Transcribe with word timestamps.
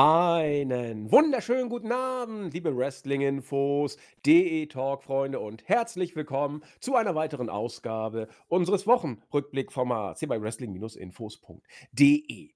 Einen 0.00 1.10
wunderschönen 1.10 1.68
guten 1.68 1.90
Abend, 1.90 2.54
liebe 2.54 2.76
Wrestling-Infos, 2.76 3.96
DE-Talk-Freunde 4.24 5.40
und 5.40 5.68
herzlich 5.68 6.14
willkommen 6.14 6.62
zu 6.78 6.94
einer 6.94 7.16
weiteren 7.16 7.50
Ausgabe 7.50 8.28
unseres 8.46 8.86
Wochenrückblickformats 8.86 10.20
hier 10.20 10.28
bei 10.28 10.40
Wrestling-Infos.de. 10.40 12.50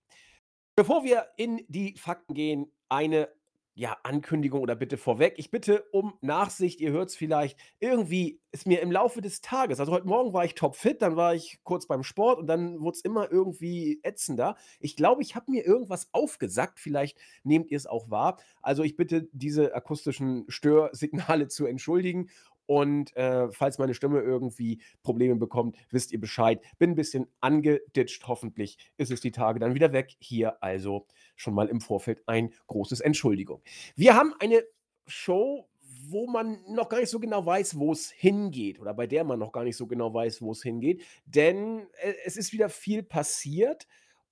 Bevor 0.77 1.03
wir 1.03 1.27
in 1.37 1.65
die 1.67 1.97
Fakten 1.97 2.35
gehen, 2.35 2.71
eine 2.89 3.29
ja, 3.75 3.97
Ankündigung 4.03 4.61
oder 4.61 4.77
Bitte 4.77 4.99
vorweg. 4.99 5.35
Ich 5.39 5.51
bitte 5.51 5.85
um 5.93 6.15
Nachsicht. 6.21 6.81
Ihr 6.81 6.93
hört 6.93 7.09
es 7.09 7.17
vielleicht. 7.17 7.59
Irgendwie 7.81 8.41
ist 8.51 8.67
mir 8.67 8.81
im 8.83 8.93
Laufe 8.93 9.23
des 9.23 9.41
Tages, 9.41 9.81
also 9.81 9.93
heute 9.93 10.07
Morgen 10.07 10.35
war 10.35 10.45
ich 10.45 10.55
topfit, 10.55 11.01
dann 11.01 11.17
war 11.17 11.35
ich 11.35 11.61
kurz 11.65 11.87
beim 11.87 12.03
Sport 12.03 12.39
und 12.39 12.47
dann 12.47 12.81
wurde 12.81 12.97
es 12.97 13.01
immer 13.01 13.33
irgendwie 13.33 14.01
ätzender. 14.03 14.57
Ich 14.79 14.95
glaube, 14.95 15.23
ich 15.23 15.35
habe 15.35 15.51
mir 15.51 15.65
irgendwas 15.65 16.09
aufgesackt. 16.13 16.79
Vielleicht 16.79 17.19
nehmt 17.45 17.71
ihr 17.71 17.79
es 17.79 17.87
auch 17.87 18.11
wahr. 18.11 18.39
Also 18.61 18.83
ich 18.83 18.97
bitte, 18.97 19.29
diese 19.33 19.75
akustischen 19.75 20.45
Störsignale 20.49 21.49
zu 21.49 21.65
entschuldigen. 21.65 22.29
Und 22.73 23.15
äh, 23.19 23.53
falls 23.53 23.77
meine 23.77 23.93
Stimme 23.93 24.23
irgendwie 24.23 24.81
Probleme 25.03 25.37
bekommt, 25.37 25.77
wisst 25.91 26.11
ihr 26.11 26.19
Bescheid. 26.19 26.59
Bin 26.79 26.93
ein 26.93 26.95
bisschen 26.95 27.27
angeditscht. 27.43 28.27
Hoffentlich 28.27 28.79
ist 28.97 29.11
es 29.11 29.21
die 29.21 29.31
Tage 29.31 29.61
dann 29.61 29.75
wieder 29.75 29.93
weg. 29.93 30.17
Hier 30.21 30.63
also 30.63 31.07
schon 31.37 31.53
mal 31.53 31.69
im 31.69 31.83
Vorfeld 31.83 32.23
ein 32.27 32.55
großes 32.69 33.01
Entschuldigung. 33.01 33.61
Wir 33.95 34.15
haben 34.15 34.33
eine 34.39 34.65
Show, 35.07 35.69
wo 36.09 36.27
man 36.27 36.63
noch 36.67 36.89
gar 36.89 37.01
nicht 37.01 37.11
so 37.11 37.21
genau 37.21 37.45
weiß, 37.45 37.79
wo 37.79 37.93
es 37.93 38.11
hingeht 38.11 38.81
oder 38.81 38.95
bei 38.95 39.07
der 39.07 39.25
man 39.25 39.39
noch 39.39 39.53
gar 39.53 39.65
nicht 39.65 39.77
so 39.77 39.87
genau 39.87 40.15
weiß, 40.15 40.41
wo 40.41 40.53
es 40.53 40.63
hingeht, 40.63 41.03
denn 41.27 41.87
äh, 42.01 42.15
es 42.25 42.39
ist 42.39 42.55
wieder 42.55 42.71
viel 42.71 43.03
passiert 43.03 43.87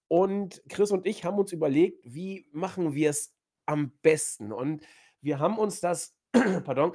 und 0.09 0.63
Chris 0.71 0.93
und 0.93 1.07
ich 1.07 1.27
haben 1.27 1.39
uns 1.39 1.53
überlegt, 1.53 2.03
wie 2.07 2.47
machen 2.53 2.95
wir 2.95 3.11
es 3.11 3.35
am 3.67 3.93
besten 4.01 4.51
und 4.51 4.83
wir 5.21 5.41
haben 5.41 5.59
uns 5.59 5.81
das, 5.81 6.17
pardon, 6.65 6.95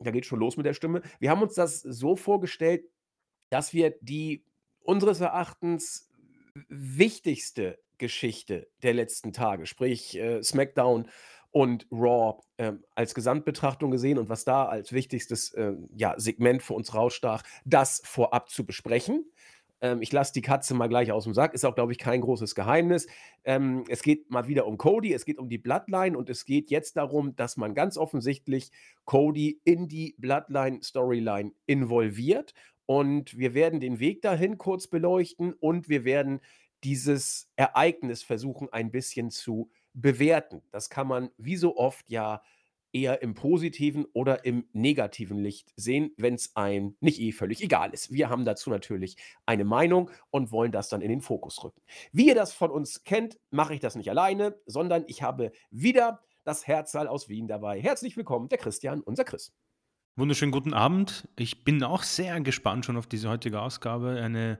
da 0.00 0.10
geht 0.10 0.26
schon 0.26 0.40
los 0.40 0.56
mit 0.56 0.66
der 0.66 0.74
Stimme. 0.74 1.02
Wir 1.18 1.30
haben 1.30 1.42
uns 1.42 1.54
das 1.54 1.80
so 1.80 2.16
vorgestellt, 2.16 2.84
dass 3.50 3.72
wir 3.72 3.94
die 4.00 4.44
unseres 4.80 5.20
Erachtens 5.20 6.10
wichtigste 6.68 7.78
Geschichte 7.98 8.68
der 8.82 8.94
letzten 8.94 9.32
Tage, 9.32 9.66
sprich 9.66 10.16
äh, 10.18 10.42
SmackDown 10.42 11.08
und 11.50 11.86
Raw 11.90 12.42
äh, 12.58 12.72
als 12.94 13.14
Gesamtbetrachtung 13.14 13.90
gesehen 13.90 14.18
und 14.18 14.28
was 14.28 14.44
da 14.44 14.66
als 14.66 14.92
wichtigstes 14.92 15.54
äh, 15.54 15.72
ja, 15.94 16.14
Segment 16.18 16.62
für 16.62 16.74
uns 16.74 16.94
rausstach, 16.94 17.42
das 17.64 18.02
vorab 18.04 18.50
zu 18.50 18.66
besprechen. 18.66 19.24
Ähm, 19.86 20.02
ich 20.02 20.12
lasse 20.12 20.32
die 20.32 20.42
Katze 20.42 20.74
mal 20.74 20.88
gleich 20.88 21.12
aus 21.12 21.24
dem 21.24 21.34
Sack, 21.34 21.54
ist 21.54 21.64
auch, 21.64 21.74
glaube 21.74 21.92
ich, 21.92 21.98
kein 21.98 22.20
großes 22.20 22.54
Geheimnis. 22.54 23.06
Ähm, 23.44 23.84
es 23.88 24.02
geht 24.02 24.30
mal 24.30 24.48
wieder 24.48 24.66
um 24.66 24.78
Cody, 24.78 25.12
es 25.12 25.24
geht 25.24 25.38
um 25.38 25.48
die 25.48 25.58
Bloodline 25.58 26.18
und 26.18 26.28
es 26.28 26.44
geht 26.44 26.70
jetzt 26.70 26.96
darum, 26.96 27.36
dass 27.36 27.56
man 27.56 27.74
ganz 27.74 27.96
offensichtlich 27.96 28.70
Cody 29.04 29.60
in 29.64 29.88
die 29.88 30.16
Bloodline-Storyline 30.18 31.52
involviert. 31.66 32.54
Und 32.86 33.36
wir 33.36 33.54
werden 33.54 33.80
den 33.80 33.98
Weg 33.98 34.22
dahin 34.22 34.58
kurz 34.58 34.86
beleuchten 34.86 35.52
und 35.54 35.88
wir 35.88 36.04
werden 36.04 36.40
dieses 36.84 37.48
Ereignis 37.56 38.22
versuchen, 38.22 38.72
ein 38.72 38.90
bisschen 38.90 39.30
zu 39.30 39.70
bewerten. 39.92 40.62
Das 40.70 40.90
kann 40.90 41.08
man 41.08 41.30
wie 41.36 41.56
so 41.56 41.76
oft 41.76 42.08
ja 42.08 42.42
eher 42.96 43.22
im 43.22 43.34
positiven 43.34 44.06
oder 44.14 44.44
im 44.44 44.66
negativen 44.72 45.38
Licht 45.38 45.72
sehen, 45.76 46.12
wenn 46.16 46.34
es 46.34 46.56
einem 46.56 46.96
nicht 47.00 47.20
eh 47.20 47.32
völlig 47.32 47.62
egal 47.62 47.90
ist. 47.92 48.10
Wir 48.10 48.30
haben 48.30 48.44
dazu 48.44 48.70
natürlich 48.70 49.16
eine 49.44 49.64
Meinung 49.64 50.10
und 50.30 50.50
wollen 50.50 50.72
das 50.72 50.88
dann 50.88 51.02
in 51.02 51.10
den 51.10 51.20
Fokus 51.20 51.62
rücken. 51.62 51.82
Wie 52.12 52.28
ihr 52.28 52.34
das 52.34 52.54
von 52.54 52.70
uns 52.70 53.04
kennt, 53.04 53.38
mache 53.50 53.74
ich 53.74 53.80
das 53.80 53.96
nicht 53.96 54.08
alleine, 54.08 54.58
sondern 54.64 55.04
ich 55.08 55.22
habe 55.22 55.52
wieder 55.70 56.22
das 56.44 56.66
Herzsaal 56.66 57.06
aus 57.06 57.28
Wien 57.28 57.48
dabei. 57.48 57.80
Herzlich 57.80 58.16
willkommen, 58.16 58.48
der 58.48 58.58
Christian, 58.58 59.02
unser 59.02 59.24
Chris. 59.24 59.52
Wunderschönen 60.16 60.52
guten 60.52 60.72
Abend. 60.72 61.28
Ich 61.38 61.64
bin 61.64 61.82
auch 61.82 62.02
sehr 62.02 62.40
gespannt 62.40 62.86
schon 62.86 62.96
auf 62.96 63.06
diese 63.06 63.28
heutige 63.28 63.60
Ausgabe. 63.60 64.18
Eine, 64.22 64.58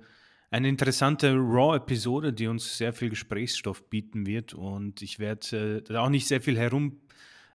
eine 0.51 0.69
interessante 0.69 1.33
Raw-Episode, 1.33 2.35
die 2.35 2.49
uns 2.49 2.77
sehr 2.77 2.93
viel 2.93 3.09
Gesprächsstoff 3.09 3.89
bieten 3.89 4.27
wird. 4.27 4.53
Und 4.53 5.01
ich 5.01 5.19
werde 5.19 5.83
äh, 5.89 5.97
auch 5.97 6.11
nicht 6.11 6.27
sehr 6.27 6.43
viel 6.43 6.59
herum 6.59 7.01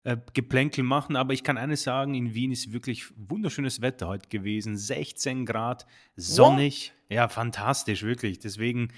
äh, 0.05 0.16
Geplänkel 0.33 0.83
machen, 0.83 1.15
aber 1.16 1.34
ich 1.34 1.44
kann 1.44 1.59
eines 1.59 1.83
sagen, 1.83 2.15
in 2.15 2.34
Wien 2.34 2.53
ist 2.53 2.72
wirklich 2.72 3.05
wunderschönes 3.16 3.83
Wetter 3.83 4.09
heute 4.09 4.28
gewesen. 4.28 4.77
16 4.77 5.44
Grad, 5.44 5.87
sonnig, 6.16 6.93
ja, 7.09 7.16
ja 7.16 7.28
fantastisch, 7.28 8.03
wirklich. 8.03 8.38
Deswegen, 8.38 8.88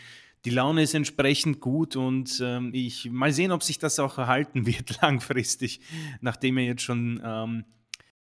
die 0.44 0.50
Laune 0.50 0.82
ist 0.82 0.94
entsprechend 0.94 1.60
gut 1.60 1.96
und 1.96 2.40
ähm, 2.44 2.70
ich 2.72 3.10
mal 3.10 3.32
sehen, 3.32 3.50
ob 3.50 3.62
sich 3.62 3.78
das 3.78 3.98
auch 3.98 4.18
erhalten 4.18 4.66
wird 4.66 5.00
langfristig, 5.02 5.80
nachdem 6.20 6.56
er 6.58 6.64
jetzt 6.64 6.82
schon 6.82 7.20
ähm, 7.24 7.64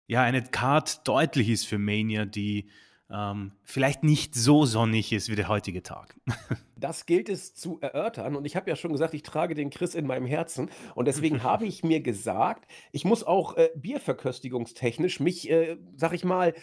ja, 0.07 0.21
eine 0.21 0.43
Card 0.43 1.07
deutlich 1.07 1.49
ist 1.49 1.65
für 1.65 1.77
Mania, 1.77 2.25
die 2.25 2.69
ähm, 3.09 3.51
vielleicht 3.63 4.03
nicht 4.03 4.35
so 4.35 4.65
sonnig 4.65 5.13
ist 5.13 5.29
wie 5.29 5.35
der 5.35 5.47
heutige 5.47 5.83
Tag. 5.83 6.15
Das 6.79 7.07
gilt 7.07 7.27
es 7.27 7.55
zu 7.55 7.79
erörtern. 7.81 8.35
Und 8.35 8.45
ich 8.45 8.55
habe 8.55 8.69
ja 8.69 8.75
schon 8.75 8.91
gesagt, 8.91 9.15
ich 9.15 9.23
trage 9.23 9.55
den 9.55 9.71
Chris 9.71 9.95
in 9.95 10.05
meinem 10.05 10.27
Herzen. 10.27 10.69
Und 10.93 11.07
deswegen 11.07 11.41
habe 11.43 11.65
ich 11.65 11.83
mir 11.83 12.01
gesagt, 12.01 12.69
ich 12.91 13.03
muss 13.03 13.23
auch 13.23 13.57
äh, 13.57 13.71
bierverköstigungstechnisch 13.75 15.19
mich, 15.19 15.49
äh, 15.49 15.77
sag 15.95 16.13
ich 16.13 16.23
mal, 16.23 16.53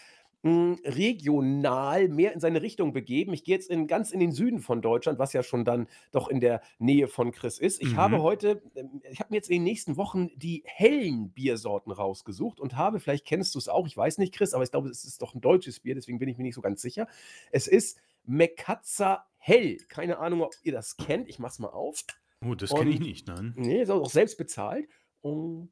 hm, 0.45 0.79
regional 0.85 2.09
mehr 2.09 2.35
in 2.35 2.41
seine 2.41 2.61
Richtung 2.61 2.93
begeben. 2.93 3.33
Ich 3.33 3.45
gehe 3.45 3.55
jetzt 3.55 3.71
in, 3.71 3.87
ganz 3.87 4.11
in 4.11 4.21
den 4.21 4.31
Süden 4.31 4.61
von 4.61 4.83
Deutschland, 4.83 5.19
was 5.19 5.33
ja 5.33 5.43
schon 5.43 5.65
dann 5.65 5.89
doch 6.13 6.29
in 6.29 6.39
der 6.39 6.61
Nähe 6.79 7.09
von 7.09 7.33
Chris 7.33 7.59
ist. 7.59 7.81
Ich 7.81 7.97
habe 7.97 8.19
mhm. 8.19 8.23
heute, 8.23 8.63
ähm, 8.77 9.01
ich 9.11 9.21
habe 9.21 9.31
mir 9.31 9.37
jetzt 9.37 9.49
in 9.49 9.57
den 9.57 9.65
nächsten 9.65 9.97
Wochen 9.97 10.29
die 10.37 10.63
hellen 10.67 11.31
Biersorten 11.31 11.91
rausgesucht 11.91 12.61
und 12.61 12.77
habe, 12.77 13.01
vielleicht 13.01 13.25
kennst 13.25 13.55
du 13.55 13.59
es 13.59 13.69
auch, 13.69 13.87
ich 13.87 13.97
weiß 13.97 14.19
nicht, 14.19 14.35
Chris, 14.35 14.53
aber 14.53 14.63
ich 14.63 14.71
glaube, 14.71 14.91
es 14.91 15.07
ist 15.07 15.23
doch 15.23 15.35
ein 15.35 15.41
deutsches 15.41 15.81
Bier, 15.81 15.95
deswegen 15.95 16.19
bin 16.19 16.29
ich 16.29 16.37
mir 16.37 16.45
nicht 16.45 16.57
so 16.57 16.61
ganz 16.61 16.83
sicher. 16.83 17.07
Es 17.51 17.67
ist 17.67 17.99
Mekatza 18.25 19.25
Hell. 19.39 19.79
Keine 19.89 20.19
Ahnung, 20.19 20.43
ob 20.43 20.53
ihr 20.63 20.73
das 20.73 20.99
kennt. 20.99 21.27
Ich 21.31 21.39
mach's 21.39 21.59
mal 21.59 21.69
auf. 21.69 22.05
Oh, 22.45 22.55
das 22.55 22.69
kenne 22.69 22.91
ich 22.91 23.01
nicht, 23.01 23.27
nein. 23.29 23.55
Nee, 23.57 23.81
ist 23.81 23.91
auch 23.91 24.11
selbst 24.11 24.37
bezahlt. 24.37 24.89
Und, 25.23 25.71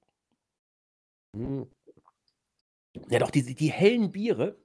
hm. 1.34 1.66
Ja, 3.08 3.18
doch, 3.18 3.30
die, 3.30 3.54
die 3.54 3.70
hellen 3.70 4.12
Biere, 4.12 4.56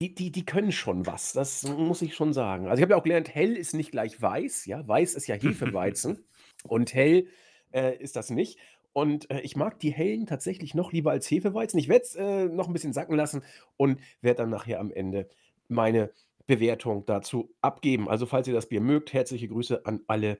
die, 0.00 0.14
die, 0.14 0.30
die 0.30 0.44
können 0.44 0.72
schon 0.72 1.06
was. 1.06 1.32
Das 1.32 1.64
muss 1.64 2.02
ich 2.02 2.14
schon 2.14 2.32
sagen. 2.32 2.66
Also, 2.66 2.80
ich 2.80 2.82
habe 2.82 2.92
ja 2.92 2.96
auch 2.98 3.04
gelernt, 3.04 3.34
hell 3.34 3.56
ist 3.56 3.74
nicht 3.74 3.90
gleich 3.90 4.20
weiß. 4.20 4.66
Ja, 4.66 4.86
weiß 4.86 5.14
ist 5.14 5.26
ja 5.26 5.34
Hefeweizen 5.40 6.24
und 6.64 6.94
hell 6.94 7.28
äh, 7.72 7.96
ist 7.96 8.16
das 8.16 8.30
nicht. 8.30 8.58
Und 8.92 9.30
äh, 9.30 9.40
ich 9.40 9.56
mag 9.56 9.78
die 9.78 9.90
hellen 9.90 10.26
tatsächlich 10.26 10.74
noch 10.74 10.92
lieber 10.92 11.10
als 11.10 11.30
Hefeweizen. 11.30 11.78
Ich 11.78 11.88
werde 11.88 12.04
es 12.04 12.14
äh, 12.14 12.44
noch 12.46 12.66
ein 12.66 12.72
bisschen 12.74 12.92
sacken 12.92 13.16
lassen 13.16 13.42
und 13.76 14.00
werde 14.20 14.42
dann 14.42 14.50
nachher 14.50 14.80
am 14.80 14.92
Ende 14.92 15.30
meine 15.68 16.10
Bewertung 16.46 17.06
dazu 17.06 17.54
abgeben. 17.62 18.08
Also, 18.08 18.26
falls 18.26 18.48
ihr 18.48 18.54
das 18.54 18.68
Bier 18.68 18.80
mögt, 18.80 19.12
herzliche 19.12 19.48
Grüße 19.48 19.86
an 19.86 20.00
alle 20.06 20.38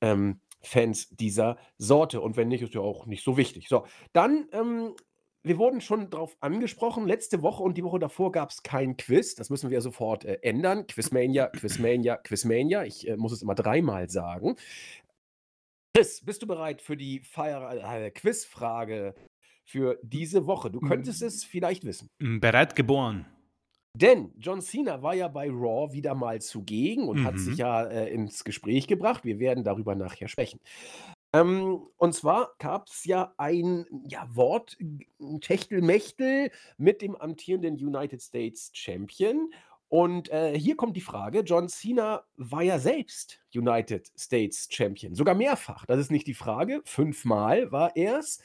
ähm, 0.00 0.40
Fans 0.62 1.08
dieser 1.10 1.58
Sorte. 1.78 2.20
Und 2.20 2.36
wenn 2.36 2.48
nicht, 2.48 2.62
ist 2.62 2.74
ja 2.74 2.80
auch 2.80 3.06
nicht 3.06 3.24
so 3.24 3.36
wichtig. 3.36 3.68
So, 3.68 3.86
dann 4.12 4.48
ähm, 4.52 4.94
wir 5.44 5.58
wurden 5.58 5.80
schon 5.80 6.08
darauf 6.10 6.36
angesprochen, 6.40 7.06
letzte 7.06 7.42
Woche 7.42 7.62
und 7.62 7.76
die 7.76 7.84
Woche 7.84 7.98
davor 7.98 8.32
gab 8.32 8.50
es 8.50 8.62
kein 8.62 8.96
Quiz. 8.96 9.34
Das 9.34 9.50
müssen 9.50 9.70
wir 9.70 9.80
sofort 9.80 10.24
äh, 10.24 10.38
ändern. 10.42 10.86
Quizmania, 10.86 11.48
Quizmania, 11.48 12.16
Quizmania. 12.16 12.84
Ich 12.84 13.08
äh, 13.08 13.16
muss 13.16 13.32
es 13.32 13.42
immer 13.42 13.54
dreimal 13.54 14.08
sagen. 14.08 14.56
Chris, 15.94 16.24
bist 16.24 16.42
du 16.42 16.46
bereit 16.46 16.80
für 16.80 16.96
die 16.96 17.20
Feier 17.20 17.72
äh, 17.72 18.10
Quizfrage 18.10 19.14
für 19.64 19.98
diese 20.02 20.46
Woche? 20.46 20.70
Du 20.70 20.80
könntest 20.80 21.22
es 21.22 21.44
vielleicht 21.44 21.84
wissen. 21.84 22.08
Bereit 22.18 22.76
geboren. 22.76 23.26
Denn 23.94 24.32
John 24.38 24.62
Cena 24.62 25.02
war 25.02 25.14
ja 25.14 25.28
bei 25.28 25.50
Raw 25.50 25.92
wieder 25.92 26.14
mal 26.14 26.40
zugegen 26.40 27.08
und 27.08 27.24
hat 27.24 27.38
sich 27.38 27.54
mhm. 27.54 27.58
ja 27.58 27.84
äh, 27.84 28.10
ins 28.10 28.42
Gespräch 28.42 28.86
gebracht. 28.86 29.24
Wir 29.24 29.38
werden 29.38 29.64
darüber 29.64 29.94
nachher 29.94 30.28
sprechen. 30.28 30.60
Ähm, 31.32 31.80
und 31.96 32.14
zwar 32.14 32.52
gab 32.58 32.88
es 32.88 33.04
ja 33.04 33.34
ein 33.38 33.86
ja, 34.06 34.28
Wort, 34.34 34.76
Techtelmechtel 35.40 36.50
mit 36.76 37.00
dem 37.00 37.16
amtierenden 37.16 37.76
United 37.76 38.20
States 38.20 38.70
Champion. 38.74 39.52
Und 39.88 40.30
äh, 40.30 40.58
hier 40.58 40.76
kommt 40.76 40.96
die 40.96 41.02
Frage: 41.02 41.40
John 41.40 41.68
Cena 41.68 42.24
war 42.36 42.62
ja 42.62 42.78
selbst 42.78 43.40
United 43.54 44.10
States 44.18 44.68
Champion, 44.70 45.14
sogar 45.14 45.34
mehrfach. 45.34 45.86
Das 45.86 45.98
ist 45.98 46.10
nicht 46.10 46.26
die 46.26 46.34
Frage. 46.34 46.82
Fünfmal 46.84 47.72
war 47.72 47.96
er 47.96 48.18
es. 48.18 48.40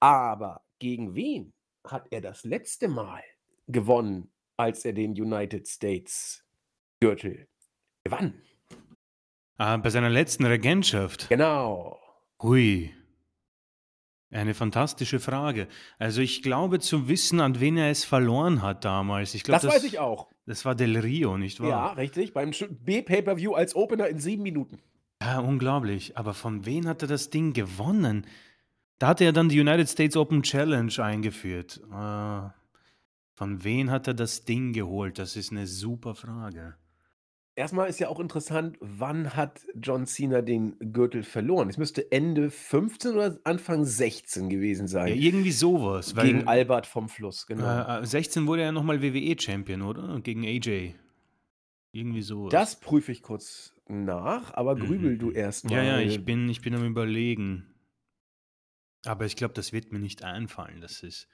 Aber 0.00 0.62
gegen 0.78 1.14
wen 1.14 1.52
hat 1.84 2.06
er 2.10 2.20
das 2.20 2.44
letzte 2.44 2.88
Mal 2.88 3.22
gewonnen, 3.68 4.30
als 4.56 4.84
er 4.84 4.92
den 4.92 5.12
United 5.12 5.66
States 5.66 6.44
Gürtel 7.00 7.46
gewann? 8.04 8.42
Ah, 9.58 9.76
bei 9.78 9.90
seiner 9.90 10.10
letzten 10.10 10.44
Regentschaft. 10.44 11.28
Genau. 11.28 11.98
Hui. 12.42 12.92
Eine 14.30 14.54
fantastische 14.54 15.20
Frage. 15.20 15.68
Also 15.98 16.20
ich 16.20 16.42
glaube 16.42 16.80
zu 16.80 17.08
wissen, 17.08 17.40
an 17.40 17.60
wen 17.60 17.76
er 17.76 17.90
es 17.90 18.04
verloren 18.04 18.60
hat 18.60 18.84
damals. 18.84 19.34
Ich 19.34 19.44
glaube, 19.44 19.62
Das 19.62 19.74
weiß 19.76 19.84
ich 19.84 19.98
auch. 19.98 20.28
das 20.46 20.64
war 20.64 20.74
Del 20.74 20.98
Rio, 20.98 21.38
nicht 21.38 21.58
Ja, 21.60 21.64
wahr? 21.68 21.96
richtig. 21.96 22.34
Beim 22.34 22.50
B-Pay-Per-View 22.50 23.54
als 23.54 23.74
Opener 23.76 24.08
in 24.08 24.18
sieben 24.18 24.42
Minuten. 24.42 24.78
Ja, 25.22 25.38
unglaublich. 25.38 26.18
Aber 26.18 26.34
von 26.34 26.66
wem 26.66 26.86
hat 26.86 27.02
er 27.02 27.08
das 27.08 27.30
Ding 27.30 27.52
gewonnen? 27.52 28.26
Da 28.98 29.08
hat 29.08 29.20
er 29.20 29.32
dann 29.32 29.48
die 29.48 29.60
United 29.60 29.88
States 29.88 30.16
Open 30.16 30.42
Challenge 30.42 30.92
eingeführt. 30.98 31.80
Äh, 31.90 32.48
von 33.34 33.62
wen 33.64 33.90
hat 33.90 34.08
er 34.08 34.14
das 34.14 34.44
Ding 34.44 34.72
geholt? 34.72 35.18
Das 35.18 35.36
ist 35.36 35.52
'ne 35.52 35.66
super 35.66 36.14
Frage. 36.14 36.74
Erstmal 37.58 37.88
ist 37.88 37.98
ja 38.00 38.08
auch 38.10 38.20
interessant, 38.20 38.76
wann 38.80 39.34
hat 39.34 39.62
John 39.74 40.04
Cena 40.06 40.42
den 40.42 40.78
Gürtel 40.92 41.22
verloren? 41.22 41.70
Es 41.70 41.78
müsste 41.78 42.12
Ende 42.12 42.50
15 42.50 43.12
oder 43.14 43.38
Anfang 43.44 43.86
16 43.86 44.50
gewesen 44.50 44.82
Ja, 44.82 44.88
sein. 44.88 45.16
irgendwie 45.16 45.52
so 45.52 45.82
was, 45.82 46.14
Gegen 46.14 46.46
Albert 46.46 46.86
vom 46.86 47.08
Fluss, 47.08 47.46
genau. 47.46 47.66
äh, 47.66 48.02
äh, 48.02 48.04
16 48.06 48.46
wurde 48.46 48.60
er 48.60 48.72
noch 48.72 48.82
mal 48.82 49.00
WWE-Champion, 49.00 49.80
oder? 49.80 50.20
Gegen 50.20 50.44
AJ. 50.44 50.96
Irgendwie 51.92 52.20
so 52.20 52.44
was. 52.44 52.50
Das 52.50 52.78
prüfe 52.78 53.10
ich 53.10 53.22
kurz 53.22 53.74
nach, 53.88 54.52
aber 54.52 54.76
grübel 54.76 55.16
du 55.16 55.30
Mhm. 55.30 55.36
erst 55.36 55.70
Ja, 55.70 55.82
ja, 55.82 55.98
ich 55.98 56.22
bin 56.26 56.46
ich 56.50 56.60
bin 56.60 56.74
am 56.74 56.84
Überlegen. 56.84 57.72
Aber 59.06 59.24
ich 59.24 59.34
glaube, 59.34 59.54
das 59.54 59.72
wird 59.72 59.92
mir 59.92 59.98
nicht 59.98 60.22
einfallen. 60.24 60.82
Das 60.82 61.02
ist 61.02 61.26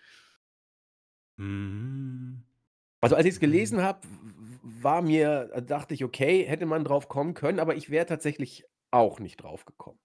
Mhm. 1.37 2.45
Also, 3.03 3.17
als 3.17 3.27
ich's 3.27 3.41
Mhm. 3.41 3.41
gelesen 3.41 3.83
habe, 3.83 4.01
war 4.63 5.03
mir 5.03 5.51
äh, 5.53 5.63
dachte 5.63 5.95
ich: 5.95 6.05
„Okay, 6.05 6.45
hätte 6.45 6.67
man 6.67 6.85
drauf 6.85 7.09
kommen 7.09 7.35
können“, 7.35 7.59
aber 7.61 7.75
ich 7.77 7.91
wäre 7.91 8.07
tatsächlich 8.07 8.65
auch 8.91 9.21
nicht 9.21 9.39
drauf 9.43 9.65
gekommen. 9.65 9.99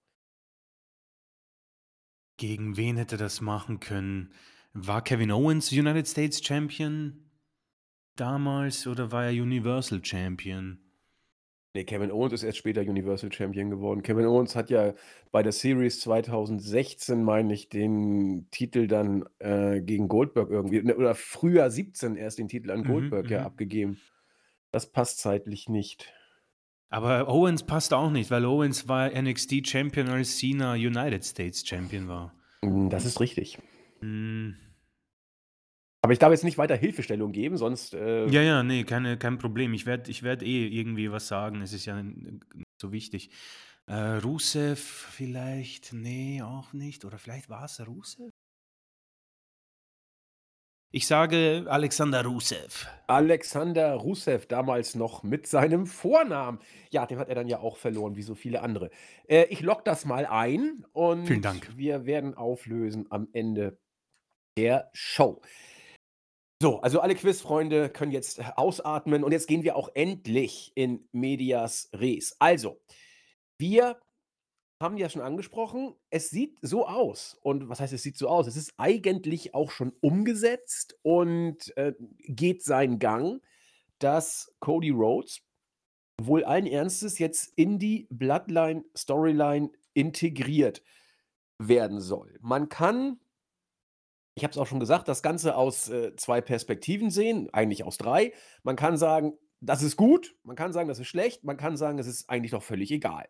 Gegen 2.38 2.78
wen 2.78 2.98
hätte 2.98 3.16
das 3.18 3.42
machen 3.42 3.80
können? 3.80 4.34
War 4.74 5.04
Kevin 5.04 5.32
Owens 5.32 5.72
United 5.72 6.08
States 6.08 6.44
Champion 6.44 7.30
damals 8.16 8.88
oder 8.88 9.12
war 9.12 9.26
er 9.26 9.32
Universal 9.32 10.04
Champion? 10.06 10.87
Ne, 11.78 11.86
Kevin 11.86 12.12
Owens 12.12 12.34
ist 12.34 12.44
erst 12.44 12.58
später 12.58 12.82
Universal 12.82 13.32
Champion 13.32 13.70
geworden. 13.70 14.02
Kevin 14.02 14.26
Owens 14.26 14.56
hat 14.56 14.72
ja 14.72 14.96
bei 15.32 15.44
der 15.44 15.52
Series 15.52 16.00
2016, 16.00 17.24
meine 17.24 17.54
ich, 17.54 17.70
den 17.70 18.48
Titel 18.50 18.88
dann, 18.88 19.26
äh, 19.38 19.82
gegen 19.82 20.08
Goldberg 20.08 20.50
irgendwie 20.50 20.82
ne, 20.82 20.96
oder 20.96 21.14
Frühjahr 21.14 21.70
17 21.70 22.16
erst 22.16 22.40
den 22.40 22.48
Titel 22.48 22.72
an 22.72 22.80
Mhm, 22.80 22.88
Goldberg 22.88 23.30
ja 23.30 23.42
mhm. 23.42 23.46
abgegeben. 23.46 24.00
Das 24.72 24.92
passt 24.92 25.20
zeitlich 25.20 25.70
nicht. 25.70 26.12
Aber 26.90 27.28
Owens 27.28 27.62
passt 27.62 27.94
auch 27.94 28.10
nicht, 28.10 28.32
weil 28.32 28.46
Owens 28.46 28.88
war 28.88 29.12
NXT 29.12 29.68
Champion, 29.68 30.08
als 30.08 30.38
Cena 30.38 30.74
United 30.74 31.24
States 31.24 31.64
Champion 31.68 32.08
war. 32.08 32.34
Hm, 32.64 32.90
das 32.90 33.06
ist 33.06 33.20
richtig. 33.20 33.60
Hm. 34.00 34.56
Aber 36.08 36.14
ich 36.14 36.20
darf 36.20 36.32
jetzt 36.32 36.46
nicht 36.46 36.58
weiter 36.58 36.78
Hilfestellung 36.78 37.34
geben, 37.34 37.58
sonst, 37.58 37.94
äh 37.94 38.28
Ja, 38.28 38.42
ja, 38.42 38.64
ne, 38.64 38.86
keine 38.86 39.18
kein 39.18 39.38
Problem. 39.38 39.74
Ich 39.74 39.86
werde 39.86 40.10
ich 40.10 40.24
werde 40.24 40.46
eh 40.46 40.66
irgendwie 40.66 41.12
was 41.12 41.28
sagen. 41.28 41.62
Es 41.62 41.74
ist 41.74 41.86
ja 41.86 42.02
nicht 42.02 42.46
so 42.82 42.94
wichtig. 42.94 43.30
Äh, 43.88 43.94
Rusev 44.24 44.80
vielleicht? 44.80 45.92
Ne, 45.92 46.44
auch 46.46 46.72
nicht. 46.72 47.04
Oder 47.04 47.18
vielleicht 47.18 47.50
war's 47.50 47.86
Rusev? 47.86 48.30
Ich 50.94 51.08
sage 51.08 51.66
Alexander 51.68 52.24
Rusev. 52.24 52.88
Alexander 53.08 53.96
Rusev, 53.96 54.46
damals 54.46 54.96
noch 54.96 55.24
mit 55.24 55.46
seinem 55.46 55.88
Vornamen. 55.88 56.60
Ja, 56.90 57.06
den 57.06 57.20
hat 57.20 57.28
er 57.28 57.36
dann 57.36 57.50
ja 57.50 57.60
auch 57.60 57.76
verloren, 57.76 58.16
wie 58.16 58.22
so 58.22 58.34
viele 58.34 58.62
andere. 58.62 58.92
Äh, 59.28 59.48
ich 59.50 59.60
logge 59.60 59.82
das 59.84 60.06
mal 60.06 60.26
ein 60.26 60.62
Vielen 60.62 60.86
und 60.94 61.42
Dank. 61.42 61.70
wir 61.76 62.06
werden 62.06 62.34
auflösen 62.34 63.08
am 63.10 63.28
Ende 63.34 63.78
der 64.58 64.90
Show. 64.94 65.42
So, 66.62 66.82
also 66.82 67.02
alle 67.02 67.14
Quizfreunde 67.14 67.90
können 67.90 68.12
jetzt 68.12 68.42
ausatmen 68.58 69.24
und 69.24 69.32
jetzt 69.32 69.48
gehen 69.48 69.64
wir 69.64 69.76
auch 69.76 69.90
endlich 69.94 70.72
in 70.74 71.08
medias 71.12 71.90
res. 71.94 72.36
Also, 72.40 72.82
wir 73.60 74.00
haben 74.82 74.98
ja 74.98 75.10
schon 75.10 75.22
angesprochen, 75.22 75.94
es 76.10 76.30
sieht 76.30 76.58
so 76.62 76.88
aus. 76.88 77.38
Und 77.42 77.70
was 77.70 77.80
heißt, 77.80 77.94
es 77.94 78.04
sieht 78.04 78.18
so 78.18 78.28
aus? 78.28 78.48
Es 78.48 78.58
ist 78.58 78.74
eigentlich 78.78 79.54
auch 79.54 79.70
schon 79.72 79.94
umgesetzt 80.02 80.98
und, 81.04 81.76
äh, 81.78 81.94
geht 82.20 82.64
seinen 82.64 83.00
Gang, 83.00 83.42
dass 84.00 84.56
Cody 84.60 84.90
Rhodes 84.92 85.42
wohl 86.20 86.44
allen 86.44 86.68
Ernstes 86.68 87.20
jetzt 87.20 87.54
in 87.56 87.78
die 87.78 88.08
Bloodline-Storyline 88.10 89.70
integriert 89.94 90.84
werden 91.60 92.00
soll. 92.00 92.38
Man 92.42 92.70
kann 92.70 93.20
ich 94.38 94.44
habe 94.44 94.52
es 94.52 94.58
auch 94.60 94.68
schon 94.68 94.80
gesagt, 94.80 95.08
das 95.08 95.24
Ganze 95.24 95.56
aus, 95.56 95.90
äh, 95.90 96.16
2 96.16 96.42
Perspektiven 96.42 97.10
sehen, 97.10 97.50
eigentlich 97.54 97.84
aus 97.84 97.98
3. 97.98 98.32
Man 98.62 98.76
kann 98.76 98.96
sagen, 98.96 99.34
das 99.62 99.82
ist 99.82 99.98
gut, 99.98 100.36
man 100.44 100.56
kann 100.56 100.72
sagen, 100.74 100.88
das 100.88 101.00
ist 101.00 101.08
schlecht, 101.08 101.44
man 101.44 101.58
kann 101.58 101.76
sagen, 101.76 101.98
es 101.98 102.06
ist 102.06 102.30
eigentlich 102.30 102.52
doch 102.52 102.62
völlig 102.62 102.92
egal. 102.92 103.28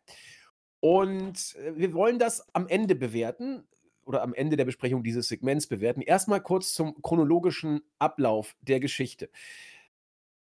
Und, 0.81 1.55
äh, 1.55 1.77
wir 1.77 1.93
wollen 1.93 2.19
das 2.19 2.53
am 2.53 2.67
Ende 2.67 2.93
bewerten 2.93 3.65
oder 4.05 4.21
am 4.21 4.33
Ende 4.33 4.57
der 4.57 4.65
Besprechung 4.65 5.01
dieses 5.01 5.29
Segments 5.29 5.67
bewerten. 5.67 6.01
Erst 6.01 6.27
mal 6.27 6.41
kurz 6.41 6.73
zum 6.73 7.01
chronologischen 7.01 7.81
Ablauf 7.99 8.57
der 8.59 8.81
Geschichte. 8.81 9.29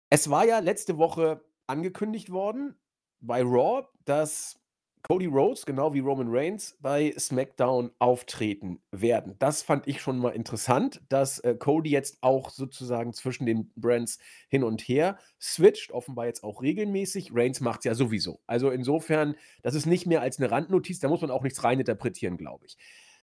Es 0.09 0.31
war 0.31 0.47
ja 0.47 0.61
letzte 0.61 0.97
Woche 0.97 1.45
angekündigt 1.67 2.31
worden 2.31 2.75
bei 3.21 3.43
Raw, 3.43 3.87
dass 4.07 4.64
Cody 5.07 5.27
Rhodes, 5.27 5.67
genau 5.67 5.93
wie 5.93 5.99
Roman 6.01 6.29
Reigns, 6.31 6.79
bei 6.81 7.13
SmackDown 7.19 7.91
auftreten 7.99 8.81
werden. 8.91 9.35
Das 9.39 9.61
fand 9.63 9.87
ich 9.87 10.01
schon 10.01 10.19
mal 10.19 10.31
interessant, 10.31 11.03
dass, 11.11 11.41
äh, 11.41 11.55
Cody 11.57 11.91
jetzt 11.91 12.17
auch 12.23 12.49
sozusagen 12.49 13.13
zwischen 13.13 13.45
den 13.45 13.71
Brands 13.77 14.19
hin 14.49 14.65
und 14.65 14.81
her 14.81 15.19
switcht, 15.39 15.91
offenbar 15.93 16.25
jetzt 16.25 16.43
auch 16.43 16.63
regelmäßig. 16.63 17.33
Reigns 17.35 17.61
macht's 17.61 17.85
ja 17.85 17.95
sowieso. 17.95 18.41
Also, 18.47 18.71
insofern, 18.71 19.35
das 19.63 19.75
ist 19.75 19.85
nicht 19.85 20.07
mehr 20.07 20.23
als 20.23 20.39
'ne 20.39 20.51
Randnotiz, 20.51 21.01
da 21.01 21.09
muss 21.09 21.21
man 21.21 21.31
auch 21.31 21.43
nichts 21.43 21.63
reininterpretieren, 21.63 22.39
glaube 22.39 22.65
ich. 22.65 22.79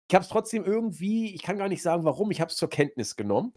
Ich 0.07 0.13
habe 0.13 0.23
es 0.23 0.29
trotzdem 0.29 0.63
irgendwie 0.65 1.33
ich 1.33 1.41
kann 1.41 1.57
gar 1.57 1.69
nicht 1.69 1.81
sagen, 1.81 2.03
warum, 2.05 2.29
ich 2.29 2.39
habe 2.39 2.51
es 2.51 2.57
zur 2.57 2.69
Kenntnis 2.69 3.15
genommen 3.15 3.53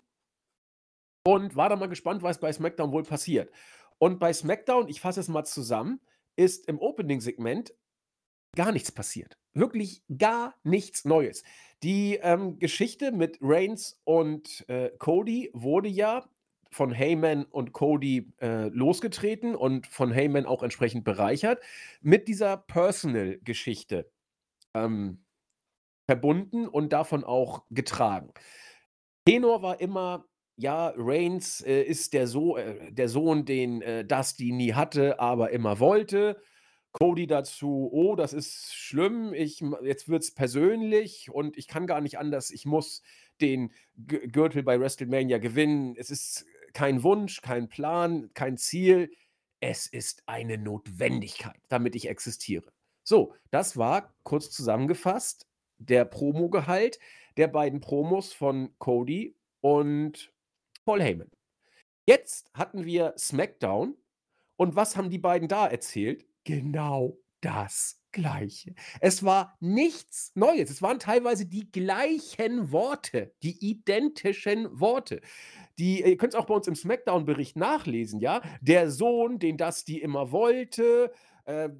und 1.26 1.56
war 1.56 1.68
dann 1.68 1.80
mal 1.80 1.88
gespannt, 1.88 2.22
was 2.22 2.38
bei 2.38 2.52
SmackDown 2.52 2.92
wohl 2.92 3.02
passiert. 3.02 3.50
Und 3.98 4.20
bei 4.20 4.32
SmackDown, 4.32 4.88
ich 4.88 5.00
fasse 5.00 5.18
es 5.20 5.28
mal 5.28 5.44
zusammen, 5.44 6.00
ist 6.36 6.68
im 6.68 6.78
Opening-Segment 6.78 7.74
gar 8.56 8.72
nichts 8.72 8.90
passiert. 8.90 9.38
Wirklich 9.54 10.02
gar 10.18 10.54
nichts 10.64 11.04
Neues. 11.04 11.44
Die, 11.82 12.18
ähm, 12.22 12.58
Geschichte 12.58 13.12
mit 13.12 13.38
Reigns 13.40 14.00
und, 14.04 14.64
äh, 14.68 14.90
Cody 14.98 15.50
wurde 15.52 15.88
ja 15.88 16.28
von 16.72 16.90
Heyman 16.92 17.44
und 17.44 17.72
Cody, 17.72 18.32
äh, 18.40 18.68
losgetreten 18.68 19.54
und 19.54 19.86
von 19.86 20.10
Heyman 20.10 20.46
auch 20.46 20.62
entsprechend 20.62 21.04
bereichert 21.04 21.62
mit 22.02 22.28
dieser 22.28 22.56
Personal-Geschichte, 22.56 24.10
ähm, 24.74 25.24
verbunden 26.06 26.68
und 26.68 26.92
davon 26.92 27.24
auch 27.24 27.64
getragen. 27.70 28.32
Tenor 29.26 29.62
war 29.62 29.80
immer, 29.80 30.26
ja, 30.56 30.92
Reigns, 30.96 31.60
äh, 31.62 31.82
ist 31.82 32.12
der 32.12 32.26
So 32.26 32.56
äh, 32.56 32.92
der 32.92 33.08
Sohn, 33.08 33.44
den, 33.44 33.82
äh, 33.82 34.04
Dusty 34.04 34.52
nie 34.52 34.72
hatte, 34.72 35.18
aber 35.20 35.50
immer 35.50 35.80
wollte. 35.80 36.40
Cody 36.98 37.26
dazu: 37.26 37.88
„Oh, 37.92 38.16
das 38.16 38.32
ist 38.32 38.74
schlimm, 38.74 39.34
ich 39.34 39.62
jetzt 39.82 40.08
wird's 40.08 40.32
persönlich 40.32 41.30
und 41.30 41.56
ich 41.56 41.68
kann 41.68 41.86
gar 41.86 42.00
nicht 42.00 42.18
anders. 42.18 42.50
Ich 42.50 42.64
muss 42.64 43.02
den 43.40 43.72
Gü 43.96 44.28
Gürtel 44.28 44.62
bei 44.62 44.80
WrestleMania 44.80 45.38
gewinnen. 45.38 45.94
Es 45.96 46.10
ist 46.10 46.46
kein 46.72 47.02
Wunsch, 47.02 47.40
kein 47.42 47.68
Plan, 47.68 48.30
kein 48.34 48.56
Ziel. 48.56 49.10
Es 49.60 49.86
ist 49.86 50.22
eine 50.26 50.58
Notwendigkeit, 50.58 51.60
damit 51.68 51.94
ich 51.96 52.08
existiere.“ 52.08 52.72
So, 53.04 53.34
das 53.50 53.76
war 53.76 54.14
kurz 54.22 54.50
zusammengefasst 54.50 55.46
der 55.78 56.04
Promogehalt 56.04 56.98
der 57.36 57.48
beiden 57.48 57.80
Promos 57.80 58.32
von 58.32 58.76
Cody 58.78 59.36
und 59.60 60.32
Paul 60.84 61.02
Heyman. 61.02 61.30
Jetzt 62.06 62.50
hatten 62.54 62.84
wir 62.84 63.14
SmackDown 63.18 63.96
und 64.56 64.76
was 64.76 64.96
haben 64.96 65.10
die 65.10 65.18
beiden 65.18 65.48
da 65.48 65.66
erzählt? 65.66 66.24
Genau 66.46 67.18
das 67.40 68.00
Gleiche. 68.12 68.74
Es 69.00 69.24
war 69.24 69.56
nichts 69.60 70.30
Neues. 70.36 70.70
Es 70.70 70.80
waren 70.80 71.00
teilweise 71.00 71.44
die 71.44 71.70
gleichen 71.70 72.70
Worte, 72.70 73.34
die 73.42 73.58
identischen 73.68 74.68
Worte. 74.80 75.20
Die 75.78 76.02
ihr 76.02 76.16
könnt's 76.16 76.36
auch 76.36 76.46
bei 76.46 76.54
uns 76.54 76.68
im 76.68 76.74
SmackDown-Bericht 76.76 77.56
nachlesen, 77.56 78.20
ja? 78.20 78.42
Der 78.60 78.90
Sohn, 78.90 79.38
den 79.38 79.56
Dusty 79.58 79.98
immer 80.00 80.32
wollte, 80.32 81.12
äh, 81.46 81.70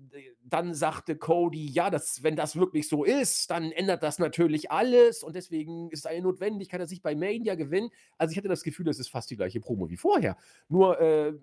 dann 0.45 0.75
sagte 0.75 1.17
Cody: 1.17 1.67
„Ja, 1.67 1.91
das 1.91 2.23
wenn 2.23 2.37
das 2.37 2.57
wirklich 2.57 2.89
so 2.89 3.05
ist, 3.05 3.51
dann 3.51 3.73
ändert 3.73 4.03
das 4.05 4.19
natürlich 4.21 4.71
alles 4.71 5.25
und 5.25 5.37
deswegen 5.37 5.91
ist 5.91 6.07
eine 6.07 6.23
Notwendigkeit, 6.23 6.81
dass 6.81 6.93
ich 6.93 7.03
bei 7.03 7.17
Mania 7.17 7.57
gewinne.“ 7.57 7.91
Also, 8.19 8.33
ich 8.33 8.39
hatte 8.39 8.49
das 8.49 8.63
Gefühl, 8.63 8.87
das 8.87 9.01
ist 9.01 9.09
fast 9.11 9.31
die 9.31 9.37
gleiche 9.37 9.61
Promo 9.61 9.91
wie 9.91 9.97
vorher, 9.99 10.37
nur, 10.69 11.01
äh, 11.01 11.35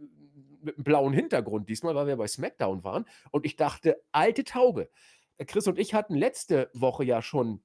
mit 0.63 0.77
'nem 0.77 0.83
blauen 0.83 1.13
Hintergrund 1.13 1.69
diesmal, 1.69 1.95
weil 1.95 2.07
wir 2.07 2.17
bei 2.17 2.27
SmackDown 2.27 2.83
waren 2.83 3.05
und 3.31 3.45
ich 3.45 3.55
dachte: 3.57 4.01
„Alte 4.11 4.43
Taube.“ 4.43 4.89
Äh, 5.37 5.45
Chris 5.45 5.67
und 5.67 5.79
ich 5.79 5.93
hatten 5.93 6.15
letzte 6.15 6.69
Woche 6.73 7.03
ja 7.05 7.21
schon 7.21 7.63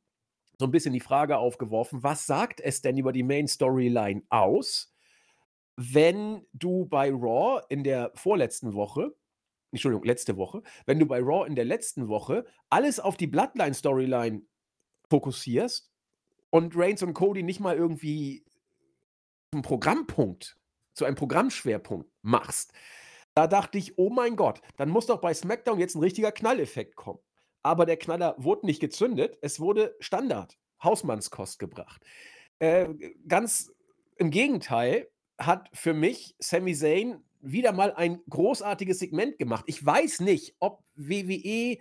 so 0.58 0.66
'n 0.66 0.72
bisschen 0.72 0.92
die 0.94 1.00
Frage 1.00 1.38
aufgeworfen: 1.38 2.02
Was 2.04 2.26
sagt 2.26 2.60
es 2.60 2.82
denn 2.82 2.98
über 2.98 3.12
die 3.12 3.24
Main 3.24 3.48
Storyline 3.48 4.22
aus, 4.30 4.94
wenn 5.76 6.46
du 6.54 6.86
bei 6.86 7.10
Raw 7.12 7.62
in 7.70 7.84
der 7.84 8.12
vorletzten 8.16 8.74
Woche 8.74 9.14
Entschuldigung, 9.72 10.04
letzte 10.06 10.36
Woche 10.38 10.62
wenn 10.86 10.98
du 11.00 11.06
bei 11.06 11.20
Raw 11.20 11.46
in 11.48 11.56
der 11.56 11.64
letzten 11.66 12.08
Woche 12.08 12.46
alles 12.70 13.00
auf 13.00 13.16
die 13.18 13.26
Bloodline-Storyline 13.28 14.42
fokussierst 15.10 15.92
und 16.50 16.74
Reigns 16.76 17.02
und 17.02 17.14
Cody 17.14 17.42
nicht 17.44 17.60
mal 17.60 17.76
irgendwie 17.76 18.44
einen 19.54 19.62
Programmpunkt, 19.62 20.58
zu 20.98 21.04
einem 21.04 21.16
Programmschwerpunkt 21.16 22.10
machst, 22.22 22.72
da 23.34 23.46
dachte 23.46 23.78
ich, 23.78 23.96
oh 23.96 24.10
mein 24.10 24.36
Gott, 24.36 24.60
dann 24.76 24.88
muss 24.90 25.06
doch 25.06 25.20
bei 25.20 25.32
SmackDown 25.32 25.78
jetzt 25.78 25.94
ein 25.94 26.02
richtiger 26.02 26.32
Knalleffekt 26.32 26.96
kommen. 26.96 27.20
Aber 27.62 27.86
der 27.86 27.96
Knaller 27.96 28.34
wurde 28.36 28.66
nicht 28.66 28.80
gezündet, 28.80 29.38
es 29.40 29.60
wurde 29.60 29.96
Standard, 30.00 30.58
Hausmannskost 30.82 31.58
gebracht. 31.58 32.04
Äh, 32.58 32.88
ganz 33.26 33.72
im 34.16 34.30
Gegenteil 34.30 35.08
hat 35.38 35.70
für 35.72 35.94
mich 35.94 36.34
Sami 36.40 36.74
Zayn 36.74 37.22
wieder 37.40 37.72
mal 37.72 37.92
ein 37.94 38.20
großartiges 38.28 38.98
Segment 38.98 39.38
gemacht. 39.38 39.64
Ich 39.68 39.84
weiß 39.84 40.20
nicht, 40.20 40.56
ob 40.58 40.82
WWE 40.96 41.78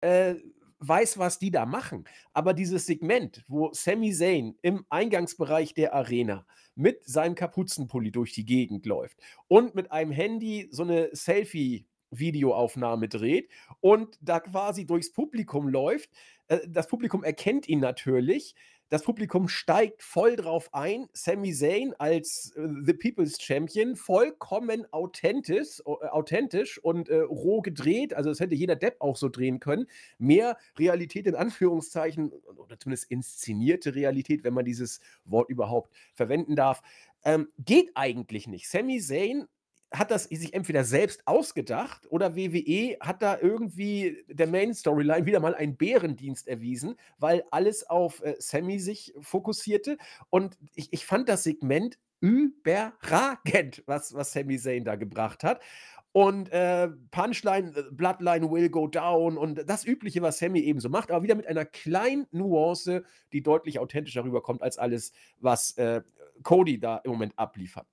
äh, 0.00 0.34
weiß, 0.80 1.18
was 1.18 1.38
die 1.38 1.50
da 1.50 1.66
machen. 1.66 2.04
Aber 2.32 2.54
dieses 2.54 2.86
Segment, 2.86 3.44
wo 3.48 3.70
Sami 3.72 4.12
Zayn 4.12 4.56
im 4.62 4.84
Eingangsbereich 4.88 5.74
der 5.74 5.94
Arena 5.94 6.46
mit 6.74 7.04
seinem 7.06 7.34
Kapuzenpulli 7.34 8.10
durch 8.10 8.32
die 8.32 8.44
Gegend 8.44 8.86
läuft 8.86 9.18
und 9.48 9.74
mit 9.74 9.92
einem 9.92 10.10
Handy 10.10 10.68
so 10.70 10.82
eine 10.82 11.10
Selfie 11.12 11.86
Videoaufnahme 12.10 13.08
dreht 13.08 13.50
und 13.80 14.18
da 14.20 14.40
quasi 14.40 14.86
durchs 14.86 15.12
Publikum 15.12 15.68
läuft. 15.68 16.10
Äh, 16.48 16.58
das 16.68 16.88
Publikum 16.88 17.22
erkennt 17.22 17.68
ihn 17.68 17.80
natürlich 17.80 18.54
das 18.90 19.04
Publikum 19.04 19.48
steigt 19.48 20.02
voll 20.02 20.34
drauf 20.34 20.74
ein. 20.74 21.08
Sami 21.12 21.54
Zayn 21.54 21.94
als 21.98 22.52
äh, 22.56 22.68
The 22.84 22.92
People's 22.92 23.40
Champion 23.40 23.94
vollkommen 23.94 24.84
authentisch, 24.92 25.80
äh, 25.86 26.06
authentisch 26.08 26.78
und 26.82 27.08
äh, 27.08 27.20
roh 27.20 27.62
gedreht. 27.62 28.14
Also 28.14 28.30
das 28.30 28.40
hätte 28.40 28.56
jeder 28.56 28.74
Depp 28.74 28.96
auch 29.00 29.16
so 29.16 29.28
drehen 29.28 29.60
können. 29.60 29.86
Mehr 30.18 30.58
Realität 30.76 31.28
in 31.28 31.36
Anführungszeichen 31.36 32.32
oder 32.32 32.78
zumindest 32.78 33.10
inszenierte 33.10 33.94
Realität, 33.94 34.42
wenn 34.42 34.54
man 34.54 34.64
dieses 34.64 35.00
Wort 35.24 35.48
überhaupt 35.48 35.94
verwenden 36.14 36.56
darf, 36.56 36.82
ähm, 37.24 37.48
geht 37.58 37.92
eigentlich 37.94 38.48
nicht. 38.48 38.68
Sami 38.68 39.00
Zayn 39.00 39.46
hat 39.92 40.10
das 40.10 40.24
sich 40.24 40.54
entweder 40.54 40.84
selbst 40.84 41.26
ausgedacht 41.26 42.06
oder 42.10 42.36
WWE 42.36 42.96
hat 43.00 43.22
da 43.22 43.38
irgendwie 43.40 44.24
der 44.28 44.46
Main 44.46 44.72
Storyline 44.72 45.26
wieder 45.26 45.40
mal 45.40 45.54
einen 45.54 45.76
Bärendienst 45.76 46.46
erwiesen, 46.46 46.96
weil 47.18 47.44
alles 47.50 47.88
auf 47.88 48.22
äh, 48.22 48.36
Sammy 48.38 48.78
sich 48.78 49.12
fokussierte. 49.20 49.98
Und 50.30 50.56
ich, 50.74 50.92
ich 50.92 51.04
fand 51.06 51.28
das 51.28 51.42
Segment 51.42 51.98
überragend, 52.20 53.82
was, 53.86 54.14
was 54.14 54.32
Sami 54.32 54.58
Zayn 54.58 54.84
da 54.84 54.94
gebracht 54.94 55.42
hat. 55.42 55.60
Und 56.12 56.50
äh, 56.52 56.88
Punchline, 57.10 57.72
äh, 57.76 57.82
Bloodline 57.90 58.50
will 58.50 58.68
go 58.68 58.88
down 58.88 59.38
und 59.38 59.68
das 59.68 59.84
Übliche, 59.84 60.22
was 60.22 60.38
Sammy 60.38 60.60
eben 60.60 60.80
so 60.80 60.88
macht, 60.88 61.10
aber 61.10 61.22
wieder 61.22 61.36
mit 61.36 61.46
einer 61.46 61.64
kleinen 61.64 62.26
Nuance, 62.32 63.04
die 63.32 63.42
deutlich 63.42 63.78
authentischer 63.78 64.24
rüberkommt 64.24 64.62
als 64.62 64.76
alles, 64.78 65.12
was 65.38 65.76
äh, 65.78 66.02
Cody 66.42 66.80
da 66.80 66.98
im 66.98 67.12
Moment 67.12 67.38
abliefert. 67.38 67.86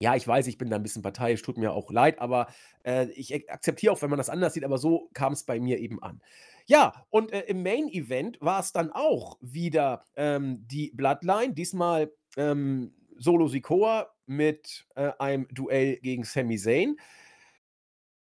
Ja, 0.00 0.14
ich 0.14 0.26
weiß, 0.28 0.46
ich 0.46 0.58
bin 0.58 0.70
da 0.70 0.76
ein 0.76 0.82
bisschen 0.84 1.02
parteiisch, 1.02 1.42
tut 1.42 1.58
mir 1.58 1.72
auch 1.72 1.90
leid, 1.90 2.20
aber, 2.20 2.46
äh, 2.84 3.06
ich 3.10 3.50
akzeptiere 3.50 3.92
auch, 3.92 4.00
wenn 4.00 4.10
man 4.10 4.18
das 4.18 4.30
anders 4.30 4.54
sieht, 4.54 4.62
aber 4.64 4.78
so 4.78 5.10
kam 5.12 5.32
es 5.32 5.42
bei 5.44 5.58
mir 5.58 5.78
eben 5.78 6.00
an. 6.02 6.20
Ja, 6.66 7.04
und, 7.10 7.32
äh, 7.32 7.40
im 7.48 7.64
Main 7.64 7.88
Event 7.88 8.38
war 8.40 8.60
es 8.60 8.72
dann 8.72 8.92
auch 8.92 9.38
wieder, 9.40 10.04
ähm, 10.14 10.64
die 10.68 10.92
Bloodline, 10.94 11.52
diesmal, 11.54 12.12
ähm, 12.36 12.94
Solo 13.16 13.48
Sikoa 13.48 14.12
mit, 14.26 14.86
äh, 14.94 15.10
einem 15.18 15.48
Duell 15.52 15.96
gegen 15.96 16.22
Sami 16.22 16.58
Zayn. 16.58 16.96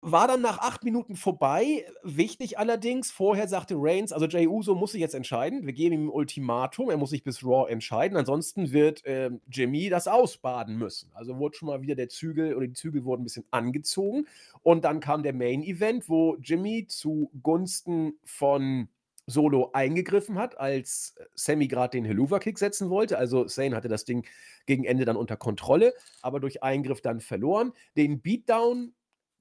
War 0.02 0.28
dann 0.28 0.42
nach 0.42 0.60
acht 0.60 0.84
Minuten 0.84 1.16
vorbei. 1.16 1.84
Wichtig 2.04 2.60
allerdings, 2.60 3.10
vorher 3.10 3.48
sagte 3.48 3.74
Reigns, 3.78 4.14
also 4.14 4.28
Jey 4.28 4.48
Uso 4.48 4.76
muss 4.76 4.92
sich 4.92 5.02
jetzt 5.02 5.16
entscheiden. 5.16 5.66
Wir 5.66 5.74
geben 5.74 5.96
ihm 5.96 6.06
ein 6.06 6.10
Ultimatum. 6.10 6.92
Er 6.92 6.98
muss 6.98 7.10
sich 7.10 7.24
bis 7.24 7.44
Raw 7.44 7.70
entscheiden. 7.70 8.16
Ansonsten 8.16 8.72
wird 8.72 9.02
ähm, 9.06 9.42
Jimmy 9.52 9.90
das 9.90 10.08
ausbaden 10.08 10.78
müssen. 10.78 11.10
Also 11.16 11.40
wurde 11.40 11.58
schon 11.58 11.68
mal 11.68 11.82
wieder 11.82 11.96
der 11.96 12.10
Zügel 12.10 12.56
oder 12.56 12.68
die 12.68 12.74
Zügel 12.74 13.06
wurden 13.06 13.22
ein 13.22 13.24
bisschen 13.24 13.46
angezogen. 13.50 14.28
Und 14.62 14.86
dann 14.86 15.00
kam 15.00 15.24
der 15.24 15.34
Main 15.34 15.64
Event, 15.64 16.08
wo 16.08 16.38
Jimmy 16.42 16.86
zugunsten 16.86 18.20
von 18.24 18.90
Solo 19.26 19.72
eingegriffen 19.74 20.38
hat, 20.38 20.58
als 20.58 21.16
Sammy 21.34 21.68
gerade 21.68 21.98
den 21.98 22.06
Helluva-Kick 22.06 22.60
setzen 22.60 22.90
wollte. 22.90 23.18
Also 23.18 23.46
Zane 23.46 23.76
hatte 23.76 23.90
das 23.90 24.06
Ding 24.06 24.26
gegen 24.68 24.86
Ende 24.86 25.06
dann 25.06 25.18
unter 25.18 25.36
Kontrolle, 25.36 25.94
aber 26.22 26.40
durch 26.40 26.64
Eingriff 26.64 27.02
dann 27.02 27.20
verloren. 27.20 27.74
Den 27.98 28.22
Beatdown 28.22 28.94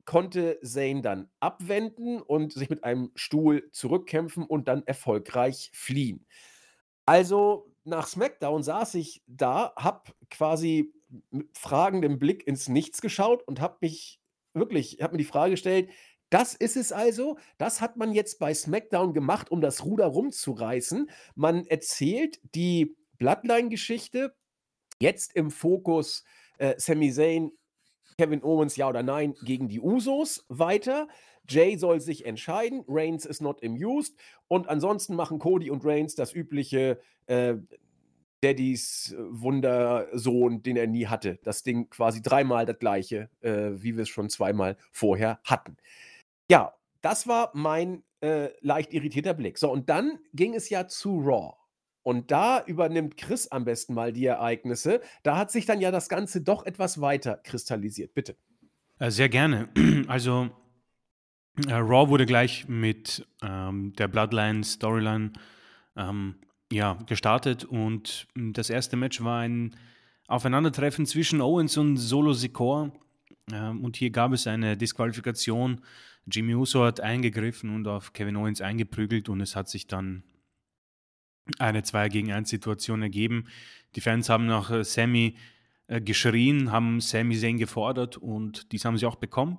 konnte 0.06 0.58
Zane 0.62 1.02
dann 1.02 1.28
abwenden 1.40 2.22
und 2.22 2.52
sich 2.52 2.70
mit 2.70 2.84
einem 2.84 3.10
Stuhl 3.14 3.68
zurückkämpfen 3.72 4.44
und 4.44 4.68
dann 4.68 4.86
erfolgreich 4.86 5.70
fliehen. 5.74 6.26
Also 7.04 7.72
nach 7.84 8.06
SmackDown 8.06 8.62
saß 8.62 8.94
ich 8.94 9.22
da, 9.26 9.72
hab 9.76 10.14
quasi 10.30 10.92
mit 11.30 11.56
fragendem 11.56 12.18
Blick 12.18 12.46
ins 12.46 12.68
Nichts 12.68 13.00
geschaut 13.00 13.46
und 13.46 13.60
hab 13.60 13.82
mich 13.82 14.20
wirklich, 14.54 14.98
hab 15.00 15.12
mir 15.12 15.18
die 15.18 15.24
Frage 15.24 15.52
gestellt, 15.52 15.90
das 16.30 16.54
ist 16.54 16.76
es 16.76 16.92
also. 16.92 17.38
Das 17.58 17.80
hat 17.80 17.96
man 17.96 18.12
jetzt 18.12 18.38
bei 18.38 18.52
SmackDown 18.52 19.12
gemacht, 19.14 19.50
um 19.50 19.60
das 19.60 19.84
Ruder 19.84 20.06
rumzureißen. 20.06 21.08
Man 21.36 21.66
erzählt 21.66 22.40
die 22.54 22.96
Bloodline-Geschichte 23.18 24.34
jetzt 25.00 25.34
im 25.36 25.50
Fokus 25.50 26.24
äh, 26.58 26.74
Sami 26.78 27.12
Zayn 27.12 27.52
Kevin 28.18 28.42
Owens 28.42 28.76
ja 28.76 28.88
oder 28.88 29.02
nein 29.02 29.34
gegen 29.42 29.68
die 29.68 29.80
Usos 29.80 30.44
weiter. 30.48 31.08
Jay 31.48 31.76
soll 31.76 32.00
sich 32.00 32.24
entscheiden. 32.24 32.84
Reigns 32.88 33.26
ist 33.26 33.42
not 33.42 33.62
amused. 33.62 34.16
Und 34.48 34.68
ansonsten 34.68 35.14
machen 35.14 35.38
Cody 35.38 35.70
und 35.70 35.84
Reigns 35.84 36.14
das 36.14 36.32
übliche 36.32 36.98
äh, 37.26 37.56
Daddys 38.42 39.14
Wundersohn, 39.18 40.62
den 40.62 40.76
er 40.76 40.86
nie 40.86 41.06
hatte. 41.06 41.38
Das 41.42 41.62
Ding 41.62 41.90
quasi 41.90 42.22
dreimal 42.22 42.64
das 42.64 42.78
gleiche, 42.78 43.28
äh, 43.40 43.72
wie 43.74 43.96
wir 43.96 44.02
es 44.02 44.08
schon 44.08 44.30
zweimal 44.30 44.76
vorher 44.92 45.38
hatten. 45.44 45.76
Ja, 46.50 46.74
das 47.02 47.26
war 47.26 47.50
mein 47.54 48.02
äh, 48.22 48.48
leicht 48.60 48.94
irritierter 48.94 49.34
Blick. 49.34 49.58
So, 49.58 49.70
und 49.70 49.88
dann 49.88 50.18
ging 50.32 50.54
es 50.54 50.70
ja 50.70 50.88
zu 50.88 51.18
Raw. 51.18 51.54
Und 52.06 52.30
da 52.30 52.62
übernimmt 52.64 53.16
Chris 53.16 53.48
am 53.48 53.64
besten 53.64 53.92
mal 53.92 54.12
die 54.12 54.26
Ereignisse. 54.26 55.00
Da 55.24 55.36
hat 55.36 55.50
sich 55.50 55.66
dann 55.66 55.80
ja 55.80 55.90
das 55.90 56.08
Ganze 56.08 56.40
doch 56.40 56.64
etwas 56.64 57.00
weiter 57.00 57.40
kristallisiert. 57.42 58.14
Bitte. 58.14 58.36
Äh, 59.00 59.10
sehr 59.10 59.28
gerne. 59.28 59.68
Also, 60.06 60.48
äh, 61.66 61.74
Raw 61.74 62.08
wurde 62.08 62.24
gleich 62.24 62.68
mit 62.68 63.26
ähm, 63.42 63.92
der 63.98 64.06
Bloodline-Storyline 64.06 65.32
ähm, 65.96 66.36
ja, 66.70 66.96
gestartet 67.06 67.64
und 67.64 68.28
das 68.36 68.70
erste 68.70 68.96
Match 68.96 69.24
war 69.24 69.40
ein 69.40 69.74
Aufeinandertreffen 70.28 71.06
zwischen 71.06 71.40
Owens 71.40 71.76
und 71.76 71.96
Solo 71.96 72.34
Sikoa. 72.34 72.92
Ähm, 73.52 73.84
und 73.84 73.96
hier 73.96 74.10
gab 74.10 74.32
es 74.32 74.46
eine 74.46 74.76
Disqualifikation. 74.76 75.80
Jimmy 76.30 76.54
Uso 76.54 76.84
hat 76.84 77.00
eingegriffen 77.00 77.74
und 77.74 77.88
auf 77.88 78.12
Kevin 78.12 78.36
Owens 78.36 78.60
eingeprügelt 78.60 79.28
und 79.28 79.40
es 79.40 79.56
hat 79.56 79.68
sich 79.68 79.88
dann 79.88 80.22
eine 81.58 81.82
2 81.82 82.08
gegen 82.08 82.32
1 82.32 82.48
Situation 82.48 83.02
ergeben. 83.02 83.46
Die 83.94 84.00
Fans 84.00 84.28
haben 84.28 84.46
nach 84.46 84.70
äh, 84.70 84.84
Sammy 84.84 85.36
äh, 85.86 86.00
geschrien, 86.00 86.72
haben 86.72 87.00
Sammy 87.00 87.38
Zayn 87.38 87.58
gefordert 87.58 88.16
und 88.16 88.72
dies 88.72 88.84
haben 88.84 88.98
sie 88.98 89.06
auch 89.06 89.16
bekommen. 89.16 89.58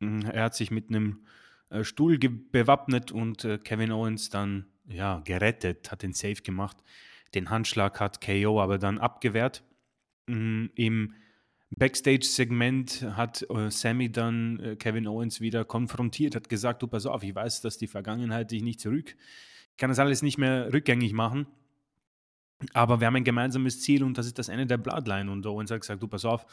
Mhm, 0.00 0.22
er 0.22 0.44
hat 0.44 0.54
sich 0.54 0.70
mit 0.70 0.88
einem 0.88 1.24
äh, 1.70 1.84
Stuhl 1.84 2.18
bewappnet 2.18 3.12
und 3.12 3.46
Kevin 3.64 3.92
Owens 3.92 4.30
dann 4.30 4.66
ja, 4.88 5.20
gerettet, 5.24 5.90
hat 5.90 6.02
den 6.02 6.12
Safe 6.12 6.42
gemacht. 6.42 6.76
Den 7.34 7.50
Handschlag 7.50 8.00
hat 8.00 8.20
KO 8.20 8.60
aber 8.60 8.78
dann 8.78 8.98
abgewehrt. 8.98 9.62
Mhm, 10.26 10.70
Im 10.74 11.14
Backstage-Segment 11.70 13.04
hat 13.16 13.44
Sammy 13.70 14.10
dann 14.10 14.76
Kevin 14.78 15.08
Owens 15.08 15.40
wieder 15.40 15.64
konfrontiert, 15.64 16.36
hat 16.36 16.48
gesagt, 16.48 16.80
du 16.80 16.86
pass 16.86 17.06
auf, 17.06 17.24
ich 17.24 17.34
weiß, 17.34 17.60
dass 17.60 17.76
die 17.76 17.88
Vergangenheit 17.88 18.52
dich 18.52 18.62
nicht 18.62 18.80
zurück 18.80 19.16
kann 19.76 19.90
das 19.90 19.98
alles 19.98 20.22
nicht 20.22 20.38
mehr 20.38 20.72
rückgängig 20.72 21.12
machen. 21.12 21.46
Aber 22.72 23.00
wir 23.00 23.06
haben 23.06 23.16
ein 23.16 23.24
gemeinsames 23.24 23.82
Ziel 23.82 24.02
und 24.02 24.16
das 24.16 24.26
ist 24.26 24.38
das 24.38 24.48
Ende 24.48 24.66
der 24.66 24.78
Bloodline. 24.78 25.30
Und 25.30 25.46
Owens 25.46 25.70
hat 25.70 25.80
gesagt, 25.80 26.02
du 26.02 26.08
pass 26.08 26.24
auf, 26.24 26.46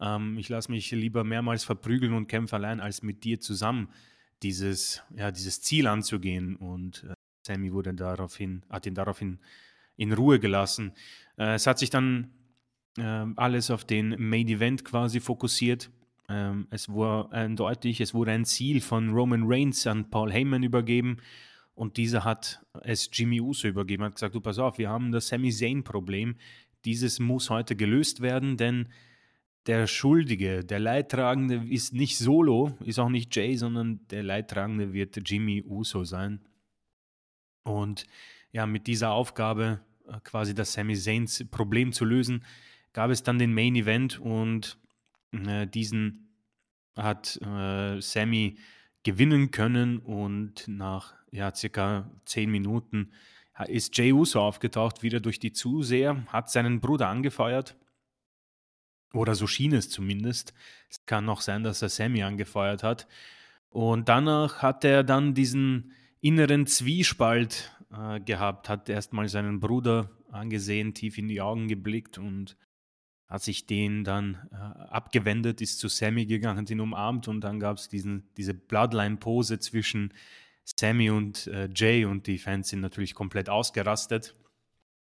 ähm, 0.00 0.36
ich 0.38 0.48
lasse 0.48 0.70
mich 0.70 0.90
lieber 0.90 1.24
mehrmals 1.24 1.64
verprügeln 1.64 2.12
und 2.12 2.26
kämpfe 2.26 2.56
allein, 2.56 2.80
als 2.80 3.02
mit 3.02 3.24
dir 3.24 3.40
zusammen 3.40 3.88
dieses, 4.42 5.02
ja, 5.16 5.30
dieses 5.30 5.62
Ziel 5.62 5.86
anzugehen. 5.86 6.56
Und 6.56 7.04
äh, 7.08 7.14
Sammy 7.46 7.72
wurde 7.72 7.94
daraufhin, 7.94 8.62
hat 8.68 8.86
ihn 8.86 8.94
daraufhin 8.94 9.38
in 9.96 10.12
Ruhe 10.12 10.38
gelassen. 10.38 10.92
Äh, 11.38 11.54
es 11.54 11.66
hat 11.66 11.78
sich 11.78 11.90
dann 11.90 12.30
äh, 12.98 13.26
alles 13.36 13.70
auf 13.70 13.84
den 13.84 14.16
Main 14.18 14.48
Event 14.48 14.84
quasi 14.84 15.20
fokussiert. 15.20 15.90
Ähm, 16.28 16.66
es 16.70 16.88
war 16.88 17.32
eindeutig, 17.32 18.02
es 18.02 18.12
wurde 18.12 18.32
ein 18.32 18.44
Ziel 18.44 18.82
von 18.82 19.10
Roman 19.10 19.44
Reigns 19.46 19.86
an 19.86 20.10
Paul 20.10 20.30
Heyman 20.30 20.62
übergeben. 20.62 21.18
Und 21.78 21.96
dieser 21.96 22.24
hat 22.24 22.60
es 22.82 23.08
Jimmy 23.12 23.40
Uso 23.40 23.68
übergeben, 23.68 24.02
hat 24.02 24.16
gesagt, 24.16 24.34
du 24.34 24.40
pass 24.40 24.58
auf, 24.58 24.78
wir 24.78 24.88
haben 24.88 25.12
das 25.12 25.28
Sami 25.28 25.52
Zayn-Problem. 25.52 26.34
Dieses 26.84 27.20
muss 27.20 27.50
heute 27.50 27.76
gelöst 27.76 28.20
werden, 28.20 28.56
denn 28.56 28.88
der 29.66 29.86
Schuldige, 29.86 30.64
der 30.64 30.80
Leidtragende 30.80 31.62
ist 31.68 31.94
nicht 31.94 32.18
Solo, 32.18 32.76
ist 32.80 32.98
auch 32.98 33.10
nicht 33.10 33.36
Jay, 33.36 33.54
sondern 33.54 34.00
der 34.08 34.24
Leidtragende 34.24 34.92
wird 34.92 35.20
Jimmy 35.24 35.62
Uso 35.62 36.02
sein. 36.02 36.40
Und 37.62 38.08
ja, 38.50 38.66
mit 38.66 38.88
dieser 38.88 39.12
Aufgabe 39.12 39.80
äh, 40.08 40.18
quasi 40.24 40.56
das 40.56 40.72
Sami 40.72 40.96
Zayns 40.96 41.44
Problem 41.48 41.92
zu 41.92 42.04
lösen, 42.04 42.44
gab 42.92 43.12
es 43.12 43.22
dann 43.22 43.38
den 43.38 43.54
Main 43.54 43.76
Event 43.76 44.18
und 44.18 44.78
äh, 45.30 45.68
diesen 45.68 46.34
hat 46.96 47.40
äh, 47.40 48.00
Sammy 48.00 48.58
gewinnen 49.04 49.52
können 49.52 49.98
und 49.98 50.66
nach 50.66 51.17
ja, 51.30 51.54
circa 51.54 52.10
zehn 52.24 52.50
Minuten 52.50 53.12
ist 53.66 53.96
Jay 53.96 54.12
Uso 54.12 54.40
aufgetaucht, 54.40 55.02
wieder 55.02 55.20
durch 55.20 55.40
die 55.40 55.52
Zuseher, 55.52 56.24
hat 56.28 56.50
seinen 56.50 56.80
Bruder 56.80 57.08
angefeuert. 57.08 57.76
Oder 59.12 59.34
so 59.34 59.46
schien 59.46 59.72
es 59.72 59.88
zumindest. 59.88 60.54
Es 60.90 61.04
kann 61.06 61.24
noch 61.24 61.40
sein, 61.40 61.64
dass 61.64 61.82
er 61.82 61.88
Sammy 61.88 62.22
angefeuert 62.22 62.82
hat. 62.82 63.08
Und 63.70 64.08
danach 64.08 64.62
hat 64.62 64.84
er 64.84 65.02
dann 65.02 65.34
diesen 65.34 65.92
inneren 66.20 66.66
Zwiespalt 66.66 67.72
äh, 67.92 68.20
gehabt, 68.20 68.68
hat 68.68 68.88
erstmal 68.88 69.28
seinen 69.28 69.60
Bruder 69.60 70.10
angesehen, 70.30 70.94
tief 70.94 71.18
in 71.18 71.28
die 71.28 71.40
Augen 71.40 71.68
geblickt 71.68 72.18
und 72.18 72.56
hat 73.26 73.42
sich 73.42 73.66
den 73.66 74.04
dann 74.04 74.48
äh, 74.52 74.56
abgewendet, 74.56 75.60
ist 75.60 75.78
zu 75.78 75.88
Sammy 75.88 76.26
gegangen, 76.26 76.58
hat 76.58 76.70
ihn 76.70 76.80
umarmt 76.80 77.28
und 77.28 77.42
dann 77.42 77.60
gab 77.60 77.76
es 77.76 77.88
diese 77.88 78.54
Bloodline-Pose 78.54 79.58
zwischen 79.58 80.14
Sammy 80.76 81.10
und 81.10 81.46
äh, 81.48 81.68
Jay 81.74 82.04
und 82.04 82.26
die 82.26 82.38
Fans 82.38 82.68
sind 82.68 82.80
natürlich 82.80 83.14
komplett 83.14 83.48
ausgerastet. 83.48 84.34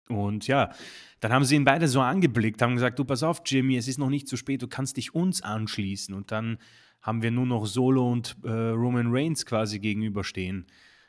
Und 0.10 0.48
ja, 0.48 0.72
dann 1.20 1.34
haben 1.34 1.44
sie 1.44 1.56
ihn 1.56 1.66
beide 1.66 1.88
so 1.88 2.02
angeblickt, 2.02 2.62
haben 2.62 2.76
gesagt, 2.76 2.98
du 3.00 3.06
pass 3.06 3.24
auf, 3.24 3.42
Jimmy, 3.46 3.76
es 3.76 3.88
ist 3.88 3.98
noch 3.98 4.10
nicht 4.10 4.28
zu 4.28 4.38
spät, 4.38 4.62
du 4.62 4.68
kannst 4.68 4.98
dich 4.98 5.14
uns 5.14 5.42
anschließen. 5.42 6.14
Und 6.14 6.32
dann 6.32 6.60
haben 7.02 7.22
wir 7.22 7.32
nur 7.32 7.46
noch 7.46 7.66
Solo 7.66 8.12
und 8.12 8.38
äh, 8.44 8.50
Roman 8.50 9.08
Reigns 9.10 9.46
quasi 9.46 9.80
gegenüberstehen. 9.80 10.68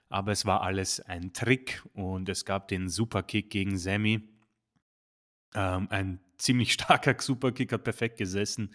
Aber 0.09 0.33
es 0.33 0.47
war 0.47 0.63
alles 0.63 1.01
ein 1.01 1.33
Trick 1.33 1.83
und 1.93 2.29
es 2.29 2.45
gab 2.45 2.69
den 2.69 2.89
Superkick 2.89 3.51
gegen 3.51 3.77
Sammy. 3.77 4.29
Ähm, 5.55 5.87
ein 5.91 6.21
ziemlich 6.39 6.73
starker 6.75 7.15
Superkick, 7.19 7.73
hat 7.73 7.85
perfekt 7.85 8.19
gesessen. 8.19 8.71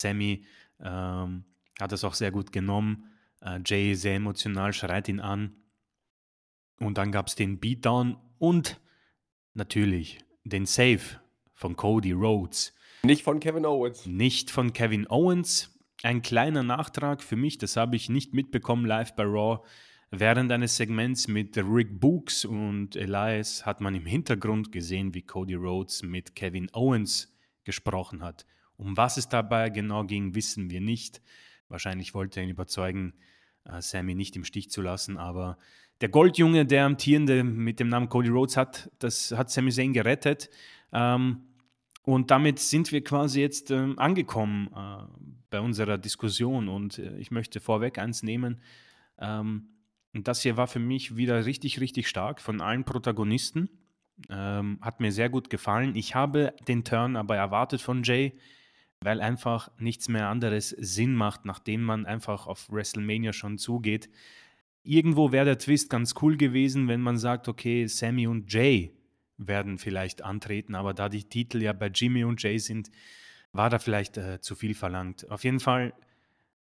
Sammy 0.00 0.44
ähm, 0.80 1.44
hat 1.80 1.92
das 1.92 2.04
auch 2.04 2.14
sehr 2.14 2.30
gut 2.30 2.50
genommen. 2.52 3.13
Äh, 3.44 3.60
Jay 3.64 3.94
sehr 3.94 4.16
emotional, 4.16 4.72
schreit 4.72 5.08
ihn 5.08 5.20
an. 5.20 5.54
Und 6.80 6.98
dann 6.98 7.12
gab 7.12 7.28
es 7.28 7.34
den 7.34 7.60
Beatdown 7.60 8.16
und 8.38 8.80
natürlich 9.52 10.18
den 10.44 10.66
Save 10.66 11.20
von 11.52 11.76
Cody 11.76 12.12
Rhodes. 12.12 12.74
Nicht 13.02 13.22
von 13.22 13.38
Kevin 13.38 13.66
Owens. 13.66 14.06
Nicht 14.06 14.50
von 14.50 14.72
Kevin 14.72 15.06
Owens. 15.08 15.70
Ein 16.02 16.22
kleiner 16.22 16.62
Nachtrag 16.62 17.22
für 17.22 17.36
mich, 17.36 17.58
das 17.58 17.76
habe 17.76 17.96
ich 17.96 18.08
nicht 18.08 18.34
mitbekommen 18.34 18.84
live 18.86 19.14
bei 19.14 19.24
Raw. 19.24 19.62
Während 20.10 20.50
eines 20.52 20.76
Segments 20.76 21.28
mit 21.28 21.56
Rick 21.56 22.00
Books 22.00 22.44
und 22.44 22.94
Elias 22.96 23.64
hat 23.66 23.80
man 23.80 23.94
im 23.94 24.06
Hintergrund 24.06 24.70
gesehen, 24.70 25.14
wie 25.14 25.22
Cody 25.22 25.54
Rhodes 25.54 26.02
mit 26.02 26.34
Kevin 26.36 26.68
Owens 26.72 27.34
gesprochen 27.64 28.22
hat. 28.22 28.46
Um 28.76 28.96
was 28.96 29.16
es 29.16 29.28
dabei 29.28 29.70
genau 29.70 30.04
ging, 30.04 30.34
wissen 30.34 30.70
wir 30.70 30.80
nicht. 30.80 31.22
Wahrscheinlich 31.68 32.14
wollte 32.14 32.40
er 32.40 32.44
ihn 32.44 32.50
überzeugen, 32.50 33.14
Sammy 33.78 34.14
nicht 34.14 34.36
im 34.36 34.44
Stich 34.44 34.70
zu 34.70 34.82
lassen, 34.82 35.16
aber 35.16 35.56
der 36.00 36.08
Goldjunge, 36.08 36.66
der 36.66 36.86
amtierende 36.86 37.44
mit 37.44 37.80
dem 37.80 37.88
Namen 37.88 38.08
Cody 38.08 38.28
Rhodes 38.28 38.56
hat, 38.56 38.90
das 38.98 39.32
hat 39.32 39.50
Sami 39.50 39.70
Zayn 39.70 39.92
gerettet. 39.92 40.50
Ähm, 40.92 41.42
und 42.02 42.30
damit 42.30 42.58
sind 42.58 42.92
wir 42.92 43.02
quasi 43.02 43.40
jetzt 43.40 43.70
ähm, 43.70 43.98
angekommen 43.98 44.68
äh, 44.76 45.04
bei 45.50 45.60
unserer 45.60 45.96
Diskussion. 45.96 46.68
Und 46.68 46.98
äh, 46.98 47.16
ich 47.16 47.30
möchte 47.30 47.60
vorweg 47.60 47.98
eins 47.98 48.22
nehmen. 48.22 48.60
Ähm, 49.18 49.68
und 50.12 50.28
das 50.28 50.42
hier 50.42 50.56
war 50.56 50.66
für 50.66 50.78
mich 50.78 51.16
wieder 51.16 51.46
richtig, 51.46 51.80
richtig 51.80 52.08
stark 52.08 52.40
von 52.40 52.60
allen 52.60 52.84
Protagonisten. 52.84 53.70
Ähm, 54.28 54.78
hat 54.80 55.00
mir 55.00 55.10
sehr 55.10 55.28
gut 55.28 55.48
gefallen. 55.48 55.96
Ich 55.96 56.14
habe 56.14 56.54
den 56.68 56.84
Turn 56.84 57.16
aber 57.16 57.36
erwartet 57.36 57.80
von 57.80 58.02
Jay, 58.02 58.34
weil 59.04 59.20
einfach 59.20 59.70
nichts 59.78 60.08
mehr 60.08 60.28
anderes 60.28 60.70
Sinn 60.70 61.14
macht, 61.14 61.44
nachdem 61.44 61.82
man 61.82 62.06
einfach 62.06 62.46
auf 62.46 62.72
WrestleMania 62.72 63.34
schon 63.34 63.58
zugeht. 63.58 64.08
Irgendwo 64.82 65.30
wäre 65.30 65.44
der 65.44 65.58
Twist 65.58 65.90
ganz 65.90 66.14
cool 66.22 66.38
gewesen, 66.38 66.88
wenn 66.88 67.02
man 67.02 67.18
sagt, 67.18 67.46
okay, 67.46 67.86
Sammy 67.86 68.26
und 68.26 68.50
Jay 68.50 68.94
werden 69.36 69.76
vielleicht 69.76 70.22
antreten, 70.22 70.74
aber 70.74 70.94
da 70.94 71.10
die 71.10 71.24
Titel 71.24 71.60
ja 71.60 71.74
bei 71.74 71.88
Jimmy 71.88 72.24
und 72.24 72.42
Jay 72.42 72.58
sind, 72.58 72.90
war 73.52 73.68
da 73.68 73.78
vielleicht 73.78 74.16
äh, 74.16 74.40
zu 74.40 74.54
viel 74.54 74.74
verlangt. 74.74 75.30
Auf 75.30 75.44
jeden 75.44 75.60
Fall, 75.60 75.92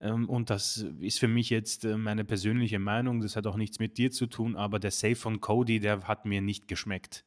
ähm, 0.00 0.28
und 0.28 0.50
das 0.50 0.84
ist 0.98 1.20
für 1.20 1.28
mich 1.28 1.48
jetzt 1.48 1.84
äh, 1.84 1.96
meine 1.96 2.24
persönliche 2.24 2.80
Meinung, 2.80 3.20
das 3.20 3.36
hat 3.36 3.46
auch 3.46 3.56
nichts 3.56 3.78
mit 3.78 3.98
dir 3.98 4.10
zu 4.10 4.26
tun, 4.26 4.56
aber 4.56 4.80
der 4.80 4.90
Save 4.90 5.16
von 5.16 5.40
Cody, 5.40 5.78
der 5.78 6.08
hat 6.08 6.24
mir 6.24 6.40
nicht 6.40 6.66
geschmeckt. 6.66 7.24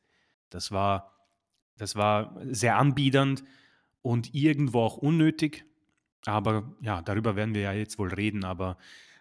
Das 0.49 0.71
war, 0.71 1.13
das 1.77 1.95
war 1.95 2.37
sehr 2.49 2.77
anbiedernd 2.77 3.43
und 4.05 4.35
irgendwo 4.35 4.81
auch 4.81 4.97
unnötig. 4.97 5.65
Aber 6.25 6.75
ja, 6.81 7.01
darüber 7.01 7.35
werden 7.35 7.55
wir 7.55 7.61
ja 7.61 7.73
jetzt 7.73 7.97
wohl 7.97 8.13
reden. 8.13 8.45
Aber 8.45 8.77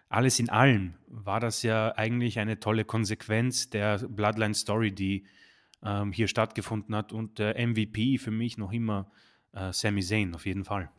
alles 0.09 0.39
in 0.39 0.49
allem 0.49 0.93
war 1.07 1.39
das 1.39 1.63
ja 1.63 1.95
eigentlich 1.95 2.37
eine 2.37 2.59
tolle 2.59 2.85
Konsequenz 2.85 3.69
der 3.71 3.97
Bloodline 3.97 4.53
Story, 4.53 4.91
die 4.91 5.25
ähm, 5.83 6.11
hier 6.11 6.27
stattgefunden 6.27 6.95
hat. 6.95 7.13
Und 7.13 7.39
der 7.39 7.55
MVP 7.67 8.19
für 8.19 8.29
mich 8.29 8.59
noch 8.59 8.71
immer 8.71 9.11
äh, 9.53 9.73
Sami 9.73 10.03
Zayn, 10.03 10.35
auf 10.35 10.45
jeden 10.45 10.65
Fall. 10.65 10.91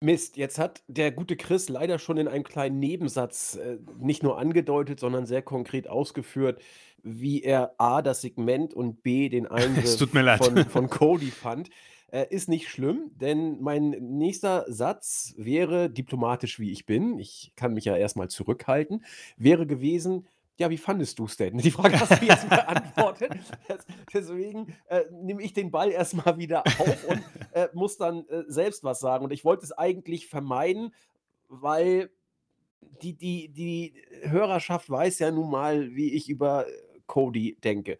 Mist, 0.00 0.36
jetzt 0.36 0.60
hat 0.60 0.84
der 0.86 1.10
gute 1.10 1.36
Chris 1.36 1.68
leider 1.68 1.98
schon 1.98 2.18
in 2.18 2.28
einem 2.28 2.44
kleinen 2.44 2.78
Nebensatz 2.78 3.56
äh, 3.56 3.78
nicht 3.98 4.22
nur 4.22 4.38
angedeutet, 4.38 5.00
sondern 5.00 5.26
sehr 5.26 5.42
konkret 5.42 5.88
ausgeführt, 5.88 6.62
wie 7.02 7.42
er 7.42 7.74
A, 7.78 8.02
das 8.02 8.20
Segment 8.20 8.72
und 8.72 9.02
B, 9.02 9.28
den 9.28 9.46
Eingriff 9.48 9.98
von, 9.98 10.64
von 10.68 10.88
Cody 10.88 11.32
fand. 11.32 11.70
Äh, 12.10 12.26
ist 12.30 12.48
nicht 12.48 12.68
schlimm, 12.68 13.10
denn 13.16 13.60
mein 13.60 13.90
nächster 13.90 14.64
Satz 14.66 15.34
wäre, 15.36 15.90
diplomatisch 15.90 16.58
wie 16.58 16.72
ich 16.72 16.86
bin, 16.86 17.18
ich 17.18 17.52
kann 17.54 17.74
mich 17.74 17.84
ja 17.84 17.96
erstmal 17.96 18.28
zurückhalten, 18.28 19.04
wäre 19.36 19.66
gewesen, 19.66 20.26
ja, 20.58 20.70
wie 20.70 20.78
fandest 20.78 21.18
du 21.18 21.26
es 21.26 21.36
denn? 21.36 21.58
Die 21.58 21.70
Frage 21.70 22.00
hast 22.00 22.20
du 22.20 22.26
jetzt 22.26 22.48
beantwortet. 22.48 23.32
Deswegen 24.12 24.74
äh, 24.88 25.04
nehme 25.12 25.42
ich 25.42 25.52
den 25.52 25.70
Ball 25.70 25.90
erstmal 25.90 26.38
wieder 26.38 26.66
auf 26.66 27.04
und 27.08 27.22
äh, 27.52 27.68
muss 27.74 27.96
dann 27.96 28.26
äh, 28.28 28.44
selbst 28.48 28.82
was 28.84 29.00
sagen. 29.00 29.24
Und 29.24 29.32
ich 29.32 29.44
wollte 29.44 29.64
es 29.64 29.72
eigentlich 29.72 30.26
vermeiden, 30.26 30.94
weil 31.48 32.10
die, 33.02 33.14
die, 33.14 33.48
die 33.50 33.94
Hörerschaft 34.22 34.90
weiß 34.90 35.18
ja 35.20 35.30
nun 35.30 35.50
mal, 35.50 35.94
wie 35.94 36.14
ich 36.14 36.28
über 36.28 36.66
Cody 37.06 37.56
denke. 37.62 37.98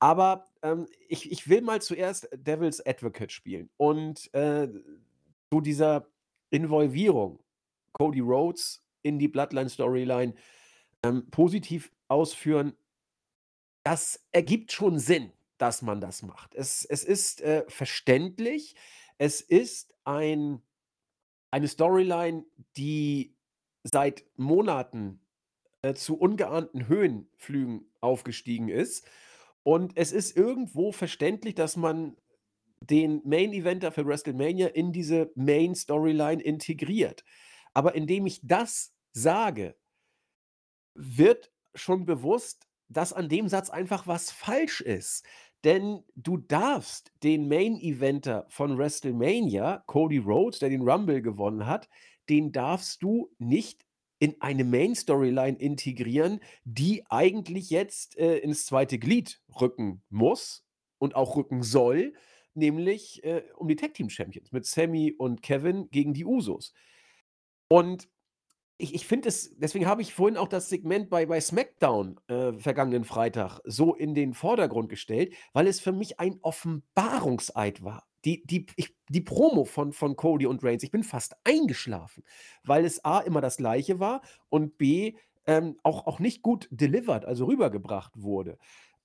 Aber 0.00 0.46
ähm, 0.62 0.86
ich, 1.08 1.30
ich 1.30 1.48
will 1.48 1.62
mal 1.62 1.82
zuerst 1.82 2.28
Devil's 2.32 2.84
Advocate 2.84 3.32
spielen. 3.32 3.68
Und 3.76 4.32
äh, 4.34 4.68
zu 5.50 5.60
dieser 5.60 6.08
Involvierung 6.50 7.42
Cody 7.92 8.20
Rhodes 8.20 8.84
in 9.02 9.18
die 9.18 9.28
Bloodline-Storyline 9.28 10.34
ähm, 11.02 11.28
positiv 11.30 11.90
ausführen, 12.08 12.74
das 13.82 14.24
ergibt 14.32 14.72
schon 14.72 14.98
Sinn, 14.98 15.32
dass 15.56 15.82
man 15.82 16.00
das 16.00 16.22
macht. 16.22 16.54
Es, 16.54 16.84
es 16.84 17.04
ist 17.04 17.40
äh, 17.40 17.64
verständlich. 17.68 18.76
Es 19.18 19.40
ist 19.40 19.94
ein, 20.04 20.62
eine 21.50 21.66
Storyline, 21.66 22.44
die 22.76 23.34
seit 23.82 24.24
Monaten 24.36 25.20
äh, 25.82 25.94
zu 25.94 26.18
ungeahnten 26.18 26.86
Höhenflügen 26.86 27.90
aufgestiegen 28.00 28.68
ist 28.68 29.06
und 29.68 29.98
es 29.98 30.12
ist 30.12 30.34
irgendwo 30.34 30.92
verständlich, 30.92 31.54
dass 31.54 31.76
man 31.76 32.16
den 32.80 33.20
Main 33.26 33.52
Eventer 33.52 33.92
für 33.92 34.06
WrestleMania 34.06 34.68
in 34.68 34.92
diese 34.92 35.30
Main 35.34 35.74
Storyline 35.74 36.42
integriert. 36.42 37.22
Aber 37.74 37.94
indem 37.94 38.24
ich 38.24 38.40
das 38.42 38.94
sage, 39.12 39.76
wird 40.94 41.52
schon 41.74 42.06
bewusst, 42.06 42.66
dass 42.88 43.12
an 43.12 43.28
dem 43.28 43.46
Satz 43.46 43.68
einfach 43.68 44.06
was 44.06 44.30
falsch 44.30 44.80
ist. 44.80 45.26
Denn 45.64 46.02
du 46.14 46.38
darfst 46.38 47.12
den 47.22 47.46
Main 47.46 47.78
Eventer 47.78 48.46
von 48.48 48.78
WrestleMania, 48.78 49.82
Cody 49.84 50.16
Rhodes, 50.16 50.60
der 50.60 50.70
den 50.70 50.88
Rumble 50.88 51.20
gewonnen 51.20 51.66
hat, 51.66 51.90
den 52.30 52.52
darfst 52.52 53.02
du 53.02 53.30
nicht 53.36 53.84
in 54.18 54.40
eine 54.40 54.64
Main-Storyline 54.64 55.58
integrieren, 55.58 56.40
die 56.64 57.04
eigentlich 57.08 57.70
jetzt 57.70 58.18
äh, 58.18 58.38
ins 58.38 58.66
zweite 58.66 58.98
Glied 58.98 59.40
rücken 59.60 60.02
muss 60.10 60.66
und 60.98 61.14
auch 61.14 61.36
rücken 61.36 61.62
soll, 61.62 62.14
nämlich 62.54 63.22
äh, 63.24 63.44
um 63.56 63.68
die 63.68 63.76
Tag 63.76 63.94
Team 63.94 64.10
Champions 64.10 64.52
mit 64.52 64.66
Sammy 64.66 65.14
und 65.16 65.42
Kevin 65.42 65.88
gegen 65.90 66.14
die 66.14 66.24
Usos. 66.24 66.74
Und 67.68 68.08
ich, 68.78 68.94
ich 68.94 69.06
finde 69.06 69.28
es, 69.28 69.56
deswegen 69.56 69.86
habe 69.86 70.02
ich 70.02 70.14
vorhin 70.14 70.36
auch 70.36 70.48
das 70.48 70.68
Segment 70.68 71.10
bei, 71.10 71.26
bei 71.26 71.40
SmackDown 71.40 72.18
äh, 72.28 72.52
vergangenen 72.54 73.04
Freitag 73.04 73.60
so 73.64 73.94
in 73.94 74.14
den 74.14 74.34
Vordergrund 74.34 74.88
gestellt, 74.88 75.34
weil 75.52 75.66
es 75.66 75.80
für 75.80 75.92
mich 75.92 76.18
ein 76.18 76.38
Offenbarungseid 76.42 77.82
war 77.82 78.07
die, 78.24 78.44
die, 78.46 78.66
ich, 78.76 78.94
die 79.08 79.20
Promo 79.20 79.64
von, 79.64 79.92
von 79.92 80.16
Cody 80.16 80.46
und 80.46 80.62
Reigns, 80.64 80.82
ich 80.82 80.90
bin 80.90 81.04
fast 81.04 81.36
eingeschlafen, 81.44 82.24
weil 82.64 82.84
es 82.84 83.04
A 83.04 83.20
immer 83.20 83.40
das 83.40 83.56
gleiche 83.56 84.00
war 84.00 84.22
und 84.48 84.78
B 84.78 85.14
ähm, 85.46 85.76
auch, 85.82 86.06
auch 86.06 86.18
nicht 86.18 86.42
gut 86.42 86.68
delivered, 86.70 87.24
also 87.24 87.46
rübergebracht 87.46 88.12
wurde. 88.16 88.58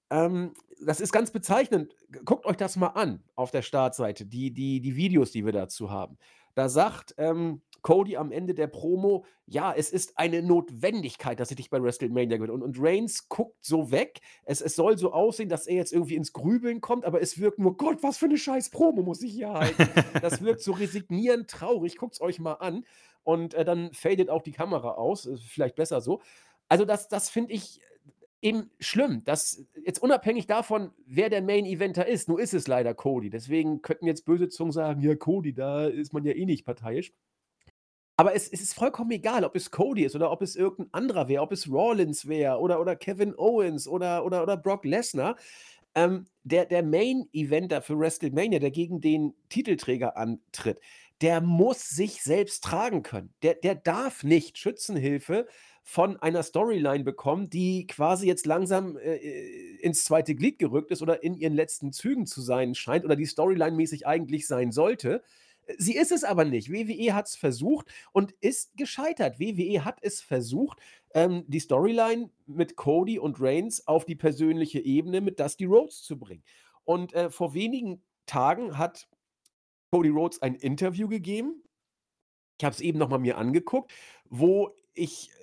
Ähm, 0.10 0.54
das 0.86 0.99
ist 0.99 1.12
ganz 1.13 1.32
bezeichnend. 1.32 1.95
Guckt 2.26 2.45
euch 2.45 2.58
das 2.58 2.76
mal 2.76 2.88
an 2.88 3.23
auf 3.36 3.52
der 3.52 3.62
Startseite, 3.62 4.26
die 4.26 4.52
die 4.52 4.82
die 4.82 4.95
Videos, 4.95 5.32
die 5.32 5.45
wir 5.45 5.54
dazu 5.54 5.89
haben. 5.89 6.17
Da 6.56 6.70
sagt, 6.70 7.16
ähm, 7.18 7.62
Cody 7.82 8.16
am 8.16 8.32
Ende 8.32 8.54
der 8.54 8.68
Promo: 8.68 9.26
„Ja, 9.46 9.74
es 9.76 9.92
ist 9.92 10.18
eine 10.18 10.42
Notwendigkeit, 10.42 11.39
dass 11.39 11.52
ich 11.52 11.58
dich 11.58 11.70
bei 11.70 11.82
WrestleMania 11.82 12.38
gewinne.“ 12.38 12.54
Und 12.54 12.63
und 12.63 12.78
Reigns 12.80 13.28
guckt 13.30 13.58
so 13.66 13.92
weg. 13.92 14.22
Es 14.46 14.62
es 14.62 14.76
soll 14.76 14.98
so 14.98 15.12
aussehen, 15.13 15.50
dass 15.50 15.68
er 15.68 15.76
jetzt 15.76 15.92
irgendwie 15.94 16.16
ins 16.16 16.34
Grübeln 16.34 16.82
kommt, 16.82 17.06
aber 17.06 17.22
es 17.22 17.39
wirkt 17.39 17.60
nur: 17.60 17.76
„Gott, 17.78 18.04
was 18.04 18.18
für 18.18 18.26
eine 18.26 18.38
scheiß 18.38 18.70
Promo 18.70 19.02
muss 19.04 19.22
ich 19.22 19.34
hier 19.34 19.52
halten?“ 19.52 19.92
Das 20.22 20.42
wirkt 20.42 20.62
so 20.62 20.72
resignierend 20.74 21.50
traurig. 21.50 21.98
Guckt's 21.98 22.22
euch 22.22 22.39
mal 22.39 22.54
an. 22.54 22.86
Und, 23.24 23.54
äh, 23.54 23.66
dann 23.66 23.94
fadet 23.94 24.30
auch 24.30 24.42
die 24.44 24.52
Kamera 24.52 24.92
aus. 24.96 25.30
Vielleicht 25.48 25.76
besser 25.76 26.02
so. 26.02 26.22
Also, 26.70 26.86
das 26.86 27.08
das 27.10 27.30
finde 27.30 27.54
ich 27.54 27.82
eben 28.43 28.71
schlimm, 28.79 29.23
dass 29.23 29.65
jetzt 29.86 30.01
unabhängig 30.01 30.47
davon, 30.47 30.91
wer 31.06 31.29
der 31.29 31.41
Main 31.41 31.65
Eventer 31.65 32.08
ist, 32.08 32.27
nur 32.29 32.39
ist 32.39 32.53
es 32.53 32.67
leider 32.67 32.93
Cody. 32.93 33.29
Deswegen 33.29 33.82
könnten 33.82 34.08
jetzt 34.08 34.25
böse 34.25 34.49
Zungen 34.49 34.71
sagen: 34.71 35.01
„Ja, 35.01 35.15
Cody, 35.15 35.53
da 35.53 35.88
ist 35.88 36.13
man 36.13 36.25
ja 36.25 36.34
eh 36.34 36.45
nicht 36.45 36.65
parteiisch.“ 36.65 37.13
aber 38.17 38.36
es 38.36 38.47
es 38.47 38.62
ist 38.62 38.73
vollkommen 38.75 39.12
egal, 39.12 39.43
ob 39.43 39.56
es 39.56 39.71
Cody 39.71 40.03
ist 40.06 40.15
oder 40.15 40.32
ob 40.32 40.41
es 40.41 40.56
irgendein 40.56 40.93
anderer 40.93 41.27
wäre, 41.27 41.41
ob 41.43 41.51
es 41.51 41.69
Rollins 41.69 42.27
wäre 42.27 42.60
oder 42.60 42.79
oder 42.79 42.95
Kevin 42.95 43.34
Owens 43.38 43.88
oder 43.88 44.23
oder 44.25 44.43
oder 44.43 44.58
Brock 44.58 44.86
Lesnar. 44.86 45.36
Ähm, 45.95 46.25
der 46.43 46.65
der 46.65 46.84
Main 46.84 47.27
Eventer 47.34 47.82
für 47.82 47.97
WrestleMania, 47.99 48.60
der 48.60 48.71
gegen 48.71 48.99
den 49.01 49.34
Titelträger 49.49 50.17
antritt, 50.17 50.79
der 51.21 51.39
muss 51.41 51.89
sich 51.89 52.23
selbst 52.23 52.63
tragen 52.63 53.03
können. 53.03 53.34
Der 53.43 53.56
der 53.56 53.75
darf 53.75 54.23
nicht 54.23 54.58
Schützenhilfe 54.58 55.47
von 55.84 56.17
einer 56.17 56.43
Storyline 56.43 57.04
bekommen, 57.04 57.50
die 57.50 57.86
quasi 57.88 58.26
jetzt 58.26 58.46
langsam, 58.46 58.98
äh, 58.98 59.17
äh, 59.17 59.76
ins 59.82 60.06
zweite 60.06 60.34
Glied 60.34 60.58
gerückt 60.58 60.91
ist 60.91 61.02
oder 61.02 61.22
in 61.24 61.36
ihren 61.36 61.54
letzten 61.54 61.91
Zügen 61.91 62.26
zu 62.26 62.41
sein 62.41 62.74
scheint 62.74 63.04
oder 63.04 63.17
die 63.17 63.28
Storyline-mäßig 63.28 64.08
eigentlich 64.08 64.48
sein 64.48 64.72
sollte. 64.72 65.24
Sie 65.78 65.96
ist 65.96 66.12
es 66.12 66.24
aber 66.24 66.46
nicht. 66.46 66.72
WWE 66.72 67.13
hat 67.13 67.28
es 67.28 67.36
versucht 67.36 67.88
und 68.12 68.34
ist 68.41 68.76
gescheitert. 68.76 69.39
WWE 69.39 69.86
hat 69.86 70.00
es 70.02 70.22
versucht, 70.22 70.80
ähm, 71.13 71.43
die 71.48 71.60
Storyline 71.60 72.30
mit 72.46 72.76
Cody 72.76 73.19
und 73.19 73.39
Reigns 73.39 73.88
auf 73.88 74.06
die 74.06 74.15
persönliche 74.15 74.80
Ebene 74.80 75.22
mit 75.22 75.39
Dusty 75.39 75.65
Rhodes 75.65 76.04
zu 76.04 76.17
bringen. 76.17 76.43
Und, 76.84 77.13
äh, 77.13 77.30
vor 77.30 77.54
wenigen 77.54 78.02
Tagen 78.26 78.78
hat 78.78 79.08
Cody 79.91 80.10
Rhodes 80.10 80.41
ein 80.41 80.56
Interview 80.56 81.08
gegeben. 81.08 81.63
Ich 82.60 82.65
habe 82.65 82.74
es 82.74 82.82
eben 82.82 83.00
noch 83.00 83.10
mal 83.10 83.19
mir 83.19 83.38
angeguckt, 83.38 83.91
wo 84.30 84.76
ich 84.93 85.30
äh, 85.30 85.42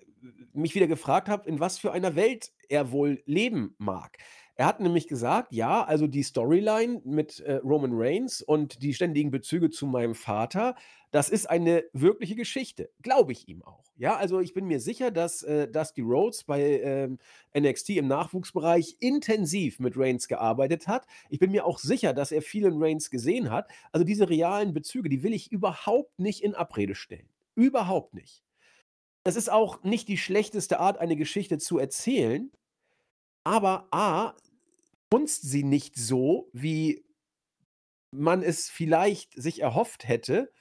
mich 0.52 0.74
wieder 0.74 0.86
gefragt 0.86 1.28
habe, 1.28 1.48
in 1.48 1.60
was 1.60 1.78
für 1.78 1.92
einer 1.92 2.16
Welt 2.16 2.52
er 2.68 2.92
wohl 2.92 3.22
leben 3.26 3.74
mag. 3.78 4.18
Er 4.56 4.66
hat 4.66 4.80
nämlich 4.80 5.08
gesagt: 5.08 5.52
„Ja, 5.52 5.84
also 5.84 6.06
die 6.06 6.22
Storyline 6.22 7.00
mit, 7.04 7.40
äh, 7.40 7.54
Roman 7.64 7.92
Reigns 7.94 8.42
und 8.42 8.82
die 8.82 8.92
ständigen 8.94 9.30
Bezüge 9.30 9.70
zu 9.70 9.86
meinem 9.86 10.14
Vater, 10.14 10.74
das 11.12 11.28
ist 11.30 11.48
eine 11.48 11.84
wirkliche 11.92 12.34
Geschichte.“ 12.36 12.90
Glaube 13.02 13.32
ich 13.32 13.48
ihm 13.48 13.62
auch. 13.62 13.84
Ja, 13.96 14.16
also 14.16 14.40
ich 14.40 14.52
bin 14.54 14.66
mir 14.66 14.80
sicher, 14.80 15.10
dass, 15.10 15.42
äh, 15.42 15.68
Dusty 15.68 16.02
Rhodes 16.02 16.44
bei, 16.44 16.80
ähm, 16.82 17.18
NXT 17.54 17.96
im 17.96 18.06
Nachwuchsbereich 18.08 18.96
intensiv 19.00 19.78
mit 19.80 19.96
Reigns 19.96 20.28
gearbeitet 20.28 20.88
hat. 20.88 21.06
Ich 21.30 21.38
bin 21.38 21.50
mir 21.50 21.64
auch 21.66 21.78
sicher, 21.78 22.12
dass 22.12 22.32
er 22.32 22.42
viel 22.42 22.64
in 22.66 22.82
Reigns 22.82 23.10
gesehen 23.10 23.50
hat. 23.50 23.70
Also 23.92 24.04
diese 24.04 24.28
realen 24.28 24.72
Bezüge, 24.74 25.08
die 25.08 25.22
will 25.22 25.32
ich 25.34 25.50
überhaupt 25.52 26.18
nicht 26.18 26.42
in 26.42 26.54
Abrede 26.54 26.94
stellen. 26.94 27.28
Überhaupt 27.54 28.14
nicht. 28.14 28.42
Es 29.24 29.36
ist 29.36 29.50
auch 29.50 29.82
nicht 29.82 30.08
die 30.08 30.16
schlechteste 30.16 30.80
Art, 30.80 30.98
eine 30.98 31.16
Geschichte 31.16 31.58
zu 31.58 31.78
erzählen, 31.78 32.50
aber 33.44 33.88
A 33.90 34.34
funzt 35.12 35.42
sie 35.42 35.62
nicht 35.62 35.96
so, 35.96 36.48
wie 36.52 37.04
man 38.12 38.42
es 38.42 38.68
vielleicht 38.68 39.34
sich 39.34 39.60
erhofft 39.60 40.08
hätte. 40.08 40.52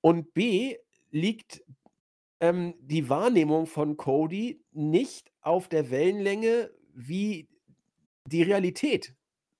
Und 0.00 0.34
B 0.34 0.76
liegt, 1.10 1.62
ähm, 2.40 2.74
die 2.80 3.08
Wahrnehmung 3.08 3.66
von 3.66 3.96
Cody 3.96 4.62
nicht 4.72 5.32
auf 5.40 5.68
der 5.68 5.90
Wellenlänge, 5.90 6.70
wie 6.92 7.48
die 8.26 8.42
Realität 8.42 9.14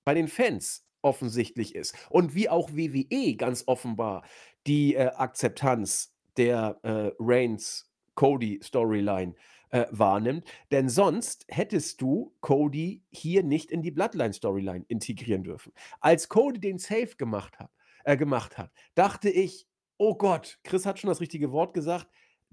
bei 0.05 0.13
den 0.13 0.27
Fans 0.27 0.85
offensichtlich 1.01 1.75
ist 1.75 1.95
und 2.09 2.35
wie 2.35 2.49
auch 2.49 2.71
WWE 2.71 3.35
ganz 3.35 3.63
offenbar 3.67 4.25
die, 4.67 4.95
äh, 4.95 5.07
Akzeptanz 5.07 6.13
der, 6.37 6.79
äh, 6.83 7.11
Reigns-Cody-Storyline 8.17 9.35
äh, 9.69 9.85
wahrnimmt. 9.91 10.45
Denn 10.71 10.89
sonst 10.89 11.45
hättest 11.49 12.01
du 12.01 12.35
Cody 12.41 13.03
hier 13.09 13.43
nicht 13.43 13.71
in 13.71 13.81
die 13.81 13.91
Bloodline-Storyline 13.91 14.85
integrieren 14.87 15.43
dürfen. 15.43 15.73
Als 15.99 16.29
Cody 16.29 16.59
den 16.59 16.79
Save 16.79 17.15
gemacht 17.17 17.59
hat 17.59 17.71
äh, 18.03 18.17
gemacht 18.17 18.57
hat, 18.57 18.71
dachte 18.95 19.29
ich: 19.29 19.67
„Oh 19.97 20.15
Gott“, 20.15 20.59
Chris 20.63 20.85
hat 20.85 20.99
schon 20.99 21.09
das 21.09 21.21
richtige 21.21 21.51
Wort 21.51 21.73
gesagt, 21.73 22.07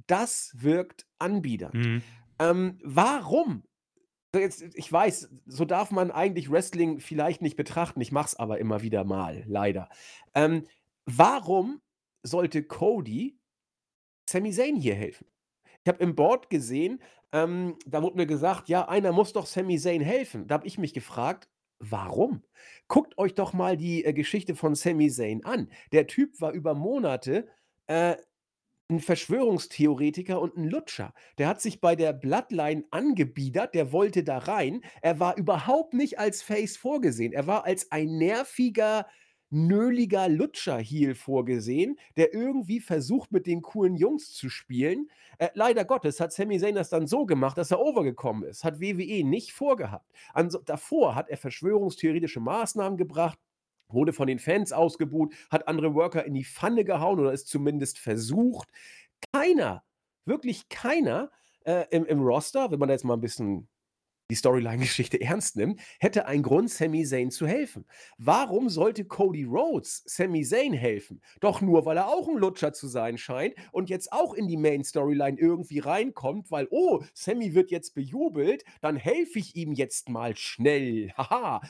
das 0.06 0.52
wirkt 0.56 1.06
anbiedernd. 1.18 1.74
Mhm. 1.74 2.02
Ähm, 2.40 2.78
warum? 2.82 3.62
Jetzt 4.34 4.62
ich 4.74 4.90
weiß, 4.90 5.30
so 5.46 5.64
darf 5.64 5.92
man 5.92 6.10
eigentlich 6.10 6.50
Wrestling 6.50 6.98
vielleicht 6.98 7.40
nicht 7.40 7.56
betrachten, 7.56 8.00
ich 8.00 8.10
mache 8.10 8.26
es 8.26 8.34
aber 8.34 8.58
immer 8.58 8.82
wieder 8.82 9.04
mal, 9.04 9.44
leider. 9.46 9.88
Ähm, 10.34 10.66
warum 11.06 11.80
sollte 12.24 12.64
Cody 12.64 13.38
Sami 14.28 14.50
Zayn 14.50 14.74
hier 14.74 14.96
helfen? 14.96 15.26
Ich 15.86 15.88
habe 15.92 16.02
im 16.02 16.14
Board 16.14 16.48
gesehen, 16.48 17.00
ähm, 17.32 17.76
da 17.86 18.02
wurde 18.02 18.16
mir 18.16 18.26
gesagt: 18.26 18.68
„Ja, 18.70 18.88
einer 18.88 19.12
muss 19.12 19.34
doch 19.34 19.44
Sami 19.46 19.78
Zayn 19.78 20.00
helfen.“ 20.00 20.46
Da 20.48 20.54
habe 20.54 20.66
ich 20.66 20.78
mich 20.78 20.94
gefragt: 20.94 21.48
„Warum?“ 21.78 22.42
Guckt 22.88 23.18
euch 23.18 23.34
doch 23.34 23.52
mal 23.52 23.76
die, 23.76 24.02
äh, 24.04 24.14
Geschichte 24.14 24.54
von 24.54 24.74
Sami 24.74 25.10
Zayn 25.10 25.44
an. 25.44 25.70
Der 25.92 26.06
Typ 26.06 26.40
war 26.40 26.52
über 26.52 26.74
Monate, 26.74 27.48
äh, 27.86 28.16
'n 28.90 29.00
Verschwörungstheoretiker 29.00 30.40
und 30.40 30.56
'n 30.56 30.64
Lutscher. 30.70 31.14
Der 31.38 31.48
hat 31.48 31.60
sich 31.62 31.80
bei 31.80 31.96
der 31.96 32.12
Bloodline 32.14 32.84
angebiedert, 32.90 33.74
der 33.74 33.92
wollte 33.92 34.24
da 34.24 34.38
rein. 34.38 34.82
Er 35.02 35.20
war 35.20 35.36
überhaupt 35.38 35.94
nicht 35.94 36.18
als 36.18 36.42
Face 36.42 36.76
vorgesehen. 36.78 37.32
Er 37.34 37.46
war 37.46 37.64
als 37.66 37.92
ein 37.92 38.18
nerviger 38.18 39.06
nöliger 39.54 40.28
Lutscher-Heel 40.28 41.14
vorgesehen, 41.14 41.98
der 42.16 42.34
irgendwie 42.34 42.80
versucht, 42.80 43.32
mit 43.32 43.46
den 43.46 43.62
coolen 43.62 43.96
Jungs 43.96 44.32
zu 44.34 44.50
spielen. 44.50 45.08
Äh, 45.38 45.48
leider 45.54 45.84
Gottes 45.84 46.20
hat 46.20 46.32
Sami 46.32 46.58
Zayn 46.58 46.74
das 46.74 46.90
dann 46.90 47.06
so 47.06 47.26
gemacht, 47.26 47.56
dass 47.58 47.70
er 47.70 47.80
overgekommen 47.80 48.44
ist. 48.44 48.64
Hat 48.64 48.80
WWE 48.80 49.24
nicht 49.24 49.52
vorgehabt. 49.52 50.10
Anso 50.34 50.58
davor 50.60 51.14
hat 51.14 51.28
er 51.30 51.36
verschwörungstheoretische 51.38 52.40
Maßnahmen 52.40 52.98
gebracht, 52.98 53.38
wurde 53.88 54.12
von 54.12 54.26
den 54.26 54.38
Fans 54.38 54.72
ausgebuht, 54.72 55.34
hat 55.50 55.68
andere 55.68 55.94
Worker 55.94 56.24
in 56.24 56.34
die 56.34 56.44
Pfanne 56.44 56.84
gehauen 56.84 57.20
oder 57.20 57.32
es 57.32 57.46
zumindest 57.46 57.98
versucht. 57.98 58.68
Keiner, 59.32 59.84
wirklich 60.26 60.68
keiner, 60.68 61.30
äh, 61.64 61.84
im 61.90 62.04
im 62.06 62.20
Roster, 62.22 62.70
wenn 62.70 62.78
man 62.78 62.90
jetzt 62.90 63.04
mal 63.04 63.14
'n 63.14 63.20
bisschen 63.20 63.68
die 64.30 64.36
Storyline-Geschichte 64.36 65.20
ernst 65.20 65.56
nimmt, 65.56 65.80
hätte 65.98 66.26
einen 66.26 66.42
Grund, 66.42 66.70
Sami 66.70 67.04
Zayn 67.04 67.30
zu 67.30 67.46
helfen. 67.46 67.84
Warum 68.18 68.68
sollte 68.68 69.04
Cody 69.04 69.44
Rhodes 69.44 70.02
Sami 70.06 70.44
Zayn 70.44 70.72
helfen? 70.72 71.20
Doch 71.40 71.60
nur, 71.60 71.84
weil 71.84 71.96
er 71.96 72.08
auch 72.08 72.28
ein 72.28 72.36
Lutscher 72.36 72.72
zu 72.72 72.88
sein 72.88 73.18
scheint 73.18 73.54
und 73.72 73.90
jetzt 73.90 74.12
auch 74.12 74.34
in 74.34 74.48
die 74.48 74.56
Main-Storyline 74.56 75.38
irgendwie 75.38 75.80
reinkommt, 75.80 76.50
weil, 76.50 76.66
oh, 76.70 77.02
Sami 77.12 77.54
wird 77.54 77.70
jetzt 77.70 77.94
bejubelt, 77.94 78.64
dann 78.80 78.96
helfe 78.96 79.38
ich 79.38 79.56
ihm 79.56 79.72
jetzt 79.72 80.08
mal 80.08 80.36
schnell. 80.36 81.12
Haha. 81.16 81.60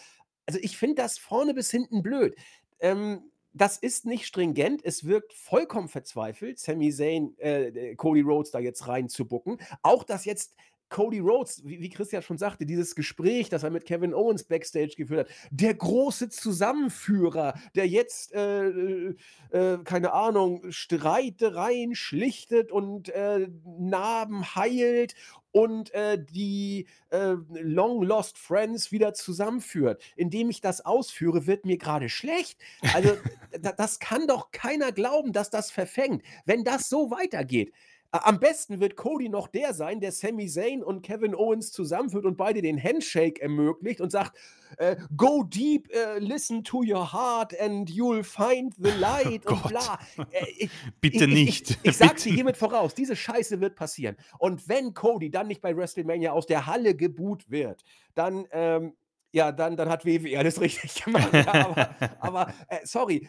Also 0.47 0.61
ich 0.62 0.77
finde 0.77 0.97
das 0.97 1.19
vorne 1.19 1.55
bis 1.55 1.71
hinten 1.71 2.03
blöd. 2.03 2.37
Ähm, 2.81 3.31
das 3.55 3.79
ist 3.79 4.05
nicht 4.05 4.27
stringent. 4.27 4.85
Es 4.85 5.05
wirkt 5.05 5.33
vollkommen 5.33 5.88
verzweifelt, 5.88 6.59
Sami 6.59 6.93
Zayn, 6.93 7.38
äh, 7.38 7.95
Cody 7.95 8.21
Rhodes 8.21 8.51
da 8.51 8.59
jetzt 8.59 8.88
reinzubucken. 8.88 9.59
Auch, 9.83 10.03
dass 10.03 10.25
jetzt 10.25 10.57
Cody 10.88 11.18
Rhodes, 11.18 11.62
wie, 11.64 11.81
wie 11.81 11.88
Christian 11.88 12.23
schon 12.23 12.38
sagte, 12.38 12.66
dieses 12.66 12.94
Gespräch, 12.94 13.49
das 13.49 13.62
er 13.62 13.70
mit 13.70 13.85
Kevin 13.85 14.14
Owens 14.14 14.44
backstage 14.44 14.94
geführt 14.97 15.29
hat, 15.29 15.37
der 15.51 15.75
große 15.75 16.29
Zusammenführer, 16.29 17.55
der 17.75 17.88
jetzt, 17.88 18.33
äh, 18.35 18.68
äh, 18.68 19.14
äh 19.51 19.79
keine 19.85 20.12
Ahnung, 20.12 20.70
Streitereien 20.70 21.94
schlichtet 21.94 22.70
und 22.70 23.09
äh, 23.09 23.49
Narben 23.64 24.55
heilt 24.55 25.14
und 25.55 25.94
äh, 25.94 26.18
die 26.20 26.88
äh, 27.11 27.37
Long 27.49 28.03
Lost 28.03 28.38
Friends 28.38 28.90
wieder 28.90 29.14
zusammenführt. 29.14 30.03
Indem 30.16 30.51
ich 30.51 30.61
das 30.61 30.85
ausführe, 30.85 31.47
wird 31.47 31.64
mir 31.64 31.79
gerade 31.79 32.09
schlecht. 32.09 32.59
Also, 32.92 33.16
das 33.77 34.01
kann 34.01 34.27
doch 34.27 34.51
keiner 34.51 34.90
glauben, 34.90 35.33
dass 35.33 35.51
das 35.51 35.70
verfängt. 35.70 36.25
Wenn 36.44 36.64
das 36.64 36.88
so 36.88 37.12
weitergeht, 37.12 37.73
am 38.22 38.38
besten 38.38 38.79
wird 38.81 38.96
Cody 38.96 39.29
noch 39.29 39.48
der 39.48 39.74
sein, 39.74 40.00
der 40.00 40.12
Sami 40.12 40.46
Zayn 40.46 40.85
und 40.85 41.03
Kevin 41.03 41.35
Owens 41.35 41.72
zusammenführt 41.72 42.24
und 42.24 42.37
beide 42.37 42.62
den 42.62 42.81
Handshake 42.81 43.42
ermöglicht 43.42 44.00
und 44.00 44.11
sagt, 44.11 44.37
äh, 44.79 44.96
go 45.16 45.42
deep, 45.42 45.92
äh, 45.92 46.20
listen 46.20 46.62
to 46.62 46.83
your 46.83 47.12
heart 47.12 47.59
and 47.61 47.90
you'll 47.90 48.22
find 48.22 48.74
the 48.77 48.90
light 49.00 49.42
oh 49.46 49.53
und 49.53 49.62
bla. 49.64 49.98
Äh, 50.31 50.46
ich, 50.59 50.70
Bitte 51.00 51.24
ich, 51.24 51.35
nicht. 51.35 51.70
Ich, 51.70 51.77
ich, 51.83 51.90
ich 51.90 51.96
sag's 51.96 52.22
dir 52.22 52.33
hiermit 52.33 52.57
voraus, 52.57 52.94
diese 52.94 53.16
Scheiße 53.16 53.61
wird 53.61 53.74
passieren. 53.74 54.16
Und 54.38 54.68
wenn 54.68 54.94
Cody 54.94 55.31
dann 55.31 55.48
nicht 55.48 55.61
bei 55.61 55.77
WrestleMania 55.77 56.33
aus 56.33 56.46
der 56.46 56.66
Halle 56.66 56.94
geboot 56.94 57.50
wird, 57.50 57.83
dann 58.14 58.46
ähm, 58.53 58.94
ja, 59.33 59.50
dann, 59.50 59.77
dann 59.77 59.88
hat 59.88 60.07
WWE 60.07 60.38
alles 60.38 60.61
richtig 60.61 61.03
gemacht. 61.03 61.33
Ja, 61.33 61.53
aber, 61.53 61.94
aber 62.20 62.55
äh, 62.68 62.79
sorry, 62.85 63.29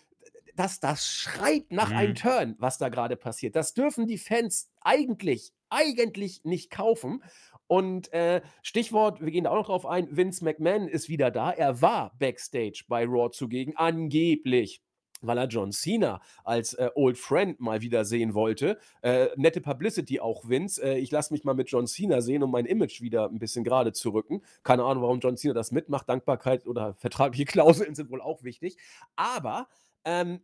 das, 0.55 0.79
das 0.79 1.05
schreit 1.07 1.71
nach 1.71 1.91
einem 1.91 2.11
Mhm. 2.11 2.15
Turn, 2.15 2.55
was 2.59 2.77
da 2.77 2.89
gerade 2.89 3.15
passiert. 3.15 3.55
Das 3.55 3.73
dürfen 3.73 4.07
die 4.07 4.17
Fans 4.17 4.71
eigentlich, 4.81 5.53
eigentlich 5.69 6.43
nicht 6.43 6.71
kaufen. 6.71 7.23
Und 7.67 8.13
äh, 8.13 8.41
Stichwort, 8.61 9.21
wir 9.21 9.31
gehen 9.31 9.45
da 9.45 9.49
auch 9.49 9.55
noch 9.55 9.65
drauf 9.65 9.85
ein, 9.85 10.15
Vince 10.15 10.43
McMahon 10.43 10.87
ist 10.87 11.09
wieder 11.09 11.31
da. 11.31 11.51
Er 11.51 11.81
war 11.81 12.13
backstage 12.19 12.83
bei 12.87 13.05
Raw 13.05 13.31
zugegen, 13.31 13.75
angeblich. 13.75 14.81
Weil 15.21 15.37
er 15.39 15.47
John 15.47 15.71
Cena 15.71 16.21
als 16.43 16.73
äh, 16.73 16.89
Old 16.93 17.17
Friend 17.17 17.59
mal 17.59 17.81
wieder 17.81 18.05
sehen 18.05 18.35
wollte. 18.35 18.77
Äh, 19.01 19.29
nette 19.37 19.61
Publicity 19.61 20.19
auch, 20.19 20.47
Vince. 20.47 20.83
Äh, 20.83 20.99
ich 20.99 21.09
lasse 21.09 21.33
mich 21.33 21.43
mal 21.43 21.55
mit 21.55 21.69
John 21.71 21.87
Cena 21.87 22.21
sehen, 22.21 22.43
um 22.43 22.51
mein 22.51 22.65
Image 22.65 23.01
wieder 23.01 23.27
ein 23.29 23.39
bisschen 23.39 23.63
gerade 23.63 23.93
zu 23.93 24.11
rücken. 24.11 24.43
Keine 24.61 24.83
Ahnung, 24.83 25.01
warum 25.01 25.19
John 25.21 25.37
Cena 25.37 25.53
das 25.55 25.71
mitmacht. 25.71 26.07
Dankbarkeit 26.09 26.67
oder 26.67 26.93
vertragliche 26.95 27.45
Klauseln 27.51 27.95
sind 27.95 28.11
wohl 28.11 28.21
auch 28.21 28.43
wichtig. 28.43 28.77
Aber 29.15 29.67
ähm, 30.05 30.41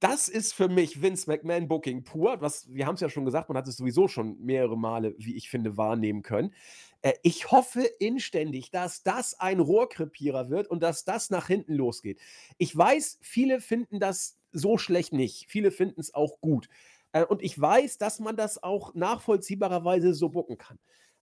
das 0.00 0.28
ist 0.28 0.52
für 0.54 0.68
mich 0.68 1.02
Vince 1.02 1.28
McMahon 1.30 1.66
Booking 1.66 2.04
pur. 2.04 2.40
Was, 2.40 2.68
wir 2.72 2.86
haben 2.86 2.94
es 2.94 3.00
ja 3.00 3.08
schon 3.08 3.24
gesagt, 3.24 3.48
man 3.48 3.56
hat 3.58 3.66
es 3.66 3.76
sowieso 3.78 4.06
schon 4.06 4.38
mehrere 4.38 4.76
Male, 4.78 5.14
wie 5.18 5.36
ich 5.36 5.48
finde, 5.50 5.76
wahrnehmen 5.76 6.22
können. 6.22 6.54
Äh, 7.02 7.14
ich 7.22 7.50
hoffe 7.50 7.82
inständig, 7.98 8.70
dass 8.70 9.02
das 9.02 9.34
ein 9.40 9.60
Rohrkrepierer 9.60 10.50
wird 10.50 10.68
und 10.68 10.82
dass 10.82 11.04
das 11.04 11.30
nach 11.30 11.46
hinten 11.48 11.74
losgeht. 11.74 12.20
Ich 12.58 12.76
weiß, 12.76 13.18
viele 13.22 13.60
finden 13.60 13.98
das 14.00 14.38
so 14.52 14.78
schlecht 14.78 15.12
nicht. 15.12 15.46
Viele 15.48 15.70
finden 15.70 16.00
es 16.00 16.14
auch 16.14 16.40
gut. 16.40 16.68
Äh, 17.12 17.24
und 17.24 17.42
ich 17.42 17.58
weiß, 17.60 17.98
dass 17.98 18.20
man 18.20 18.36
das 18.36 18.62
auch 18.62 18.94
nachvollziehbarerweise 18.94 20.14
so 20.14 20.28
bucken 20.28 20.58
kann. 20.58 20.78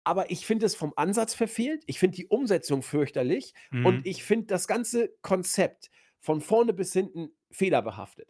Aber 0.04 0.30
ich 0.32 0.46
finde 0.46 0.66
es 0.68 0.76
vom 0.76 0.94
Ansatz 0.96 1.34
verfehlt. 1.34 1.84
Ich 1.88 2.00
finde 2.00 2.16
die 2.16 2.28
Umsetzung 2.28 2.84
fürchterlich. 2.84 3.54
Und 3.82 4.02
Mhm. 4.02 4.04
ich 4.04 4.24
finde 4.24 4.48
das 4.48 4.68
ganze 4.68 5.10
Konzept 5.22 5.90
von 6.26 6.42
vorne 6.42 6.74
bis 6.74 6.92
hinten 6.92 7.30
fehlerbehaftet. 7.52 8.28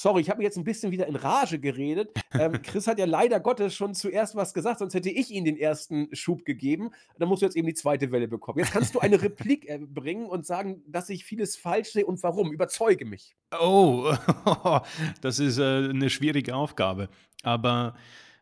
Sorry, 0.00 0.20
ich 0.20 0.30
habe 0.30 0.38
mich 0.38 0.44
jetzt 0.44 0.56
ein 0.56 0.64
bisschen 0.64 0.92
wieder 0.92 1.06
in 1.06 1.16
Rage 1.16 1.58
geredet. 1.58 2.10
Ähm, 2.32 2.52
Chris 2.62 2.86
hat 2.86 3.00
ja 3.00 3.04
leider 3.04 3.40
Gottes 3.40 3.74
schon 3.74 3.94
zuerst 3.94 4.36
was 4.36 4.54
gesagt, 4.54 4.78
sonst 4.78 4.94
hätte 4.94 5.10
ich 5.10 5.30
ihm 5.30 5.44
den 5.44 5.56
ersten 5.56 6.08
Schub 6.14 6.44
gegeben. 6.44 6.90
Dann 7.18 7.28
musst 7.28 7.42
du 7.42 7.46
jetzt 7.46 7.56
eben 7.56 7.66
die 7.66 7.74
zweite 7.74 8.12
Welle 8.12 8.28
bekommen. 8.28 8.60
Jetzt 8.60 8.72
kannst 8.72 8.94
du 8.94 9.00
eine 9.00 9.20
Replik 9.20 9.68
äh, 9.68 9.78
bringen 9.78 10.26
und 10.26 10.46
sagen, 10.46 10.82
dass 10.86 11.08
ich 11.08 11.24
vieles 11.24 11.56
falsch 11.56 11.90
sehe 11.90 12.06
und 12.06 12.22
warum. 12.22 12.52
Überzeuge 12.52 13.04
mich. 13.04 13.34
Oh, 13.60 14.14
das 15.20 15.40
ist 15.40 15.58
äh, 15.58 15.88
eine 15.90 16.10
schwierige 16.10 16.54
Aufgabe. 16.54 17.08
Aber 17.42 17.96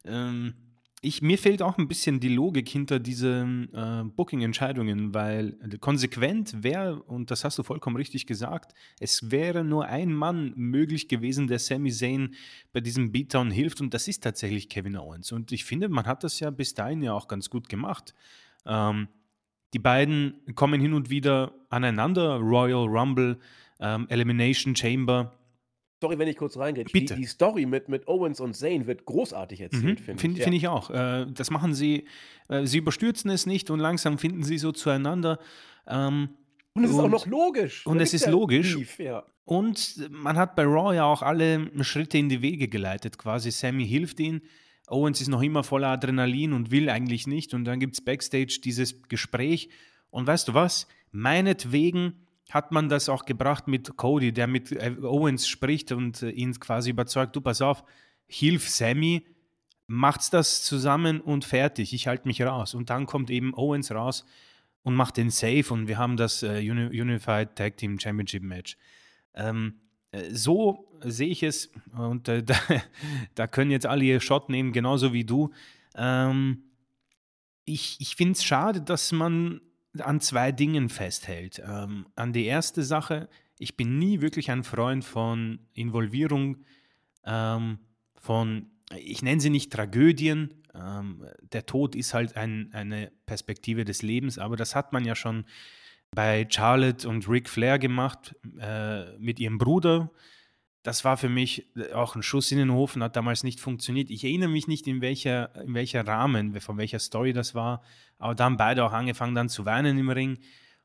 ähm, 0.04 0.54
ich, 1.02 1.22
mir 1.22 1.38
fehlt 1.38 1.62
auch 1.62 1.78
ein 1.78 1.88
bisschen 1.88 2.20
die 2.20 2.28
Logik 2.28 2.68
hinter 2.68 2.98
diesen 2.98 3.72
äh, 3.72 4.04
Booking-Entscheidungen, 4.04 5.14
weil 5.14 5.56
äh, 5.62 5.78
konsequent 5.78 6.62
wäre, 6.62 7.02
und 7.02 7.30
das 7.30 7.42
hast 7.42 7.58
du 7.58 7.62
vollkommen 7.62 7.96
richtig 7.96 8.26
gesagt, 8.26 8.74
es 8.98 9.30
wäre 9.30 9.64
nur 9.64 9.86
ein 9.86 10.12
Mann 10.12 10.52
möglich 10.56 11.08
gewesen, 11.08 11.46
der 11.46 11.58
Sami 11.58 11.90
Zayn 11.90 12.34
bei 12.72 12.80
diesem 12.80 13.12
Beatdown 13.12 13.50
hilft, 13.50 13.80
und 13.80 13.94
das 13.94 14.08
ist 14.08 14.22
tatsächlich 14.22 14.68
Kevin 14.68 14.96
Owens. 14.96 15.32
Und 15.32 15.52
ich 15.52 15.64
finde, 15.64 15.88
man 15.88 16.04
hat 16.04 16.22
das 16.22 16.38
ja 16.38 16.50
bis 16.50 16.74
dahin 16.74 17.02
ja 17.02 17.14
auch 17.14 17.28
ganz 17.28 17.48
gut 17.48 17.70
gemacht. 17.70 18.14
Ähm, 18.66 19.08
die 19.72 19.78
beiden 19.78 20.34
kommen 20.54 20.82
hin 20.82 20.92
und 20.92 21.08
wieder 21.08 21.54
aneinander, 21.70 22.36
Royal 22.36 22.86
Rumble, 22.86 23.38
ähm, 23.78 24.06
Elimination 24.10 24.76
Chamber. 24.76 25.39
Sorry, 26.00 26.18
wenn 26.18 26.28
ich 26.28 26.36
kurz 26.36 26.56
reingehe. 26.56 26.84
Die, 26.84 26.92
Bitte. 26.92 27.14
die 27.14 27.24
Story 27.26 27.66
mit, 27.66 27.88
mit 27.90 28.08
Owens 28.08 28.40
und 28.40 28.54
Zane 28.56 28.86
wird 28.86 29.04
großartig 29.04 29.58
Mhm, 29.60 29.64
erzählt, 29.64 30.00
finde 30.00 30.20
Finde 30.20 30.38
ich. 30.38 30.44
find 30.44 30.56
ich 30.56 30.68
auch. 30.68 30.90
Äh, 30.90 31.26
das 31.34 31.50
machen 31.50 31.74
sie, 31.74 32.06
äh, 32.48 32.66
sie 32.66 32.78
überstürzen 32.78 33.30
es 33.30 33.44
nicht 33.44 33.70
und 33.70 33.80
langsam 33.80 34.16
finden 34.16 34.42
sie 34.42 34.56
so 34.58 34.72
zueinander. 34.72 35.38
Ähm, 35.86 36.30
Und 36.72 36.84
es 36.84 36.90
ist 36.90 36.98
auch 36.98 37.04
und- 37.04 37.10
noch 37.10 37.26
logisch. 37.26 37.86
und 37.86 37.98
Da 37.98 38.04
es 38.04 38.14
ist 38.14 38.24
ja 38.24 38.30
logisch. 38.30 38.74
Beef, 38.76 38.98
ja. 38.98 39.24
Und 39.44 40.08
man 40.10 40.36
hat 40.38 40.54
bei 40.56 40.62
Raw 40.64 40.94
ja 40.94 41.04
auch 41.04 41.22
alle 41.22 41.70
Schritte 41.84 42.16
in 42.18 42.28
die 42.28 42.40
Wege 42.40 42.68
geleitet. 42.68 43.18
Quasi 43.18 43.50
Sammy 43.50 43.86
hilft 43.86 44.20
ihnen. 44.20 44.40
Owens 44.86 45.20
ist 45.20 45.28
noch 45.28 45.42
immer 45.42 45.64
voller 45.64 45.88
Adrenalin 45.88 46.52
und 46.52 46.70
will 46.70 46.88
eigentlich 46.88 47.26
nicht. 47.26 47.52
Und 47.52 47.64
dann 47.64 47.78
gibt 47.80 47.94
es 47.94 48.00
Backstage 48.00 48.60
dieses 48.64 49.02
Gespräch. 49.08 49.68
Und 50.10 50.26
weißt 50.26 50.48
du 50.48 50.54
was? 50.54 50.86
Meinetwegen 51.12 52.14
hat 52.50 52.72
man 52.72 52.88
das 52.88 53.08
auch 53.08 53.24
gebracht 53.24 53.68
mit 53.68 53.96
Cody, 53.96 54.32
der 54.32 54.46
mit 54.46 54.72
äh, 54.72 54.94
Owens 55.02 55.48
spricht 55.48 55.92
und 55.92 56.22
äh, 56.22 56.30
ihn 56.30 56.52
quasi 56.58 56.90
überzeugt, 56.90 57.36
du 57.36 57.40
pass 57.40 57.62
auf, 57.62 57.84
hilf 58.26 58.68
Sammy, 58.68 59.26
macht's 59.86 60.30
das 60.30 60.62
zusammen 60.62 61.20
und 61.20 61.44
fertig, 61.44 61.92
ich 61.92 62.06
halte 62.06 62.28
mich 62.28 62.42
raus. 62.42 62.74
Und 62.74 62.90
dann 62.90 63.06
kommt 63.06 63.30
eben 63.30 63.54
Owens 63.54 63.90
raus 63.90 64.24
und 64.82 64.94
macht 64.94 65.16
den 65.16 65.30
Safe 65.30 65.64
und 65.70 65.88
wir 65.88 65.98
haben 65.98 66.16
das 66.16 66.42
äh, 66.42 66.58
Uni 66.70 67.00
Unified 67.00 67.56
Tag 67.56 67.76
Team 67.76 67.98
Championship 67.98 68.42
Match. 68.42 68.76
Ähm, 69.34 69.80
äh, 70.12 70.30
so 70.30 70.88
sehe 71.02 71.28
ich 71.28 71.42
es 71.42 71.70
und 71.96 72.28
äh, 72.28 72.42
da, 72.44 72.56
da 73.34 73.46
können 73.46 73.70
jetzt 73.70 73.86
alle 73.86 74.04
ihr 74.04 74.20
Shot 74.20 74.48
nehmen, 74.48 74.72
genauso 74.72 75.12
wie 75.12 75.24
du. 75.24 75.50
Ähm, 75.94 76.64
ich 77.64 77.96
ich 78.00 78.16
finde 78.16 78.32
es 78.32 78.44
schade, 78.44 78.80
dass 78.80 79.12
man 79.12 79.60
an 79.98 80.20
zwei 80.20 80.53
Dingen 80.53 80.88
festhält. 80.88 81.62
Ähm, 81.66 82.07
an 82.16 82.33
die 82.33 82.44
erste 82.44 82.83
Sache, 82.83 83.29
ich 83.59 83.76
bin 83.76 83.98
nie 83.98 84.20
wirklich 84.20 84.50
ein 84.50 84.64
Freund 84.64 85.05
von 85.05 85.59
Involvierung 85.72 86.64
ähm, 87.24 87.79
von, 88.16 88.70
ich 88.96 89.22
nenne 89.22 89.40
sie 89.40 89.50
nicht 89.50 89.72
Tragödien, 89.72 90.62
ähm, 90.74 91.26
der 91.53 91.66
Tod 91.66 91.94
ist 91.94 92.14
halt 92.14 92.37
ein, 92.37 92.70
eine 92.72 93.12
Perspektive 93.26 93.85
des 93.85 94.03
Lebens, 94.03 94.38
aber 94.38 94.57
das 94.57 94.74
hat 94.74 94.92
man 94.92 95.05
ja 95.05 95.14
schon 95.14 95.44
bei 96.12 96.46
Charlotte 96.48 97.09
und 97.09 97.29
Ric 97.29 97.48
Flair 97.48 97.79
gemacht 97.79 98.35
äh, 98.59 99.16
mit 99.18 99.38
ihrem 99.38 99.59
Bruder. 99.59 100.11
Das 100.82 101.04
war 101.04 101.16
für 101.16 101.28
mich 101.28 101.66
auch 101.92 102.16
ein 102.16 102.22
Schuss 102.22 102.50
in 102.52 102.58
den 102.58 102.72
Hofen, 102.72 103.02
hat 103.02 103.16
damals 103.16 103.44
nicht 103.44 103.60
funktioniert. 103.60 104.10
Ich 104.10 104.24
erinnere 104.24 104.48
mich 104.48 104.66
nicht, 104.66 104.86
in 104.86 105.02
welcher, 105.02 105.54
in 105.62 105.74
welcher 105.74 106.06
Rahmen, 106.06 106.58
von 106.60 106.78
welcher 106.78 106.98
Story 106.98 107.32
das 107.32 107.54
war, 107.54 107.82
aber 108.18 108.34
da 108.34 108.44
haben 108.44 108.56
beide 108.56 108.84
auch 108.84 108.92
angefangen 108.92 109.34
dann 109.34 109.48
zu 109.48 109.66
weinen 109.66 109.98
im 109.98 110.08
Ring. 110.08 110.38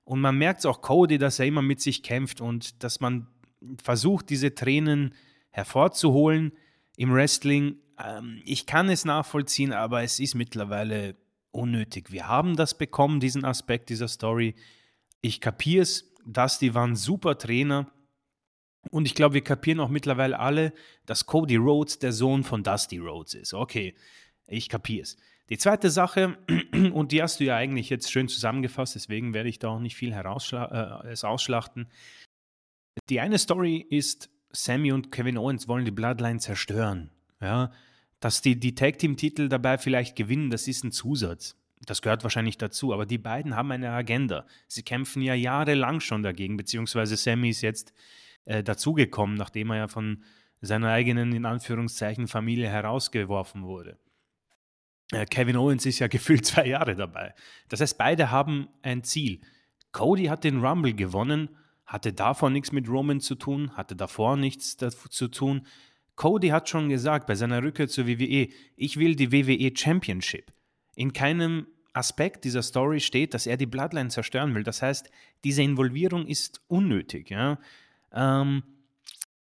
Und 0.04 0.22
man 0.22 0.38
merkt 0.38 0.60
es 0.60 0.66
auch 0.66 0.82
Cody, 0.82 1.18
dass 1.18 1.40
er 1.40 1.46
immer 1.46 1.62
mit 1.62 1.82
sich 1.82 2.04
kämpft 2.04 2.42
und 2.42 2.84
dass 2.84 3.00
man 3.00 3.28
versucht, 3.82 4.30
diese 4.30 4.54
Tränen 4.54 5.14
hervorzuholen 5.50 6.52
im 6.98 7.14
Wrestling. 7.14 7.78
Ähm, 7.98 8.42
ich 8.46 8.66
kann 8.66 8.90
es 8.90 9.06
nachvollziehen, 9.06 9.74
aber 9.74 10.04
es 10.04 10.20
ist 10.20 10.36
mittlerweile 10.36 11.16
unnötig. 11.52 12.12
Wir 12.12 12.28
haben 12.28 12.56
das 12.56 12.78
bekommen, 12.78 13.20
diesen 13.20 13.46
Aspekt 13.46 13.90
dieser 13.90 14.08
Story. 14.08 14.56
Ich 15.22 15.42
kapiere 15.42 15.84
es, 15.84 16.14
Dusty 16.26 16.74
war 16.74 16.86
ein 16.86 16.96
super 16.96 17.38
Trainer. 17.38 17.92
Und 18.92 19.06
ich 19.06 19.16
glaube, 19.16 19.36
wir 19.36 19.44
kapieren 19.44 19.80
auch 19.80 19.90
mittlerweile 19.90 20.40
alle, 20.40 20.74
dass 21.06 21.26
Cody 21.26 21.56
Rhodes 21.56 22.00
der 22.00 22.12
Sohn 22.12 22.44
von 22.44 22.64
Dusty 22.64 22.98
Rhodes 22.98 23.34
ist. 23.34 23.54
Okay, 23.54 23.96
ich 24.48 24.70
kapiere 24.70 25.04
es. 25.04 25.18
Die 25.50 25.58
zweite 25.58 25.90
Sache, 25.90 26.38
und 26.94 27.12
die 27.12 27.22
hast 27.22 27.40
du 27.40 27.44
ja 27.44 27.56
eigentlich 27.56 27.90
jetzt 27.90 28.12
schön 28.12 28.28
zusammengefasst, 28.28 28.96
deswegen 28.96 29.34
werde 29.34 29.50
ich 29.50 29.60
da 29.60 29.70
auch 29.70 29.80
nicht 29.80 29.96
viel 29.96 30.14
herausschla 30.14 31.04
äh, 31.04 31.08
es 31.10 31.24
ausschlachten. 31.24 31.88
Die 33.10 33.20
eine 33.20 33.38
Story 33.38 33.86
ist, 33.90 34.30
Sammy 34.52 34.92
und 34.92 35.12
Kevin 35.12 35.38
Owens 35.38 35.68
wollen 35.68 35.86
die 35.86 35.92
Bloodline 35.92 36.40
zerstören. 36.40 37.12
Ja, 37.42 37.72
dass 38.20 38.42
die, 38.42 38.60
die 38.60 38.74
Tag 38.74 38.98
Team-Titel 38.98 39.50
dabei 39.50 39.78
vielleicht 39.78 40.16
gewinnen, 40.16 40.50
das 40.50 40.68
ist 40.68 40.84
ein 40.84 40.92
Zusatz. 40.92 41.58
Das 41.86 42.02
gehört 42.02 42.24
wahrscheinlich 42.24 42.58
dazu, 42.58 42.94
aber 42.94 43.06
die 43.06 43.18
beiden 43.18 43.56
haben 43.56 43.72
eine 43.72 43.92
Agenda. 43.92 44.48
Sie 44.68 44.82
kämpfen 44.82 45.22
ja 45.22 45.36
jahrelang 45.36 46.00
schon 46.00 46.24
dagegen, 46.24 46.58
beziehungsweise 46.58 47.18
Sammy 47.18 47.50
ist 47.50 47.62
jetzt 47.62 47.94
äh, 48.46 48.64
dazugekommen, 48.64 49.36
nachdem 49.36 49.72
er 49.72 49.78
ja 49.78 49.88
von 49.88 50.24
seiner 50.62 50.90
eigenen, 50.90 51.34
in 51.34 51.46
Anführungszeichen, 51.46 52.28
Familie 52.28 52.70
herausgeworfen 52.70 53.64
wurde. 53.64 54.00
Äh, 55.12 55.26
Kevin 55.26 55.58
Owens 55.58 55.86
ist 55.86 56.00
ja 56.00 56.08
gefühlt 56.16 56.46
zwei 56.46 56.68
Jahre 56.68 56.96
dabei. 56.96 57.34
Das 57.70 57.82
heißt, 57.82 57.98
beide 57.98 58.32
haben 58.32 58.68
ein 58.82 59.04
Ziel. 59.04 59.42
Cody 59.92 60.26
hat 60.26 60.44
den 60.44 60.64
Rumble 60.64 60.94
gewonnen, 60.94 61.50
hatte 61.86 62.14
davor 62.14 62.50
nichts 62.50 62.72
mit 62.72 62.90
Roman 62.90 63.22
zu 63.22 63.36
tun, 63.36 63.72
hatte 63.78 63.96
davor 63.96 64.36
nichts 64.38 64.76
zu 64.78 65.28
tun. 65.28 65.66
Cody 66.16 66.50
hat 66.50 66.70
schon 66.70 66.90
gesagt 66.90 67.28
bei 67.28 67.36
seiner 67.36 67.62
Rückkehr 67.62 67.88
zur 67.88 68.08
WWE, 68.08 68.50
ich 68.76 68.98
will 68.98 69.16
die 69.16 69.32
WWE 69.32 69.72
Championship. 69.76 70.52
In 70.96 71.14
keinem 71.14 71.68
Aspekt 71.94 72.44
dieser 72.44 72.62
Story 72.62 73.00
steht, 73.00 73.34
dass 73.34 73.48
er 73.48 73.58
die 73.58 73.66
Bloodline 73.66 74.10
zerstören 74.10 74.54
will. 74.56 74.64
Das 74.64 74.82
heißt, 74.82 75.10
diese 75.44 75.62
Involvierung 75.62 76.26
ist 76.26 76.62
unnötig. 76.68 77.30
Ja? 77.30 77.60
Ähm, 78.16 78.64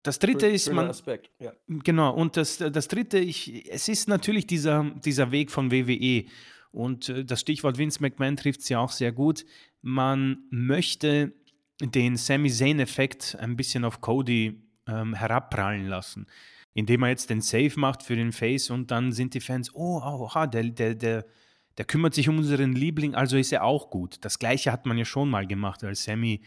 das 0.02 0.20
dritte 0.20 0.46
ist, 0.46 0.72
man, 0.72 0.88
Aspekt, 0.88 1.30
ja. 1.40 1.52
Genau, 1.66 2.14
und 2.14 2.36
das, 2.36 2.58
das 2.58 2.86
dritte, 2.86 3.18
ich, 3.18 3.68
es 3.68 3.88
ist 3.88 4.08
natürlich 4.08 4.46
dieser, 4.46 4.84
dieser 5.04 5.32
Weg 5.32 5.50
von 5.50 5.72
WWE. 5.72 6.26
Und 6.70 7.08
äh, 7.08 7.24
das 7.24 7.40
Stichwort 7.40 7.76
Vince 7.76 8.00
McMahon 8.00 8.36
trifft 8.36 8.60
es 8.60 8.68
ja 8.68 8.78
auch 8.78 8.92
sehr 8.92 9.10
gut. 9.10 9.44
Man 9.82 10.44
möchte 10.50 11.32
den 11.80 12.16
Sami 12.16 12.50
Zayn-Effekt 12.50 13.36
ein 13.40 13.56
bisschen 13.56 13.84
auf 13.84 14.00
Cody 14.00 14.62
ähm, 14.86 15.14
herabprallen 15.14 15.86
lassen. 15.86 16.26
Indem 16.72 17.02
er 17.02 17.08
jetzt 17.08 17.30
den 17.30 17.40
Save 17.40 17.72
macht 17.76 18.02
für 18.02 18.14
den 18.14 18.32
Face 18.32 18.70
und 18.70 18.90
dann 18.90 19.10
sind 19.10 19.34
die 19.34 19.40
Fans, 19.40 19.74
oh, 19.74 20.00
oha, 20.00 20.46
der, 20.46 20.64
der, 20.64 20.94
der, 20.94 21.26
der 21.78 21.84
kümmert 21.84 22.14
sich 22.14 22.28
um 22.28 22.38
unseren 22.38 22.74
Liebling, 22.74 23.14
also 23.14 23.36
ist 23.36 23.52
er 23.52 23.64
auch 23.64 23.90
gut. 23.90 24.18
Das 24.20 24.38
gleiche 24.38 24.70
hat 24.70 24.86
man 24.86 24.98
ja 24.98 25.04
schon 25.04 25.30
mal 25.30 25.46
gemacht, 25.46 25.82
als 25.82 26.04
Sammy 26.04 26.42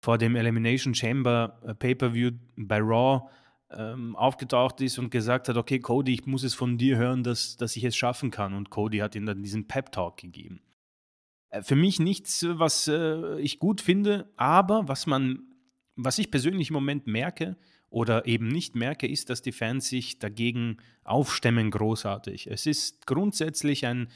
vor 0.00 0.18
dem 0.18 0.36
Elimination 0.36 0.94
Chamber 0.94 1.60
äh, 1.66 1.74
Pay-Per-View 1.74 2.32
bei 2.56 2.78
Raw 2.78 3.28
ähm, 3.70 4.16
aufgetaucht 4.16 4.80
ist 4.80 4.98
und 4.98 5.10
gesagt 5.10 5.48
hat, 5.48 5.56
okay, 5.56 5.78
Cody, 5.80 6.14
ich 6.14 6.26
muss 6.26 6.42
es 6.42 6.54
von 6.54 6.78
dir 6.78 6.96
hören, 6.96 7.22
dass, 7.22 7.56
dass 7.56 7.76
ich 7.76 7.84
es 7.84 7.96
schaffen 7.96 8.30
kann. 8.30 8.54
Und 8.54 8.70
Cody 8.70 8.98
hat 8.98 9.14
ihm 9.14 9.26
dann 9.26 9.42
diesen 9.42 9.66
Pep-Talk 9.66 10.16
gegeben. 10.16 10.60
Äh, 11.50 11.62
für 11.62 11.76
mich 11.76 11.98
nichts, 12.00 12.46
was 12.48 12.88
äh, 12.88 13.38
ich 13.40 13.58
gut 13.58 13.80
finde, 13.80 14.30
aber 14.36 14.88
was 14.88 15.06
man, 15.06 15.42
was 15.96 16.18
ich 16.18 16.30
persönlich 16.30 16.70
im 16.70 16.74
Moment 16.74 17.06
merke 17.06 17.56
oder 17.90 18.26
eben 18.26 18.48
nicht 18.48 18.74
merke, 18.74 19.06
ist, 19.06 19.30
dass 19.30 19.42
die 19.42 19.52
Fans 19.52 19.88
sich 19.88 20.18
dagegen 20.18 20.78
aufstemmen 21.04 21.70
großartig. 21.70 22.46
Es 22.46 22.66
ist 22.66 23.06
grundsätzlich 23.06 23.86
ein, 23.86 24.08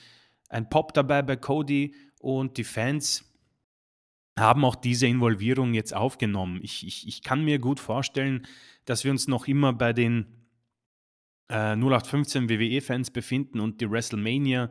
ein 0.49 0.69
Pop 0.69 0.95
dabei 0.95 1.23
bei 1.23 1.37
Cody 1.37 1.95
und 2.21 2.57
die 2.59 2.65
Fans 2.65 3.32
haben 4.39 4.65
auch 4.65 4.75
diese 4.75 5.07
Involvierung 5.07 5.75
jetzt 5.75 5.95
aufgenommen. 5.95 6.61
Ich, 6.63 6.87
ich, 6.87 7.07
ich 7.07 7.23
kann 7.23 7.45
mir 7.45 7.59
gut 7.59 7.81
vorstellen, 7.81 8.47
dass 8.85 9.05
wir 9.05 9.11
uns 9.11 9.29
noch 9.29 9.47
immer 9.47 9.73
bei 9.73 9.93
den 9.93 10.27
äh, 11.49 11.77
0815 11.77 12.49
WWE-Fans 12.49 13.11
befinden 13.11 13.61
und 13.61 13.81
die 13.81 13.91
WrestleMania 13.91 14.71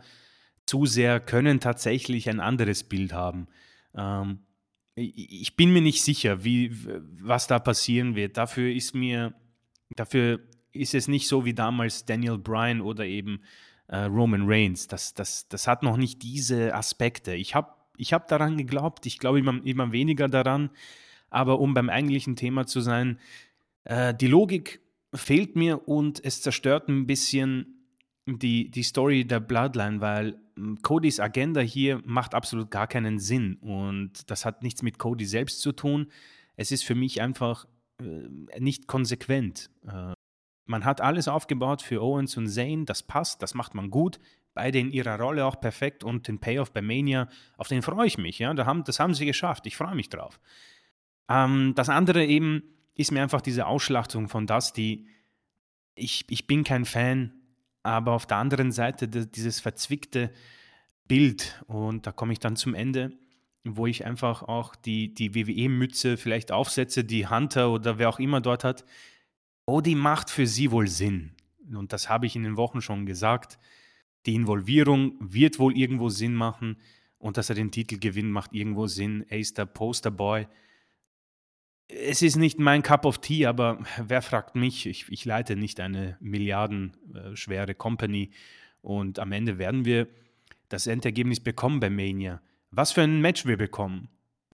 zu 0.65 0.85
sehr 0.85 1.19
können 1.19 1.59
tatsächlich 1.59 2.29
ein 2.29 2.39
anderes 2.39 2.83
Bild 2.83 3.13
haben. 3.13 3.47
Ähm, 3.95 4.39
ich 4.95 5.55
bin 5.55 5.71
mir 5.71 5.81
nicht 5.81 6.03
sicher, 6.03 6.43
wie, 6.43 6.75
was 7.21 7.47
da 7.47 7.59
passieren 7.59 8.15
wird. 8.15 8.37
Dafür 8.37 8.71
ist 8.71 8.93
mir, 8.93 9.33
dafür 9.95 10.41
ist 10.73 10.93
es 10.93 11.07
nicht 11.07 11.27
so 11.27 11.45
wie 11.45 11.53
damals 11.53 12.05
Daniel 12.05 12.37
Bryan 12.37 12.81
oder 12.81 13.05
eben 13.05 13.41
äh, 13.87 13.99
Roman 14.03 14.43
Reigns. 14.45 14.87
Das, 14.87 15.13
das, 15.13 15.47
das 15.47 15.67
hat 15.67 15.83
noch 15.83 15.97
nicht 15.97 16.23
diese 16.23 16.75
Aspekte. 16.75 17.35
Ich 17.35 17.55
habe 17.55 17.73
ich 18.01 18.13
hab 18.13 18.27
daran 18.27 18.57
geglaubt, 18.57 19.05
ich 19.05 19.19
glaube 19.19 19.39
immer, 19.39 19.63
immer 19.63 19.91
weniger 19.91 20.27
daran. 20.27 20.71
Aber 21.29 21.59
um 21.59 21.73
beim 21.73 21.89
eigentlichen 21.89 22.35
Thema 22.35 22.65
zu 22.65 22.81
sein, 22.81 23.19
äh, 23.83 24.13
die 24.13 24.27
Logik 24.27 24.81
fehlt 25.13 25.55
mir 25.55 25.87
und 25.87 26.23
es 26.23 26.41
zerstört 26.41 26.89
ein 26.89 27.05
bisschen 27.05 27.85
die, 28.25 28.71
die 28.71 28.83
Story 28.83 29.25
der 29.25 29.39
Bloodline, 29.39 30.01
weil 30.01 30.37
hm, 30.55 30.81
Codys 30.81 31.19
Agenda 31.19 31.61
hier 31.61 32.01
macht 32.03 32.33
absolut 32.33 32.71
gar 32.71 32.87
keinen 32.87 33.19
Sinn 33.19 33.57
und 33.61 34.29
das 34.31 34.45
hat 34.45 34.63
nichts 34.63 34.81
mit 34.81 34.97
Cody 34.97 35.25
selbst 35.25 35.61
zu 35.61 35.71
tun. 35.71 36.07
Es 36.55 36.71
ist 36.71 36.83
für 36.83 36.95
mich 36.95 37.21
einfach 37.21 37.67
äh, 38.01 38.59
nicht 38.59 38.87
konsequent. 38.87 39.69
Äh, 39.87 40.13
man 40.65 40.85
hat 40.85 41.01
alles 41.01 41.27
aufgebaut 41.27 41.81
für 41.81 42.01
Owens 42.01 42.35
und 42.35 42.47
Zane, 42.47 42.85
das 42.85 43.03
passt, 43.03 43.43
das 43.43 43.53
macht 43.53 43.75
man 43.75 43.91
gut. 43.91 44.19
Beide 44.53 44.79
in 44.79 44.91
ihrer 44.91 45.19
Rolle 45.19 45.45
auch 45.45 45.59
perfekt 45.59 46.03
und 46.03 46.27
den 46.27 46.39
Payoff 46.39 46.71
bei 46.71 46.81
Mania, 46.81 47.29
auf 47.57 47.67
den 47.67 47.81
freue 47.81 48.07
ich 48.07 48.17
mich. 48.17 48.39
Ja? 48.39 48.53
Das 48.53 48.65
haben, 48.65 48.83
das 48.83 48.99
haben 48.99 49.13
sie 49.13 49.25
geschafft, 49.25 49.65
ich 49.65 49.77
freue 49.77 49.95
mich 49.95 50.09
drauf. 50.09 50.39
Ähm, 51.29 51.73
das 51.75 51.89
andere 51.89 52.25
eben 52.25 52.63
ist 52.95 53.11
mir 53.11 53.21
einfach 53.21 53.41
diese 53.41 53.65
Ausschlachtung 53.65 54.27
von 54.27 54.47
Dusty. 54.47 55.07
Ich, 55.95 56.25
ich 56.29 56.47
bin 56.47 56.63
kein 56.63 56.85
Fan 56.85 57.33
aber 57.83 58.11
auf 58.13 58.25
der 58.25 58.37
anderen 58.37 58.71
Seite 58.71 59.07
dieses 59.07 59.59
verzwickte 59.59 60.31
Bild, 61.07 61.61
und 61.67 62.07
da 62.07 62.11
komme 62.11 62.33
ich 62.33 62.39
dann 62.39 62.55
zum 62.55 62.73
Ende, 62.73 63.11
wo 63.63 63.85
ich 63.87 64.05
einfach 64.05 64.43
auch 64.43 64.75
die, 64.75 65.13
die 65.13 65.35
WWE-Mütze 65.35 66.17
vielleicht 66.17 66.51
aufsetze, 66.51 67.03
die 67.03 67.27
Hunter 67.27 67.71
oder 67.71 67.97
wer 67.97 68.09
auch 68.09 68.19
immer 68.19 68.41
dort 68.41 68.63
hat. 68.63 68.85
Oh, 69.65 69.81
die 69.81 69.95
macht 69.95 70.29
für 70.29 70.47
sie 70.47 70.71
wohl 70.71 70.87
Sinn. 70.87 71.35
Und 71.73 71.93
das 71.93 72.09
habe 72.09 72.25
ich 72.25 72.35
in 72.35 72.43
den 72.43 72.57
Wochen 72.57 72.81
schon 72.81 73.05
gesagt. 73.05 73.59
Die 74.25 74.35
Involvierung 74.35 75.15
wird 75.19 75.59
wohl 75.59 75.77
irgendwo 75.77 76.09
Sinn 76.09 76.35
machen 76.35 76.77
und 77.17 77.37
dass 77.37 77.49
er 77.49 77.55
den 77.55 77.71
Titel 77.71 77.97
gewinnt, 77.97 78.31
macht 78.31 78.53
irgendwo 78.53 78.87
Sinn. 78.87 79.25
Er 79.29 79.39
ist 79.39 79.57
der 79.57 79.65
Posterboy 79.65 80.47
es 81.93 82.21
ist 82.21 82.37
nicht 82.37 82.59
mein 82.59 82.83
Cup 82.83 83.05
of 83.05 83.19
Tea, 83.19 83.45
aber 83.45 83.79
wer 83.97 84.21
fragt 84.21 84.55
mich? 84.55 84.85
Ich, 84.85 85.09
ich 85.09 85.25
leite 85.25 85.55
nicht 85.55 85.79
eine 85.79 86.17
milliardenschwere 86.19 87.75
Company 87.75 88.31
und 88.81 89.19
am 89.19 89.31
Ende 89.31 89.57
werden 89.57 89.85
wir 89.85 90.07
das 90.69 90.87
Endergebnis 90.87 91.39
bekommen 91.39 91.79
bei 91.79 91.89
Mania. 91.89 92.41
Was 92.71 92.93
für 92.93 93.01
ein 93.01 93.19
Match 93.19 93.45
wir 93.45 93.57
bekommen, 93.57 94.09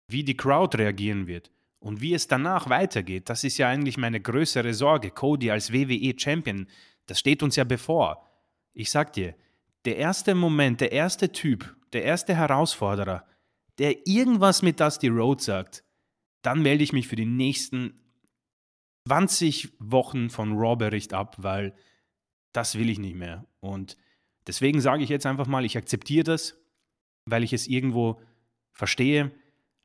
wie 0.07 0.23
die 0.23 0.37
Crowd 0.37 0.77
reagieren 0.77 1.27
wird 1.27 1.51
und 1.79 2.01
wie 2.01 2.13
es 2.13 2.27
danach 2.27 2.69
weitergeht, 2.69 3.29
das 3.29 3.43
ist 3.43 3.57
ja 3.59 3.69
eigentlich 3.69 3.97
meine 3.97 4.19
größere 4.19 4.73
Sorge. 4.73 5.11
Cody 5.11 5.51
als 5.51 5.71
WWE-Champion, 5.71 6.67
das 7.05 7.19
steht 7.19 7.43
uns 7.43 7.55
ja 7.55 7.63
bevor. 7.63 8.27
Ich 8.73 8.89
sag 8.89 9.13
dir, 9.13 9.35
der 9.85 9.97
erste 9.97 10.35
Moment, 10.35 10.81
der 10.81 10.91
erste 10.91 11.31
Typ, 11.31 11.75
der 11.93 12.03
erste 12.03 12.35
Herausforderer, 12.35 13.25
der 13.77 14.07
irgendwas 14.07 14.61
mit 14.61 14.79
Dusty 14.79 15.07
Road 15.07 15.41
sagt, 15.41 15.83
dann 16.41 16.61
melde 16.61 16.83
ich 16.83 16.93
mich 16.93 17.07
für 17.07 17.15
die 17.15 17.25
nächsten 17.25 17.99
20 19.07 19.73
Wochen 19.79 20.29
von 20.29 20.57
Raw-Bericht 20.57 21.13
ab, 21.13 21.35
weil 21.39 21.73
das 22.51 22.75
will 22.75 22.89
ich 22.89 22.99
nicht 22.99 23.15
mehr. 23.15 23.45
Und 23.59 23.97
deswegen 24.45 24.81
sage 24.81 25.03
ich 25.03 25.09
jetzt 25.09 25.25
einfach 25.25 25.47
mal, 25.47 25.65
ich 25.65 25.77
akzeptiere 25.77 26.23
das, 26.23 26.57
weil 27.25 27.43
ich 27.43 27.53
es 27.53 27.67
irgendwo 27.67 28.21
verstehe. 28.73 29.31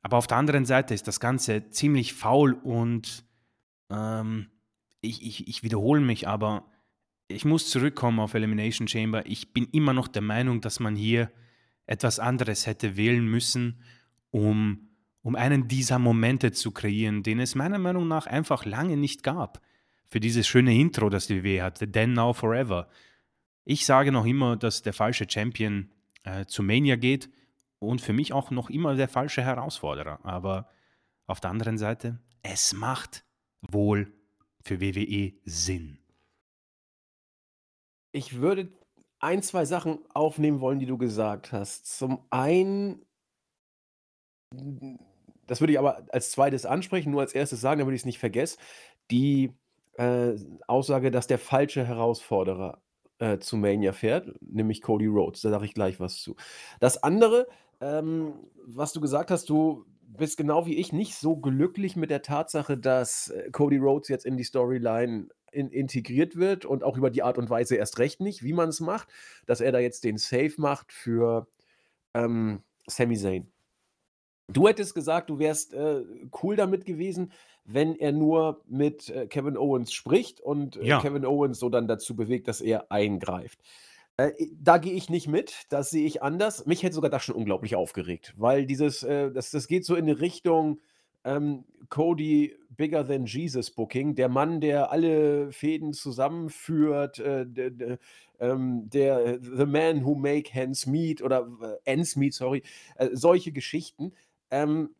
Aber 0.02 0.16
auf 0.16 0.26
der 0.26 0.38
anderen 0.38 0.64
Seite 0.64 0.94
ist 0.94 1.06
das 1.06 1.20
Ganze 1.20 1.70
ziemlich 1.70 2.14
faul 2.14 2.54
und 2.54 3.24
ähm, 3.90 4.50
ich, 5.00 5.24
ich, 5.24 5.48
ich 5.48 5.62
wiederhole 5.62 6.00
mich, 6.00 6.26
aber 6.26 6.71
ich 7.28 7.44
muss 7.44 7.70
zurückkommen 7.70 8.20
auf 8.20 8.34
Elimination 8.34 8.88
Chamber. 8.88 9.24
Ich 9.26 9.52
bin 9.52 9.66
immer 9.72 9.92
noch 9.92 10.08
der 10.08 10.22
Meinung, 10.22 10.60
dass 10.60 10.80
man 10.80 10.96
hier 10.96 11.30
etwas 11.86 12.18
anderes 12.18 12.66
hätte 12.66 12.96
wählen 12.96 13.26
müssen, 13.26 13.80
um 14.30 14.88
um 15.22 15.36
einen 15.36 15.68
dieser 15.68 15.98
Momente 15.98 16.52
zu 16.52 16.72
kreieren, 16.72 17.22
den 17.22 17.40
es 17.40 17.54
meiner 17.54 17.78
Meinung 17.78 18.08
nach 18.08 18.26
einfach 18.26 18.64
lange 18.64 18.96
nicht 18.96 19.22
gab. 19.22 19.62
Für 20.08 20.20
dieses 20.20 20.46
schöne 20.46 20.74
Intro, 20.74 21.08
das 21.08 21.28
die 21.28 21.42
WWE 21.42 21.62
hatte, 21.62 21.90
Then 21.90 22.12
Now 22.12 22.32
Forever. 22.32 22.88
Ich 23.64 23.86
sage 23.86 24.12
noch 24.12 24.26
immer, 24.26 24.56
dass 24.56 24.82
der 24.82 24.92
falsche 24.92 25.26
Champion 25.28 25.90
äh, 26.24 26.44
zu 26.46 26.62
Mania 26.62 26.96
geht 26.96 27.30
und 27.78 28.00
für 28.00 28.12
mich 28.12 28.32
auch 28.32 28.50
noch 28.50 28.68
immer 28.68 28.94
der 28.96 29.08
falsche 29.08 29.42
Herausforderer. 29.42 30.18
Aber 30.24 30.68
auf 31.26 31.40
der 31.40 31.50
anderen 31.50 31.78
Seite, 31.78 32.20
es 32.42 32.72
macht 32.72 33.24
wohl 33.60 34.12
für 34.60 34.80
WWE 34.80 35.32
Sinn. 35.44 36.01
Ich 38.12 38.40
würde 38.40 38.70
ein, 39.18 39.42
zwei 39.42 39.64
Sachen 39.64 39.98
aufnehmen 40.14 40.60
wollen, 40.60 40.78
die 40.78 40.86
du 40.86 40.98
gesagt 40.98 41.52
hast. 41.52 41.86
Zum 41.86 42.24
einen 42.30 43.04
das 45.46 45.60
würde 45.60 45.72
ich 45.72 45.78
aber 45.78 46.04
als 46.10 46.30
zweites 46.30 46.66
ansprechen, 46.66 47.10
nur 47.10 47.20
als 47.20 47.34
erstes 47.34 47.60
sagen, 47.60 47.80
damit 47.80 47.94
ich 47.94 48.02
es 48.02 48.06
nicht 48.06 48.18
vergesse. 48.18 48.56
Die 49.10 49.52
äh, 49.94 50.34
Aussage, 50.66 51.10
dass 51.10 51.26
der 51.26 51.38
falsche 51.38 51.86
Herausforderer 51.86 52.80
äh, 53.18 53.38
zu 53.38 53.56
Mania 53.56 53.92
fährt, 53.92 54.32
nämlich 54.40 54.82
Cody 54.82 55.06
Rhodes. 55.06 55.42
Da 55.42 55.50
sage 55.50 55.64
ich 55.64 55.74
gleich 55.74 56.00
was 56.00 56.20
zu. 56.20 56.36
Das 56.80 57.02
andere, 57.02 57.46
ähm, 57.80 58.32
was 58.64 58.92
du 58.92 59.00
gesagt 59.00 59.30
hast, 59.30 59.48
du 59.50 59.84
bist 60.00 60.36
genau 60.36 60.66
wie 60.66 60.76
ich 60.76 60.92
nicht 60.92 61.16
so 61.16 61.36
glücklich 61.36 61.96
mit 61.96 62.10
der 62.10 62.22
Tatsache, 62.22 62.78
dass 62.78 63.28
äh, 63.28 63.50
Cody 63.50 63.78
Rhodes 63.78 64.08
jetzt 64.08 64.24
in 64.24 64.36
die 64.36 64.44
Storyline 64.44 65.28
in, 65.52 65.70
integriert 65.70 66.36
wird 66.36 66.64
und 66.64 66.82
auch 66.82 66.96
über 66.96 67.10
die 67.10 67.22
Art 67.22 67.38
und 67.38 67.50
Weise 67.50 67.76
erst 67.76 67.98
recht 67.98 68.20
nicht, 68.20 68.42
wie 68.42 68.52
man 68.52 68.68
es 68.68 68.80
macht, 68.80 69.08
dass 69.46 69.60
er 69.60 69.72
da 69.72 69.78
jetzt 69.78 70.04
den 70.04 70.18
Save 70.18 70.54
macht 70.56 70.92
für 70.92 71.46
ähm, 72.14 72.62
Sami 72.86 73.16
Zayn. 73.16 73.50
Du 74.48 74.68
hättest 74.68 74.94
gesagt, 74.94 75.30
du 75.30 75.38
wärst 75.38 75.72
äh, 75.72 76.02
cool 76.42 76.56
damit 76.56 76.84
gewesen, 76.84 77.32
wenn 77.64 77.94
er 77.94 78.12
nur 78.12 78.62
mit 78.66 79.08
äh, 79.08 79.26
Kevin 79.26 79.56
Owens 79.56 79.92
spricht 79.92 80.40
und 80.40 80.76
äh, 80.76 80.84
Ja. 80.84 81.00
Kevin 81.00 81.24
Owens 81.24 81.58
so 81.58 81.68
dann 81.68 81.86
dazu 81.86 82.16
bewegt, 82.16 82.48
dass 82.48 82.60
er 82.60 82.90
eingreift. 82.90 83.60
Äh, 84.16 84.32
da 84.60 84.78
gehe 84.78 84.92
ich 84.92 85.08
nicht 85.08 85.28
mit, 85.28 85.66
das 85.70 85.90
sehe 85.90 86.06
ich 86.06 86.22
anders. 86.22 86.66
Mich 86.66 86.82
hätte 86.82 86.94
sogar 86.94 87.10
das 87.10 87.22
schon 87.22 87.36
unglaublich 87.36 87.76
aufgeregt, 87.76 88.34
weil 88.36 88.66
dieses, 88.66 89.02
äh, 89.04 89.30
das, 89.30 89.50
das 89.50 89.68
geht 89.68 89.84
so 89.84 89.94
in 89.94 90.06
die 90.06 90.12
Richtung 90.12 90.80
ähm, 91.24 91.64
Cody 91.88 92.56
Bigger 92.70 93.06
Than 93.06 93.26
Jesus 93.26 93.70
Booking, 93.70 94.14
der 94.14 94.28
Mann, 94.28 94.60
der 94.60 94.90
alle 94.90 95.52
Fäden 95.52 95.92
zusammenführt, 95.92 97.18
äh, 97.18 97.46
der, 97.46 97.70
der, 97.70 97.98
ähm, 98.40 98.88
der 98.88 99.38
The 99.40 99.66
Man 99.66 100.04
Who 100.04 100.14
Make 100.14 100.52
Hands 100.54 100.86
Meet 100.86 101.22
oder 101.22 101.48
äh, 101.62 101.90
Ends 101.90 102.16
Meet, 102.16 102.34
sorry, 102.34 102.62
äh, 102.96 103.10
solche 103.12 103.52
Geschichten. 103.52 104.12
Ähm, 104.50 104.90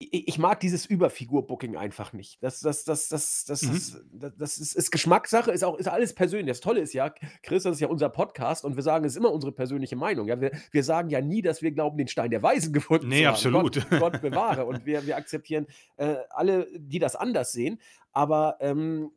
ich, 0.00 0.38
mag 0.38 0.60
dieses 0.60 0.86
Überfigur-Booking 0.86 1.76
einfach 1.76 2.12
nicht. 2.12 2.40
Das, 2.42 2.60
das, 2.60 2.84
das, 2.84 3.08
das, 3.08 3.44
das, 3.46 3.62
Mhm. 3.62 3.74
ist, 3.76 4.00
das, 4.12 4.32
das 4.36 4.58
ist, 4.58 4.74
ist 4.76 4.90
Geschmackssache, 4.92 5.50
ist 5.50 5.64
auch 5.64 5.76
ist 5.76 5.88
alles 5.88 6.14
persönlich. 6.14 6.46
Das 6.48 6.60
Tolle 6.60 6.80
ist 6.80 6.92
ja, 6.94 7.12
Chris, 7.42 7.64
das 7.64 7.74
ist 7.76 7.80
ja 7.80 7.88
unser 7.88 8.08
Podcast 8.08 8.64
und 8.64 8.76
wir 8.76 8.84
sagen, 8.84 9.04
es 9.04 9.12
ist 9.14 9.16
immer 9.16 9.32
unsere 9.32 9.50
persönliche 9.52 9.96
Meinung. 9.96 10.28
Ja? 10.28 10.40
Wir, 10.40 10.52
wir 10.70 10.84
sagen 10.84 11.10
ja 11.10 11.20
nie, 11.20 11.42
dass 11.42 11.62
wir 11.62 11.72
glauben, 11.72 11.98
den 11.98 12.06
Stein 12.06 12.30
der 12.30 12.42
Weisen 12.44 12.72
gefunden 12.74 13.08
Nee, 13.08 13.22
zu 13.22 13.26
haben. 13.26 13.34
absolut. 13.34 13.90
Gott, 13.90 14.00
Gott 14.00 14.22
bewahre. 14.22 14.66
Und 14.66 14.86
wir, 14.86 15.04
wir 15.04 15.16
akzeptieren 15.16 15.66
äh, 15.96 16.14
alle, 16.30 16.68
die 16.78 17.00
das 17.00 17.16
anders 17.16 17.50
sehen. 17.50 17.80
Aber 18.12 18.56
ähm, 18.60 19.10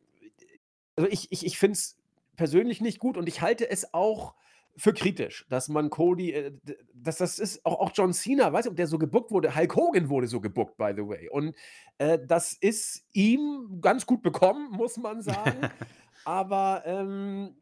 also 0.95 1.09
ich, 1.11 1.31
ich, 1.31 1.45
ich 1.45 1.59
finde 1.59 1.73
es 1.77 1.97
persönlich 2.37 2.81
nicht 2.81 2.97
gut 2.97 3.17
und 3.17 3.27
ich 3.27 3.41
halte 3.41 3.69
es 3.69 3.93
auch 3.93 4.33
für 4.81 4.93
kritisch, 4.93 5.45
dass 5.47 5.69
man 5.69 5.91
Cody, 5.91 6.31
äh, 6.31 6.51
dass 6.93 7.17
das 7.17 7.37
ist 7.37 7.63
auch, 7.65 7.79
auch 7.79 7.91
John 7.93 8.13
Cena, 8.13 8.51
weiß 8.51 8.65
ich, 8.65 8.71
ob 8.71 8.75
der 8.75 8.87
so 8.87 8.97
gebuckt 8.97 9.29
wurde. 9.29 9.55
Hulk 9.55 9.75
Hogan 9.75 10.09
wurde 10.09 10.25
so 10.25 10.41
gebuckt, 10.41 10.75
by 10.77 10.91
the 10.95 11.07
way. 11.07 11.29
Und 11.29 11.55
äh, 11.99 12.17
das 12.25 12.53
ist 12.53 13.05
ihm 13.13 13.79
ganz 13.79 14.07
gut 14.07 14.23
bekommen, 14.23 14.71
muss 14.71 14.97
man 14.97 15.21
sagen. 15.21 15.69
Aber 16.25 16.81
ähm, 16.85 17.55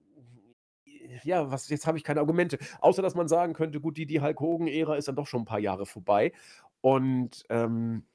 ja, 1.24 1.52
was, 1.52 1.68
jetzt 1.68 1.88
habe 1.88 1.98
ich 1.98 2.06
keine 2.06 2.22
Argumente. 2.22 2.58
Außer 2.80 3.02
dass 3.02 3.16
man 3.16 3.28
sagen 3.28 3.52
könnte, 3.52 3.82
gut, 3.82 3.98
die, 3.98 4.06
die 4.06 4.22
Hulk 4.22 4.40
Hogan-Ära 4.40 4.96
ist 4.96 5.10
dann 5.10 5.18
doch 5.18 5.28
schon 5.28 5.42
ein 5.42 5.46
paar 5.46 5.60
Jahre 5.60 5.86
vorbei. 5.86 6.32
Und 6.80 7.44
ähm, 7.50 8.06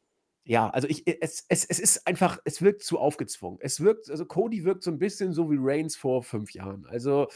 ja, 0.46 0.68
also 0.68 0.86
ich, 0.88 1.04
es, 1.22 1.46
es, 1.48 1.64
es 1.64 1.78
ist 1.78 2.06
einfach, 2.06 2.38
es 2.44 2.60
wirkt 2.60 2.82
zu 2.82 2.98
aufgezwungen. 2.98 3.58
Es 3.62 3.80
wirkt, 3.80 4.10
also 4.10 4.26
Cody 4.26 4.64
wirkt 4.64 4.82
so 4.82 4.90
ein 4.90 4.98
bisschen 4.98 5.32
so 5.32 5.50
wie 5.50 5.56
Reigns 5.58 5.96
vor 5.96 6.22
fünf 6.22 6.52
Jahren. 6.52 6.84
Also 6.86 7.28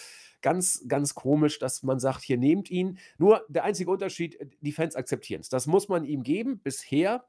ganz, 0.42 0.84
ganz 0.86 1.14
komisch, 1.14 1.58
dass 1.58 1.82
man 1.82 2.00
sagt, 2.00 2.22
hier 2.22 2.36
nehmt 2.36 2.70
ihn. 2.70 2.98
Nur 3.16 3.46
der 3.48 3.64
einzige 3.64 3.90
Unterschied, 3.90 4.38
äh, 4.40 4.48
die 4.60 4.72
Fans 4.72 4.94
akzeptieren 4.94 5.40
es. 5.40 5.48
Das 5.48 5.66
muss 5.66 5.88
man 5.88 6.04
ihm 6.04 6.22
geben. 6.22 6.60
Bisher 6.60 7.24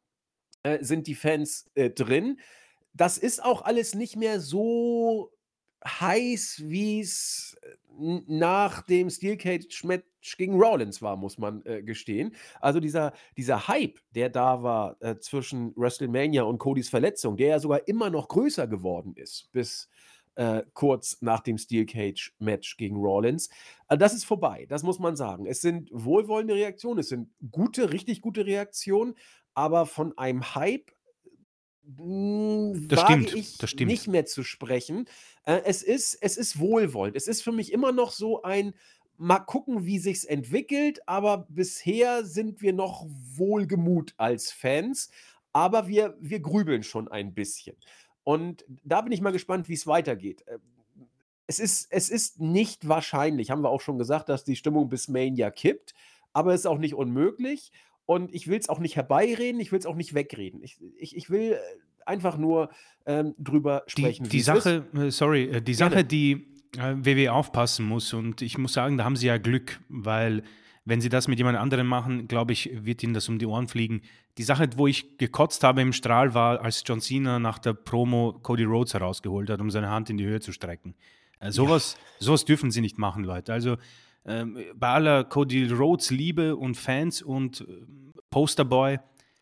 äh, 0.63 0.83
sind 0.83 1.07
die 1.07 1.15
Fans 1.15 1.69
äh, 1.75 1.89
drin. 1.89 2.39
Das 2.93 3.17
ist 3.17 3.41
auch 3.43 3.61
alles 3.61 3.95
nicht 3.95 4.17
mehr 4.17 4.41
so 4.41 5.31
heiß, 5.85 6.63
wie 6.65 6.99
es 6.99 7.57
äh, 7.61 7.75
nach 7.99 8.81
dem 8.83 9.09
Steel 9.09 9.37
Cage 9.37 9.83
Match 9.83 10.37
gegen 10.37 10.59
Rollins 10.59 11.01
war, 11.01 11.15
muss 11.15 11.37
man 11.37 11.63
äh, 11.65 11.83
gestehen. 11.83 12.35
Also 12.61 12.79
dieser, 12.79 13.13
dieser 13.37 13.67
Hype, 13.67 13.99
der 14.15 14.29
da 14.29 14.63
war 14.63 14.97
äh, 15.01 15.17
zwischen 15.19 15.75
WrestleMania 15.75 16.43
und 16.43 16.57
Codys 16.57 16.89
Verletzung, 16.89 17.37
der 17.37 17.49
ja 17.49 17.59
sogar 17.59 17.87
immer 17.87 18.09
noch 18.09 18.27
größer 18.27 18.67
geworden 18.67 19.13
ist, 19.15 19.51
bis 19.51 19.89
äh, 20.35 20.63
kurz 20.73 21.17
nach 21.21 21.41
dem 21.41 21.57
Steel 21.57 21.85
Cage 21.85 22.33
Match 22.39 22.77
gegen 22.77 22.95
Rollins. 22.95 23.49
Also 23.87 23.99
das 23.99 24.13
ist 24.13 24.23
vorbei, 24.23 24.65
das 24.69 24.83
muss 24.83 24.99
man 24.99 25.15
sagen. 25.15 25.45
Es 25.45 25.61
sind 25.61 25.89
wohlwollende 25.91 26.55
Reaktionen, 26.55 26.99
es 26.99 27.09
sind 27.09 27.29
gute, 27.51 27.91
richtig 27.91 28.21
gute 28.21 28.45
Reaktionen, 28.45 29.15
aber 29.53 29.85
von 29.85 30.17
einem 30.17 30.55
Hype 30.55 30.91
das 31.97 32.99
wage 32.99 33.13
stimmt, 33.13 33.35
ich 33.35 33.57
das 33.57 33.69
stimmt. 33.71 33.91
nicht 33.91 34.07
mehr 34.07 34.25
zu 34.25 34.43
sprechen. 34.43 35.07
Äh, 35.43 35.61
es, 35.65 35.81
ist, 35.81 36.15
es 36.21 36.37
ist 36.37 36.59
wohlwollend. 36.59 37.15
Es 37.15 37.27
ist 37.27 37.41
für 37.41 37.51
mich 37.51 37.73
immer 37.73 37.91
noch 37.91 38.11
so 38.11 38.43
ein, 38.43 38.73
mal 39.17 39.39
gucken, 39.39 39.85
wie 39.85 39.99
sich's 39.99 40.23
entwickelt, 40.23 41.01
aber 41.07 41.47
bisher 41.49 42.25
sind 42.25 42.61
wir 42.61 42.73
noch 42.73 43.05
wohlgemut 43.35 44.13
als 44.17 44.51
Fans, 44.51 45.09
aber 45.51 45.87
wir, 45.87 46.15
wir 46.19 46.39
grübeln 46.39 46.83
schon 46.83 47.07
ein 47.07 47.33
bisschen. 47.33 47.75
Und 48.23 48.65
da 48.83 49.01
bin 49.01 49.11
ich 49.11 49.21
mal 49.21 49.31
gespannt, 49.31 49.67
wie 49.67 49.73
es 49.73 49.87
weitergeht. 49.87 50.43
Äh, 50.47 50.59
es 51.47 51.57
ist, 51.59 51.87
es 51.91 52.09
ist 52.09 52.39
nicht 52.39 52.87
wahrscheinlich, 52.87 53.49
haben 53.49 53.63
wir 53.63 53.71
auch 53.71 53.81
schon 53.81 53.97
gesagt, 53.97 54.29
dass 54.29 54.43
die 54.43 54.55
Stimmung 54.55 54.87
bis 54.87 55.07
Mania 55.07 55.49
kippt, 55.49 55.95
aber 56.31 56.53
es 56.53 56.61
ist 56.61 56.67
auch 56.67 56.77
nicht 56.77 56.93
unmöglich. 56.93 57.71
Und 58.09 58.33
ich 58.33 58.47
will 58.47 58.57
es 58.57 58.69
auch 58.69 58.79
nicht 58.79 58.95
herbeireden, 58.95 59.61
ich 59.61 59.71
will 59.71 59.77
es 59.77 59.85
auch 59.85 59.93
nicht 59.93 60.15
wegreden. 60.15 60.63
Ich, 60.63 60.79
ich, 60.97 61.15
ich 61.15 61.29
will 61.29 61.51
äh, 61.51 61.57
einfach 62.07 62.39
nur 62.39 62.71
ähm, 63.05 63.35
drüber 63.37 63.83
Die, 63.85 64.01
sprechen, 64.01 64.27
die 64.27 64.39
es 64.39 64.47
ist. 64.47 64.63
Sache, 64.63 64.83
äh, 64.95 65.11
sorry, 65.11 65.43
äh, 65.43 65.61
die 65.61 65.73
Gerne. 65.75 65.93
Sache, 65.93 66.03
die 66.05 66.47
äh, 66.75 66.95
WWE 66.95 67.31
aufpassen 67.31 67.85
muss, 67.85 68.11
und 68.15 68.41
ich 68.41 68.57
muss 68.57 68.73
sagen, 68.73 68.97
da 68.97 69.03
haben 69.03 69.15
sie 69.15 69.27
ja 69.27 69.37
Glück, 69.37 69.79
weil 69.89 70.41
wenn 70.85 71.01
sie 71.01 71.09
das 71.09 71.27
mit 71.27 71.37
jemand 71.37 71.59
anderem 71.59 71.85
machen, 71.85 72.27
glaube 72.27 72.51
ich, 72.51 72.71
wird 72.83 73.03
ihnen 73.03 73.13
das 73.13 73.29
um 73.29 73.37
die 73.37 73.45
Ohren 73.45 73.67
fliegen. 73.67 74.01
Die 74.39 74.43
Sache, 74.43 74.67
wo 74.75 74.87
ich 74.87 75.19
gekotzt 75.19 75.63
habe 75.63 75.81
im 75.81 75.93
Strahl, 75.93 76.33
war, 76.33 76.61
als 76.61 76.81
John 76.83 77.01
Cena 77.01 77.37
nach 77.37 77.59
der 77.59 77.73
Promo 77.73 78.39
Cody 78.41 78.63
Rhodes 78.63 78.95
herausgeholt 78.95 79.51
hat, 79.51 79.61
um 79.61 79.69
seine 79.69 79.91
Hand 79.91 80.09
in 80.09 80.17
die 80.17 80.25
Höhe 80.25 80.39
zu 80.39 80.51
strecken. 80.51 80.95
Äh, 81.39 81.45
Ja, 81.45 81.51
sowas, 81.51 81.95
sowas 82.17 82.43
dürfen 82.43 82.71
sie 82.71 82.81
nicht 82.81 82.97
machen, 82.97 83.23
Leute. 83.23 83.53
Also 83.53 83.77
ähm, 84.29 84.57
bei 84.75 84.87
aller 84.89 85.23
Cody 85.23 85.71
Rhodes 85.71 86.11
Liebe 86.11 86.55
und 86.55 86.75
Fans 86.75 87.21
und 87.21 87.61
ähm, 87.61 88.13
Posterboy, 88.29 88.99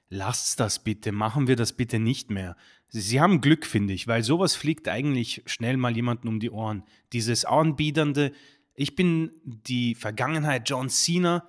lasst 0.10 0.60
das 0.60 0.84
bitte, 0.84 1.12
machen 1.12 1.48
wir 1.48 1.58
das 1.58 1.74
bitte 1.74 2.00
nicht 2.00 2.32
mehr. 2.32 2.56
Sie, 2.88 3.02
sie 3.02 3.20
haben 3.20 3.42
Glück, 3.42 3.66
finde 3.66 3.94
ich, 3.94 4.08
weil 4.08 4.24
sowas 4.24 4.56
fliegt 4.56 4.88
eigentlich 4.88 5.44
schnell 5.46 5.78
mal 5.78 5.96
jemanden 5.96 6.30
um 6.30 6.40
die 6.40 6.52
Ohren. 6.52 6.84
Dieses 7.12 7.44
Anbiedernde, 7.44 8.32
ich 8.76 8.96
bin 8.96 9.32
die 9.44 9.94
Vergangenheit 9.94 10.70
John 10.70 10.90
Cena, 10.90 11.46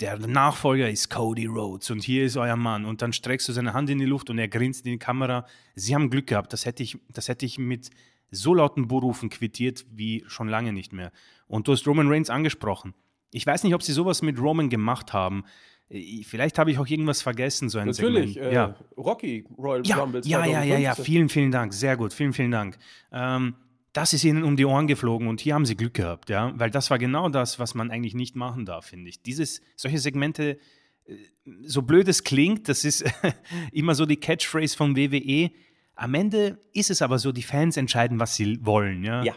der 0.00 0.18
Nachfolger 0.18 0.90
ist 0.90 1.08
Cody 1.08 1.46
Rhodes 1.46 1.90
und 1.90 2.02
hier 2.02 2.24
ist 2.24 2.36
euer 2.36 2.56
Mann. 2.56 2.84
Und 2.84 3.00
dann 3.00 3.12
streckst 3.12 3.48
du 3.48 3.52
seine 3.52 3.72
Hand 3.72 3.88
in 3.88 3.98
die 3.98 4.04
Luft 4.04 4.28
und 4.28 4.38
er 4.38 4.48
grinst 4.48 4.84
in 4.84 4.92
die 4.92 4.98
Kamera. 4.98 5.46
Sie 5.76 5.94
haben 5.94 6.10
Glück 6.10 6.26
gehabt. 6.26 6.52
Das 6.52 6.66
hätte 6.66 6.82
ich, 6.82 6.98
das 7.08 7.28
hätte 7.28 7.46
ich 7.46 7.58
mit 7.58 7.90
so 8.34 8.54
lauten 8.54 8.88
Buhrufen 8.88 9.30
quittiert 9.30 9.86
wie 9.90 10.24
schon 10.26 10.48
lange 10.48 10.72
nicht 10.72 10.92
mehr. 10.92 11.12
Und 11.46 11.68
du 11.68 11.72
hast 11.72 11.86
Roman 11.86 12.08
Reigns 12.08 12.30
angesprochen. 12.30 12.94
Ich 13.30 13.46
weiß 13.46 13.64
nicht, 13.64 13.74
ob 13.74 13.82
sie 13.82 13.92
sowas 13.92 14.22
mit 14.22 14.38
Roman 14.38 14.68
gemacht 14.68 15.12
haben. 15.12 15.44
Äh, 15.88 16.22
Vielleicht 16.24 16.58
habe 16.58 16.70
ich 16.70 16.78
auch 16.78 16.86
irgendwas 16.86 17.22
vergessen, 17.22 17.68
so 17.68 17.78
ein 17.78 17.86
natürlich. 17.88 18.34
Segment. 18.34 18.52
Äh, 18.52 18.54
Ja. 18.54 18.74
Rocky 18.96 19.44
Royal 19.58 19.86
Ja, 19.86 19.96
Rumble 19.96 20.22
ja, 20.24 20.44
ja, 20.44 20.62
ja, 20.62 20.78
ja. 20.78 20.94
2015. 20.94 21.04
Vielen, 21.04 21.28
vielen 21.28 21.50
Dank. 21.50 21.74
Sehr 21.74 21.96
gut. 21.96 22.12
Vielen, 22.12 22.32
vielen 22.32 22.50
Dank. 22.50 22.78
Ähm, 23.12 23.54
das 23.92 24.12
ist 24.12 24.24
ihnen 24.24 24.42
um 24.42 24.56
die 24.56 24.64
Ohren 24.64 24.88
geflogen 24.88 25.28
und 25.28 25.40
hier 25.40 25.54
haben 25.54 25.66
sie 25.66 25.76
Glück 25.76 25.94
gehabt, 25.94 26.28
ja, 26.28 26.52
weil 26.58 26.68
das 26.68 26.90
war 26.90 26.98
genau 26.98 27.28
das, 27.28 27.60
was 27.60 27.74
man 27.76 27.92
eigentlich 27.92 28.14
nicht 28.14 28.34
machen 28.34 28.66
darf, 28.66 28.86
finde 28.86 29.08
ich. 29.08 29.22
Dieses, 29.22 29.60
solche 29.76 30.00
Segmente, 30.00 30.58
äh, 31.06 31.14
so 31.62 31.82
blöd 31.82 32.08
es 32.08 32.24
klingt, 32.24 32.68
das 32.68 32.84
ist 32.84 33.04
immer 33.72 33.94
so 33.94 34.04
die 34.04 34.16
Catchphrase 34.16 34.76
von 34.76 34.96
WWE. 34.96 35.50
Am 35.96 36.14
Ende 36.14 36.58
ist 36.72 36.90
es 36.90 37.02
aber 37.02 37.18
so, 37.18 37.32
die 37.32 37.42
Fans 37.42 37.76
entscheiden, 37.76 38.18
was 38.20 38.36
sie 38.36 38.64
wollen, 38.64 39.04
ja. 39.04 39.22
Ja. 39.22 39.34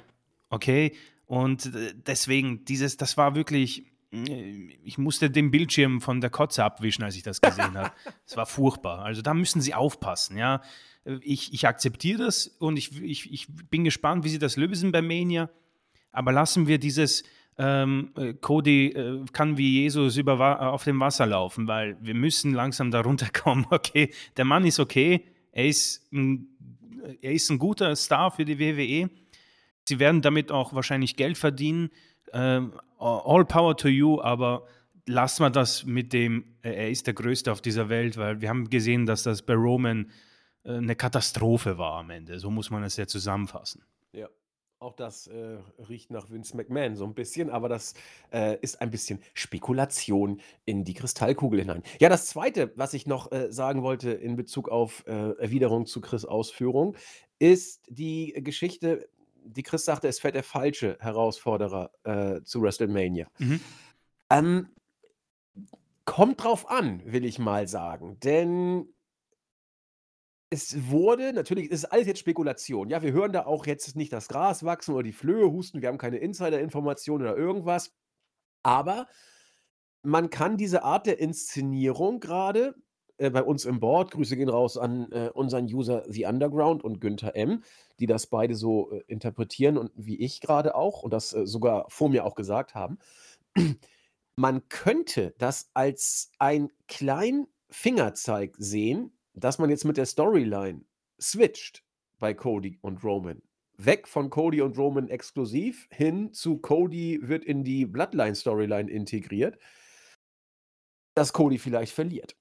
Okay, 0.49 0.93
und 1.27 1.67
äh, 1.75 1.93
deswegen, 1.95 2.65
dieses, 2.65 2.97
das 2.97 3.17
war 3.17 3.35
wirklich, 3.35 3.85
äh, 4.11 4.69
ich 4.83 4.97
musste 4.97 5.29
den 5.29 5.51
Bildschirm 5.51 6.01
von 6.01 6.21
der 6.21 6.29
Kotze 6.29 6.63
abwischen, 6.63 7.03
als 7.03 7.15
ich 7.15 7.23
das 7.23 7.41
gesehen 7.41 7.77
habe. 7.77 7.91
Es 8.25 8.35
war 8.35 8.45
furchtbar. 8.45 9.03
Also 9.03 9.21
da 9.21 9.33
müssen 9.33 9.61
sie 9.61 9.73
aufpassen, 9.73 10.37
ja. 10.37 10.61
Ich, 11.21 11.53
ich 11.53 11.65
akzeptiere 11.67 12.25
das 12.25 12.47
und 12.47 12.75
ich, 12.75 13.01
ich, 13.01 13.31
ich 13.31 13.47
bin 13.69 13.85
gespannt, 13.85 14.25
wie 14.25 14.29
sie 14.29 14.39
das 14.39 14.57
lösen 14.57 14.91
bei 14.91 15.01
Mania. 15.01 15.49
Aber 16.11 16.33
lassen 16.33 16.67
wir 16.67 16.79
dieses 16.79 17.23
ähm, 17.57 18.11
äh, 18.17 18.33
Cody 18.33 18.87
äh, 18.87 19.25
kann 19.31 19.57
wie 19.57 19.81
Jesus 19.81 20.17
über, 20.17 20.71
auf 20.71 20.83
dem 20.83 20.99
Wasser 20.99 21.25
laufen, 21.25 21.67
weil 21.67 21.97
wir 22.01 22.13
müssen 22.13 22.53
langsam 22.53 22.91
da 22.91 23.01
runterkommen. 23.01 23.65
Okay, 23.71 24.13
der 24.35 24.45
Mann 24.45 24.65
ist 24.65 24.79
okay, 24.79 25.25
er 25.57 25.65
ist 25.65 26.03
ein, 26.13 26.49
er 27.19 27.31
ist 27.31 27.49
ein 27.49 27.57
guter 27.57 27.95
Star 27.95 28.29
für 28.29 28.45
die 28.45 28.59
WWE. 28.59 29.09
Sie 29.87 29.97
werden 29.97 30.21
damit 30.21 30.51
auch 30.51 30.73
wahrscheinlich 30.73 31.15
Geld 31.15 31.35
verdienen. 31.35 31.89
Ähm, 32.31 32.73
all 32.99 33.43
power 33.43 33.75
to 33.75 33.87
you, 33.87 34.21
aber 34.21 34.67
lassen 35.07 35.41
wir 35.43 35.49
das 35.49 35.83
mit 35.83 36.13
dem, 36.13 36.45
er 36.61 36.91
ist 36.91 37.07
der 37.07 37.15
Größte 37.15 37.51
auf 37.51 37.61
dieser 37.61 37.89
Welt, 37.89 38.17
weil 38.17 38.39
wir 38.39 38.49
haben 38.49 38.69
gesehen, 38.69 39.07
dass 39.07 39.23
das 39.23 39.41
bei 39.41 39.55
Roman 39.55 40.11
äh, 40.63 40.73
eine 40.73 40.95
Katastrophe 40.95 41.79
war 41.79 42.01
am 42.01 42.11
Ende. 42.11 42.37
So 42.37 42.51
muss 42.51 42.69
man 42.69 42.83
es 42.83 42.95
ja 42.97 43.07
zusammenfassen. 43.07 43.81
Auch 44.79 44.93
das 44.93 45.25
äh, 45.25 45.57
riecht 45.89 46.11
nach 46.11 46.29
Vince 46.29 46.55
McMahon 46.55 46.95
so 46.95 47.03
ein 47.03 47.15
bisschen, 47.15 47.49
aber 47.49 47.67
das 47.67 47.95
äh, 48.31 48.59
ist 48.61 48.79
ein 48.79 48.91
bisschen 48.91 49.19
Spekulation 49.33 50.39
in 50.65 50.83
die 50.83 50.93
Kristallkugel 50.93 51.61
hinein. 51.61 51.81
Ja, 51.99 52.09
das 52.09 52.27
Zweite, 52.27 52.71
was 52.75 52.93
ich 52.93 53.07
noch 53.07 53.31
äh, 53.31 53.51
sagen 53.51 53.81
wollte 53.81 54.11
in 54.11 54.35
Bezug 54.35 54.69
auf 54.69 55.03
äh, 55.07 55.31
Erwiderung 55.39 55.87
zu 55.87 55.99
Chris' 55.99 56.25
Ausführung, 56.25 56.95
ist 57.39 57.81
die 57.89 58.33
Geschichte, 58.37 59.09
die 59.43 59.63
Chris 59.63 59.83
sagte, 59.83 60.07
es 60.09 60.19
fällt 60.19 60.35
der 60.35 60.43
falsche 60.43 60.97
Herausforderer 60.99 61.89
äh, 62.03 62.43
zu 62.43 62.61
WrestleMania. 62.61 63.25
Mhm. 63.39 63.59
Ähm, 64.29 64.69
kommt 66.05 66.43
drauf 66.43 66.69
an, 66.69 67.01
will 67.03 67.25
ich 67.25 67.39
mal 67.39 67.67
sagen. 67.67 68.19
Denn 68.19 68.93
es 70.49 70.89
wurde, 70.89 71.33
natürlich 71.33 71.69
ist 71.69 71.85
alles 71.85 72.07
jetzt 72.07 72.19
Spekulation. 72.19 72.89
Ja, 72.89 73.01
wir 73.01 73.11
hören 73.11 73.33
da 73.33 73.45
auch 73.45 73.65
jetzt 73.65 73.95
nicht 73.95 74.13
das 74.13 74.29
Gras 74.29 74.63
wachsen 74.63 74.93
oder 74.93 75.03
die 75.03 75.11
Flöhe 75.11 75.51
husten. 75.51 75.81
Wir 75.81 75.89
haben 75.89 75.97
keine 75.97 76.17
Insider-Informationen 76.17 77.23
oder 77.23 77.35
irgendwas. 77.35 77.93
Aber 78.63 79.07
man 80.03 80.29
kann 80.29 80.57
diese 80.57 80.83
Art 80.83 81.05
der 81.05 81.19
Inszenierung 81.19 82.19
gerade 82.21 82.75
äh, 83.17 83.29
bei 83.29 83.43
uns 83.43 83.65
im 83.65 83.79
Board, 83.79 84.11
Grüße 84.11 84.37
gehen 84.37 84.49
raus 84.49 84.77
an 84.77 85.11
äh, 85.11 85.29
unseren 85.33 85.65
User 85.65 86.03
The 86.07 86.25
Underground 86.25 86.83
und 86.83 87.01
Günther 87.01 87.35
M., 87.35 87.63
die 87.99 88.05
das 88.05 88.27
beide 88.27 88.55
so 88.55 88.91
äh, 88.91 89.03
interpretieren 89.07 89.77
und 89.77 89.91
wie 89.95 90.19
ich 90.19 90.39
gerade 90.39 90.75
auch 90.75 91.03
und 91.03 91.11
das 91.11 91.33
äh, 91.33 91.45
sogar 91.45 91.85
vor 91.89 92.09
mir 92.09 92.25
auch 92.25 92.35
gesagt 92.35 92.73
haben. 92.73 92.99
Man 94.37 94.69
könnte 94.69 95.33
das 95.39 95.71
als 95.73 96.31
ein 96.37 96.69
kleinen 96.87 97.47
Fingerzeig 97.69 98.55
sehen, 98.59 99.16
dass 99.39 99.59
man 99.59 99.69
jetzt 99.69 99.85
mit 99.85 99.97
der 99.97 100.05
Storyline 100.05 100.81
switcht 101.21 101.83
bei 102.19 102.33
Cody 102.33 102.77
und 102.81 103.03
Roman. 103.03 103.41
Weg 103.77 104.07
von 104.07 104.29
Cody 104.31 104.61
und 104.61 104.77
Roman 104.77 105.07
exklusiv 105.09 105.87
hin 105.91 106.33
zu 106.33 106.57
Cody 106.57 107.19
wird 107.21 107.45
in 107.45 107.63
die 107.63 107.85
Bloodline-Storyline 107.85 108.89
integriert, 108.89 109.59
dass 111.15 111.33
Cody 111.33 111.57
vielleicht 111.57 111.93
verliert 111.93 112.35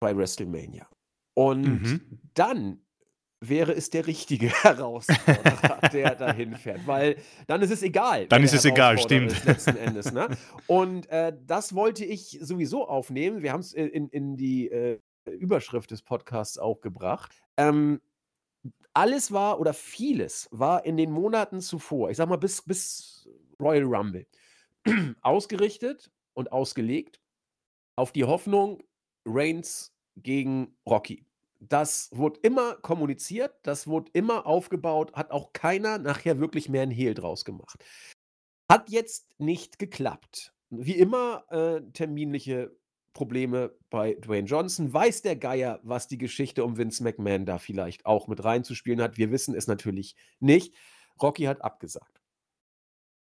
bei 0.00 0.16
WrestleMania. 0.16 0.88
Und 1.34 1.62
Mhm. 1.82 2.20
dann 2.34 2.82
wäre 3.40 3.72
es 3.74 3.90
der 3.90 4.06
richtige 4.06 4.48
Herausforderer, 4.64 5.88
der 5.92 6.14
dahin 6.14 6.54
fährt, 6.56 6.86
weil 6.86 7.16
dann 7.46 7.60
ist 7.62 7.70
es 7.70 7.82
egal, 7.82 8.26
Dann 8.28 8.42
ist 8.42 8.54
es 8.54 8.64
egal, 8.64 8.98
stimmt. 8.98 9.44
letzten 9.44 9.76
Endes, 9.76 10.12
ne? 10.12 10.28
Und, 10.66 11.08
äh, 11.10 11.36
das 11.46 11.74
wollte 11.74 12.04
ich 12.04 12.38
sowieso 12.40 12.88
aufnehmen. 12.88 13.42
Wir 13.42 13.52
haben's, 13.52 13.74
äh, 13.74 13.84
in 13.86 14.08
in 14.08 14.36
die, 14.36 14.70
äh, 14.70 15.00
Überschrift 15.32 15.90
des 15.90 16.02
Podcasts 16.02 16.58
auch 16.58 16.80
gebracht. 16.80 17.42
Ähm, 17.56 18.00
alles 18.94 19.32
war 19.32 19.60
oder 19.60 19.74
vieles 19.74 20.48
war 20.52 20.84
in 20.86 20.96
den 20.96 21.10
Monaten 21.12 21.60
zuvor, 21.60 22.10
ich 22.10 22.16
sage 22.16 22.30
mal 22.30 22.36
bis 22.36 22.62
bis 22.62 23.28
Royal 23.60 23.84
Rumble, 23.84 24.26
ausgerichtet 25.22 26.12
und 26.34 26.52
ausgelegt 26.52 27.20
auf 27.96 28.12
die 28.12 28.24
Hoffnung 28.24 28.82
Reigns 29.26 29.94
gegen 30.16 30.76
Rocky. 30.88 31.26
Das 31.60 32.10
wurde 32.12 32.40
immer 32.42 32.76
kommuniziert, 32.76 33.54
das 33.64 33.86
wurde 33.86 34.10
immer 34.14 34.46
aufgebaut, 34.46 35.14
hat 35.14 35.30
auch 35.32 35.52
keiner 35.54 35.98
nachher 35.98 36.40
wirklich 36.40 36.68
mehr 36.68 36.82
'n 36.84 36.90
Hehl 36.90 37.14
draus 37.14 37.44
gemacht. 37.44 37.84
Hat 38.70 38.90
jetzt 38.90 39.28
nicht 39.38 39.78
geklappt. 39.78 40.54
Wie 40.70 40.96
immer, 40.96 41.44
äh, 41.50 41.82
terminliche 41.92 42.76
Probleme 43.16 43.74
bei 43.88 44.12
Dwayne 44.20 44.46
Johnson. 44.46 44.92
Weiß 44.92 45.22
der 45.22 45.36
Geier, 45.36 45.80
was 45.82 46.06
die 46.06 46.18
Geschichte 46.18 46.62
um 46.62 46.76
Vince 46.76 47.02
McMahon 47.02 47.46
da 47.46 47.56
vielleicht 47.56 48.04
auch 48.04 48.28
mit 48.28 48.44
reinzuspielen 48.44 49.00
hat. 49.00 49.16
Wir 49.16 49.30
wissen 49.30 49.54
es 49.54 49.66
natürlich 49.66 50.16
nicht. 50.38 50.74
Rocky 51.22 51.44
hat 51.44 51.64
abgesagt. 51.64 52.20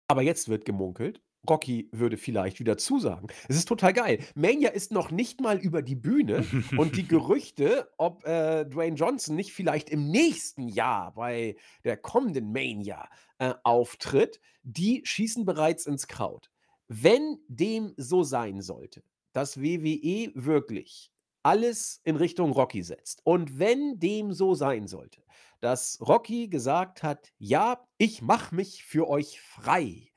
Aber 0.09 0.21
jetzt 0.21 0.49
wird 0.49 0.65
gemunkelt, 0.65 1.21
Rocky 1.47 1.87
würde 1.93 2.17
vielleicht 2.17 2.59
wieder 2.59 2.77
zusagen. 2.77 3.27
Es 3.47 3.55
ist 3.55 3.69
total 3.69 3.93
geil. 3.93 4.19
Mania 4.35 4.69
ist 4.71 4.91
noch 4.91 5.11
nicht 5.11 5.39
mal 5.39 5.57
über 5.57 5.81
die 5.81 5.95
Bühne 5.95 6.45
und 6.77 6.97
die 6.97 7.07
Gerüchte, 7.07 7.89
ob, 7.97 8.25
äh, 8.27 8.65
Dwayne 8.65 8.97
Johnson 8.97 9.37
nicht 9.37 9.53
vielleicht 9.53 9.89
im 9.89 10.09
nächsten 10.09 10.67
Jahr 10.67 11.13
bei 11.13 11.55
der 11.85 11.95
kommenden 11.95 12.51
Mania, 12.51 13.07
äh, 13.37 13.53
auftritt, 13.63 14.41
die 14.63 15.03
schießen 15.05 15.45
bereits 15.45 15.85
ins 15.85 16.07
Kraut. 16.07 16.51
Wenn 16.89 17.37
dem 17.47 17.93
so 17.95 18.23
sein 18.23 18.61
sollte, 18.61 19.03
dass 19.33 19.61
WWE 19.61 20.31
wirklich 20.35 21.11
alles 21.43 22.01
in 22.03 22.15
Richtung 22.15 22.51
Rocky 22.51 22.83
setzt 22.83 23.21
und 23.25 23.59
wenn 23.59 23.99
dem 23.99 24.33
so 24.33 24.55
sein 24.55 24.87
sollte, 24.87 25.23
dass 25.61 25.99
Rocky 26.01 26.47
gesagt 26.49 27.03
hat: 27.03 27.31
„Ja, 27.37 27.87
ich 27.97 28.21
mache 28.21 28.55
mich 28.55 28.83
für 28.83 29.07
euch 29.07 29.39
frei 29.41 30.11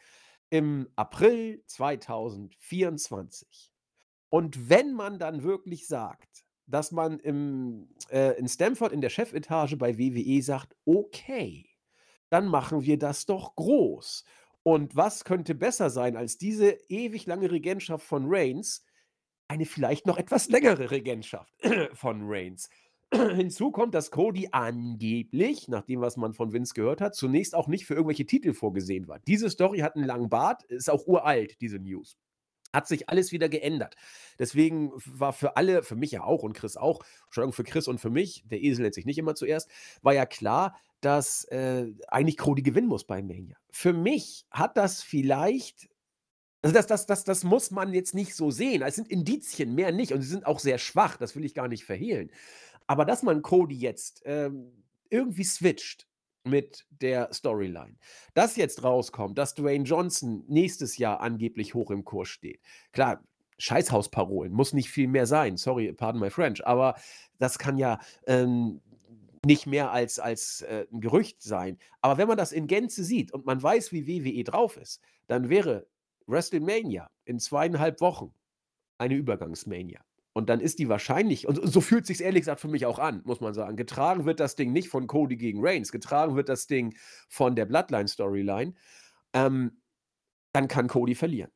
im 0.50 0.88
April 0.96 1.62
2024.“ 1.66 3.72
Und 4.30 4.70
wenn 4.70 4.92
man 4.94 5.18
dann 5.18 5.42
wirklich 5.42 5.86
sagt, 5.86 6.44
dass 6.66 6.92
man 6.92 7.18
im 7.20 7.88
äh, 8.10 8.38
in 8.38 8.48
Stamford 8.48 8.92
in 8.92 9.00
der 9.00 9.10
Chefetage 9.10 9.76
bei 9.76 9.98
WWE 9.98 10.42
sagt: 10.42 10.76
„Okay, 10.84 11.68
dann 12.30 12.46
machen 12.48 12.82
wir 12.82 12.98
das 12.98 13.26
doch 13.26 13.54
groß.“ 13.56 14.24
Und 14.64 14.96
was 14.96 15.24
könnte 15.24 15.54
besser 15.54 15.90
sein 15.90 16.16
als 16.16 16.38
diese 16.38 16.70
ewig 16.88 17.26
lange 17.26 17.50
Regentschaft 17.50 18.06
von 18.06 18.24
Reigns, 18.28 18.84
eine 19.52 19.66
vielleicht 19.66 20.06
noch 20.06 20.16
etwas 20.16 20.48
längere 20.48 20.90
Regentschaft 20.90 21.52
von 21.92 22.22
Reigns. 22.24 22.70
Hinzu 23.12 23.70
kommt, 23.70 23.94
dass 23.94 24.10
Cody 24.10 24.48
angeblich, 24.52 25.68
nach 25.68 25.82
dem, 25.82 26.00
was 26.00 26.16
man 26.16 26.32
von 26.32 26.54
Vince 26.54 26.72
gehört 26.72 27.02
hat, 27.02 27.14
zunächst 27.14 27.54
auch 27.54 27.68
nicht 27.68 27.84
für 27.84 27.92
irgendwelche 27.92 28.24
Titel 28.24 28.54
vorgesehen 28.54 29.06
war. 29.08 29.18
Diese 29.20 29.50
Story 29.50 29.80
hat 29.80 29.96
'n 29.96 30.04
langen 30.04 30.30
Bart, 30.30 30.62
ist 30.64 30.88
auch 30.90 31.06
uralt, 31.06 31.60
diese 31.60 31.78
News. 31.78 32.16
Hat 32.72 32.88
sich 32.88 33.10
alles 33.10 33.30
wieder 33.32 33.50
geändert. 33.50 33.96
Deswegen 34.38 34.92
war 35.04 35.34
für 35.34 35.58
alle, 35.58 35.82
für 35.82 35.96
mich 35.96 36.12
ja 36.12 36.24
auch 36.24 36.42
und 36.42 36.54
Chris 36.54 36.78
auch, 36.78 37.00
Entschuldigung, 37.26 37.52
für 37.52 37.64
Chris 37.64 37.86
und 37.86 38.00
für 38.00 38.08
mich, 38.08 38.44
der 38.46 38.62
Esel 38.62 38.84
nennt 38.84 38.94
sich 38.94 39.04
nicht 39.04 39.18
immer 39.18 39.34
zuerst, 39.34 39.68
war 40.00 40.14
ja 40.14 40.24
klar, 40.24 40.74
dass, 41.02 41.44
äh, 41.50 41.88
eigentlich 42.08 42.38
Cody 42.38 42.62
gewinnen 42.62 42.88
muss 42.88 43.04
bei 43.04 43.20
Mania. 43.22 43.56
Für 43.70 43.92
mich 43.92 44.46
hat 44.50 44.78
das 44.78 45.02
vielleicht 45.02 45.90
also, 46.62 46.74
das 46.74 46.86
das 46.86 47.06
das 47.06 47.24
das 47.24 47.44
muss 47.44 47.70
man 47.72 47.92
jetzt 47.94 48.14
nicht 48.14 48.34
so 48.36 48.50
sehen. 48.50 48.82
Es 48.82 48.96
sind 48.96 49.08
Indizien, 49.08 49.74
mehr 49.74 49.92
nicht 49.92 50.12
und 50.12 50.22
sie 50.22 50.28
sind 50.28 50.46
auch 50.46 50.60
sehr 50.60 50.78
schwach, 50.78 51.16
das 51.16 51.36
will 51.36 51.44
ich 51.44 51.54
gar 51.54 51.68
nicht 51.68 51.84
verhehlen. 51.84 52.30
Aber 52.88 53.04
dass 53.06 53.22
man 53.24 53.42
Cody 53.42 53.76
jetzt, 53.76 54.22
ähm, 54.26 54.72
irgendwie 55.10 55.44
switcht 55.44 56.08
mit 56.44 56.86
der 56.90 57.32
Storyline, 57.34 57.96
dass 58.34 58.56
jetzt 58.56 58.84
rauskommt, 58.84 59.38
dass 59.38 59.54
Dwayne 59.54 59.84
Johnson 59.84 60.44
nächstes 60.48 60.98
Jahr 60.98 61.20
angeblich 61.20 61.74
hoch 61.74 61.90
im 61.92 62.04
Kurs 62.04 62.28
steht. 62.28 62.60
Klar, 62.92 63.24
Scheißhausparolen, 63.58 64.52
muss 64.52 64.72
nicht 64.74 64.90
viel 64.90 65.08
mehr 65.08 65.26
sein. 65.26 65.56
Sorry, 65.58 65.92
pardon 65.94 66.20
my 66.22 66.30
French, 66.30 66.66
aber 66.66 66.96
das 67.38 67.58
kann 67.58 67.78
ja, 67.78 68.00
ähm, 68.26 68.82
nicht 69.46 69.66
mehr 69.66 69.92
als 69.92 70.18
als, 70.20 70.62
äh, 70.62 70.86
'n 70.92 71.00
Gerücht 71.00 71.42
sein. 71.42 71.78
Aber 72.02 72.18
wenn 72.18 72.28
man 72.28 72.38
das 72.38 72.52
in 72.52 72.66
Gänze 72.68 73.04
sieht 73.04 73.32
und 73.32 73.46
man 73.46 73.62
weiß, 73.62 73.92
wie 73.92 74.06
WWE 74.08 74.44
drauf 74.44 74.76
ist, 74.76 75.00
dann 75.28 75.48
wäre 75.50 75.86
WrestleMania 76.26 77.10
in 77.24 77.38
2,5 77.38 78.00
Wochen 78.00 78.34
eine 78.98 79.14
Übergangs-Mania. 79.14 80.00
Und 80.34 80.48
dann 80.48 80.60
ist 80.60 80.78
die 80.78 80.88
wahrscheinlich 80.88 81.46
und 81.46 81.60
so 81.62 81.80
fühlt 81.80 82.06
sich's 82.06 82.20
ehrlich 82.20 82.42
gesagt 82.42 82.60
für 82.60 82.68
mich 82.68 82.86
auch 82.86 82.98
an, 82.98 83.20
muss 83.24 83.40
man 83.40 83.52
sagen. 83.52 83.76
Getragen 83.76 84.24
wird 84.24 84.40
das 84.40 84.56
Ding 84.56 84.72
nicht 84.72 84.88
von 84.88 85.06
Cody 85.06 85.36
gegen 85.36 85.60
Reigns, 85.62 85.92
getragen 85.92 86.36
wird 86.36 86.48
das 86.48 86.66
Ding 86.66 86.96
von 87.28 87.54
der 87.54 87.66
Bloodline-Storyline. 87.66 88.74
Ähm, 89.34 89.82
dann 90.52 90.68
kann 90.68 90.88
Cody 90.88 91.14
verlieren. 91.14 91.50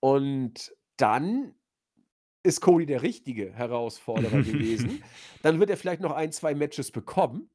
Und 0.00 0.74
dann 0.96 1.54
ist 2.42 2.60
Cody 2.60 2.86
der 2.86 3.02
richtige 3.02 3.52
Herausforderer 3.52 4.42
gewesen. 4.42 5.02
Dann 5.42 5.60
wird 5.60 5.70
er 5.70 5.76
vielleicht 5.76 6.00
noch 6.00 6.12
1, 6.12 6.36
2 6.36 6.54
Matches 6.54 6.92
bekommen 6.92 7.50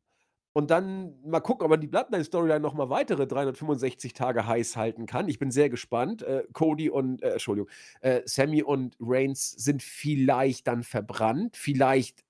und 0.54 0.72
dann 0.72 1.20
mal 1.24 1.40
gucken, 1.42 1.66
ob 1.66 1.72
er 1.72 1.78
die 1.78 1.88
Bloodline-Storyline 1.88 2.60
noch 2.60 2.74
mal 2.74 2.90
weitere 2.90 3.28
365 3.28 4.14
Tage 4.14 4.48
heiß 4.48 4.76
halten 4.76 5.06
kann. 5.06 5.28
Ich 5.30 5.40
bin 5.40 5.52
sehr 5.52 5.70
gespannt. 5.70 6.22
Äh, 6.24 6.44
Cody 6.54 6.90
und 6.90 7.22
äh, 7.22 7.34
Entschuldigung, 7.34 7.70
äh, 8.02 8.22
Sami 8.26 8.64
und 8.64 8.96
Reigns 9.00 9.52
sind 9.52 9.84
vielleicht 9.84 10.68
dann 10.68 10.84
verbrannt. 10.84 11.56
Vielleicht 11.58 12.24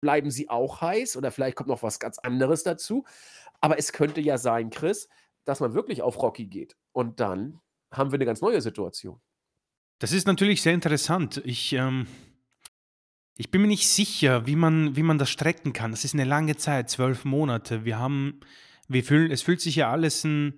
bleiben 0.00 0.30
sie 0.30 0.48
auch 0.48 0.80
heiß 0.80 1.16
oder 1.16 1.30
vielleicht 1.30 1.56
kommt 1.56 1.68
noch 1.68 1.82
was 1.82 1.98
ganz 1.98 2.18
anderes 2.18 2.62
dazu. 2.62 3.04
Aber 3.60 3.78
es 3.78 3.92
könnte 3.92 4.20
ja 4.20 4.38
sein, 4.38 4.70
Chris, 4.70 5.08
dass 5.44 5.60
man 5.60 5.74
wirklich 5.74 6.02
auf 6.02 6.20
Rocky 6.22 6.46
geht 6.46 6.76
und 6.92 7.20
dann 7.20 7.60
haben 7.92 8.12
wir 8.12 8.18
'ne 8.18 8.26
ganz 8.26 8.40
neue 8.40 8.60
Situation. 8.60 9.20
Das 10.00 10.12
ist 10.12 10.26
natürlich 10.26 10.62
sehr 10.62 10.74
interessant. 10.74 11.42
Ich, 11.44 11.72
ähm 11.72 12.06
ich 13.40 13.50
bin 13.52 13.62
mir 13.62 13.68
nicht 13.68 13.86
sicher, 13.88 14.46
wie 14.46 14.56
man 14.56 14.96
wie 14.96 15.04
man 15.04 15.16
das 15.16 15.30
strecken 15.30 15.72
kann. 15.72 15.92
Das 15.92 16.04
ist 16.04 16.14
'ne 16.14 16.24
lange 16.24 16.56
Zeit, 16.56 16.90
12 16.90 17.24
Monate. 17.24 17.84
Wir 17.84 17.98
haben 17.98 18.40
wir 18.88 19.04
fühlen 19.04 19.30
es 19.30 19.42
fühlt 19.42 19.60
sich 19.60 19.76
ja 19.76 19.90
alles 19.92 20.24
'n, 20.24 20.54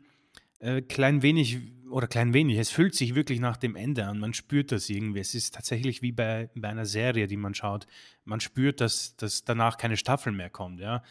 äh, 0.60 0.80
klein 0.82 1.22
wenig 1.22 1.58
oder 1.90 2.06
klein 2.06 2.32
wenig, 2.32 2.56
es 2.58 2.70
fühlt 2.70 2.94
sich 2.94 3.14
wirklich 3.14 3.38
nach 3.40 3.56
dem 3.58 3.76
Ende 3.76 4.06
an. 4.06 4.18
Man 4.18 4.32
spürt 4.32 4.72
das 4.72 4.88
irgendwie. 4.88 5.20
Es 5.20 5.34
ist 5.34 5.54
tatsächlich 5.54 6.00
wie 6.02 6.12
bei 6.12 6.48
bei 6.56 6.68
einer 6.70 6.86
Serie, 6.86 7.26
die 7.26 7.36
man 7.36 7.54
schaut. 7.54 7.86
Man 8.24 8.40
spürt, 8.40 8.80
dass 8.80 9.14
dass 9.16 9.44
danach 9.44 9.76
keine 9.76 9.98
Staffel 9.98 10.32
mehr 10.32 10.48
kommt, 10.50 10.80
ja. 10.80 11.02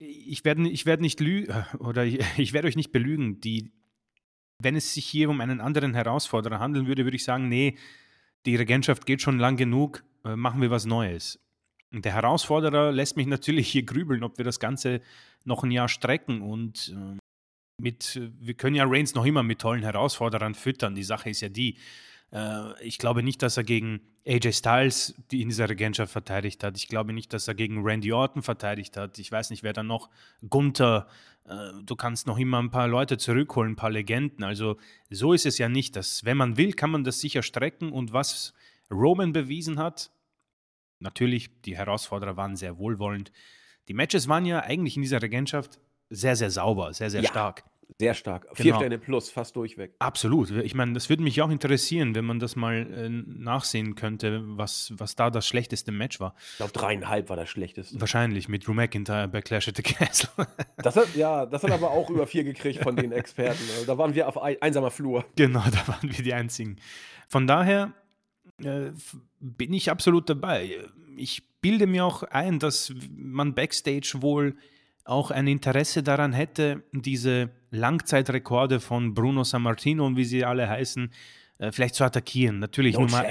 Ich 0.00 0.44
werde 0.44 0.68
ich 0.68 0.84
werde 0.84 1.02
nicht 1.02 1.20
lü 1.20 1.46
oder 1.78 2.04
ich 2.04 2.52
werde 2.52 2.68
euch 2.68 2.76
nicht 2.76 2.92
belügen, 2.92 3.40
die 3.40 3.70
wenn 4.60 4.76
es 4.76 4.94
sich 4.94 5.06
hier 5.06 5.30
um 5.30 5.40
einen 5.40 5.60
anderen 5.60 5.94
Herausforderer 5.94 6.60
handeln 6.60 6.86
würde, 6.86 7.04
würde 7.04 7.16
ich 7.16 7.24
sagen: 7.24 7.48
„Ne, 7.48 7.74
die 8.46 8.56
Regentschaft 8.56 9.06
geht 9.06 9.22
schon 9.22 9.38
lang 9.38 9.56
genug, 9.56 10.04
äh, 10.26 10.36
machen 10.36 10.60
wir 10.60 10.70
was 10.70 10.84
Neues.“ 10.86 11.38
Und 11.92 12.04
der 12.04 12.12
Herausforderer 12.12 12.92
lässt 12.92 13.16
mich 13.16 13.26
natürlich 13.36 13.68
hier 13.68 13.84
grübeln, 13.84 14.22
ob 14.24 14.38
wir 14.38 14.44
das 14.44 14.60
Ganze 14.60 15.00
noch 15.44 15.64
'n 15.64 15.70
Jahr 15.70 15.88
strecken 15.88 16.42
und, 16.42 16.92
ähm, 16.94 17.18
mit 17.80 18.20
wir 18.40 18.54
können 18.54 18.76
ja 18.76 18.84
Reigns 18.86 19.14
noch 19.14 19.26
immer 19.26 19.42
mit 19.42 19.60
tollen 19.60 19.82
Herausforderern 19.82 20.54
füttern. 20.54 20.94
Die 20.94 21.02
Sache 21.04 21.28
ist 21.30 21.42
ja 21.42 21.50
die, 21.50 21.76
äh, 22.32 22.82
ich 22.82 22.98
glaube 22.98 23.22
nicht, 23.22 23.42
dass 23.42 23.56
er 23.58 23.64
gegen 23.64 24.00
AJ 24.26 24.52
Styles 24.54 25.14
die 25.30 25.42
in 25.42 25.50
dieser 25.50 25.68
Regentschaft 25.68 26.10
verteidigt 26.12 26.64
hat. 26.64 26.76
Ich 26.76 26.88
glaube 26.88 27.12
nicht, 27.12 27.32
dass 27.32 27.48
er 27.48 27.54
gegen 27.54 27.82
Randy 27.84 28.12
Orton 28.12 28.42
verteidigt 28.42 28.96
hat. 28.96 29.18
Ich 29.18 29.30
weiß 29.30 29.50
nicht, 29.50 29.62
wer 29.62 29.72
da 29.74 29.82
noch 29.82 30.08
Gunther, 30.48 31.06
äh, 31.44 31.54
du 31.84 31.96
kannst 31.96 32.26
noch 32.26 32.38
immer 32.38 32.58
'n 32.60 32.70
paar 32.70 32.88
Leute 32.88 33.18
zurückholen, 33.18 33.72
'n 33.74 33.76
paar 33.76 33.90
Legenden. 33.90 34.42
Also, 34.44 34.78
so 35.10 35.32
ist 35.34 35.46
es 35.46 35.58
ja 35.58 35.68
nicht. 35.68 35.96
Das 35.96 36.24
wenn 36.24 36.36
man 36.38 36.56
will, 36.56 36.72
kann 36.72 36.90
man 36.90 37.04
das 37.04 37.20
sicher 37.20 37.42
strecken 37.42 37.92
und 37.92 38.12
was 38.12 38.54
Roman 38.90 39.32
bewiesen 39.32 39.78
hat 39.78 40.10
natürlich, 41.00 41.50
die 41.62 41.76
Herausforderer 41.76 42.36
waren 42.36 42.56
sehr 42.56 42.78
wohlwollend. 42.78 43.32
Die 43.88 43.94
Matches 43.94 44.28
waren 44.28 44.44
ja 44.46 44.60
eigentlich 44.60 44.96
in 44.96 45.02
dieser 45.02 45.22
Regentschaft 45.22 45.78
sehr, 46.10 46.36
sehr 46.36 46.50
sauber, 46.50 46.92
sehr, 46.92 47.10
sehr 47.10 47.22
Ja, 47.22 47.28
stark. 47.30 47.64
sehr 48.00 48.14
stark. 48.14 48.46
4 48.54 48.64
Genau. 48.64 48.76
Sterne 48.78 48.98
plus, 48.98 49.30
fast 49.30 49.54
durchweg. 49.56 49.94
Absolut. 50.00 50.50
Ich 50.50 50.74
meine, 50.74 50.92
das 50.92 51.08
würde 51.08 51.22
mich 51.22 51.40
auch 51.40 51.50
interessieren, 51.50 52.14
wenn 52.16 52.24
man 52.24 52.38
das 52.40 52.56
mal, 52.56 52.74
äh, 52.92 53.08
nachsehen 53.08 53.94
könnte, 53.94 54.42
was 54.44 54.92
was 54.96 55.14
da 55.14 55.30
das 55.30 55.46
schlechteste 55.46 55.92
Match 55.92 56.18
war. 56.20 56.34
Ich 56.52 56.56
glaube, 56.56 56.72
3,5 56.72 57.28
war 57.28 57.36
das 57.36 57.48
schlechteste. 57.48 58.00
Wahrscheinlich 58.00 58.48
mit 58.48 58.66
Drew 58.66 58.74
McIntyre 58.74 59.28
bei 59.28 59.40
Clash 59.40 59.68
at 59.68 59.76
the 59.76 59.82
Castle. 59.82 60.28
Das 60.78 60.94
hat 60.96 61.14
ja, 61.14 61.46
das 61.46 61.62
hat 61.62 61.70
aber 61.70 61.90
auch 61.92 62.10
über 62.10 62.26
4 62.26 62.44
gekriegt 62.44 62.82
von 62.82 62.96
den 62.96 63.12
Experten. 63.12 63.62
Also, 63.74 63.86
da 63.86 63.96
waren 63.98 64.14
wir 64.14 64.28
auf 64.28 64.40
ei 64.42 64.60
einsamer 64.60 64.90
Flur. 64.90 65.24
Genau, 65.36 65.62
da 65.70 65.88
waren 65.88 66.02
wir 66.10 66.24
die 66.24 66.34
Einzigen. 66.34 66.76
Von 67.28 67.46
daher 67.46 67.92
Äh, 68.62 68.92
bin 69.40 69.72
ich 69.72 69.90
absolut 69.90 70.28
dabei. 70.28 70.78
Ich 71.16 71.42
bilde 71.60 71.86
mir 71.86 72.04
auch 72.04 72.22
ein, 72.22 72.58
dass 72.58 72.94
man 73.16 73.54
backstage 73.54 74.18
wohl 74.20 74.56
auch 75.04 75.30
ein 75.30 75.46
Interesse 75.46 76.02
daran 76.02 76.32
hätte, 76.32 76.82
diese 76.92 77.50
Langzeitrekorde 77.70 78.80
von 78.80 79.14
Bruno 79.14 79.44
Sammartino 79.44 80.04
und 80.04 80.16
wie 80.16 80.24
sie 80.24 80.44
alle 80.44 80.68
heißen, 80.68 81.10
äh, 81.58 81.72
vielleicht 81.72 81.94
zu 81.94 82.04
attackieren. 82.04 82.58
Natürlich, 82.58 82.96
no 82.96 83.02
Nummer, 83.02 83.24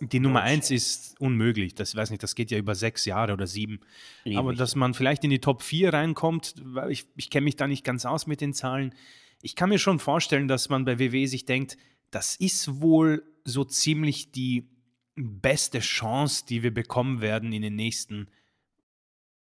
die 0.00 0.20
Nummer 0.20 0.40
no 0.40 0.46
eins 0.46 0.68
chance. 0.68 0.74
ist 0.74 1.20
unmöglich. 1.20 1.74
Das 1.74 1.96
weiß 1.96 2.10
nicht, 2.10 2.22
das 2.22 2.34
geht 2.34 2.50
ja 2.50 2.58
über 2.58 2.74
sechs 2.74 3.04
Jahre 3.04 3.32
oder 3.32 3.46
sieben. 3.46 3.80
Lieb 4.24 4.38
Aber 4.38 4.54
dass 4.54 4.76
man 4.76 4.94
vielleicht 4.94 5.24
in 5.24 5.30
die 5.30 5.40
Top 5.40 5.62
4 5.62 5.92
reinkommt, 5.92 6.54
weil 6.62 6.90
ich, 6.90 7.06
ich 7.16 7.30
kenne 7.30 7.44
mich 7.44 7.56
da 7.56 7.66
nicht 7.66 7.84
ganz 7.84 8.04
aus 8.04 8.26
mit 8.26 8.40
den 8.40 8.52
Zahlen. 8.52 8.94
Ich 9.40 9.56
kann 9.56 9.68
mir 9.68 9.78
schon 9.78 9.98
vorstellen, 9.98 10.48
dass 10.48 10.68
man 10.68 10.84
bei 10.84 10.98
WWE 10.98 11.26
sich 11.26 11.44
denkt, 11.44 11.76
das 12.10 12.36
ist 12.36 12.80
wohl 12.80 13.24
so 13.44 13.64
ziemlich 13.64 14.30
die 14.30 14.68
beste 15.14 15.80
Chance, 15.80 16.44
die 16.48 16.62
wir 16.62 16.72
bekommen 16.72 17.20
werden 17.20 17.52
in 17.52 17.62
den 17.62 17.76
nächsten, 17.76 18.28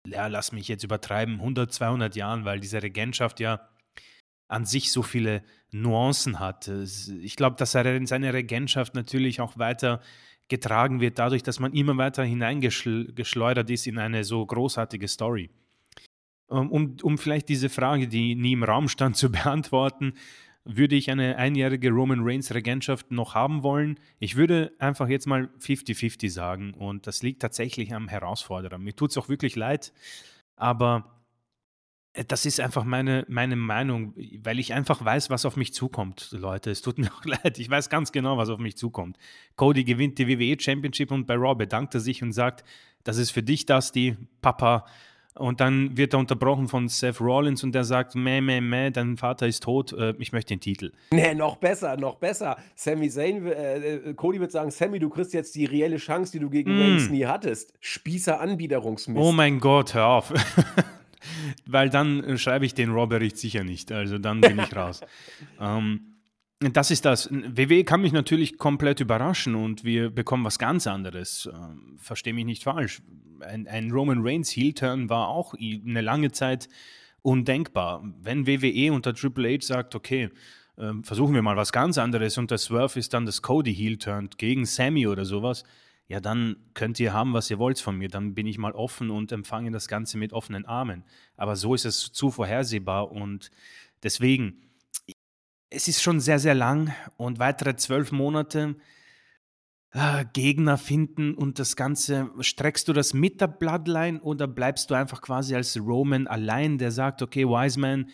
ja, 0.06 0.28
lass 0.28 0.52
mich 0.52 0.68
jetzt 0.68 0.84
übertreiben, 0.84 1.36
100, 1.36 1.72
200 1.72 2.16
Jahren, 2.16 2.46
weil 2.46 2.60
diese 2.60 2.84
Regentschaft 2.84 3.40
ja 3.40 3.70
an 4.48 4.66
sich 4.66 4.92
so 4.92 5.02
viele 5.02 5.44
Nuancen 5.72 6.40
hat. 6.40 6.68
Ich 6.68 7.36
glaube, 7.36 7.56
dass 7.56 7.72
seine 7.72 8.34
Regentschaft 8.34 8.94
natürlich 8.94 9.42
auch 9.42 9.58
weiter 9.58 10.02
getragen 10.50 11.00
wird, 11.00 11.18
dadurch, 11.20 11.42
dass 11.42 11.60
man 11.60 11.74
immer 11.74 11.98
weiter 11.98 12.24
hineingeschleudert 12.24 13.70
ist 13.70 13.88
in 13.88 13.98
eine 13.98 14.24
so 14.24 14.46
großartige 14.46 15.08
Story. 15.08 15.50
Ähm, 16.52 16.70
um, 16.70 16.98
um 17.02 17.18
vielleicht 17.18 17.50
diese 17.50 17.70
Frage, 17.70 18.08
die 18.08 18.36
nie 18.36 18.54
im 18.54 18.64
Raum 18.64 18.90
stand, 18.90 19.18
zu 19.18 19.32
beantworten, 19.32 20.14
würde 20.66 20.96
ich 20.96 21.12
eine 21.12 21.38
einjährige 21.38 21.90
Roman 21.90 22.22
Reigns 22.22 22.54
Regentschaft 22.54 23.12
noch 23.12 23.36
haben 23.36 23.64
wollen? 23.64 24.00
Ich 24.20 24.36
würde 24.36 24.74
einfach 24.80 25.08
jetzt 25.08 25.28
mal 25.28 25.50
50-50 25.60 26.30
sagen 26.30 26.74
und 26.74 27.08
das 27.08 27.22
liegt 27.22 27.42
tatsächlich 27.42 27.94
am 27.94 28.08
Herausforderer. 28.08 28.78
Mir 28.78 28.96
tut 28.96 29.12
es 29.12 29.18
auch 29.18 29.30
wirklich 29.30 29.56
leid, 29.56 29.94
aber 30.56 31.14
äh, 32.14 32.24
das 32.26 32.46
ist 32.46 32.60
einfach 32.60 32.84
meine, 32.84 33.26
meine 33.28 33.56
Meinung, 33.56 34.14
weil 34.42 34.60
ich 34.60 34.74
einfach 34.74 35.04
weiß, 35.04 35.30
was 35.30 35.46
auf 35.46 35.58
mich 35.58 35.74
zukommt, 35.74 36.30
Leute. 36.32 36.72
Es 36.72 36.82
tut 36.82 36.98
mir 37.00 37.12
auch 37.14 37.26
leid. 37.26 37.60
Ich 37.60 37.70
weiß 37.70 37.90
ganz 37.90 38.12
genau, 38.12 38.38
was 38.38 38.50
auf 38.50 38.60
mich 38.60 38.78
zukommt. 38.78 39.18
Cody 39.56 39.84
gewinnt 39.84 40.18
die 40.18 40.28
WWE 40.28 40.60
Championship 40.60 41.12
und 41.12 41.26
bei 41.26 41.36
Raw 41.36 41.56
bedankt 41.56 41.94
er 41.96 42.00
sich 42.00 42.24
und 42.24 42.32
sagt, 42.32 42.64
das 43.04 43.18
ist 43.18 43.32
für 43.32 43.44
dich 43.44 43.66
das, 43.66 43.92
die 43.92 44.16
Papa. 44.42 44.86
Und 45.36 45.62
dann 45.62 45.98
wird 45.98 46.14
er 46.14 46.20
unterbrochen 46.20 46.68
von 46.68 46.88
Seth 46.88 47.20
Rollins 47.20 47.64
und 47.64 47.74
der 47.74 47.84
sagt, 47.84 48.14
meh, 48.14 48.40
meh, 48.40 48.62
meh, 48.62 48.92
dein 48.92 49.18
Vater 49.18 49.48
ist 49.48 49.64
tot, 49.64 49.92
äh, 49.94 50.14
ich 50.20 50.32
möchte 50.32 50.54
den 50.54 50.60
Titel. 50.60 50.92
Nee, 51.12 51.34
noch 51.34 51.56
besser, 51.56 51.98
noch 51.98 52.16
besser. 52.16 52.58
Sammy 52.76 53.10
Zayn, 53.10 53.48
äh, 53.48 53.78
äh, 53.78 54.14
Cody 54.14 54.40
wird 54.40 54.52
sagen, 54.52 54.70
Sammy, 54.70 55.00
du 55.00 55.10
kriegst 55.10 55.34
jetzt 55.34 55.56
die 55.56 55.66
reelle 55.66 55.98
Chance, 55.98 56.34
die 56.34 56.40
du 56.40 56.52
gegen 56.52 56.78
mm. 56.78 56.82
Reigns 56.82 57.10
nie 57.10 57.26
hattest. 57.26 57.74
Spießer 57.80 58.40
Anbiederungsmist. 58.40 59.20
Oh 59.20 59.32
mein 59.32 59.60
Gott, 59.60 59.96
hör 59.96 60.08
auf. 60.08 60.34
Weil 61.66 61.90
dann 61.90 62.24
äh, 62.24 62.38
schreibe 62.38 62.66
ich 62.66 62.76
den 62.76 62.92
Raw-Bericht 62.92 63.38
sicher 63.38 63.64
nicht. 63.64 63.92
Also 63.92 64.20
dann 64.20 64.40
bin 64.40 64.60
ich 64.60 64.76
raus. 64.76 65.02
ähm, 65.60 66.13
das 66.72 66.92
ist 66.92 67.06
das. 67.06 67.30
WWE 67.32 67.84
kann 67.84 68.02
mich 68.02 68.14
natürlich 68.14 68.58
komplett 68.58 69.00
überraschen 69.00 69.56
und 69.56 69.84
wir 69.84 70.10
bekommen 70.10 70.46
was 70.46 70.60
ganz 70.60 70.88
anderes. 70.88 71.50
Ähm, 71.54 71.98
Verstehe 71.98 72.34
mich 72.34 72.46
nicht 72.46 72.64
falsch. 72.64 73.02
Ein, 73.42 73.68
ein 73.68 73.92
Roman 73.92 74.20
Reigns 74.22 74.56
Heel-Turn 74.56 75.10
war 75.10 75.28
auch 75.28 75.54
eine 75.54 76.02
lange 76.02 76.32
Zeit 76.32 76.70
undenkbar. 77.22 78.04
Wenn 78.22 78.48
WWE 78.48 78.94
unter 78.94 79.14
Triple 79.14 79.56
H 79.56 79.66
sagt, 79.66 79.96
okay, 79.96 80.30
ähm, 80.78 81.04
versuchen 81.04 81.34
wir 81.34 81.42
mal 81.42 81.58
was 81.58 81.72
ganz 81.72 81.98
anderes 81.98 82.38
und 82.38 82.52
der 82.52 82.58
Swerve 82.58 83.00
ist 83.00 83.14
dann 83.14 83.26
das 83.26 83.42
Cody 83.42 83.74
Heel-Turn 83.74 84.30
gegen 84.38 84.66
Sammy 84.66 85.08
oder 85.08 85.26
sowas, 85.26 85.64
ja, 86.08 86.20
dann 86.20 86.58
könnt 86.74 87.00
ihr 87.00 87.14
haben, 87.14 87.34
was 87.34 87.50
ihr 87.50 87.60
wollt 87.60 87.80
von 87.80 87.98
mir. 87.98 88.10
Dann 88.10 88.34
bin 88.34 88.46
ich 88.46 88.58
mal 88.58 88.74
offen 88.74 89.10
und 89.10 89.32
empfange 89.32 89.72
das 89.72 89.88
Ganze 89.88 90.18
mit 90.18 90.34
offenen 90.34 90.66
Armen. 90.66 91.04
Aber 91.38 91.56
so 91.56 91.74
ist 91.74 91.86
es 91.86 92.12
zu 92.12 92.30
vorhersehbar 92.30 93.12
und 93.12 93.52
deswegen, 94.04 94.62
es 95.74 95.88
ist 95.88 96.02
schon 96.02 96.20
sehr, 96.20 96.40
sehr 96.40 96.54
lang 96.54 96.94
und 97.18 97.40
weitere 97.40 97.76
zwölf 97.76 98.12
Monate 98.12 98.76
äh, 99.92 100.26
Gegner 100.34 100.78
finden 100.78 101.34
und 101.34 101.60
das 101.60 101.76
Ganze, 101.76 102.30
streckst 102.40 102.88
du 102.88 102.94
das 102.94 103.14
mit 103.14 103.42
der 103.42 103.48
Bloodline 103.48 104.22
oder 104.22 104.48
bleibst 104.48 104.92
du 104.92 104.96
einfach 104.96 105.22
quasi 105.22 105.56
als 105.56 105.78
Roman 105.80 106.28
allein, 106.28 106.78
der 106.78 106.92
sagt, 106.92 107.22
okay, 107.22 107.46
Wiseman, 107.46 108.10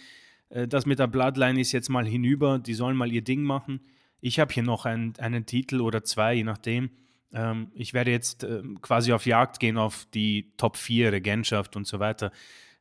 äh, 0.50 0.68
das 0.68 0.86
mit 0.86 1.00
der 1.00 1.08
Bloodline 1.08 1.60
ist 1.60 1.72
jetzt 1.72 1.90
mal 1.90 2.08
hinüber, 2.08 2.60
die 2.60 2.74
sollen 2.74 2.96
mal 2.96 3.12
ihr 3.12 3.24
Ding 3.24 3.44
machen. 3.44 3.82
Ich 4.22 4.40
habe 4.40 4.54
hier 4.54 4.64
noch 4.64 4.86
ein, 4.86 5.14
einen 5.20 5.46
Titel 5.46 5.82
oder 5.82 6.04
zwei, 6.04 6.36
je 6.36 6.44
nachdem 6.44 6.90
ähm, 7.34 7.72
ich 7.76 7.94
werde 7.94 8.12
jetzt 8.12 8.44
äh, 8.44 8.64
quasi 8.82 9.14
auf 9.14 9.26
Jagd 9.26 9.60
gehen 9.60 9.78
auf 9.78 10.08
die 10.14 10.52
Top 10.58 10.78
4, 10.78 11.12
Regentschaft 11.12 11.76
und 11.76 11.86
so 11.86 12.00
weiter. 12.00 12.32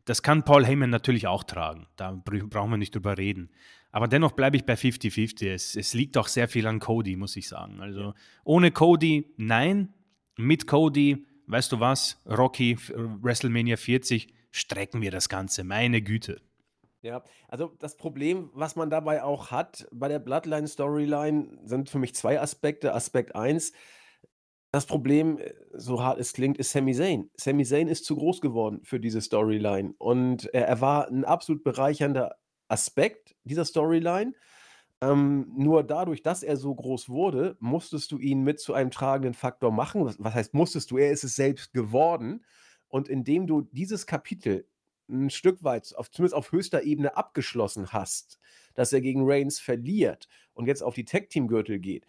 Das 0.04 0.22
kann 0.22 0.42
Paul 0.42 0.64
Heyman 0.64 0.88
natürlich 0.88 1.26
auch 1.26 1.44
tragen. 1.44 1.86
Da 1.96 2.12
brauchen 2.24 2.70
wir 2.70 2.78
nicht 2.78 2.94
drüber 2.94 3.18
reden. 3.18 3.50
Aber 3.90 4.08
dennoch 4.08 4.32
bleibe 4.32 4.56
ich 4.56 4.64
bei 4.64 4.74
50-50. 4.74 5.52
Es, 5.52 5.76
es, 5.76 5.94
liegt 5.94 6.16
auch 6.16 6.28
sehr 6.28 6.48
viel 6.48 6.66
an 6.66 6.78
Cody, 6.78 7.16
muss 7.16 7.36
ich 7.36 7.48
sagen. 7.48 7.80
Also 7.80 8.14
ohne 8.44 8.70
Cody, 8.70 9.32
nein. 9.36 9.94
Mit 10.36 10.66
Cody, 10.66 11.26
weißt 11.46 11.72
du 11.72 11.80
was, 11.80 12.22
Rocky, 12.26 12.78
WrestleMania 12.94 13.76
40, 13.76 14.32
strecken 14.50 15.00
wir 15.00 15.10
das 15.10 15.28
Ganze. 15.28 15.64
Meine 15.64 16.02
Güte. 16.02 16.40
Ja, 17.02 17.22
also 17.48 17.74
das 17.78 17.96
Problem, 17.96 18.50
was 18.54 18.76
man 18.76 18.90
dabei 18.90 19.22
auch 19.22 19.50
hat 19.50 19.86
bei 19.92 20.08
der 20.08 20.18
Bloodline-Storyline, 20.18 21.60
sind 21.64 21.88
für 21.88 21.98
mich 21.98 22.14
zwei 22.14 22.40
Aspekte. 22.40 22.92
Aspekt 22.92 23.34
1, 23.34 23.72
das 24.70 24.86
Problem, 24.86 25.38
äh, 25.38 25.54
so 25.72 26.02
hart 26.02 26.18
es 26.18 26.32
klingt, 26.32 26.58
ist 26.58 26.72
Sami 26.72 26.94
Zayn. 26.94 27.30
Sami 27.36 27.64
Zayn 27.64 27.88
ist 27.88 28.04
zu 28.04 28.16
groß 28.16 28.40
geworden 28.40 28.80
für 28.84 29.00
diese 29.00 29.20
Storyline 29.20 29.94
und 29.98 30.46
er 30.52 30.66
er 30.66 30.80
war 30.80 31.08
ein 31.08 31.24
absolut 31.24 31.64
bereichernder 31.64 32.36
Aspekt 32.68 33.34
dieser 33.44 33.64
Storyline. 33.64 34.34
Ähm, 35.00 35.52
nur 35.56 35.84
dadurch, 35.84 36.22
dass 36.22 36.42
er 36.42 36.56
so 36.56 36.74
groß 36.74 37.08
wurde, 37.08 37.56
musstest 37.60 38.10
du 38.10 38.18
ihn 38.18 38.42
mit 38.42 38.60
zu 38.60 38.74
einem 38.74 38.90
tragenden 38.90 39.34
Faktor 39.34 39.70
machen. 39.70 40.04
Was 40.04 40.16
was 40.18 40.34
heißt 40.34 40.54
musstest 40.54 40.90
du? 40.90 40.98
Er 40.98 41.12
ist 41.12 41.24
es 41.24 41.36
selbst 41.36 41.72
geworden. 41.72 42.44
Und 42.88 43.08
indem 43.08 43.46
du 43.46 43.62
dieses 43.62 44.06
Kapitel 44.06 44.66
ein 45.08 45.30
Stück 45.30 45.62
weit 45.62 45.94
auf 45.96 46.10
zumindest 46.10 46.34
auf 46.34 46.52
höchster 46.52 46.82
Ebene 46.82 47.16
abgeschlossen 47.16 47.92
hast, 47.92 48.38
dass 48.74 48.92
er 48.92 49.00
gegen 49.00 49.22
Reigns 49.24 49.58
verliert 49.58 50.28
und 50.54 50.66
jetzt 50.66 50.82
auf 50.82 50.94
die 50.94 51.04
Tag-Team-Gürtel 51.04 51.78
geht 51.78 52.06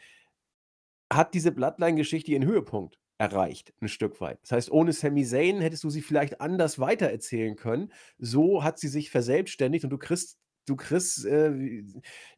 hat 1.11 1.33
diese 1.33 1.51
Bloodline-Geschichte 1.51 2.31
ihren 2.31 2.45
Höhepunkt 2.45 2.99
erreicht, 3.17 3.73
ein 3.81 3.89
Stück 3.89 4.21
weit. 4.21 4.39
Das 4.43 4.51
heißt, 4.51 4.71
ohne 4.71 4.93
Sami 4.93 5.25
Zayn 5.25 5.59
hättest 5.59 5.83
du 5.83 5.89
sie 5.89 6.01
vielleicht 6.01 6.39
anders 6.39 6.79
weitererzählen 6.79 7.55
können. 7.55 7.91
So 8.17 8.63
hat 8.63 8.79
sie 8.79 8.87
sich 8.87 9.09
verselbstständigt 9.09 9.83
und 9.83 9.89
du 9.89 9.97
kriegst 9.97 10.37
du 10.69 10.75
kriegst 10.75 11.25
äh, 11.25 11.83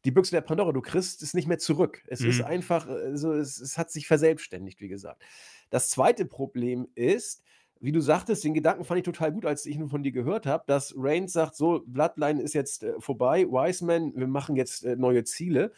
die 0.06 0.12
Büchse 0.12 0.32
der 0.32 0.42
Pandora, 0.42 0.72
du 0.72 0.82
kriegst 0.82 1.22
es 1.22 1.34
nicht 1.34 1.48
mehr 1.48 1.60
zurück. 1.60 2.04
Es 2.08 2.22
mhm. 2.22 2.30
ist 2.30 2.42
einfach, 2.42 2.88
äh, 2.88 3.18
so, 3.18 3.34
es, 3.34 3.60
es, 3.60 3.78
hat 3.78 3.92
sich 3.92 4.08
verselbstständigt, 4.08 4.80
wie 4.82 4.88
gesagt. 4.88 5.22
Das 5.70 5.90
zweite 5.90 6.26
Problem 6.26 6.88
ist, 6.96 7.44
wie 7.80 7.92
du 7.92 8.00
sagtest, 8.00 8.44
den 8.44 8.54
Gedanken 8.54 8.86
fand 8.86 9.00
ich 9.00 9.06
total 9.06 9.32
gut, 9.32 9.46
als 9.46 9.66
ich 9.66 9.76
ihn 9.76 9.90
von 9.90 10.04
dir 10.04 10.12
gehört 10.12 10.46
habe, 10.46 10.64
dass 10.68 10.94
Reigns 10.96 11.34
sagt, 11.34 11.56
so, 11.56 11.84
Bloodline 11.86 12.42
ist 12.42 12.54
jetzt 12.54 12.84
äh, 12.84 12.94
vorbei, 13.00 13.46
Wiseman, 13.48 14.14
wir 14.16 14.28
machen 14.28 14.56
jetzt 14.56 14.86
äh, 14.86 14.96
neue 14.96 15.24
Ziele. 15.24 15.74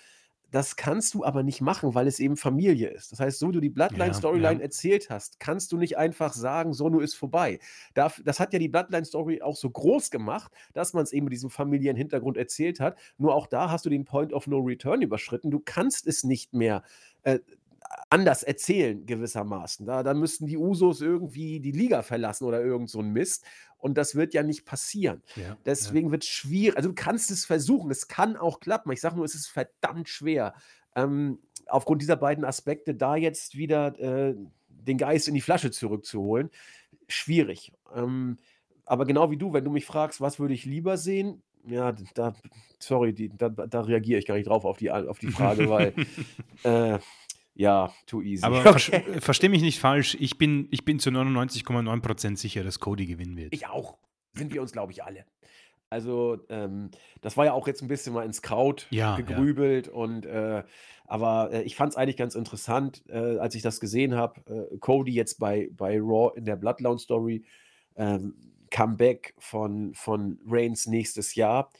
Das 0.53 0.75
kannst 0.75 1.15
du 1.15 1.25
aber 1.25 1.41
nicht 1.41 1.61
machen, 1.61 1.95
weil 1.95 2.05
es 2.05 2.19
eben 2.19 2.37
Familie 2.37 2.89
ist. 2.89 3.11
Das 3.11 3.19
heißt, 3.19 3.39
so 3.39 3.51
du 3.51 3.59
die 3.59 3.71
Bloodline-Storyline 3.71 4.59
ja. 4.59 4.61
erzählt 4.61 5.09
hast, 5.09 5.39
kannst 5.39 5.71
du 5.71 5.77
nicht 5.77 5.97
einfach 5.97 6.31
sagen, 6.31 6.73
so, 6.73 6.89
nur 6.89 7.01
ist 7.01 7.15
vorbei. 7.15 7.57
Das 7.95 8.39
hat 8.39 8.53
ja 8.53 8.59
die 8.59 8.69
Bloodline-Story 8.69 9.41
auch 9.41 9.55
so 9.55 9.71
groß 9.71 10.11
gemacht, 10.11 10.51
dass 10.73 10.93
man 10.93 11.01
es 11.01 11.11
eben 11.11 11.23
mit 11.23 11.33
diesem 11.33 11.49
familiären 11.49 11.97
Hintergrund 11.97 12.37
erzählt 12.37 12.79
hat. 12.79 12.99
Nur 13.17 13.33
auch 13.33 13.47
da 13.47 13.71
hast 13.71 13.85
du 13.87 13.89
den 13.89 14.05
Point 14.05 14.31
of 14.31 14.45
No 14.45 14.59
Return 14.59 15.01
überschritten. 15.01 15.49
Du 15.49 15.59
kannst 15.59 16.05
es 16.05 16.23
nicht 16.23 16.53
mehr 16.53 16.83
äh, 17.23 17.39
anders 18.09 18.43
erzählen, 18.43 19.05
gewissermaßen. 19.05 19.85
Da, 19.85 20.03
da 20.03 20.13
müssten 20.13 20.45
die 20.45 20.57
Usos 20.57 21.01
irgendwie 21.01 21.59
die 21.59 21.71
Liga 21.71 22.01
verlassen 22.01 22.45
oder 22.45 22.63
irgend 22.63 22.89
so 22.89 22.99
ein 22.99 23.11
Mist. 23.11 23.45
Und 23.77 23.97
das 23.97 24.15
wird 24.15 24.33
ja 24.33 24.43
nicht 24.43 24.65
passieren. 24.65 25.21
Ja, 25.35 25.57
Deswegen 25.65 26.07
ja. 26.07 26.11
wird 26.13 26.23
es 26.23 26.29
schwierig. 26.29 26.77
Also 26.77 26.89
du 26.89 26.95
kannst 26.95 27.31
es 27.31 27.45
versuchen, 27.45 27.91
es 27.91 28.07
kann 28.07 28.37
auch 28.37 28.59
klappen. 28.59 28.91
Ich 28.91 29.01
sage 29.01 29.15
nur, 29.15 29.25
es 29.25 29.35
ist 29.35 29.47
verdammt 29.47 30.07
schwer. 30.07 30.53
Ähm, 30.95 31.39
aufgrund 31.67 32.01
dieser 32.01 32.15
beiden 32.15 32.45
Aspekte 32.45 32.95
da 32.95 33.15
jetzt 33.15 33.57
wieder 33.57 33.99
äh, 33.99 34.35
den 34.69 34.97
Geist 34.97 35.27
in 35.27 35.33
die 35.33 35.41
Flasche 35.41 35.71
zurückzuholen, 35.71 36.49
schwierig. 37.07 37.73
Ähm, 37.93 38.37
aber 38.85 39.05
genau 39.05 39.31
wie 39.31 39.37
du, 39.37 39.53
wenn 39.53 39.63
du 39.63 39.71
mich 39.71 39.85
fragst, 39.85 40.21
was 40.21 40.39
würde 40.39 40.53
ich 40.53 40.65
lieber 40.65 40.97
sehen, 40.97 41.41
ja, 41.65 41.93
da, 42.13 42.33
sorry, 42.79 43.13
die, 43.13 43.29
da, 43.29 43.49
da 43.49 43.81
reagiere 43.81 44.19
ich 44.19 44.25
gar 44.25 44.35
nicht 44.35 44.47
drauf 44.47 44.65
auf 44.65 44.77
die, 44.77 44.91
auf 44.91 45.19
die 45.19 45.31
Frage, 45.31 45.69
weil 45.69 45.93
äh, 46.63 46.99
ja, 47.55 47.93
too 48.07 48.21
easy. 48.21 48.43
Aber 48.43 48.65
okay. 48.65 49.03
verstehe 49.19 49.49
mich 49.49 49.61
nicht 49.61 49.79
falsch. 49.79 50.17
Ich 50.19 50.37
bin, 50.37 50.67
ich 50.71 50.85
bin 50.85 50.99
zu 50.99 51.09
99,9% 51.09 52.37
sicher, 52.37 52.63
dass 52.63 52.79
Cody 52.79 53.05
gewinnen 53.05 53.37
wird. 53.37 53.53
Ich 53.53 53.67
auch. 53.67 53.97
Sind 54.33 54.53
wir 54.53 54.61
uns, 54.61 54.71
glaube 54.71 54.91
ich, 54.91 55.03
alle. 55.03 55.25
Also, 55.89 56.39
ähm, 56.49 56.89
das 57.21 57.37
war 57.37 57.45
ja 57.45 57.53
auch 57.53 57.67
jetzt 57.67 57.83
ein 57.83 57.87
bisschen 57.87 58.13
mal 58.13 58.25
ins 58.25 58.41
Kraut 58.41 58.87
Ja, 58.89 59.11
ja. 59.11 59.15
gegrübelt 59.17 59.87
und, 59.87 60.25
äh 60.25 60.63
aber, 61.05 61.51
äh, 61.51 61.61
ich 61.63 61.75
fand 61.75 61.91
es 61.91 61.97
eigentlich 61.97 62.17
ganz 62.17 62.33
interessant, 62.33 63.03
äh, 63.09 63.37
als 63.37 63.55
ich 63.55 63.61
das 63.61 63.79
gesehen 63.79 64.15
habe, 64.15 64.69
äh, 64.71 64.77
Cody 64.77 65.13
jetzt 65.13 65.37
bei 65.37 65.69
bei 65.71 65.99
Raw 65.99 66.31
in 66.35 66.45
der 66.45 66.55
Bloodline 66.55 66.97
Story, 66.97 67.43
ähm, 67.95 68.35
Comeback 68.71 69.33
von 69.37 69.93
von 69.93 70.39
Reigns 70.47 70.87
nächstes 70.87 71.35
Jahr. 71.35 71.71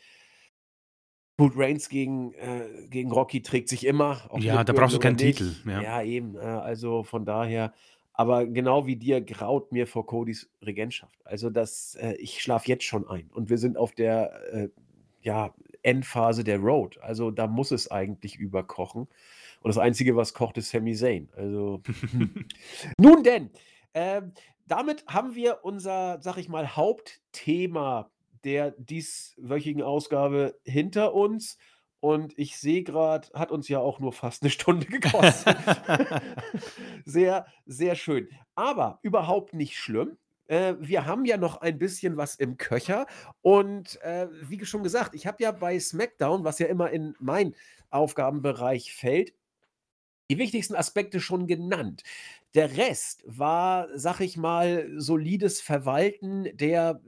Gut, 1.38 1.54
Reigns 1.56 1.90
gegen 1.90 2.34
äh, 2.34 2.88
gegen 2.90 3.12
Rocky 3.12 3.42
trägt 3.42 3.70
sich 3.70 3.86
immer, 3.86 4.30
Ja, 4.38 4.64
da 4.64 4.74
brauchst 4.74 4.96
du 4.96 5.00
keinen 5.00 5.18
Titel, 5.18 5.46
nicht. 5.46 5.66
ja. 5.66 5.82
Ja, 5.82 6.02
eben, 6.04 6.36
äh, 6.36 6.40
also 6.40 7.04
von 7.04 7.26
daher 7.26 7.74
aber 8.14 8.46
genau 8.46 8.86
wie 8.86 8.96
dir 8.96 9.22
graut 9.22 9.72
mir 9.72 9.88
vor 9.88 10.06
Codys 10.06 10.50
Regentschaft. 10.62 11.20
Also, 11.26 11.50
das 11.50 11.96
äh, 11.96 12.14
ich 12.20 12.42
schlafe 12.42 12.68
jetzt 12.68 12.84
schon 12.84 13.08
ein 13.08 13.30
und 13.34 13.50
wir 13.50 13.58
sind 13.58 13.78
auf 13.78 13.94
der, 13.94 14.54
äh, 14.54 14.70
ja, 15.22 15.54
Endphase 15.82 16.44
der 16.44 16.60
Road. 16.60 16.98
Also, 17.02 17.32
da 17.32 17.48
muss 17.48 17.72
es 17.72 17.90
eigentlich 17.90 18.36
überkochen 18.38 19.08
und 19.62 19.70
das 19.70 19.78
Einzige, 19.78 20.16
was 20.16 20.34
kocht, 20.34 20.58
ist 20.58 20.70
Sami 20.70 20.94
Zayn. 20.96 21.30
Also, 21.36 21.82
hm. 22.12 22.46
Nun 23.00 23.24
denn, 23.24 23.50
ähm, 23.96 24.34
damit 24.68 25.06
haben 25.08 25.36
wir 25.36 25.60
unser, 25.64 26.22
sage 26.22 26.40
ich 26.40 26.50
mal, 26.50 26.76
Hauptthema 26.76 28.12
der 28.44 28.72
dieswöchigen 28.72 29.82
Ausgabe 29.82 30.60
hinter 30.64 31.14
uns. 31.14 31.58
Und 32.00 32.38
ich 32.38 32.58
sehe 32.58 32.84
gerade, 32.84 33.30
hat 33.34 33.52
uns 33.52 33.70
ja 33.70 33.80
auch 33.80 34.00
nur 34.00 34.12
fast 34.12 34.44
eine 34.44 34.50
Stunde 34.50 34.86
gekostet. 34.88 35.56
Sehr, 37.06 37.46
sehr 37.66 37.96
schön. 37.96 38.30
Aber 38.56 39.00
überhaupt 39.04 39.54
nicht 39.54 39.78
schlimm. 39.78 40.18
Äh, 40.48 40.76
wir 40.80 41.06
haben 41.06 41.26
ja 41.26 41.38
noch 41.38 41.58
ein 41.62 41.78
bisschen 41.78 42.18
was 42.18 42.36
im 42.36 42.58
Köcher. 42.58 43.08
Und 43.42 44.02
äh, 44.02 44.28
wie 44.42 44.64
schon 44.66 44.84
gesagt, 44.84 45.16
ich 45.16 45.28
habe 45.28 45.44
ja 45.44 45.52
bei 45.52 45.80
SmackDown, 45.80 46.44
was 46.44 46.60
ja 46.60 46.68
immer 46.68 46.92
in 46.92 47.16
mein 47.20 47.56
Aufgabenbereich 47.90 48.94
fällt, 48.94 49.34
die 50.30 50.38
wichtigsten 50.38 50.76
Aspekte 50.76 51.20
schon 51.20 51.48
genannt. 51.48 52.04
Der 52.54 52.78
Rest 52.78 53.24
war, 53.26 53.88
sag 53.96 54.20
ich 54.20 54.38
mal, 54.38 54.90
solides 54.98 55.62
Verwalten 55.62 56.50
der 56.56 57.02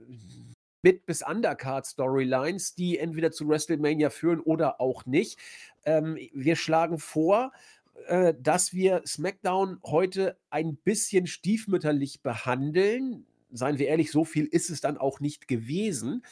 Mid- 0.82 1.06
bis 1.06 1.22
Undercard-Storylines, 1.22 2.74
die 2.74 2.98
entweder 2.98 3.32
zu 3.32 3.48
WrestleMania 3.48 4.10
führen 4.10 4.40
oder 4.40 4.80
auch 4.80 5.06
nicht. 5.06 5.38
Ähm, 5.84 6.18
wir 6.32 6.56
schlagen 6.56 6.98
vor, 6.98 7.52
äh, 8.06 8.34
dass 8.40 8.72
wir 8.72 9.02
SmackDown 9.06 9.78
heute 9.84 10.36
ein 10.50 10.76
bisschen 10.76 11.26
stiefmütterlich 11.26 12.20
behandeln. 12.22 13.26
Seien 13.52 13.78
wir 13.78 13.88
ehrlich, 13.88 14.10
so 14.10 14.24
viel 14.24 14.46
ist 14.46 14.70
es 14.70 14.80
dann 14.80 14.98
auch 14.98 15.20
nicht 15.20 15.48
gewesen 15.48 16.22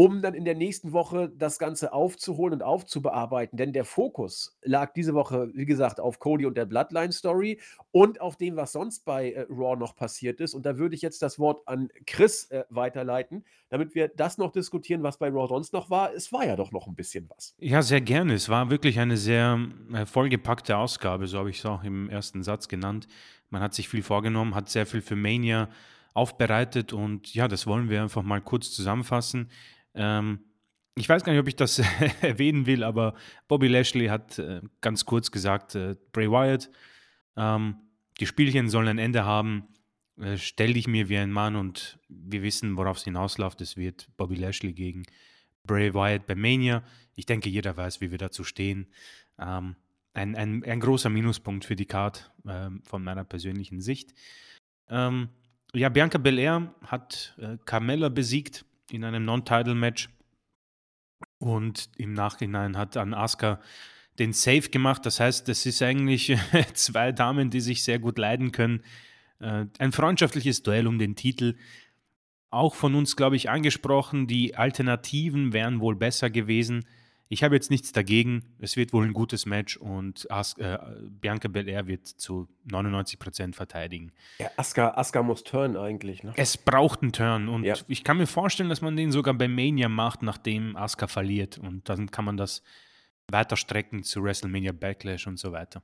um 0.00 0.22
dann 0.22 0.34
in 0.34 0.44
der 0.44 0.54
nächsten 0.54 0.92
Woche 0.92 1.30
das 1.36 1.58
Ganze 1.58 1.92
aufzuholen 1.92 2.54
und 2.54 2.62
aufzubearbeiten. 2.62 3.56
Denn 3.56 3.72
der 3.72 3.84
Fokus 3.84 4.58
lag 4.62 4.92
diese 4.94 5.14
Woche, 5.14 5.50
wie 5.54 5.66
gesagt, 5.66 6.00
auf 6.00 6.18
Cody 6.18 6.46
und 6.46 6.56
der 6.56 6.64
Bloodline-Story 6.64 7.60
und 7.90 8.20
auf 8.20 8.36
dem, 8.36 8.56
was 8.56 8.72
sonst 8.72 9.04
bei 9.04 9.32
äh, 9.32 9.46
Raw 9.50 9.76
noch 9.76 9.94
passiert 9.94 10.40
ist. 10.40 10.54
Und 10.54 10.64
da 10.64 10.78
würde 10.78 10.94
ich 10.94 11.02
jetzt 11.02 11.20
das 11.22 11.38
Wort 11.38 11.66
an 11.68 11.88
Chris 12.06 12.50
äh, 12.50 12.64
weiterleiten, 12.70 13.44
damit 13.68 13.94
wir 13.94 14.08
das 14.08 14.38
noch 14.38 14.50
diskutieren, 14.50 15.02
was 15.02 15.18
bei 15.18 15.28
Raw 15.28 15.46
sonst 15.46 15.72
noch 15.72 15.90
war. 15.90 16.12
Es 16.14 16.32
war 16.32 16.46
ja 16.46 16.56
doch 16.56 16.72
noch 16.72 16.86
ein 16.86 16.94
bisschen 16.94 17.28
was. 17.28 17.54
Ja, 17.58 17.82
sehr 17.82 18.00
gerne. 18.00 18.34
Es 18.34 18.48
war 18.48 18.70
wirklich 18.70 18.98
eine 18.98 19.18
sehr 19.18 19.60
äh, 19.92 20.06
vollgepackte 20.06 20.76
Ausgabe, 20.76 21.26
so 21.26 21.38
habe 21.38 21.50
ich 21.50 21.58
es 21.58 21.66
auch 21.66 21.84
im 21.84 22.08
ersten 22.08 22.42
Satz 22.42 22.68
genannt. 22.68 23.08
Man 23.50 23.60
hat 23.60 23.74
sich 23.74 23.90
viel 23.90 24.02
vorgenommen, 24.02 24.54
hat 24.54 24.70
sehr 24.70 24.86
viel 24.86 25.02
für 25.02 25.16
Mania 25.16 25.68
aufbereitet 26.14 26.92
und 26.92 27.34
ja, 27.34 27.48
das 27.48 27.66
wollen 27.66 27.88
wir 27.88 28.02
einfach 28.02 28.22
mal 28.22 28.40
kurz 28.40 28.70
zusammenfassen. 28.72 29.50
Ähm, 29.94 30.40
ich 30.94 31.08
weiß 31.08 31.24
gar 31.24 31.32
nicht, 31.32 31.40
ob 31.40 31.48
ich 31.48 31.56
das 31.56 31.78
erwähnen 32.20 32.66
will, 32.66 32.84
aber 32.84 33.14
Bobby 33.48 33.68
Lashley 33.68 34.06
hat 34.06 34.38
äh, 34.38 34.60
ganz 34.80 35.04
kurz 35.06 35.30
gesagt, 35.30 35.74
äh, 35.74 35.96
Bray 36.12 36.30
Wyatt, 36.30 36.70
ähm, 37.36 37.76
die 38.20 38.26
Spielchen 38.26 38.68
sollen 38.68 38.88
ein 38.88 38.98
Ende 38.98 39.24
haben. 39.24 39.68
Äh, 40.20 40.36
stell 40.36 40.74
dich 40.74 40.86
mir 40.86 41.08
wie 41.08 41.18
ein 41.18 41.32
Mann 41.32 41.56
und 41.56 41.98
wir 42.08 42.42
wissen, 42.42 42.76
worauf 42.76 42.98
es 42.98 43.04
hinausläuft. 43.04 43.60
Es 43.60 43.76
wird 43.76 44.08
Bobby 44.16 44.34
Lashley 44.34 44.72
gegen 44.72 45.04
Bray 45.64 45.94
Wyatt 45.94 46.26
bei 46.26 46.34
Mania. 46.34 46.82
Ich 47.14 47.26
denke, 47.26 47.48
jeder 47.48 47.76
weiß, 47.76 48.00
wie 48.00 48.10
wir 48.10 48.18
dazu 48.18 48.44
stehen. 48.44 48.88
Ähm, 49.38 49.76
ein, 50.14 50.36
ein, 50.36 50.62
ein, 50.64 50.80
großer 50.80 51.08
Minuspunkt 51.08 51.64
für 51.64 51.76
die 51.76 51.86
Card 51.86 52.30
ähm, 52.46 52.82
von 52.84 53.02
meiner 53.02 53.24
persönlichen 53.24 53.80
Sicht. 53.80 54.12
Ähm, 54.90 55.30
ja, 55.74 55.88
Bianca 55.88 56.18
Belair 56.18 56.74
hat 56.82 57.34
äh, 57.38 57.56
Carmella 57.64 58.10
besiegt 58.10 58.66
in 58.92 59.04
einem 59.04 59.24
Non-Title-Match. 59.24 60.08
Und 61.38 61.90
im 61.96 62.12
Nachhinein 62.12 62.76
hat 62.76 62.96
dann 62.96 63.14
Asuka 63.14 63.60
den 64.18 64.32
Save 64.32 64.68
gemacht. 64.68 65.06
Das 65.06 65.20
heißt, 65.20 65.48
das 65.48 65.66
ist 65.66 65.82
eigentlich 65.82 66.36
zwei 66.74 67.12
Damen, 67.12 67.50
die 67.50 67.60
sich 67.60 67.84
sehr 67.84 67.98
gut 67.98 68.18
leiden 68.18 68.52
können. 68.52 68.82
Äh, 69.40 69.66
ein 69.78 69.92
freundschaftliches 69.92 70.62
Duell 70.62 70.86
um 70.86 70.98
den 70.98 71.16
Titel. 71.16 71.56
Auch 72.50 72.74
von 72.74 72.94
uns, 72.94 73.16
glaube 73.16 73.36
ich, 73.36 73.50
angesprochen. 73.50 74.26
Die 74.26 74.56
Alternativen 74.56 75.52
wären 75.52 75.80
wohl 75.80 75.96
besser 75.96 76.30
gewesen. 76.30 76.84
Ich 77.32 77.42
habe 77.42 77.54
jetzt 77.54 77.70
nichts 77.70 77.92
dagegen. 77.92 78.44
Es 78.58 78.76
wird 78.76 78.92
wohl 78.92 79.06
ein 79.06 79.14
gutes 79.14 79.46
Match 79.46 79.78
und 79.78 80.30
As 80.30 80.52
äh, 80.58 80.78
Bianca 81.08 81.48
Belair 81.48 81.86
wird 81.86 82.06
zu 82.06 82.46
99% 82.68 83.54
verteidigen. 83.54 84.12
Ja, 84.38 84.50
Asuka, 84.58 84.90
Asuka 84.90 85.22
muss 85.22 85.42
turn 85.42 85.78
eigentlich. 85.78 86.22
Ne? 86.22 86.34
Es 86.36 86.58
braucht 86.58 87.00
einen 87.00 87.12
Turn 87.12 87.48
und 87.48 87.64
ja. 87.64 87.74
ich 87.88 88.04
kann 88.04 88.18
mir 88.18 88.26
vorstellen, 88.26 88.68
dass 88.68 88.82
man 88.82 88.96
den 88.96 89.12
sogar 89.12 89.32
bei 89.32 89.48
Mania 89.48 89.88
macht, 89.88 90.20
nachdem 90.20 90.76
Asuka 90.76 91.06
verliert. 91.06 91.56
Und 91.56 91.88
dann 91.88 92.10
kann 92.10 92.26
man 92.26 92.36
das 92.36 92.62
weiter 93.28 93.56
strecken 93.56 94.02
zu 94.02 94.22
WrestleMania 94.22 94.72
Backlash 94.72 95.26
und 95.26 95.38
so 95.38 95.52
weiter. 95.52 95.82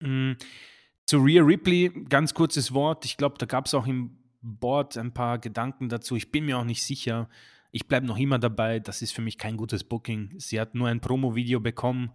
Mhm. 0.00 0.36
Zu 1.06 1.18
Rhea 1.18 1.44
Ripley, 1.44 1.90
ganz 2.08 2.34
kurzes 2.34 2.74
Wort. 2.74 3.04
Ich 3.04 3.18
glaube, 3.18 3.36
da 3.38 3.46
gab 3.46 3.66
es 3.66 3.74
auch 3.74 3.86
im 3.86 4.18
Board 4.42 4.98
ein 4.98 5.14
paar 5.14 5.38
Gedanken 5.38 5.88
dazu. 5.88 6.16
Ich 6.16 6.32
bin 6.32 6.46
mir 6.46 6.58
auch 6.58 6.64
nicht 6.64 6.82
sicher 6.82 7.28
ich 7.70 7.86
bleibe 7.86 8.06
noch 8.06 8.18
immer 8.18 8.38
dabei, 8.38 8.80
das 8.80 9.02
ist 9.02 9.12
für 9.12 9.22
mich 9.22 9.38
kein 9.38 9.56
gutes 9.56 9.84
Booking. 9.84 10.34
Sie 10.38 10.60
hat 10.60 10.74
nur 10.74 10.88
ein 10.88 11.00
Promo-Video 11.00 11.60
bekommen 11.60 12.10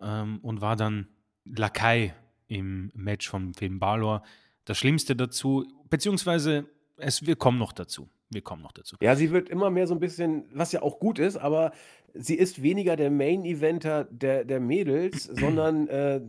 ähm, 0.00 0.38
und 0.42 0.60
war 0.60 0.76
dann 0.76 1.08
Lakai 1.44 2.14
im 2.48 2.90
Match 2.94 3.28
von 3.28 3.54
Finn 3.54 3.78
Balor. 3.78 4.22
Das 4.64 4.78
Schlimmste 4.78 5.14
dazu, 5.14 5.66
beziehungsweise 5.90 6.66
es, 6.96 7.26
wir 7.26 7.36
kommen 7.36 7.58
noch 7.58 7.72
dazu. 7.72 8.08
Wir 8.30 8.42
kommen 8.42 8.62
noch 8.62 8.72
dazu. 8.72 8.96
Ja, 9.00 9.14
sie 9.14 9.30
wird 9.30 9.48
immer 9.48 9.70
mehr 9.70 9.86
so 9.86 9.94
ein 9.94 10.00
bisschen, 10.00 10.46
was 10.52 10.72
ja 10.72 10.82
auch 10.82 10.98
gut 10.98 11.20
ist, 11.20 11.36
aber 11.36 11.70
sie 12.12 12.34
ist 12.34 12.60
weniger 12.60 12.96
der 12.96 13.10
Main-Eventer 13.10 14.04
der, 14.10 14.44
der 14.44 14.58
Mädels, 14.58 15.24
sondern 15.32 15.86
äh, 15.88 16.20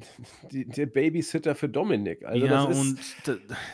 die, 0.51 0.65
der 0.65 0.85
Babysitter 0.85 1.55
für 1.55 1.69
Dominik. 1.69 2.23
Also 2.23 2.45
ja, 2.45 2.63
und 2.63 2.99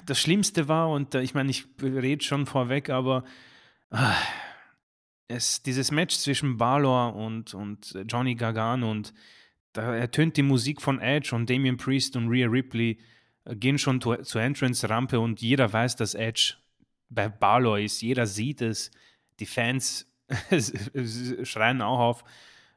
das 0.06 0.20
Schlimmste 0.20 0.70
war, 0.70 0.90
und 0.90 1.16
ich 1.16 1.34
meine, 1.34 1.50
ich 1.50 1.66
rede 1.82 2.24
schon 2.24 2.46
vorweg, 2.46 2.90
aber 2.90 3.26
ah, 3.90 4.16
es, 5.28 5.64
dieses 5.64 5.92
Match 5.92 6.18
zwischen 6.18 6.58
Balor 6.58 7.16
und, 7.16 7.54
und 7.54 7.98
Johnny 8.08 8.36
Gargano 8.36 8.92
und 8.92 9.14
da 9.74 9.96
ertönt 9.96 10.38
die 10.38 10.44
Musik 10.44 10.82
von 10.82 11.00
Edge 11.00 11.36
und 11.36 11.50
Damian 11.50 11.78
Priest 11.78 12.16
und 12.16 12.30
Rhea 12.30 12.48
Ripley 12.48 13.00
äh, 13.46 13.56
gehen 13.56 13.78
schon 13.78 14.00
to, 14.00 14.18
zur 14.18 14.42
Entrance-Rampe 14.42 15.20
und 15.20 15.42
jeder 15.42 15.72
weiß, 15.72 15.96
dass 15.96 16.14
Edge 16.14 16.56
bei 17.10 17.28
Balor 17.28 17.80
ist. 17.80 18.02
Jeder 18.02 18.28
sieht 18.28 18.62
es. 18.62 18.92
Die 19.40 19.46
Fans 19.46 20.08
schreien 21.44 21.82
auch 21.82 22.00
auf. 22.00 22.24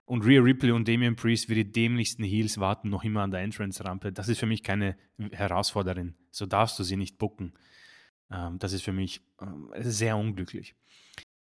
Und 0.06 0.24
Rhea 0.24 0.40
Ripley 0.40 0.70
und 0.70 0.86
Damian 0.86 1.16
Priest 1.16 1.48
wie 1.48 1.56
die 1.56 1.70
dämlichsten 1.70 2.22
Heels 2.22 2.58
warten 2.58 2.88
noch 2.90 3.02
immer 3.04 3.22
an 3.22 3.32
der 3.32 3.40
Entrance-Rampe. 3.40 4.12
Das 4.12 4.28
ist 4.28 4.38
für 4.38 4.46
mich 4.46 4.62
keine 4.62 4.96
Herausforderin. 5.32 6.14
So 6.30 6.46
darfst 6.46 6.78
du 6.78 6.84
sie 6.84 6.96
nicht 6.96 7.18
bucken. 7.18 7.52
Ähm, 8.30 8.58
das 8.58 8.72
ist 8.72 8.82
für 8.82 8.92
mich 8.92 9.20
ähm, 9.42 9.70
sehr 9.78 10.16
unglücklich. 10.16 10.76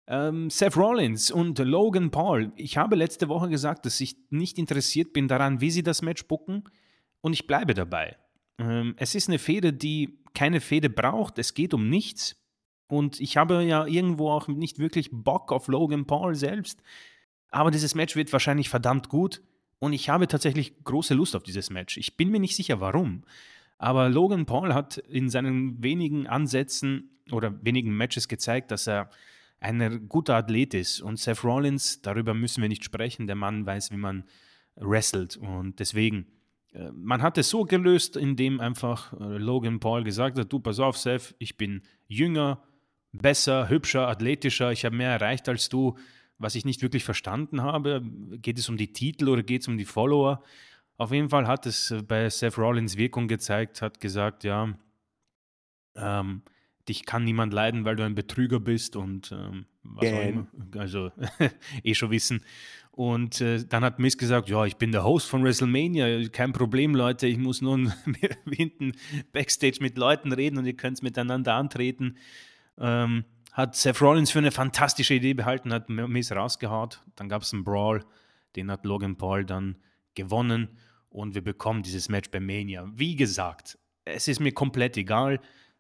Ähm, 0.10 0.50
Seth 0.50 0.76
Rollins 0.76 1.30
und 1.30 1.60
Logan 1.60 2.10
Paul. 2.10 2.52
Ich 2.56 2.78
habe 2.78 2.96
letzte 2.96 3.30
Woche 3.30 3.48
gesagt, 3.48 3.86
dass 3.86 4.02
ich 4.02 4.18
nicht 4.32 4.58
interessiert 4.58 5.14
bin 5.14 5.28
daran, 5.28 5.62
wie 5.62 5.70
sie 5.70 5.84
das 5.84 6.02
Match 6.02 6.26
bucken. 6.26 6.64
Und 7.22 7.34
ich 7.34 7.46
bleibe 7.46 7.76
dabei. 7.76 8.18
Ähm, 8.58 8.96
es 8.98 9.14
ist 9.14 9.30
eine 9.30 9.38
Fehde, 9.38 9.72
die 9.72 10.18
keine 10.34 10.62
Fehde 10.62 10.90
braucht. 10.90 11.38
Es 11.38 11.54
geht 11.54 11.76
um 11.76 11.90
nichts. 11.90 12.36
Und 12.88 13.20
ich 13.20 13.38
habe 13.38 13.64
ja 13.64 13.86
irgendwo 13.86 14.32
auch 14.32 14.48
nicht 14.48 14.80
wirklich 14.80 15.10
Bock 15.12 15.52
auf 15.52 15.68
Logan 15.68 16.08
Paul 16.08 16.34
selbst. 16.34 16.82
Aber 17.52 17.70
dieses 17.70 17.94
Match 17.94 18.16
wird 18.16 18.34
wahrscheinlich 18.34 18.68
verdammt 18.68 19.10
gut. 19.10 19.44
Und 19.78 19.94
ich 19.94 20.10
habe 20.10 20.28
tatsächlich 20.28 20.84
große 20.84 21.14
Lust 21.14 21.36
auf 21.36 21.44
dieses 21.44 21.70
Match. 21.70 21.98
Ich 21.98 22.18
bin 22.18 22.32
mir 22.32 22.40
nicht 22.40 22.56
sicher, 22.56 22.80
warum. 22.82 23.26
Aber 23.78 24.10
Logan 24.10 24.48
Paul 24.48 24.74
hat 24.74 24.98
in 24.98 25.30
seinen 25.30 25.84
wenigen 25.84 26.26
Ansätzen 26.26 27.12
oder 27.32 27.64
wenigen 27.64 27.96
Matches 27.96 28.28
gezeigt, 28.28 28.72
dass 28.72 28.88
er 28.88 29.12
ein 29.60 30.08
guter 30.08 30.36
Athlet 30.36 30.74
ist. 30.74 31.02
Und 31.02 31.20
Seth 31.20 31.44
Rollins, 31.44 32.02
darüber 32.02 32.34
müssen 32.34 32.62
wir 32.62 32.70
nicht 32.70 32.84
sprechen, 32.84 33.28
der 33.28 33.36
Mann 33.36 33.66
weiß, 33.66 33.92
wie 33.92 33.98
man 33.98 34.24
wrestelt. 34.76 35.38
Und 35.38 35.80
deswegen, 35.80 36.28
äh, 36.74 36.92
man 36.94 37.22
hat 37.22 37.38
es 37.38 37.50
so 37.50 37.66
gelöst, 37.66 38.16
indem 38.16 38.60
einfach 38.60 39.14
äh, 39.14 39.38
Logan 39.38 39.80
Paul 39.80 40.04
gesagt 40.04 40.38
hat, 40.40 40.52
du 40.52 40.60
pass 40.60 40.80
auf, 40.80 40.98
Seth, 40.98 41.36
ich 41.40 41.58
bin 41.58 41.82
jünger, 42.08 42.64
besser, 43.12 43.70
hübscher, 43.70 44.08
athletischer, 44.08 44.72
ich 44.72 44.86
habe 44.86 44.96
mehr 44.96 45.12
erreicht 45.12 45.50
als 45.50 45.70
du. 45.70 45.98
Was 46.38 46.56
ich 46.56 46.64
nicht 46.64 46.82
wirklich 46.82 47.04
verstanden 47.04 47.62
habe, 47.62 48.02
geht 48.38 48.58
es 48.58 48.70
um 48.70 48.78
die 48.78 48.94
Titel 48.94 49.28
oder 49.28 49.44
geht 49.44 49.62
es 49.62 49.68
um 49.68 49.78
die 49.78 49.86
Follower? 49.86 50.42
Auf 50.96 51.12
jeden 51.12 51.30
Fall 51.30 51.48
hat 51.48 51.66
es 51.66 51.92
äh, 51.92 52.02
bei 52.02 52.30
Seth 52.30 52.58
Rollins 52.58 52.98
Wirkung 52.98 53.28
gezeigt, 53.28 53.82
hat 53.82 54.00
gesagt, 54.00 54.44
ja, 54.46 54.74
ähm, 55.96 56.44
dich 56.90 57.06
kann 57.06 57.24
niemand 57.24 57.54
leiden, 57.54 57.86
weil 57.86 57.96
du 57.96 58.04
ein 58.04 58.16
Betrüger 58.16 58.60
bist 58.60 58.96
und 58.96 59.32
ähm, 59.32 59.66
was 59.84 60.12
auch 60.12 60.22
immer. 60.22 60.48
Also 60.78 61.12
eh 61.84 61.94
schon 61.94 62.12
wissen. 62.12 62.44
Und 62.92 63.40
äh, 63.40 63.64
dann 63.64 63.86
hat 63.86 64.00
Miss 64.00 64.18
gesagt, 64.18 64.50
ja, 64.50 64.66
ich 64.66 64.76
bin 64.76 64.92
der 64.92 65.06
Host 65.06 65.30
von 65.30 65.44
WrestleMania, 65.44 66.28
kein 66.30 66.52
Problem, 66.52 66.96
Leute, 66.96 67.28
ich 67.28 67.38
muss 67.38 67.62
nun 67.62 67.94
hinten 68.52 68.92
Backstage 69.32 69.78
mit 69.80 69.98
Leuten 69.98 70.34
reden 70.34 70.58
und 70.58 70.66
ihr 70.66 70.76
könnt 70.76 71.02
miteinander 71.02 71.54
antreten. 71.54 72.18
Ähm, 72.78 73.24
hat 73.54 73.76
Seth 73.76 74.02
Rollins 74.02 74.32
für 74.32 74.40
eine 74.40 74.52
fantastische 74.52 75.14
Idee 75.14 75.34
behalten, 75.34 75.72
hat 75.72 75.90
Miss 75.90 76.32
rausgehaut. 76.32 77.02
Dann 77.16 77.30
gab 77.30 77.44
es 77.44 77.54
einen 77.54 77.64
Brawl, 77.64 78.04
den 78.56 78.70
hat 78.70 78.86
Logan 78.86 79.18
Paul 79.18 79.46
dann 79.46 79.78
gewonnen 80.16 80.68
und 81.10 81.36
wir 81.36 81.44
bekommen 81.44 81.84
dieses 81.84 82.10
Match 82.10 82.30
bei 82.32 82.40
Mania. 82.40 82.90
Wie 82.94 83.16
gesagt, 83.16 83.78
es 84.06 84.28
ist 84.28 84.40
mir 84.40 84.52
komplett 84.52 84.98
egal 84.98 85.40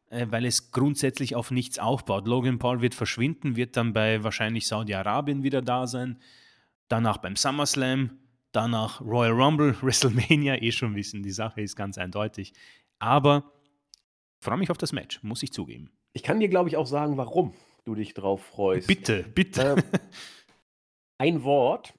weil 0.10 0.45
es 0.45 0.72
grundsätzlich 0.72 1.36
auf 1.36 1.51
nichts 1.51 1.80
aufbaut. 1.80 2.28
Logan 2.28 2.60
Paul 2.60 2.82
wird 2.82 2.95
verschwinden, 2.95 3.55
wird 3.55 3.78
dann 3.78 3.93
bei 3.93 4.24
wahrscheinlich 4.24 4.68
Saudi-Arabien 4.68 5.43
wieder 5.43 5.62
da 5.62 5.88
sein, 5.88 6.20
danach 6.88 7.18
beim 7.18 7.36
SummerSlam, 7.36 8.18
danach 8.51 9.01
Royal 9.01 9.39
Rumble, 9.39 9.76
WrestleMania, 9.82 10.62
eh 10.62 10.72
schon 10.72 10.95
wissen, 10.95 11.24
die 11.24 11.32
Sache 11.32 11.62
ist 11.62 11.76
ganz 11.76 11.97
eindeutig. 11.97 12.53
Aber 12.97 13.51
ich 14.39 14.45
freue 14.45 14.57
mich 14.57 14.72
auf 14.72 14.78
das 14.78 14.93
Match, 14.93 15.22
muss 15.24 15.43
ich 15.43 15.53
zugeben. 15.53 15.91
Ich 16.14 16.24
kann 16.24 16.39
dir, 16.39 16.49
glaube 16.49 16.70
ich, 16.70 16.78
auch 16.78 16.88
sagen, 16.88 17.18
warum 17.18 17.53
du 17.86 17.95
dich 17.95 18.14
drauf 18.14 18.43
freust. 18.43 18.88
Bitte, 18.88 19.24
bitte. 19.24 19.76
Ähm, 19.78 19.84
ein 21.18 21.43
Wort, 21.43 21.93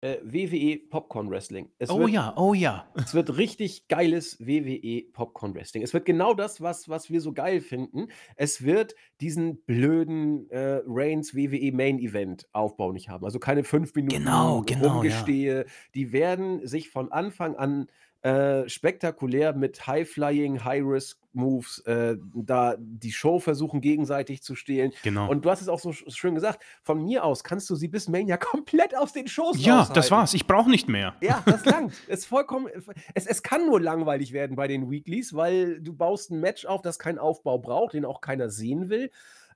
äh, 0.00 0.18
WWE 0.22 0.78
Popcorn 0.88 1.30
Wrestling. 1.30 1.70
Es 1.78 1.90
oh 1.90 2.00
wird, 2.00 2.10
ja, 2.10 2.34
oh 2.36 2.54
ja. 2.54 2.88
Es 2.94 3.14
wird 3.14 3.36
richtig 3.36 3.88
geiles 3.88 4.38
WWE 4.40 5.02
Popcorn 5.12 5.54
Wrestling. 5.54 5.82
Es 5.82 5.92
wird 5.92 6.04
genau 6.04 6.34
das, 6.34 6.60
was, 6.60 6.88
was 6.88 7.10
wir 7.10 7.20
so 7.20 7.32
geil 7.32 7.60
finden. 7.60 8.08
Es 8.36 8.64
wird 8.64 8.94
diesen 9.20 9.62
blöden 9.62 10.50
äh, 10.50 10.80
Reigns 10.86 11.34
WWE 11.34 11.72
Main 11.72 11.98
Event 11.98 12.48
Aufbau 12.52 12.92
nicht 12.92 13.08
haben. 13.08 13.24
Also 13.24 13.38
keine 13.38 13.64
fünf 13.64 13.94
Minuten 13.94 14.16
genau, 14.16 14.62
genau, 14.62 14.94
Rumgestehe. 14.94 15.58
Ja. 15.58 15.64
Die 15.94 16.12
werden 16.12 16.66
sich 16.66 16.90
von 16.90 17.12
Anfang 17.12 17.56
an 17.56 17.88
äh, 18.22 18.68
spektakulär 18.68 19.54
mit 19.54 19.86
High-Flying, 19.86 20.62
High-Risk-Moves 20.64 21.78
äh, 21.86 22.16
da 22.34 22.76
die 22.78 23.12
Show 23.12 23.38
versuchen 23.38 23.80
gegenseitig 23.80 24.42
zu 24.42 24.54
stehlen. 24.54 24.92
Genau. 25.02 25.30
Und 25.30 25.44
du 25.44 25.50
hast 25.50 25.62
es 25.62 25.68
auch 25.68 25.78
so 25.78 25.92
schön 25.92 26.34
gesagt, 26.34 26.62
von 26.82 27.02
mir 27.02 27.24
aus 27.24 27.44
kannst 27.44 27.70
du 27.70 27.74
sie 27.76 27.88
bis 27.88 28.08
Mania 28.08 28.36
komplett 28.38 28.94
aus 28.96 29.12
den 29.14 29.26
Shows 29.26 29.56
Ja, 29.64 29.78
raushalten. 29.78 29.94
das 29.94 30.10
war's. 30.10 30.34
Ich 30.34 30.46
brauche 30.46 30.68
nicht 30.68 30.88
mehr. 30.88 31.14
Ja, 31.22 31.42
das 31.46 31.64
langt. 31.66 31.94
es, 32.08 32.26
vollkommen, 32.26 32.68
es, 33.14 33.26
es 33.26 33.42
kann 33.42 33.64
nur 33.64 33.80
langweilig 33.80 34.32
werden 34.32 34.54
bei 34.56 34.68
den 34.68 34.90
Weeklies, 34.90 35.34
weil 35.34 35.80
du 35.80 35.94
baust 35.94 36.30
ein 36.30 36.40
Match 36.40 36.66
auf, 36.66 36.82
das 36.82 36.98
keinen 36.98 37.18
Aufbau 37.18 37.58
braucht, 37.58 37.94
den 37.94 38.04
auch 38.04 38.20
keiner 38.20 38.50
sehen 38.50 38.90
will. 38.90 39.10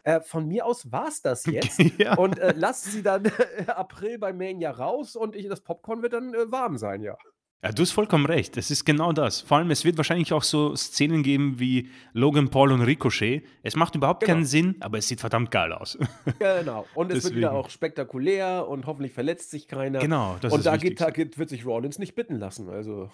Äh, 0.04 0.20
von 0.20 0.46
mir 0.46 0.66
aus 0.66 0.90
war 0.92 1.08
es 1.08 1.22
das 1.22 1.46
jetzt. 1.46 1.78
ja. 1.98 2.14
Und 2.16 2.38
äh, 2.38 2.54
lass 2.56 2.84
sie 2.84 3.02
dann 3.02 3.30
April 3.66 4.18
bei 4.18 4.32
Mania 4.32 4.70
raus 4.70 5.16
und 5.16 5.34
ich, 5.34 5.48
das 5.48 5.60
Popcorn 5.62 6.02
wird 6.02 6.12
dann 6.12 6.34
äh, 6.34 6.50
warm 6.50 6.76
sein, 6.78 7.02
ja. 7.02 7.16
Ja, 7.64 7.72
du 7.72 7.80
hast 7.80 7.92
vollkommen 7.92 8.26
recht. 8.26 8.58
Es 8.58 8.70
ist 8.70 8.84
genau 8.84 9.14
das. 9.14 9.40
Vor 9.40 9.56
allem, 9.56 9.70
es 9.70 9.86
wird 9.86 9.96
wahrscheinlich 9.96 10.34
auch 10.34 10.42
so 10.42 10.76
Szenen 10.76 11.22
geben 11.22 11.58
wie 11.58 11.88
Logan 12.12 12.50
Paul 12.50 12.72
und 12.72 12.82
Ricochet. 12.82 13.42
Es 13.62 13.74
macht 13.74 13.94
überhaupt 13.94 14.20
genau. 14.20 14.34
keinen 14.34 14.44
Sinn, 14.44 14.76
aber 14.80 14.98
es 14.98 15.08
sieht 15.08 15.20
verdammt 15.20 15.50
geil 15.50 15.72
aus. 15.72 15.98
Genau. 16.38 16.84
Und 16.94 17.10
es 17.10 17.24
wird 17.24 17.36
wieder 17.36 17.52
auch 17.52 17.70
spektakulär 17.70 18.68
und 18.68 18.84
hoffentlich 18.84 19.12
verletzt 19.12 19.50
sich 19.50 19.66
keiner. 19.66 19.98
Genau. 19.98 20.36
Das 20.42 20.52
und 20.52 20.66
da, 20.66 20.76
geht, 20.76 21.00
da 21.00 21.08
geht, 21.08 21.38
wird 21.38 21.48
sich 21.48 21.64
Rollins 21.64 21.98
nicht 21.98 22.14
bitten 22.14 22.38
lassen. 22.38 22.68
Also. 22.68 23.10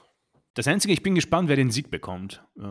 Das 0.55 0.67
Einzige, 0.67 0.93
ich 0.95 1.05
bin 1.05 1.15
gespannt, 1.15 1.49
wer 1.49 1.55
den 1.55 1.71
Sieg 1.71 1.89
bekommt. 1.89 2.43
Äh, 2.59 2.63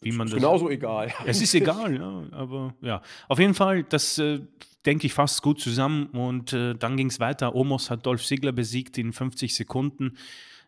wie 0.00 0.12
man 0.12 0.28
ist 0.28 0.32
das, 0.32 0.40
genauso 0.40 0.70
egal. 0.70 1.12
Es 1.26 1.42
ist 1.42 1.54
egal, 1.54 1.94
ja. 1.94 2.24
Aber 2.30 2.74
ja. 2.80 3.02
Auf 3.28 3.38
jeden 3.38 3.52
Fall, 3.52 3.82
das 3.82 4.16
äh, 4.16 4.40
denke 4.86 5.06
ich 5.06 5.12
fast 5.12 5.42
gut 5.42 5.60
zusammen. 5.60 6.06
Und 6.06 6.54
äh, 6.54 6.74
dann 6.74 6.96
ging 6.96 7.08
es 7.08 7.20
weiter. 7.20 7.54
Omos 7.54 7.90
hat 7.90 8.06
Dolph 8.06 8.24
Ziggler 8.24 8.52
besiegt 8.52 8.96
in 8.96 9.12
50 9.12 9.54
Sekunden 9.54 10.16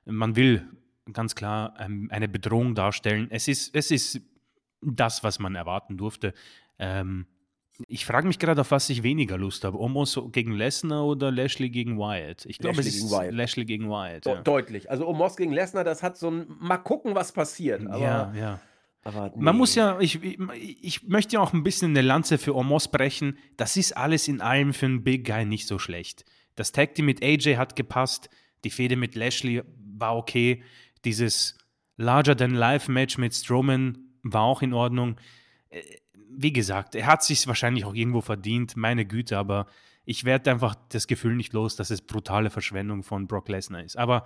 man 0.08 0.36
will 0.36 0.66
ganz 1.12 1.34
klar 1.34 1.74
ähm, 1.78 2.08
eine 2.10 2.28
Bedrohung 2.28 2.74
darstellen. 2.74 3.28
Es 3.30 3.48
ist, 3.48 3.74
es 3.74 3.90
ist 3.90 4.20
das, 4.82 5.24
was 5.24 5.38
man 5.38 5.54
erwarten 5.54 5.96
durfte. 5.96 6.34
Ähm, 6.78 7.26
ich 7.86 8.04
frage 8.04 8.26
mich 8.26 8.38
gerade, 8.40 8.60
auf 8.60 8.72
was 8.72 8.90
ich 8.90 9.02
weniger 9.04 9.38
Lust 9.38 9.64
habe. 9.64 9.78
Omos 9.78 10.20
gegen 10.32 10.52
Lesnar 10.52 11.04
oder 11.06 11.30
Lashley 11.30 11.70
gegen 11.70 11.96
Wyatt? 11.96 12.44
Ich 12.46 12.58
glaube, 12.58 12.80
es 12.80 12.86
ist 12.86 13.10
Wyatt. 13.10 13.32
Lashley 13.32 13.64
gegen 13.64 13.88
Wyatt. 13.88 14.26
Ja. 14.26 14.42
Deutlich. 14.42 14.90
Also 14.90 15.06
Omos 15.06 15.36
gegen 15.36 15.52
Lesnar, 15.52 15.84
das 15.84 16.02
hat 16.02 16.16
so 16.16 16.30
ein 16.30 16.46
Mal 16.58 16.78
gucken, 16.78 17.14
was 17.14 17.32
passiert. 17.32 17.86
Aber, 17.86 17.98
ja, 17.98 18.32
ja. 18.34 18.60
Nee. 19.04 19.30
Man 19.36 19.56
muss 19.56 19.74
ja, 19.74 19.98
ich, 20.00 20.22
ich, 20.22 20.38
ich, 20.84 21.08
möchte 21.08 21.34
ja 21.34 21.40
auch 21.40 21.54
ein 21.54 21.62
bisschen 21.62 21.92
eine 21.92 22.02
Lanze 22.02 22.36
für 22.36 22.54
Omos 22.54 22.88
brechen. 22.88 23.38
Das 23.56 23.76
ist 23.76 23.96
alles 23.96 24.28
in 24.28 24.40
allem 24.40 24.74
für 24.74 24.86
einen 24.86 25.02
Big 25.04 25.24
Guy 25.24 25.46
nicht 25.46 25.66
so 25.66 25.78
schlecht. 25.78 26.24
Das 26.56 26.72
Tag 26.72 26.94
Team 26.94 27.06
mit 27.06 27.22
AJ 27.22 27.56
hat 27.56 27.76
gepasst. 27.76 28.28
Die 28.64 28.70
Fehde 28.70 28.96
mit 28.96 29.14
Lashley 29.14 29.62
war 29.98 30.16
okay. 30.16 30.62
Dieses 31.04 31.56
Larger-than-Life-Match 31.96 33.18
mit 33.18 33.34
Strowman 33.34 33.98
war 34.22 34.42
auch 34.42 34.62
in 34.62 34.72
Ordnung. 34.72 35.16
Äh, 35.70 35.82
wie 36.30 36.52
gesagt, 36.52 36.94
er 36.94 37.06
hat 37.06 37.22
sich 37.22 37.46
wahrscheinlich 37.46 37.84
auch 37.84 37.94
irgendwo 37.94 38.20
verdient, 38.20 38.76
meine 38.76 39.04
Güte, 39.04 39.38
aber 39.38 39.66
ich 40.04 40.24
werde 40.24 40.50
einfach 40.50 40.74
das 40.90 41.06
Gefühl 41.06 41.34
nicht 41.34 41.52
los, 41.52 41.76
dass 41.76 41.90
es 41.90 42.02
brutale 42.02 42.50
Verschwendung 42.50 43.02
von 43.02 43.26
Brock 43.26 43.48
Lesnar 43.48 43.82
ist. 43.82 43.96
Aber 43.96 44.24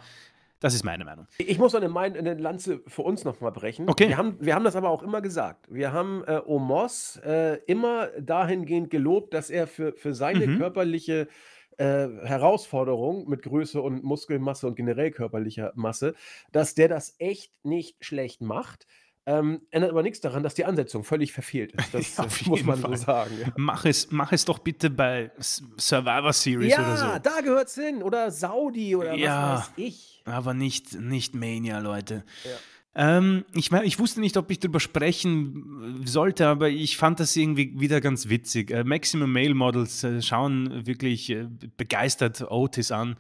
das 0.61 0.75
ist 0.75 0.85
meine 0.85 1.05
Meinung. 1.05 1.27
Ich 1.39 1.59
muss 1.59 1.75
eine, 1.75 1.93
eine 1.99 2.35
Lanze 2.35 2.83
für 2.87 3.03
uns 3.03 3.25
nochmal 3.25 3.51
brechen. 3.51 3.89
Okay. 3.91 4.09
Wir 4.09 4.17
haben, 4.17 4.37
wir 4.39 4.55
haben 4.55 4.63
das 4.63 4.77
aber 4.77 4.91
auch 4.91 5.03
immer 5.03 5.21
gesagt. 5.21 5.67
Wir 5.69 5.93
haben 5.93 6.23
äh, 6.25 6.41
Omos 6.47 7.17
äh, 7.25 7.59
immer 7.67 8.07
dahingehend 8.21 8.89
gelobt, 8.91 9.35
dass 9.35 9.51
er 9.51 9.67
für, 9.67 9.93
für 9.95 10.15
seine 10.15 10.47
mhm. 10.47 10.59
körperliche 10.59 11.27
äh, 11.79 12.09
Herausforderung 12.25 13.29
mit 13.29 13.43
Größe 13.43 13.81
und 13.81 14.03
Muskelmasse 14.05 14.67
und 14.67 14.77
generell 14.77 15.11
körperlicher 15.11 15.73
Masse, 15.75 16.15
dass 16.53 16.75
der 16.75 16.89
das 16.89 17.15
echt 17.19 17.53
nicht 17.65 18.05
schlecht 18.05 18.41
macht. 18.41 18.87
Ähm, 19.25 19.63
ändert 19.71 19.93
aber 19.93 20.03
nichts 20.03 20.21
daran, 20.21 20.43
dass 20.43 20.55
die 20.55 20.65
Ansetzung 20.65 21.05
völlig 21.05 21.33
verfehlt 21.33 21.73
ist. 21.73 21.95
Das 22.17 22.17
ja, 22.41 22.49
muss 22.49 22.65
man 22.65 22.79
Fall. 22.79 22.97
so 22.97 23.05
sagen. 23.05 23.31
Ja. 23.41 23.53
Mach, 23.57 23.85
es, 23.85 24.11
mach 24.11 24.33
es 24.33 24.45
doch 24.45 24.59
bitte 24.59 24.91
bei 24.91 25.31
Survivor 25.39 26.33
Series 26.33 26.73
ja, 26.73 26.81
oder 26.81 26.97
so. 26.97 27.05
Ja, 27.05 27.19
da 27.21 27.41
gehört 27.41 27.69
es 27.69 27.75
hin. 27.75 28.03
Oder 28.03 28.33
Saudi 28.33 28.97
oder 28.97 29.15
ja, 29.15 29.55
was 29.55 29.61
weiß 29.61 29.73
ich. 29.77 30.23
Aber 30.25 30.55
nicht, 30.55 30.95
nicht 30.95 31.35
Mania, 31.35 31.79
Leute. 31.79 32.25
Ja. 32.45 32.51
Ähm, 32.95 33.45
ich, 33.55 33.73
ich 33.73 33.99
wusste 33.99 34.21
nicht, 34.21 34.37
ob 34.37 34.51
ich 34.51 34.61
darüber 34.61 34.81
sprechen 34.81 36.03
sollte, 36.05 36.47
aber 36.47 36.69
ich 36.69 36.99
fand 36.99 37.21
das 37.21 37.35
irgendwie 37.37 37.81
wieder 37.81 38.01
ganz 38.03 38.29
witzig. 38.29 38.71
Äh, 38.71 38.85
Maximum 38.85 39.33
Male 39.33 39.55
Models 39.55 40.05
äh, 40.05 40.21
schauen 40.21 40.87
wirklich 40.87 41.31
äh, 41.31 41.49
begeistert 41.77 42.43
Otis 42.51 42.93
an, 42.93 43.17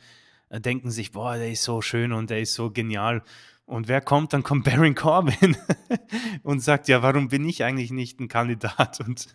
äh, 0.50 0.60
denken 0.60 0.90
sich, 0.90 1.12
boah, 1.12 1.36
der 1.36 1.50
ist 1.50 1.62
so 1.62 1.80
schön 1.80 2.12
und 2.12 2.28
der 2.28 2.40
ist 2.40 2.52
so 2.54 2.70
genial. 2.70 3.22
Und 3.64 3.88
wer 3.88 4.02
kommt? 4.02 4.34
Dann 4.34 4.42
kommt 4.42 4.64
Baron 4.64 4.94
Corbin 4.94 5.56
und 6.42 6.60
sagt, 6.60 6.88
ja, 6.88 7.02
warum 7.02 7.28
bin 7.28 7.48
ich 7.48 7.64
eigentlich 7.64 7.92
nicht 7.92 8.20
ein 8.20 8.28
Kandidat? 8.28 9.00
Und 9.00 9.28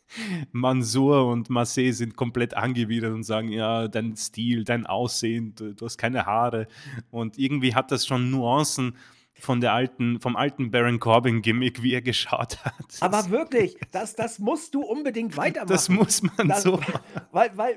Mansour 0.50 1.28
und 1.28 1.50
Marseille 1.50 1.92
sind 1.92 2.16
komplett 2.16 2.54
angewidert 2.54 3.12
und 3.12 3.22
sagen, 3.22 3.52
ja, 3.52 3.86
dein 3.86 4.16
Stil, 4.16 4.64
dein 4.64 4.86
Aussehen, 4.86 5.54
du, 5.54 5.72
du 5.72 5.84
hast 5.84 5.98
keine 5.98 6.26
Haare. 6.26 6.66
Und 7.12 7.38
irgendwie 7.38 7.76
hat 7.76 7.92
das 7.92 8.04
schon 8.06 8.32
Nuancen 8.32 8.96
von 9.44 9.60
der 9.60 9.72
alten, 9.72 10.20
vom 10.20 10.36
alten 10.36 10.70
Baron 10.70 10.98
Corbin-Gimmick, 10.98 11.82
wie 11.82 11.94
er 11.94 12.02
geschaut 12.02 12.64
hat. 12.64 12.74
Aber 13.00 13.30
wirklich, 13.30 13.76
das, 13.92 14.16
das 14.16 14.38
musst 14.38 14.74
du 14.74 14.82
unbedingt 14.82 15.36
weitermachen. 15.36 15.72
Das 15.72 15.88
muss 15.88 16.22
man 16.22 16.48
das, 16.48 16.62
so. 16.62 16.80
Weil, 17.32 17.50
weil 17.56 17.76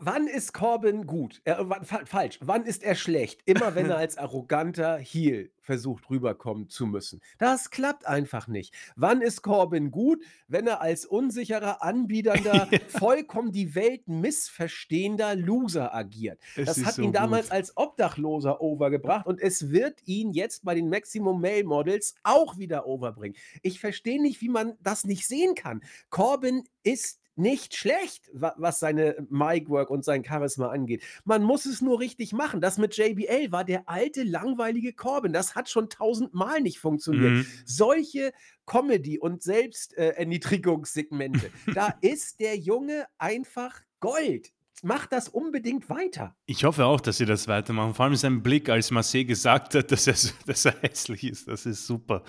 wann 0.00 0.26
ist 0.26 0.52
Corbin 0.52 1.06
gut? 1.06 1.40
Äh, 1.44 1.56
falsch. 2.04 2.38
Wann 2.42 2.64
ist 2.64 2.82
er 2.82 2.94
schlecht? 2.94 3.40
Immer 3.46 3.74
wenn 3.74 3.88
er 3.88 3.98
als 3.98 4.18
arroganter 4.18 4.98
Heel 4.98 5.50
versucht 5.66 6.08
rüberkommen 6.08 6.68
zu 6.68 6.86
müssen. 6.86 7.20
Das 7.38 7.70
klappt 7.70 8.06
einfach 8.06 8.48
nicht. 8.48 8.72
Wann 8.94 9.20
ist 9.20 9.42
Corbin 9.42 9.90
gut? 9.90 10.24
Wenn 10.48 10.66
er 10.66 10.80
als 10.80 11.04
unsicherer, 11.04 11.82
anbiedernder, 11.82 12.68
vollkommen 12.88 13.52
die 13.52 13.74
Welt 13.74 14.08
missverstehender 14.08 15.34
Loser 15.34 15.94
agiert. 15.94 16.40
Es 16.54 16.66
das 16.66 16.84
hat 16.84 16.94
so 16.94 17.02
ihn 17.02 17.12
damals 17.12 17.46
gut. 17.46 17.52
als 17.52 17.76
Obdachloser 17.76 18.60
overgebracht 18.60 19.26
und 19.26 19.40
es 19.40 19.70
wird 19.70 20.00
ihn 20.06 20.32
jetzt 20.32 20.64
bei 20.64 20.74
den 20.74 20.88
Maximum 20.88 21.40
Male 21.40 21.64
Models 21.64 22.14
auch 22.22 22.56
wieder 22.56 22.86
overbringen. 22.86 23.36
Ich 23.62 23.80
verstehe 23.80 24.22
nicht, 24.22 24.40
wie 24.40 24.48
man 24.48 24.74
das 24.80 25.04
nicht 25.04 25.26
sehen 25.26 25.54
kann. 25.54 25.82
Corbin 26.10 26.62
ist 26.84 27.20
nicht 27.36 27.76
schlecht, 27.76 28.30
was 28.32 28.80
seine 28.80 29.26
Mic-Work 29.28 29.90
und 29.90 30.04
sein 30.04 30.24
Charisma 30.24 30.68
angeht. 30.68 31.02
Man 31.24 31.42
muss 31.42 31.66
es 31.66 31.82
nur 31.82 32.00
richtig 32.00 32.32
machen. 32.32 32.60
Das 32.60 32.78
mit 32.78 32.96
JBL 32.96 33.52
war 33.52 33.64
der 33.64 33.88
alte, 33.88 34.22
langweilige 34.22 34.92
Corbin. 34.92 35.32
Das 35.32 35.54
hat 35.54 35.68
schon 35.68 35.90
tausendmal 35.90 36.60
nicht 36.60 36.78
funktioniert. 36.78 37.32
Mhm. 37.32 37.46
Solche 37.64 38.32
Comedy- 38.64 39.18
und 39.18 39.42
Selbsterniedrigungssegmente, 39.42 41.50
da 41.74 41.94
ist 42.00 42.40
der 42.40 42.56
Junge 42.56 43.06
einfach 43.18 43.82
Gold 44.00 44.52
mach 44.82 45.06
das 45.06 45.28
unbedingt 45.28 45.88
weiter. 45.88 46.34
Ich 46.46 46.64
hoffe 46.64 46.84
auch, 46.84 47.00
dass 47.00 47.18
sie 47.18 47.26
das 47.26 47.48
weitermachen. 47.48 47.94
Vor 47.94 48.04
allem 48.04 48.16
sein 48.16 48.42
Blick, 48.42 48.68
als 48.68 48.90
Marseille 48.90 49.24
gesagt 49.24 49.74
hat, 49.74 49.90
dass 49.90 50.06
er, 50.06 50.14
dass 50.46 50.64
er 50.64 50.74
hässlich 50.80 51.24
ist. 51.24 51.48
Das 51.48 51.66
ist 51.66 51.86
super. 51.86 52.22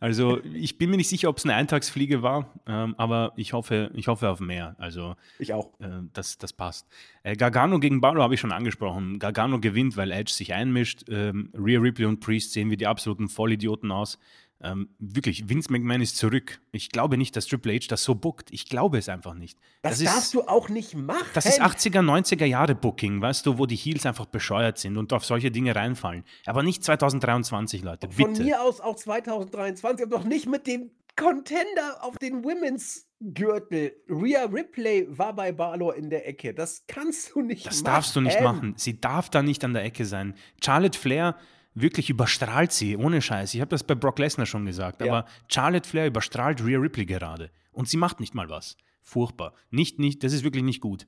Also 0.00 0.42
ich 0.44 0.78
bin 0.78 0.90
mir 0.90 0.96
nicht 0.96 1.08
sicher, 1.08 1.28
ob 1.28 1.38
es 1.38 1.44
eine 1.44 1.54
Eintagsfliege 1.54 2.22
war, 2.22 2.54
ähm, 2.66 2.94
aber 2.98 3.32
ich 3.36 3.52
hoffe, 3.52 3.90
ich 3.94 4.08
hoffe 4.08 4.28
auf 4.28 4.40
mehr. 4.40 4.76
Also 4.78 5.16
ich 5.38 5.52
auch. 5.52 5.78
Äh, 5.80 6.02
das, 6.12 6.38
das 6.38 6.52
passt. 6.52 6.86
Äh, 7.22 7.36
Gargano 7.36 7.78
gegen 7.78 8.00
Barlow 8.00 8.22
habe 8.22 8.34
ich 8.34 8.40
schon 8.40 8.52
angesprochen. 8.52 9.18
Gargano 9.18 9.60
gewinnt, 9.60 9.96
weil 9.96 10.12
Edge 10.12 10.32
sich 10.32 10.54
einmischt. 10.54 11.04
Ähm, 11.08 11.52
Rhea 11.54 11.80
Ripley 11.80 12.06
und 12.06 12.20
Priest 12.20 12.52
sehen 12.52 12.70
wie 12.70 12.76
die 12.76 12.86
absoluten 12.86 13.28
Vollidioten 13.28 13.90
aus. 13.90 14.18
Ähm, 14.60 14.88
wirklich, 14.98 15.48
Vince 15.48 15.70
McMahon 15.70 16.00
ist 16.00 16.16
zurück. 16.16 16.60
Ich 16.72 16.90
glaube 16.90 17.16
nicht, 17.16 17.36
dass 17.36 17.46
Triple 17.46 17.74
H 17.74 17.86
das 17.88 18.02
so 18.02 18.16
bookt. 18.16 18.52
Ich 18.52 18.68
glaube 18.68 18.98
es 18.98 19.08
einfach 19.08 19.34
nicht. 19.34 19.58
Das, 19.82 19.98
das 19.98 20.04
darfst 20.04 20.24
ist, 20.24 20.34
du 20.34 20.42
auch 20.42 20.68
nicht 20.68 20.94
machen. 20.94 21.28
Das 21.34 21.46
ist 21.46 21.62
80er, 21.62 22.00
90er 22.00 22.44
Jahre 22.44 22.74
Booking, 22.74 23.20
weißt 23.20 23.46
du, 23.46 23.58
wo 23.58 23.66
die 23.66 23.76
Heels 23.76 24.04
einfach 24.04 24.26
bescheuert 24.26 24.78
sind 24.78 24.96
und 24.96 25.12
auf 25.12 25.24
solche 25.24 25.52
Dinge 25.52 25.76
reinfallen. 25.76 26.24
Aber 26.46 26.64
nicht 26.64 26.82
2023, 26.82 27.82
Leute. 27.82 28.08
Bitte. 28.08 28.22
Von 28.22 28.44
mir 28.44 28.60
aus 28.62 28.80
auch 28.80 28.96
2023, 28.96 30.06
aber 30.06 30.18
doch 30.18 30.24
nicht 30.24 30.46
mit 30.46 30.66
dem 30.66 30.90
Contender 31.14 31.98
auf 32.02 32.16
den 32.18 32.44
Women's 32.44 33.06
Gürtel. 33.20 33.92
Rhea 34.08 34.44
Ripley 34.44 35.06
war 35.10 35.34
bei 35.34 35.50
Balor 35.50 35.96
in 35.96 36.10
der 36.10 36.28
Ecke. 36.28 36.54
Das 36.54 36.84
kannst 36.86 37.34
du 37.34 37.42
nicht 37.42 37.66
das 37.66 37.82
machen. 37.82 37.84
Das 37.84 37.92
darfst 37.92 38.16
du 38.16 38.20
nicht 38.20 38.40
machen. 38.40 38.74
Sie 38.76 39.00
darf 39.00 39.28
da 39.28 39.42
nicht 39.42 39.64
an 39.64 39.72
der 39.72 39.82
Ecke 39.84 40.04
sein. 40.04 40.34
Charlotte 40.62 40.96
Flair 40.96 41.36
wirklich 41.80 42.10
überstrahlt 42.10 42.72
sie, 42.72 42.96
ohne 42.96 43.22
Scheiß. 43.22 43.54
Ich 43.54 43.60
habe 43.60 43.70
das 43.70 43.84
bei 43.84 43.94
Brock 43.94 44.18
Lesnar 44.18 44.46
schon 44.46 44.66
gesagt, 44.66 45.00
ja. 45.00 45.12
aber 45.12 45.28
Charlotte 45.48 45.88
Flair 45.88 46.06
überstrahlt 46.06 46.64
Rhea 46.64 46.78
Ripley 46.78 47.06
gerade. 47.06 47.50
Und 47.72 47.88
sie 47.88 47.96
macht 47.96 48.20
nicht 48.20 48.34
mal 48.34 48.48
was. 48.48 48.76
Furchtbar. 49.02 49.54
Nicht, 49.70 49.98
nicht, 49.98 50.22
das 50.22 50.32
ist 50.32 50.44
wirklich 50.44 50.64
nicht 50.64 50.80
gut. 50.80 51.06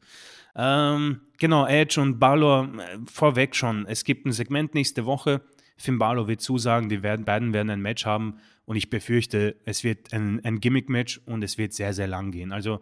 Ähm, 0.57 1.21
genau, 1.39 1.67
Edge 1.67 2.01
und 2.01 2.19
Balor 2.19 2.69
äh, 2.79 2.99
vorweg 3.11 3.55
schon. 3.55 3.87
Es 3.87 4.05
gibt 4.05 4.27
ein 4.27 4.33
Segment 4.33 4.75
nächste 4.75 5.05
Woche. 5.05 5.43
Finn 5.77 5.99
Balor 5.99 6.29
wird 6.29 6.41
zusagen, 6.41 6.89
die 6.89 7.03
werden, 7.03 7.25
beiden 7.25 7.53
werden 7.53 7.71
ein 7.71 7.81
Match 7.81 8.07
haben 8.07 8.39
und 8.65 8.77
ich 8.77 8.91
befürchte, 8.91 9.57
es 9.65 9.83
wird 9.85 10.13
ein, 10.13 10.45
ein 10.45 10.61
Gimmick-Match 10.61 11.21
und 11.27 11.43
es 11.43 11.59
wird 11.59 11.73
sehr, 11.73 11.93
sehr 11.93 12.07
lang 12.07 12.31
gehen. 12.31 12.53
Also 12.53 12.81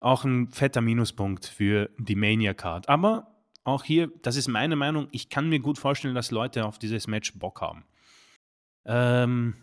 auch 0.00 0.24
ein 0.24 0.52
fetter 0.52 0.80
Minuspunkt 0.80 1.46
für 1.46 1.90
die 1.98 2.14
Mania-Card. 2.14 2.88
Aber 2.88 3.35
auch 3.66 3.84
hier, 3.84 4.10
das 4.22 4.36
ist 4.36 4.48
meine 4.48 4.76
Meinung, 4.76 5.08
ich 5.10 5.28
kann 5.28 5.48
mir 5.48 5.58
gut 5.58 5.78
vorstellen, 5.78 6.14
dass 6.14 6.30
Leute 6.30 6.64
auf 6.64 6.78
dieses 6.78 7.06
Match 7.06 7.32
Bock 7.34 7.60
haben. 7.60 7.84
Ähm, 8.84 9.54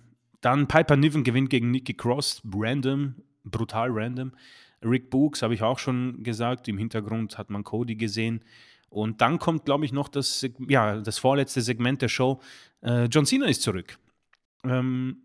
dann 0.41 0.67
Piper 0.67 0.97
Niven 0.97 1.23
gewinnt 1.23 1.49
gegen 1.49 1.71
Nikki 1.71 1.93
Cross, 1.93 2.41
random, 2.53 3.15
brutal 3.45 3.89
random. 3.91 4.33
Rick 4.83 5.09
Books 5.09 5.41
habe 5.41 5.53
ich 5.53 5.63
auch 5.63 5.79
schon 5.79 6.21
gesagt, 6.21 6.67
im 6.67 6.77
Hintergrund 6.77 7.37
hat 7.37 7.49
man 7.49 7.63
Cody 7.63 7.95
gesehen. 7.95 8.43
Und 8.89 9.21
dann 9.21 9.39
kommt, 9.39 9.65
glaube 9.65 9.85
ich, 9.85 9.93
noch 9.93 10.09
das, 10.09 10.45
ja, 10.67 10.99
das 10.99 11.17
vorletzte 11.17 11.61
Segment 11.61 12.01
der 12.01 12.09
Show. 12.09 12.41
Äh, 12.81 13.05
John 13.05 13.25
Cena 13.25 13.45
ist 13.47 13.61
zurück. 13.61 13.97
Ähm, 14.65 15.17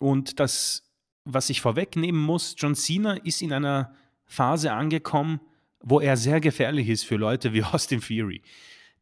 und 0.00 0.40
das, 0.40 0.90
was 1.24 1.50
ich 1.50 1.60
vorwegnehmen 1.60 2.20
muss, 2.20 2.54
John 2.56 2.74
Cena 2.74 3.14
ist 3.18 3.42
in 3.42 3.52
einer 3.52 3.94
Phase 4.24 4.72
angekommen, 4.72 5.40
wo 5.84 6.00
er 6.00 6.16
sehr 6.16 6.40
gefährlich 6.40 6.88
ist 6.88 7.04
für 7.04 7.16
Leute 7.16 7.52
wie 7.52 7.62
Austin 7.72 8.00
Fury. 8.00 8.42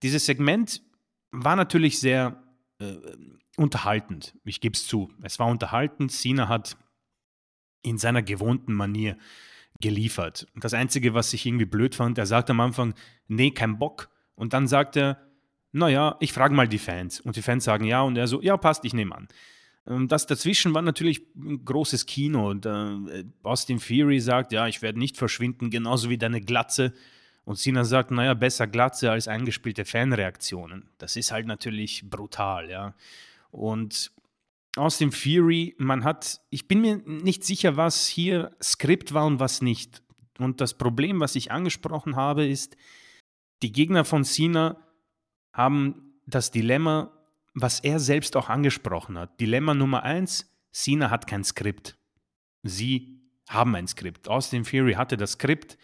Dieses 0.02 0.26
Segment 0.26 0.82
war 1.30 1.56
natürlich 1.56 1.98
sehr 1.98 2.42
äh, 2.78 2.96
unterhaltend. 3.56 4.34
Ich 4.44 4.60
gebe 4.60 4.74
es 4.74 4.86
zu. 4.86 5.10
Es 5.22 5.38
war 5.38 5.46
unterhaltend. 5.46 6.10
Cena 6.10 6.48
hat 6.48 6.76
in 7.82 7.98
seiner 7.98 8.22
gewohnten 8.22 8.74
Manier 8.74 9.16
geliefert. 9.80 10.46
Das 10.54 10.74
Einzige, 10.74 11.14
was 11.14 11.32
ich 11.32 11.46
irgendwie 11.46 11.64
blöd 11.64 11.94
fand, 11.94 12.18
er 12.18 12.26
sagt 12.26 12.50
am 12.50 12.60
Anfang, 12.60 12.94
nee, 13.28 13.50
kein 13.50 13.78
Bock. 13.78 14.10
Und 14.34 14.52
dann 14.52 14.66
sagt 14.66 14.96
er, 14.96 15.20
naja, 15.72 16.16
ich 16.20 16.32
frage 16.32 16.54
mal 16.54 16.68
die 16.68 16.78
Fans. 16.78 17.20
Und 17.20 17.36
die 17.36 17.42
Fans 17.42 17.64
sagen 17.64 17.84
ja. 17.84 18.02
Und 18.02 18.16
er 18.16 18.26
so, 18.26 18.42
ja, 18.42 18.56
passt, 18.56 18.84
ich 18.84 18.92
nehme 18.92 19.14
an. 19.14 19.28
Ähm, 19.86 20.08
das 20.08 20.26
dazwischen 20.26 20.74
war 20.74 20.82
natürlich 20.82 21.22
ein 21.36 21.64
großes 21.64 22.06
Kino. 22.06 22.52
Äh, 22.52 23.24
Austin 23.42 23.80
Fury 23.80 24.20
sagt, 24.20 24.52
ja, 24.52 24.66
ich 24.66 24.82
werde 24.82 24.98
nicht 24.98 25.16
verschwinden, 25.16 25.70
genauso 25.70 26.10
wie 26.10 26.18
deine 26.18 26.40
Glatze. 26.40 26.92
Und 27.44 27.58
Cena 27.58 27.84
sagt, 27.84 28.10
naja, 28.12 28.34
besser 28.34 28.66
Glatze 28.66 29.10
als 29.10 29.26
eingespielte 29.26 29.84
Fanreaktionen. 29.84 30.88
Das 30.98 31.16
ist 31.16 31.32
halt 31.32 31.46
natürlich 31.46 32.08
brutal, 32.08 32.70
ja. 32.70 32.94
Und 33.50 34.12
Austin 34.76 35.12
Fury, 35.12 35.74
man 35.78 36.04
hat, 36.04 36.40
ich 36.50 36.66
bin 36.66 36.80
mir 36.80 36.96
nicht 37.04 37.44
sicher, 37.44 37.76
was 37.76 38.06
hier 38.06 38.56
Skript 38.62 39.12
war 39.12 39.26
und 39.26 39.40
was 39.40 39.60
nicht. 39.60 40.02
Und 40.38 40.60
das 40.60 40.74
Problem, 40.74 41.20
was 41.20 41.34
ich 41.34 41.52
angesprochen 41.52 42.16
habe, 42.16 42.46
ist, 42.46 42.76
die 43.62 43.72
Gegner 43.72 44.04
von 44.04 44.24
Cena 44.24 44.78
haben 45.52 46.14
das 46.26 46.50
Dilemma, 46.50 47.12
was 47.54 47.80
er 47.80 48.00
selbst 48.00 48.36
auch 48.36 48.48
angesprochen 48.48 49.18
hat. 49.18 49.38
Dilemma 49.40 49.74
Nummer 49.74 50.02
eins, 50.02 50.50
Cena 50.72 51.10
hat 51.10 51.26
kein 51.26 51.44
Skript. 51.44 51.98
Sie 52.62 53.20
haben 53.48 53.74
ein 53.74 53.86
Skript. 53.86 54.28
Austin 54.28 54.64
Fury 54.64 54.94
hatte 54.94 55.16
das 55.16 55.32
Skript 55.32 55.76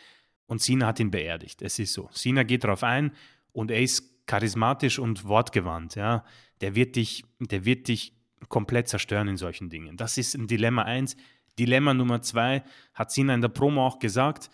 und 0.47 0.61
Cena 0.61 0.87
hat 0.87 1.01
ihn 1.01 1.11
beerdigt. 1.11 1.61
Es 1.63 1.79
ist 1.79 1.93
so. 1.93 2.09
Cena 2.13 2.43
geht 2.43 2.65
darauf 2.65 2.83
ein 2.83 3.13
und 3.53 3.71
er 3.71 3.83
ist 3.83 4.27
charismatisch 4.27 4.99
und 4.99 5.25
wortgewandt. 5.25 5.95
Ja. 5.95 6.25
Der, 6.61 6.75
wird 6.75 6.97
dich, 6.97 7.25
der 7.39 7.65
wird 7.65 7.89
dich 7.89 8.15
komplett 8.49 8.89
zerstören 8.89 9.29
in 9.29 9.37
solchen 9.37 9.69
Dingen. 9.69 9.97
Das 9.97 10.17
ist 10.17 10.35
ein 10.35 10.47
Dilemma 10.47 10.83
eins. 10.83 11.17
Dilemma 11.59 11.93
Nummer 11.93 12.23
zwei 12.23 12.63
hat 12.95 13.11
Cena 13.11 13.35
in 13.35 13.41
der 13.41 13.49
Promo 13.49 13.87
auch 13.87 13.99
gesagt. 13.99 14.51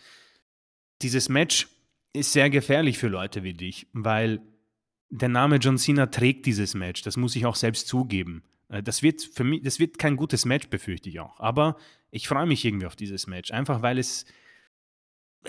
Dieses 1.02 1.28
Match 1.28 1.68
ist 2.12 2.32
sehr 2.32 2.48
gefährlich 2.50 2.98
für 2.98 3.08
Leute 3.08 3.42
wie 3.42 3.54
dich, 3.54 3.86
weil 3.92 4.40
der 5.14 5.28
Name 5.28 5.56
John 5.56 5.78
Cena 5.78 6.06
trägt 6.06 6.44
dieses 6.46 6.74
Match. 6.74 7.02
Das 7.02 7.16
muss 7.16 7.36
ich 7.36 7.46
auch 7.46 7.54
selbst 7.54 7.86
zugeben. 7.86 8.42
Äh, 8.68 8.82
das 8.82 9.02
wird 9.02 9.22
für 9.22 9.44
mich, 9.44 9.62
das 9.62 9.78
wird 9.78 9.98
kein 9.98 10.16
gutes 10.16 10.44
Match, 10.44 10.68
befürchte 10.68 11.08
ich 11.08 11.20
auch. 11.20 11.38
Aber 11.38 11.76
ich 12.10 12.26
freue 12.28 12.46
mich 12.46 12.64
irgendwie 12.64 12.86
auf 12.86 12.96
dieses 12.96 13.26
Match. 13.26 13.52
Einfach 13.52 13.82
weil 13.82 13.98
es 13.98 14.24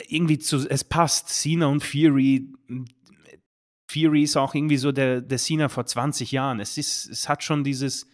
irgendwie 0.07 0.37
zu, 0.37 0.67
es 0.69 0.83
passt. 0.83 1.29
Cena 1.29 1.65
und 1.67 1.83
Fury. 1.83 2.53
Fury 3.89 4.23
ist 4.23 4.37
auch 4.37 4.53
irgendwie 4.53 4.77
so 4.77 4.91
der, 4.91 5.21
der 5.21 5.37
Cena 5.37 5.69
vor 5.69 5.85
20 5.85 6.31
Jahren. 6.31 6.59
Es 6.59 6.77
ist, 6.77 7.07
es 7.07 7.27
hat 7.27 7.43
schon 7.43 7.63
dieses, 7.63 8.07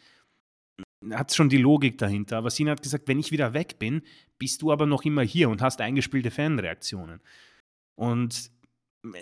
hat 1.11 1.33
schon 1.33 1.49
die 1.49 1.57
Logik 1.57 1.97
dahinter. 1.97 2.37
Aber 2.37 2.49
Cena 2.49 2.71
hat 2.71 2.81
gesagt, 2.81 3.07
wenn 3.07 3.19
ich 3.19 3.31
wieder 3.31 3.53
weg 3.53 3.77
bin, 3.77 4.03
bist 4.37 4.61
du 4.61 4.71
aber 4.71 4.85
noch 4.85 5.03
immer 5.03 5.23
hier 5.23 5.49
und 5.49 5.61
hast 5.61 5.81
eingespielte 5.81 6.31
Fanreaktionen. 6.31 7.19
Und 7.95 8.51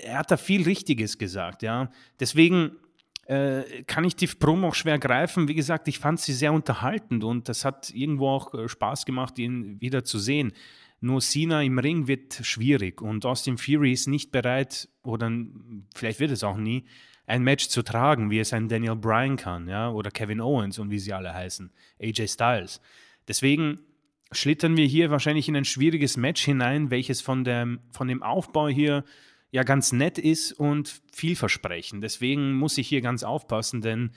er 0.02 0.20
hat 0.20 0.32
da 0.32 0.38
viel 0.38 0.64
Richtiges 0.64 1.18
gesagt, 1.18 1.64
ja. 1.64 1.90
Deswegen 2.20 2.72
äh, 3.26 3.84
kann 3.84 4.04
ich 4.04 4.16
die 4.16 4.28
Promo 4.28 4.70
auch 4.70 4.76
schwer 4.76 5.00
greifen. 5.00 5.48
Wie 5.48 5.56
gesagt, 5.56 5.88
ich 5.88 6.00
fand 6.00 6.20
sie 6.20 6.34
sehr 6.34 6.52
unterhaltend 6.52 7.24
und 7.24 7.48
das 7.48 7.64
hat 7.64 7.92
irgendwo 7.92 8.30
auch 8.30 8.54
äh, 8.54 8.68
Spaß 8.68 9.06
gemacht, 9.06 9.38
ihn 9.40 9.80
wieder 9.80 10.04
zu 10.04 10.18
sehen. 10.20 10.54
Nur 11.02 11.22
Cena 11.22 11.62
im 11.62 11.80
Ring 11.80 12.08
wird 12.08 12.34
schwierig 12.42 13.02
und 13.02 13.26
Austin 13.26 13.58
Fury 13.58 13.94
ist 13.94 14.08
nicht 14.08 14.32
bereit, 14.32 14.90
oder 15.04 15.32
vielleicht 15.96 16.20
wird 16.20 16.32
es 16.32 16.44
auch 16.44 16.58
nie, 16.58 16.86
ein 17.26 17.44
Match 17.44 17.70
zu 17.70 17.84
tragen, 17.84 18.32
wie 18.32 18.40
es 18.40 18.52
ein 18.52 18.68
Daniel 18.68 18.96
Bryan 18.96 19.38
kann, 19.38 19.70
ja, 19.70 19.92
oder 19.92 20.10
Kevin 20.10 20.42
Owens 20.42 20.80
und 20.80 20.90
wie 20.90 21.00
sie 21.00 21.14
alle 21.14 21.34
heißen, 21.34 21.72
AJ 22.02 22.28
Styles. 22.28 22.82
Deswegen 23.28 23.80
schlittern 24.32 24.76
wir 24.76 24.88
hier 24.88 25.12
wahrscheinlich 25.12 25.48
in 25.48 25.56
ein 25.56 25.66
schwieriges 25.66 26.18
Match 26.18 26.44
hinein, 26.44 26.90
welches 26.90 27.22
von 27.22 27.44
dem, 27.44 27.80
von 27.92 28.08
dem 28.08 28.24
Aufbau 28.24 28.68
hier 28.68 29.04
ja 29.52 29.64
ganz 29.64 29.91
nett 29.91 30.18
ist 30.18 30.52
und 30.54 31.02
vielversprechend. 31.12 32.04
Deswegen 32.04 32.54
muss 32.54 32.78
ich 32.78 32.88
hier 32.88 33.02
ganz 33.02 33.24
aufpassen, 33.24 33.82
denn 33.82 34.12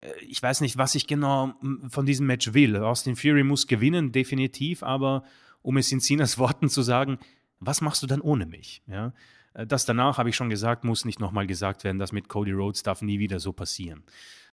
äh, 0.00 0.12
ich 0.20 0.42
weiß 0.42 0.60
nicht, 0.60 0.76
was 0.76 0.94
ich 0.94 1.06
genau 1.06 1.54
von 1.88 2.06
diesem 2.06 2.26
Match 2.26 2.52
will. 2.52 2.76
Austin 2.76 3.16
Fury 3.16 3.42
muss 3.42 3.66
gewinnen, 3.66 4.12
definitiv, 4.12 4.82
aber 4.82 5.24
um 5.62 5.76
es 5.76 5.90
in 5.92 6.00
Sinas 6.00 6.38
Worten 6.38 6.68
zu 6.68 6.82
sagen, 6.82 7.18
was 7.58 7.80
machst 7.80 8.02
du 8.02 8.06
dann 8.06 8.20
ohne 8.20 8.46
mich? 8.46 8.82
Ja? 8.86 9.12
Äh, 9.54 9.66
das 9.66 9.84
danach, 9.84 10.18
habe 10.18 10.28
ich 10.28 10.36
schon 10.36 10.50
gesagt, 10.50 10.84
muss 10.84 11.04
nicht 11.04 11.20
nochmal 11.20 11.46
gesagt 11.46 11.84
werden, 11.84 11.98
das 11.98 12.12
mit 12.12 12.28
Cody 12.28 12.52
Rhodes 12.52 12.82
darf 12.82 13.02
nie 13.02 13.18
wieder 13.18 13.40
so 13.40 13.52
passieren. 13.52 14.04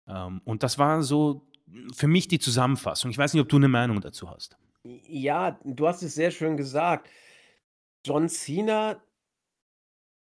Ähm, 0.08 0.42
und 0.44 0.64
das 0.64 0.78
war 0.78 1.02
so 1.04 1.48
für 1.94 2.08
mich 2.08 2.28
die 2.28 2.40
Zusammenfassung. 2.40 3.10
Ich 3.10 3.18
weiß 3.18 3.34
nicht, 3.34 3.42
ob 3.42 3.50
du 3.50 3.56
eine 3.56 3.70
Meinung 3.70 4.02
dazu 4.02 4.30
hast. 4.30 4.58
Ja, 4.84 5.58
du 5.64 5.88
hast 5.88 6.04
es 6.04 6.14
sehr 6.14 6.30
schön 6.30 6.58
gesagt. 6.58 7.10
John 8.06 8.28
Cena 8.28 9.02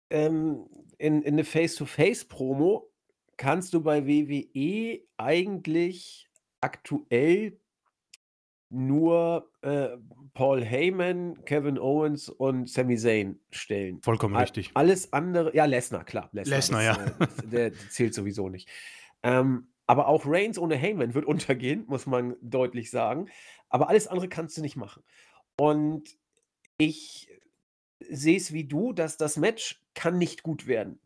ähm, 0.09 0.65
in, 0.97 1.21
in 1.21 1.33
eine 1.33 1.43
Face-to-Face-Promo 1.43 2.91
kannst 3.37 3.73
du 3.73 3.81
bei 3.81 4.05
WWE 4.05 4.99
eigentlich 5.17 6.29
aktuell 6.61 7.59
nur 8.69 9.51
äh, 9.61 9.97
Paul 10.33 10.63
Heyman, 10.63 11.43
Kevin 11.45 11.79
Owens 11.79 12.29
und 12.29 12.69
Sami 12.69 12.97
Zayn 12.97 13.39
stellen. 13.49 14.01
Vollkommen 14.03 14.35
A 14.35 14.41
richtig. 14.41 14.71
alles 14.75 15.11
andere, 15.11 15.55
ja, 15.55 15.65
Lesnar, 15.65 16.03
klar. 16.03 16.29
Lesnar, 16.33 16.83
ja. 16.83 16.93
Äh, 16.93 17.27
der, 17.45 17.69
der 17.71 17.89
zählt 17.89 18.13
sowieso 18.13 18.49
nicht. 18.49 18.69
Ähm, 19.23 19.69
aber 19.87 20.07
auch 20.07 20.23
Reigns 20.25 20.59
ohne 20.59 20.75
Heyman 20.75 21.15
wird 21.15 21.25
untergehen, 21.25 21.85
muss 21.87 22.05
man 22.05 22.35
deutlich 22.41 22.91
sagen. 22.91 23.29
Aber 23.69 23.89
alles 23.89 24.07
andere 24.07 24.29
kannst 24.29 24.57
du 24.57 24.61
nicht 24.61 24.75
machen. 24.75 25.03
Und 25.57 26.15
ich 26.77 27.27
sehe 28.07 28.37
es 28.37 28.53
wie 28.53 28.65
du, 28.65 28.93
dass 28.93 29.17
das 29.17 29.35
Match 29.37 29.81
kann 29.99 30.17
nicht 30.17 30.43
gut 30.43 30.65
werden. 30.67 31.01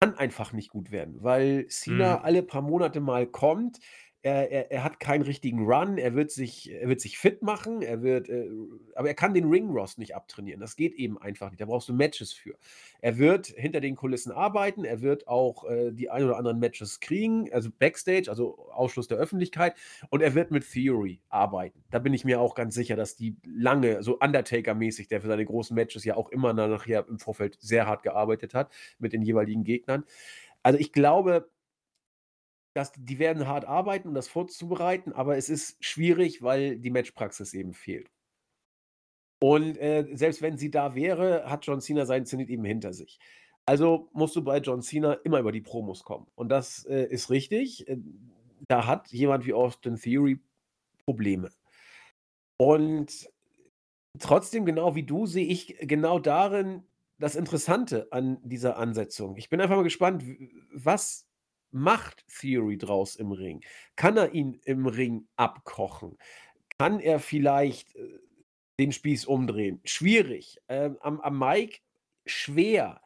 Kann 0.00 0.16
einfach 0.18 0.52
nicht 0.52 0.70
gut 0.70 0.90
werden, 0.90 1.22
weil 1.22 1.68
Cena 1.68 2.20
Mhm. 2.20 2.22
alle 2.22 2.42
paar 2.42 2.62
Monate 2.62 3.00
mal 3.00 3.26
kommt. 3.26 3.78
Er, 4.24 4.52
er, 4.52 4.70
er 4.70 4.84
hat 4.84 5.00
keinen 5.00 5.22
richtigen 5.22 5.66
Run, 5.66 5.98
er 5.98 6.14
wird 6.14 6.30
sich, 6.30 6.70
er 6.70 6.88
wird 6.88 7.00
sich 7.00 7.18
fit 7.18 7.42
machen, 7.42 7.82
er 7.82 8.02
wird, 8.02 8.28
äh, 8.28 8.48
aber 8.94 9.08
er 9.08 9.14
kann 9.14 9.34
den 9.34 9.48
Ring-Ross 9.48 9.98
nicht 9.98 10.14
abtrainieren. 10.14 10.60
Das 10.60 10.76
geht 10.76 10.94
eben 10.94 11.18
einfach 11.18 11.50
nicht. 11.50 11.60
Da 11.60 11.66
brauchst 11.66 11.88
du 11.88 11.92
Matches 11.92 12.32
für. 12.32 12.54
Er 13.00 13.18
wird 13.18 13.46
hinter 13.46 13.80
den 13.80 13.96
Kulissen 13.96 14.30
arbeiten, 14.30 14.84
er 14.84 15.00
wird 15.00 15.26
auch 15.26 15.68
äh, 15.68 15.90
die 15.90 16.08
ein 16.08 16.22
oder 16.22 16.36
anderen 16.36 16.60
Matches 16.60 17.00
kriegen, 17.00 17.52
also 17.52 17.70
Backstage, 17.76 18.28
also 18.28 18.70
Ausschluss 18.70 19.08
der 19.08 19.18
Öffentlichkeit, 19.18 19.74
und 20.10 20.22
er 20.22 20.36
wird 20.36 20.52
mit 20.52 20.70
Theory 20.70 21.20
arbeiten. 21.28 21.82
Da 21.90 21.98
bin 21.98 22.14
ich 22.14 22.24
mir 22.24 22.40
auch 22.40 22.54
ganz 22.54 22.74
sicher, 22.74 22.94
dass 22.94 23.16
die 23.16 23.36
lange, 23.44 24.04
so 24.04 24.18
Undertaker-mäßig, 24.20 25.08
der 25.08 25.20
für 25.20 25.28
seine 25.28 25.44
großen 25.44 25.74
Matches 25.74 26.04
ja 26.04 26.16
auch 26.16 26.28
immer 26.28 26.52
nachher 26.52 27.06
im 27.08 27.18
Vorfeld 27.18 27.58
sehr 27.60 27.86
hart 27.86 28.04
gearbeitet 28.04 28.54
hat 28.54 28.72
mit 28.98 29.12
den 29.12 29.22
jeweiligen 29.22 29.64
Gegnern. 29.64 30.04
Also 30.62 30.78
ich 30.78 30.92
glaube, 30.92 31.50
dass 32.74 32.92
die 32.96 33.18
werden 33.18 33.46
hart 33.46 33.64
arbeiten, 33.64 34.08
um 34.08 34.14
das 34.14 34.28
vorzubereiten, 34.28 35.12
aber 35.12 35.36
es 35.36 35.48
ist 35.48 35.76
schwierig, 35.84 36.42
weil 36.42 36.78
die 36.78 36.90
Matchpraxis 36.90 37.54
eben 37.54 37.74
fehlt. 37.74 38.10
Und 39.40 39.76
äh, 39.78 40.06
selbst 40.12 40.40
wenn 40.40 40.56
sie 40.56 40.70
da 40.70 40.94
wäre, 40.94 41.50
hat 41.50 41.66
John 41.66 41.80
Cena 41.80 42.06
seinen 42.06 42.26
Zenit 42.26 42.48
eben 42.48 42.64
hinter 42.64 42.92
sich. 42.92 43.18
Also 43.66 44.08
musst 44.12 44.36
du 44.36 44.42
bei 44.42 44.58
John 44.58 44.82
Cena 44.82 45.14
immer 45.24 45.40
über 45.40 45.52
die 45.52 45.60
Promos 45.60 46.04
kommen. 46.04 46.26
Und 46.34 46.48
das 46.48 46.84
äh, 46.86 47.06
ist 47.06 47.30
richtig. 47.30 47.86
Äh, 47.88 47.98
Da 48.68 48.86
hat 48.86 49.08
jemand 49.08 49.44
wie 49.44 49.52
Austin 49.52 49.96
Theory 49.96 50.38
Probleme. 51.04 51.50
Und 52.58 53.28
trotzdem, 54.20 54.64
genau 54.64 54.94
wie 54.94 55.02
du, 55.02 55.26
sehe 55.26 55.46
ich 55.46 55.76
genau 55.80 56.20
darin 56.20 56.84
das 57.18 57.34
Interessante 57.34 58.06
an 58.12 58.38
dieser 58.44 58.76
Ansetzung. 58.76 59.36
Ich 59.36 59.48
bin 59.48 59.60
einfach 59.60 59.74
mal 59.76 59.82
gespannt, 59.82 60.24
was 60.72 61.26
macht 61.72 62.24
Theory 62.28 62.78
draus 62.78 63.16
im 63.16 63.32
Ring? 63.32 63.62
Kann 63.96 64.16
er 64.16 64.32
ihn 64.32 64.60
im 64.64 64.86
Ring 64.86 65.26
abkochen? 65.36 66.18
Kann 66.78 67.00
er 67.00 67.20
vielleicht 67.20 67.94
äh, 67.96 68.18
den 68.78 68.92
Spieß 68.92 69.26
umdrehen? 69.26 69.80
Schwierig. 69.84 70.58
Ähm, 70.68 70.96
am, 71.00 71.20
am 71.20 71.38
Mic 71.38 71.80
schwer. 72.26 73.00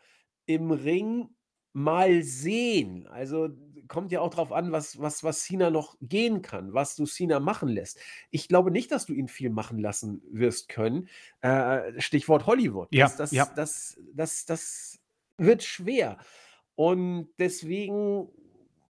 Im 0.46 0.70
Ring 0.70 1.30
mal 1.72 2.22
sehen. 2.22 3.06
Also 3.08 3.50
kommt 3.88 4.10
ja 4.10 4.20
auch 4.20 4.30
drauf 4.30 4.50
an, 4.50 4.72
was, 4.72 4.98
was, 4.98 5.22
was 5.24 5.42
Cena 5.44 5.68
noch 5.70 5.96
gehen 6.00 6.40
kann, 6.40 6.72
was 6.72 6.96
du 6.96 7.04
Cena 7.04 7.38
machen 7.38 7.68
lässt. 7.68 8.00
Ich 8.30 8.48
glaube 8.48 8.70
nicht, 8.70 8.90
dass 8.90 9.04
du 9.04 9.12
ihn 9.12 9.28
viel 9.28 9.50
machen 9.50 9.78
lassen 9.78 10.22
wirst 10.30 10.68
können. 10.70 11.08
Äh, 11.42 12.00
Stichwort 12.00 12.46
Hollywood. 12.46 12.88
Ja, 12.92 13.06
Das, 13.06 13.16
das, 13.16 13.30
ja. 13.32 13.46
das, 13.54 14.00
das, 14.14 14.46
das 14.46 14.98
wird 15.36 15.62
schwer. 15.62 16.18
Und 16.76 17.28
deswegen, 17.38 18.28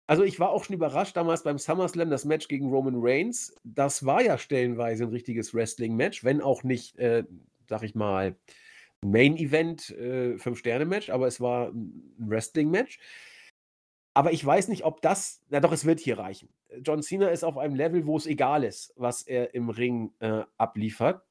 also 0.06 0.22
ich 0.22 0.38
war 0.38 0.50
auch 0.50 0.64
schon 0.64 0.76
überrascht 0.76 1.16
damals 1.16 1.42
beim 1.42 1.58
SummerSlam, 1.58 2.10
das 2.10 2.24
Match 2.24 2.48
gegen 2.48 2.70
Roman 2.70 2.94
Reigns. 2.98 3.54
Das 3.64 4.06
war 4.06 4.22
ja 4.22 4.38
stellenweise 4.38 5.04
ein 5.04 5.10
richtiges 5.10 5.52
Wrestling-Match, 5.52 6.24
wenn 6.24 6.40
auch 6.40 6.62
nicht, 6.62 6.96
äh, 6.98 7.24
sag 7.68 7.82
ich 7.82 7.94
mal, 7.94 8.36
Main-Event, 9.04 9.90
äh, 9.90 10.38
Fünf-Sterne-Match, 10.38 11.10
aber 11.10 11.26
es 11.26 11.40
war 11.40 11.68
ein 11.68 12.14
Wrestling-Match. 12.18 12.98
Aber 14.14 14.32
ich 14.32 14.44
weiß 14.44 14.68
nicht, 14.68 14.84
ob 14.84 15.02
das, 15.02 15.42
na 15.50 15.60
doch, 15.60 15.72
es 15.72 15.84
wird 15.84 16.00
hier 16.00 16.18
reichen. 16.18 16.48
John 16.82 17.02
Cena 17.02 17.28
ist 17.28 17.44
auf 17.44 17.58
einem 17.58 17.74
Level, 17.74 18.06
wo 18.06 18.16
es 18.16 18.26
egal 18.26 18.64
ist, 18.64 18.92
was 18.96 19.22
er 19.22 19.54
im 19.54 19.68
Ring 19.68 20.12
äh, 20.20 20.42
abliefert. 20.56 21.22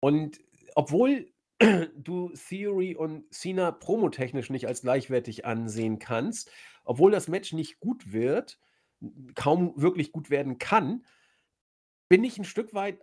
Und 0.00 0.40
obwohl 0.74 1.32
du 1.96 2.30
Theory 2.48 2.94
und 2.94 3.32
Cena 3.34 3.72
promotechnisch 3.72 4.50
nicht 4.50 4.66
als 4.66 4.82
gleichwertig 4.82 5.44
ansehen 5.44 5.98
kannst, 5.98 6.50
obwohl 6.84 7.10
das 7.12 7.28
Match 7.28 7.52
nicht 7.52 7.80
gut 7.80 8.12
wird, 8.12 8.58
kaum 9.34 9.72
wirklich 9.76 10.12
gut 10.12 10.30
werden 10.30 10.58
kann, 10.58 11.04
bin 12.08 12.24
ich 12.24 12.38
ein 12.38 12.44
Stück 12.44 12.74
weit 12.74 13.00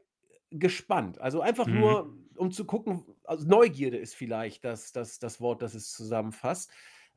gespannt. 0.51 1.19
Also 1.19 1.41
einfach 1.41 1.69
Mhm. 1.69 1.73
nur, 1.73 2.17
um 2.35 2.51
zu 2.51 2.65
gucken, 2.65 3.03
also 3.23 3.47
Neugierde 3.47 3.97
ist 3.97 4.15
vielleicht 4.15 4.63
das, 4.65 4.91
das, 4.91 5.19
das 5.19 5.41
Wort, 5.41 5.61
das 5.61 5.73
es 5.73 5.91
zusammenfasst. 5.91 6.71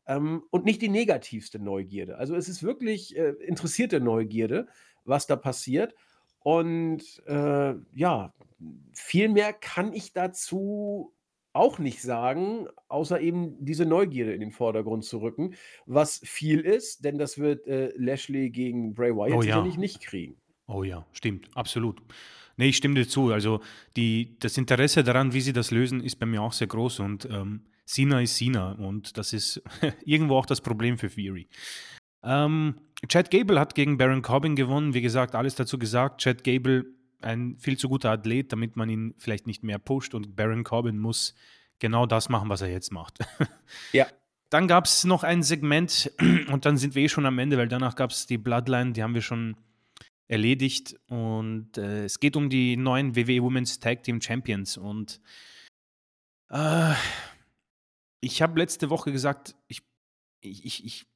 Ähm, 0.06 0.44
und 0.50 0.64
nicht 0.64 0.82
die 0.82 0.88
negativste 0.88 1.58
Neugierde. 1.58 2.16
Also 2.18 2.34
es 2.34 2.48
ist 2.48 2.62
wirklich 2.62 3.16
äh, 3.16 3.30
interessierte 3.30 4.00
Neugierde, 4.00 4.66
was 5.04 5.26
da 5.26 5.36
passiert. 5.36 5.94
Und 6.40 7.22
äh, 7.26 7.74
ja, 7.92 8.34
viel 8.94 9.28
mehr 9.28 9.52
kann 9.52 9.92
ich 9.92 10.12
dazu 10.12 11.14
auch 11.52 11.78
nicht 11.78 12.02
sagen, 12.02 12.66
außer 12.88 13.20
eben 13.20 13.56
diese 13.64 13.84
Neugierde 13.84 14.32
in 14.32 14.40
den 14.40 14.52
Vordergrund 14.52 15.04
zu 15.04 15.18
rücken, 15.18 15.54
was 15.86 16.20
viel 16.24 16.60
ist, 16.60 17.04
denn 17.04 17.18
das 17.18 17.38
wird 17.38 17.66
äh, 17.66 17.92
Lashley 17.96 18.50
gegen 18.50 18.94
Bray 18.94 19.14
Wyatt 19.14 19.32
Oh 19.32 19.42
ja. 19.42 19.42
sicherlich 19.42 19.76
nicht 19.76 20.00
kriegen. 20.00 20.36
Oh 20.66 20.84
ja, 20.84 21.06
stimmt, 21.12 21.48
absolut. 21.54 22.00
Nee, 22.56 22.68
ich 22.68 22.76
stimme 22.76 22.94
dir 22.94 23.08
zu. 23.08 23.32
Also 23.32 23.60
die, 23.96 24.36
das 24.38 24.56
Interesse 24.58 25.02
daran, 25.02 25.32
wie 25.32 25.40
sie 25.40 25.52
das 25.52 25.70
lösen, 25.70 26.00
ist 26.02 26.16
bei 26.16 26.26
mir 26.26 26.42
auch 26.42 26.52
sehr 26.52 26.66
groß 26.66 27.00
und 27.00 27.28
ähm, 27.30 27.64
Cena 27.86 28.20
ist 28.20 28.36
Cena 28.36 28.72
und 28.72 29.18
das 29.18 29.32
ist 29.32 29.62
irgendwo 30.04 30.36
auch 30.36 30.46
das 30.46 30.60
Problem 30.60 30.98
für 30.98 31.08
Theory. 31.10 31.48
Ähm, 32.22 32.74
Chad 33.08 33.30
Gable 33.30 33.58
hat 33.58 33.74
gegen 33.74 33.96
Baron 33.96 34.22
Corbin 34.22 34.56
gewonnen. 34.56 34.94
Wie 34.94 35.00
gesagt, 35.00 35.34
alles 35.34 35.54
dazu 35.54 35.78
gesagt. 35.78 36.20
Chad 36.20 36.44
Gable, 36.44 36.84
ein 37.22 37.56
viel 37.58 37.76
zu 37.76 37.88
guter 37.88 38.10
Athlet, 38.10 38.52
damit 38.52 38.76
man 38.76 38.88
ihn 38.88 39.14
vielleicht 39.18 39.46
nicht 39.46 39.62
mehr 39.62 39.78
pusht 39.78 40.14
und 40.14 40.36
Baron 40.36 40.64
Corbin 40.64 40.98
muss 40.98 41.34
genau 41.78 42.06
das 42.06 42.28
machen, 42.28 42.48
was 42.48 42.60
er 42.60 42.68
jetzt 42.68 42.92
macht. 42.92 43.18
Ja. 43.92 44.06
Dann 44.50 44.66
gab 44.66 44.86
es 44.86 45.04
noch 45.04 45.22
ein 45.22 45.44
Segment 45.44 46.10
und 46.50 46.64
dann 46.64 46.76
sind 46.76 46.96
wir 46.96 47.04
eh 47.04 47.08
schon 47.08 47.24
am 47.24 47.38
Ende, 47.38 47.56
weil 47.56 47.68
danach 47.68 47.94
gab 47.94 48.10
es 48.10 48.26
die 48.26 48.36
Bloodline, 48.36 48.92
die 48.92 49.02
haben 49.02 49.14
wir 49.14 49.22
schon 49.22 49.56
erledigt 50.26 50.96
und 51.06 51.78
äh, 51.78 52.04
es 52.04 52.18
geht 52.18 52.36
um 52.36 52.50
die 52.50 52.76
neuen 52.76 53.14
WWE 53.14 53.42
Women's 53.42 53.78
Tag 53.78 54.02
Team 54.02 54.20
Champions 54.20 54.76
und 54.76 55.20
äh, 56.50 56.94
ich 58.20 58.42
habe 58.42 58.58
letzte 58.58 58.90
Woche 58.90 59.12
gesagt, 59.12 59.54
ich, 59.68 59.82
ich, 60.40 60.84
ich, 60.84 61.06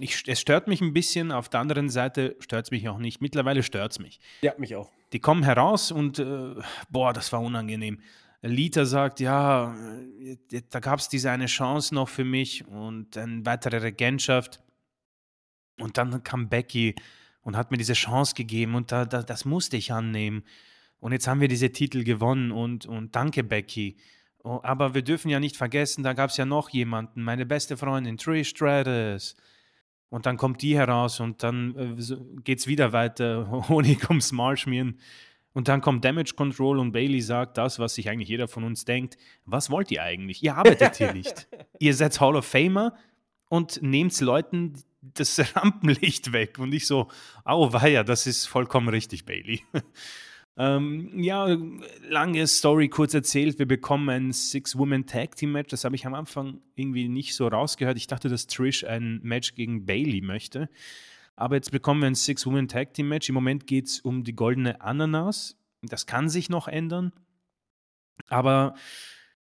ich, 0.00 0.24
es 0.26 0.40
stört 0.40 0.66
mich 0.66 0.80
ein 0.80 0.92
bisschen, 0.92 1.30
auf 1.30 1.48
der 1.48 1.60
anderen 1.60 1.88
Seite 1.88 2.36
stört 2.40 2.66
es 2.66 2.70
mich 2.70 2.88
auch 2.88 2.98
nicht. 2.98 3.20
Mittlerweile 3.20 3.62
stört 3.62 3.92
es 3.92 3.98
mich. 3.98 4.20
Ja, 4.42 4.54
mich 4.58 4.74
auch. 4.74 4.90
Die 5.12 5.20
kommen 5.20 5.44
heraus 5.44 5.92
und 5.92 6.18
äh, 6.18 6.54
boah, 6.90 7.12
das 7.12 7.32
war 7.32 7.40
unangenehm. 7.40 8.00
Lita 8.42 8.84
sagt, 8.84 9.20
ja, 9.20 9.74
äh, 10.20 10.62
da 10.68 10.80
gab 10.80 10.98
es 10.98 11.08
diese 11.08 11.30
eine 11.30 11.46
Chance 11.46 11.94
noch 11.94 12.08
für 12.08 12.24
mich 12.24 12.66
und 12.66 13.16
eine 13.16 13.46
weitere 13.46 13.78
Regentschaft. 13.78 14.60
Und 15.78 15.96
dann 15.98 16.22
kam 16.22 16.48
Becky 16.48 16.94
und 17.42 17.56
hat 17.56 17.70
mir 17.70 17.76
diese 17.78 17.94
Chance 17.94 18.34
gegeben 18.34 18.74
und 18.74 18.92
da, 18.92 19.04
da, 19.04 19.22
das 19.22 19.44
musste 19.44 19.76
ich 19.76 19.92
annehmen. 19.92 20.44
Und 20.98 21.12
jetzt 21.12 21.28
haben 21.28 21.40
wir 21.40 21.48
diese 21.48 21.70
Titel 21.70 22.02
gewonnen 22.04 22.50
und, 22.50 22.86
und 22.86 23.14
danke, 23.14 23.44
Becky. 23.44 23.96
Oh, 24.42 24.60
aber 24.62 24.94
wir 24.94 25.02
dürfen 25.02 25.30
ja 25.30 25.40
nicht 25.40 25.56
vergessen, 25.56 26.02
da 26.02 26.12
gab 26.12 26.30
es 26.30 26.36
ja 26.36 26.44
noch 26.44 26.68
jemanden, 26.70 27.22
meine 27.22 27.46
beste 27.46 27.76
Freundin, 27.76 28.18
Trish 28.18 28.48
Stratus. 28.48 29.36
Und 30.10 30.26
dann 30.26 30.36
kommt 30.36 30.62
die 30.62 30.76
heraus 30.76 31.20
und 31.20 31.42
dann 31.42 31.98
äh, 31.98 32.16
geht's 32.42 32.66
wieder 32.66 32.92
weiter, 32.92 33.50
Honig 33.68 34.08
ums 34.08 34.32
Maul 34.32 34.56
schmieren. 34.56 34.98
Und 35.52 35.68
dann 35.68 35.80
kommt 35.80 36.04
Damage 36.04 36.34
Control 36.34 36.80
und 36.80 36.92
Bailey 36.92 37.20
sagt 37.20 37.58
das, 37.58 37.78
was 37.78 37.94
sich 37.94 38.10
eigentlich 38.10 38.28
jeder 38.28 38.48
von 38.48 38.64
uns 38.64 38.84
denkt. 38.84 39.16
Was 39.44 39.70
wollt 39.70 39.90
ihr 39.92 40.02
eigentlich? 40.02 40.42
Ihr 40.42 40.56
arbeitet 40.56 40.96
hier 40.96 41.12
nicht. 41.12 41.48
Ihr 41.78 41.94
seid 41.94 42.20
Hall 42.20 42.34
of 42.34 42.44
Famer 42.44 42.94
und 43.48 43.80
nehmt 43.80 44.20
Leuten 44.20 44.74
das 45.00 45.38
Rampenlicht 45.56 46.32
weg. 46.32 46.58
Und 46.58 46.72
ich 46.72 46.86
so, 46.86 47.08
au 47.44 47.72
weia, 47.72 48.02
das 48.02 48.26
ist 48.26 48.46
vollkommen 48.46 48.88
richtig, 48.88 49.24
Bailey. 49.24 49.62
Ähm, 50.56 51.10
ja, 51.20 51.56
lange 52.08 52.46
Story 52.46 52.88
kurz 52.88 53.12
erzählt. 53.12 53.58
Wir 53.58 53.66
bekommen 53.66 54.08
ein 54.08 54.32
Six-Woman-Tag-Team-Match. 54.32 55.70
Das 55.70 55.84
habe 55.84 55.96
ich 55.96 56.06
am 56.06 56.14
Anfang 56.14 56.60
irgendwie 56.76 57.08
nicht 57.08 57.34
so 57.34 57.48
rausgehört. 57.48 57.96
Ich 57.96 58.06
dachte, 58.06 58.28
dass 58.28 58.46
Trish 58.46 58.84
ein 58.84 59.20
Match 59.22 59.54
gegen 59.54 59.84
Bailey 59.84 60.20
möchte. 60.20 60.68
Aber 61.34 61.56
jetzt 61.56 61.72
bekommen 61.72 62.02
wir 62.02 62.06
ein 62.06 62.14
Six-Woman-Tag-Team-Match. 62.14 63.28
Im 63.28 63.34
Moment 63.34 63.66
geht 63.66 63.86
es 63.86 64.00
um 64.00 64.22
die 64.22 64.36
goldene 64.36 64.80
Ananas. 64.80 65.56
Das 65.82 66.06
kann 66.06 66.28
sich 66.28 66.48
noch 66.48 66.68
ändern. 66.68 67.12
Aber 68.28 68.74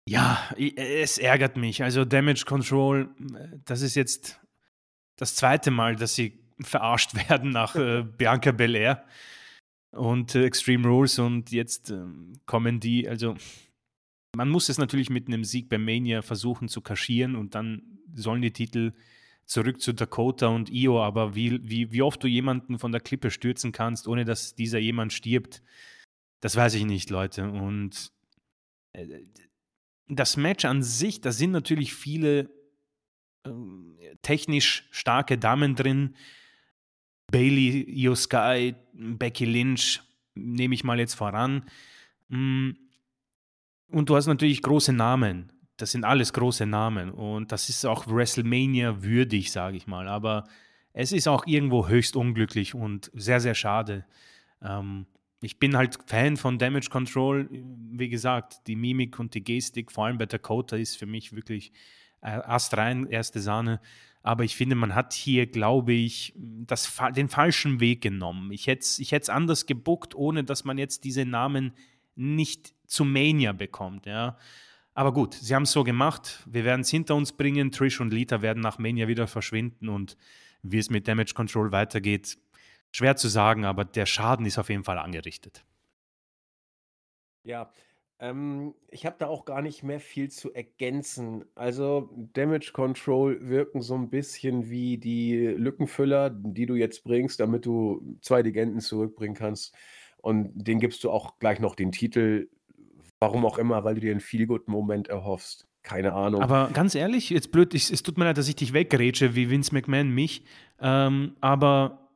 ja, 0.06 0.38
es 0.76 1.18
ärgert 1.18 1.56
mich. 1.56 1.82
Also 1.82 2.04
Damage 2.04 2.44
Control, 2.46 3.10
das 3.64 3.82
ist 3.82 3.96
jetzt 3.96 4.42
das 5.16 5.36
zweite 5.36 5.72
Mal, 5.72 5.96
dass 5.96 6.16
sie 6.16 6.40
verarscht 6.60 7.16
werden 7.30 7.52
nach 7.52 7.76
äh, 7.76 8.04
Bianca 8.04 8.52
Belair. 8.52 9.06
Und 9.91 10.36
äh, 10.36 10.45
Extreme 10.45 10.88
Rules 10.88 11.20
und 11.20 11.52
jetzt 11.52 11.90
ähm, 11.90 12.34
kommen 12.45 12.80
die, 12.80 13.07
also 13.07 13.36
man 14.36 14.49
muss 14.49 14.70
es 14.70 14.78
natürlich 14.78 15.10
mit 15.10 15.28
einem 15.28 15.44
Sieg 15.44 15.70
bei 15.70 15.78
Mania 15.78 16.22
versuchen 16.22 16.68
zu 16.68 16.82
kaschieren 16.82 17.36
und 17.36 17.56
dann 17.56 17.99
sollen 18.14 18.41
die 18.41 18.53
Titel 18.53 18.94
zurück 19.45 19.82
zu 19.82 19.94
Dakota 19.94 20.48
und 20.48 20.70
Io, 20.70 21.02
aber 21.02 21.34
wie, 21.34 21.60
wie, 21.68 21.91
wie 21.91 22.02
oft 22.03 22.24
du 22.24 22.28
jemanden 22.28 22.78
von 22.78 22.91
der 22.91 23.02
Klippe 23.02 23.32
stürzen 23.32 23.72
kannst, 23.72 24.07
ohne 24.07 24.24
dass 24.24 24.53
dieser 24.53 24.78
jemand 24.78 25.11
stirbt, 25.11 25.64
das 26.41 26.56
weiß 26.56 26.76
ich 26.76 26.86
nicht, 26.86 27.10
Leute. 27.10 27.49
Und 27.49 28.11
äh, 28.94 29.24
das 30.07 30.38
Match 30.38 30.66
an 30.66 30.84
sich, 30.84 31.22
da 31.22 31.32
sind 31.32 31.52
natürlich 31.52 31.95
viele 31.95 32.49
äh, 33.44 34.16
technisch 34.22 34.88
starke 34.91 35.38
Damen 35.38 35.76
drin. 35.76 36.16
Bailey, 37.32 37.86
Io 37.90 38.16
Sky, 38.16 38.76
Becky 39.00 39.46
Lynch, 39.46 40.02
nehme 40.36 40.76
ich 40.76 40.84
mal 40.84 41.00
jetzt 41.00 41.16
voran. 41.16 41.66
Mm. 42.28 42.72
Und 43.92 44.10
du 44.10 44.16
hast 44.16 44.28
natürlich 44.28 44.62
große 44.62 44.94
Namen. 44.94 45.52
Das 45.78 45.92
sind 45.92 46.04
alles 46.04 46.34
große 46.34 46.68
Namen. 46.68 47.10
Und 47.10 47.52
das 47.52 47.70
ist 47.70 47.86
auch 47.86 48.06
WrestleMania 48.08 49.02
würdig, 49.02 49.52
sage 49.52 49.78
ich 49.78 49.88
mal. 49.88 50.08
Aber 50.08 50.48
es 50.94 51.12
ist 51.12 51.28
auch 51.28 51.48
irgendwo 51.48 51.88
höchst 51.88 52.16
unglücklich 52.16 52.76
und 52.76 53.10
sehr, 53.14 53.40
sehr 53.40 53.56
schade. 53.56 54.06
Ähm, 54.62 55.08
ich 55.42 55.58
bin 55.58 55.78
halt 55.78 55.98
Fan 56.06 56.38
von 56.38 56.60
Damage 56.60 56.90
Control. 56.90 57.48
Wie 57.52 58.10
gesagt, 58.10 58.68
die 58.68 58.76
Mimik 58.76 59.18
und 59.20 59.34
die 59.34 59.44
Gestik, 59.44 59.92
vor 59.92 60.06
allem 60.06 60.18
bei 60.18 60.26
Dakota, 60.26 60.76
ist 60.76 60.98
für 60.98 61.06
mich 61.06 61.34
wirklich 61.34 61.72
äh, 62.22 62.32
astrein, 62.32 63.08
erste 63.08 63.40
Sahne. 63.40 63.80
Aber 64.22 64.44
ich 64.44 64.56
finde, 64.56 64.76
man 64.76 64.96
hat 64.96 65.14
hier, 65.14 65.48
glaube 65.48 65.94
ich, 65.94 66.34
das, 66.36 67.00
den 67.16 67.30
falschen 67.30 67.80
Weg 67.80 68.02
genommen. 68.02 68.52
Ich 68.52 68.68
hätte 68.68 68.82
es 68.82 69.00
ich 69.00 69.30
anders 69.30 69.66
gebuckt, 69.66 70.14
ohne 70.14 70.44
dass 70.44 70.66
man 70.66 70.78
jetzt 70.78 71.04
diese 71.04 71.26
Namen 71.26 71.74
nicht 72.16 72.74
zu 72.86 73.06
Mania 73.06 73.54
bekommt. 73.54 74.06
Ja. 74.06 74.38
Aber 74.94 75.14
gut, 75.14 75.36
sie 75.36 75.56
haben 75.56 75.64
es 75.64 75.72
so 75.72 75.84
gemacht. 75.84 76.44
Wir 76.46 76.66
werden 76.66 76.82
es 76.82 76.90
hinter 76.90 77.16
uns 77.16 77.32
bringen. 77.32 77.72
Trish 77.72 78.02
und 78.02 78.12
Lita 78.12 78.41
werden 78.41 78.62
nach 78.62 78.78
Mania 78.78 79.08
wieder 79.08 79.28
verschwinden 79.28 79.88
und 79.88 80.18
wie 80.62 80.80
es 80.80 80.90
mit 80.90 81.08
Damage 81.08 81.34
Control 81.34 81.72
weitergeht, 81.72 82.38
Schwer 82.91 83.16
zu 83.16 83.28
sagen, 83.28 83.66
aber 83.66 83.86
der 83.86 84.06
Schaden 84.06 84.46
ist 84.46 84.58
auf 84.58 84.70
jeden 84.70 84.84
Fall 84.84 84.98
angerichtet. 84.98 85.64
Ja, 87.44 87.72
ähm, 88.20 88.74
ich 88.90 89.06
habe 89.06 89.16
da 89.18 89.28
auch 89.28 89.46
gar 89.46 89.62
nicht 89.62 89.84
mehr 89.84 90.00
viel 90.00 90.30
zu 90.30 90.54
ergänzen. 90.54 91.46
Also 91.56 92.10
Damage 92.34 92.72
Control 92.74 93.48
wirken 93.48 93.82
so 93.82 93.96
ein 93.96 94.10
bisschen 94.10 94.70
wie 94.70 94.98
die 94.98 95.48
Lückenfüller, 95.48 96.30
die 96.30 96.66
du 96.66 96.76
jetzt 96.76 97.04
bringst, 97.04 97.40
damit 97.40 97.66
du 97.66 98.18
zwei 98.22 98.41
Legenden 98.41 98.82
zurückbringen 98.82 99.36
kannst. 99.36 99.74
Und 100.18 100.52
den 100.54 100.80
gibst 100.80 101.04
du 101.06 101.12
auch 101.12 101.40
gleich 101.40 101.62
noch 101.62 101.76
den 101.76 101.94
Titel, 101.94 102.50
warum 103.20 103.46
auch 103.46 103.58
immer, 103.58 103.86
weil 103.86 103.96
du 103.96 104.02
dir 104.02 104.12
einen 104.12 104.20
Feel-Good-Moment 104.20 105.08
erhoffst. 105.08 105.66
Keine 105.82 106.12
Ahnung. 106.12 106.41
Aber 106.41 106.72
ganz 106.74 106.96
ehrlich, 106.96 107.30
jetzt 107.30 107.54
blöd, 107.54 107.74
ich, 107.74 107.90
es 107.90 108.04
tut 108.04 108.18
mir 108.18 108.26
leid, 108.26 108.38
dass 108.38 108.50
ich 108.50 108.56
dich 108.58 108.74
weggerätsche, 108.74 109.34
wie 109.36 109.50
Vince 109.50 109.74
McMahon 109.74 110.10
mich. 110.10 110.44
Ähm, 110.82 111.38
aber 111.40 112.10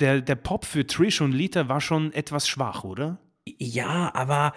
der, 0.00 0.20
der 0.20 0.34
Pop 0.34 0.66
für 0.66 0.86
Trish 0.86 1.22
und 1.22 1.32
Lita 1.32 1.70
war 1.70 1.80
schon 1.80 2.12
etwas 2.12 2.46
schwach, 2.46 2.84
oder? 2.84 3.18
Ja, 3.46 4.10
aber 4.14 4.52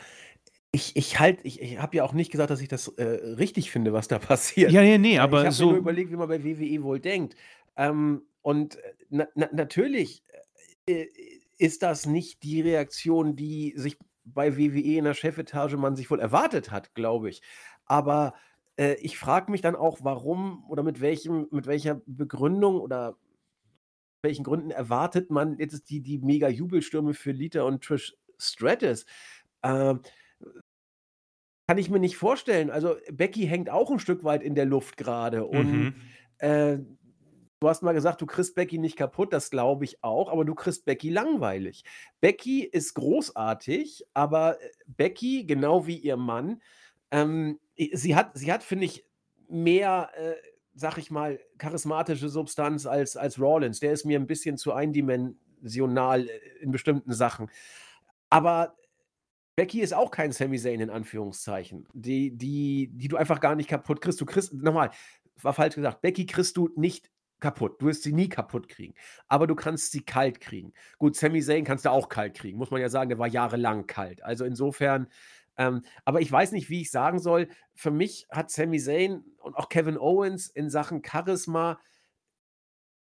ich, 0.72 0.96
ich 0.96 1.20
halt, 1.20 1.40
ich, 1.44 1.62
ich 1.62 1.80
habe 1.80 1.98
ja 1.98 2.04
auch 2.04 2.14
nicht 2.14 2.32
gesagt, 2.32 2.50
dass 2.50 2.62
ich 2.62 2.68
das 2.68 2.88
äh, 2.90 3.04
richtig 3.04 3.72
finde, 3.72 3.94
was 3.94 4.08
da 4.08 4.20
passiert. 4.20 4.72
Ja, 4.72 4.82
ja, 4.82 4.98
nee, 4.98 5.16
äh, 5.16 5.20
aber 5.20 5.40
ich 5.40 5.46
habe 5.46 5.56
so. 5.56 5.66
mir 5.68 5.72
nur 5.74 5.80
überlegt, 5.80 6.12
wie 6.12 6.16
man 6.16 6.28
bei 6.28 6.44
WWE 6.44 6.84
wohl 6.84 7.00
denkt. 7.00 7.36
Ähm, 7.76 8.24
und 8.42 8.76
äh, 8.78 8.94
na, 9.10 9.28
na, 9.36 9.50
natürlich 9.52 10.24
äh, 10.86 11.06
ist 11.58 11.84
das 11.84 12.06
nicht 12.06 12.44
die 12.44 12.62
Reaktion, 12.62 13.36
die 13.36 13.74
sich 13.76 13.98
bei 14.24 14.58
WWE 14.58 14.98
in 14.98 15.06
der 15.06 15.14
Chefetage 15.14 15.76
man 15.78 15.96
sich 15.96 16.10
wohl 16.12 16.20
erwartet 16.20 16.72
hat, 16.72 16.94
glaube 16.94 17.30
ich. 17.30 17.42
Aber 17.86 18.34
äh, 18.78 18.94
ich 19.02 19.18
frage 19.18 19.52
mich 19.52 19.62
dann 19.62 19.76
auch, 19.76 20.00
warum 20.02 20.64
oder 20.70 20.84
mit 20.84 21.02
welchem, 21.02 21.48
mit 21.52 21.68
welcher 21.68 22.02
Begründung 22.06 22.80
oder 22.80 23.18
welchen 24.22 24.44
Gründen 24.44 24.72
erwartet 24.72 25.32
man 25.32 25.58
jetzt 25.58 25.90
die, 25.90 26.02
die 26.02 26.20
mega 26.20 26.50
Jubelstürme 26.50 27.14
für 27.14 27.32
Lita 27.32 27.64
und 27.64 27.84
Trish 27.84 28.16
Stratus? 28.40 29.06
Ähm, 29.64 30.02
kann 31.68 31.78
ich 31.78 31.90
mir 31.90 32.00
nicht 32.00 32.18
vorstellen. 32.18 32.72
Also 32.72 32.96
Becky 33.12 33.46
hängt 33.46 33.70
auch 33.70 33.92
ein 33.92 34.00
Stück 34.00 34.24
weit 34.24 34.42
in 34.42 34.56
der 34.56 34.66
Luft 34.66 34.98
gerade. 34.98 35.46
Und 35.46 35.72
mhm. 35.72 35.96
äh, 36.40 36.78
du 37.60 37.70
hast 37.70 37.84
mal 37.84 37.94
gesagt, 37.94 38.22
du 38.22 38.26
kriegst 38.26 38.56
Becky 38.56 38.80
nicht 38.80 38.98
kaputt, 38.98 39.34
das 39.34 39.52
glaube 39.52 39.86
ich 39.86 40.04
auch, 40.04 40.32
aber 40.32 40.46
du 40.46 40.56
kriegst 40.56 40.86
Becky 40.86 41.10
langweilig. 41.10 41.84
Becky 42.22 42.64
ist 42.64 42.96
großartig, 42.96 44.06
aber 44.14 44.58
Becky, 44.88 45.46
genau 45.46 45.86
wie 45.86 45.98
ihr 45.98 46.18
Mann, 46.18 46.62
ähm, 47.12 47.60
sie 47.76 48.16
hat, 48.16 48.32
sie 48.34 48.52
hat, 48.52 48.64
finde 48.64 48.86
ich, 48.86 49.06
mehr 49.48 50.10
äh, 50.16 50.36
sag 50.80 50.98
ich 50.98 51.12
mal, 51.12 51.40
charismatische 51.58 52.30
Substanz 52.30 52.86
als, 52.86 53.18
als 53.18 53.40
Rawlins. 53.40 53.80
Der 53.80 53.92
ist 53.92 54.06
mir 54.06 54.18
ein 54.18 54.28
bisschen 54.28 54.58
zu 54.58 54.74
eindimensional 54.74 56.28
in 56.62 56.72
bestimmten 56.72 57.14
Sachen. 57.14 57.50
Aber 58.30 58.76
Becky 59.56 59.82
ist 59.82 59.94
auch 59.94 60.12
kein 60.12 60.32
Sami 60.32 60.58
Zayn 60.58 60.80
in 60.80 60.90
Anführungszeichen, 60.90 61.88
die, 61.94 62.36
die, 62.36 62.90
die 62.94 63.08
du 63.08 63.18
einfach 63.18 63.40
gar 63.40 63.56
nicht 63.56 63.70
kaputt 63.70 64.02
kriegst. 64.02 64.22
Du 64.22 64.26
kriegst, 64.26 64.54
nochmal, 64.54 64.92
war 65.42 65.54
falsch 65.54 65.76
gesagt, 65.76 66.02
Becky 66.02 66.26
kriegst 66.26 66.56
du 66.58 66.70
nicht 66.76 67.12
kaputt. 67.40 67.82
Du 67.82 67.88
wirst 67.88 68.04
sie 68.04 68.14
nie 68.14 68.30
kaputt 68.30 68.68
kriegen. 68.68 68.94
Aber 69.28 69.48
du 69.48 69.56
kannst 69.56 69.92
sie 69.92 70.02
kalt 70.02 70.42
kriegen. 70.42 70.74
Gut, 70.98 71.16
Sami 71.16 71.42
Zayn 71.42 71.64
kannst 71.64 71.86
du 71.86 71.92
auch 71.92 72.10
kalt 72.10 72.36
kriegen, 72.36 72.58
muss 72.58 72.72
man 72.72 72.82
ja 72.82 72.90
sagen, 72.90 73.10
der 73.10 73.20
war 73.20 73.28
jahrelang 73.28 73.88
kalt. 73.88 74.24
Also 74.24 74.46
insofern 74.46 75.08
ähm, 75.60 75.82
aber 76.06 76.22
ich 76.22 76.32
weiß 76.32 76.54
nicht, 76.54 76.70
wie 76.70 76.82
ich 76.82 76.90
sagen 76.90 77.20
soll. 77.20 77.50
Für 77.76 77.92
mich 77.92 78.28
hat 78.32 78.50
Sami 78.50 78.80
Zayn 78.80 79.26
und 79.40 79.58
auch 79.58 79.68
Kevin 79.68 79.98
Owens 79.98 80.48
in 80.48 80.70
Sachen 80.70 81.04
Charisma, 81.04 81.82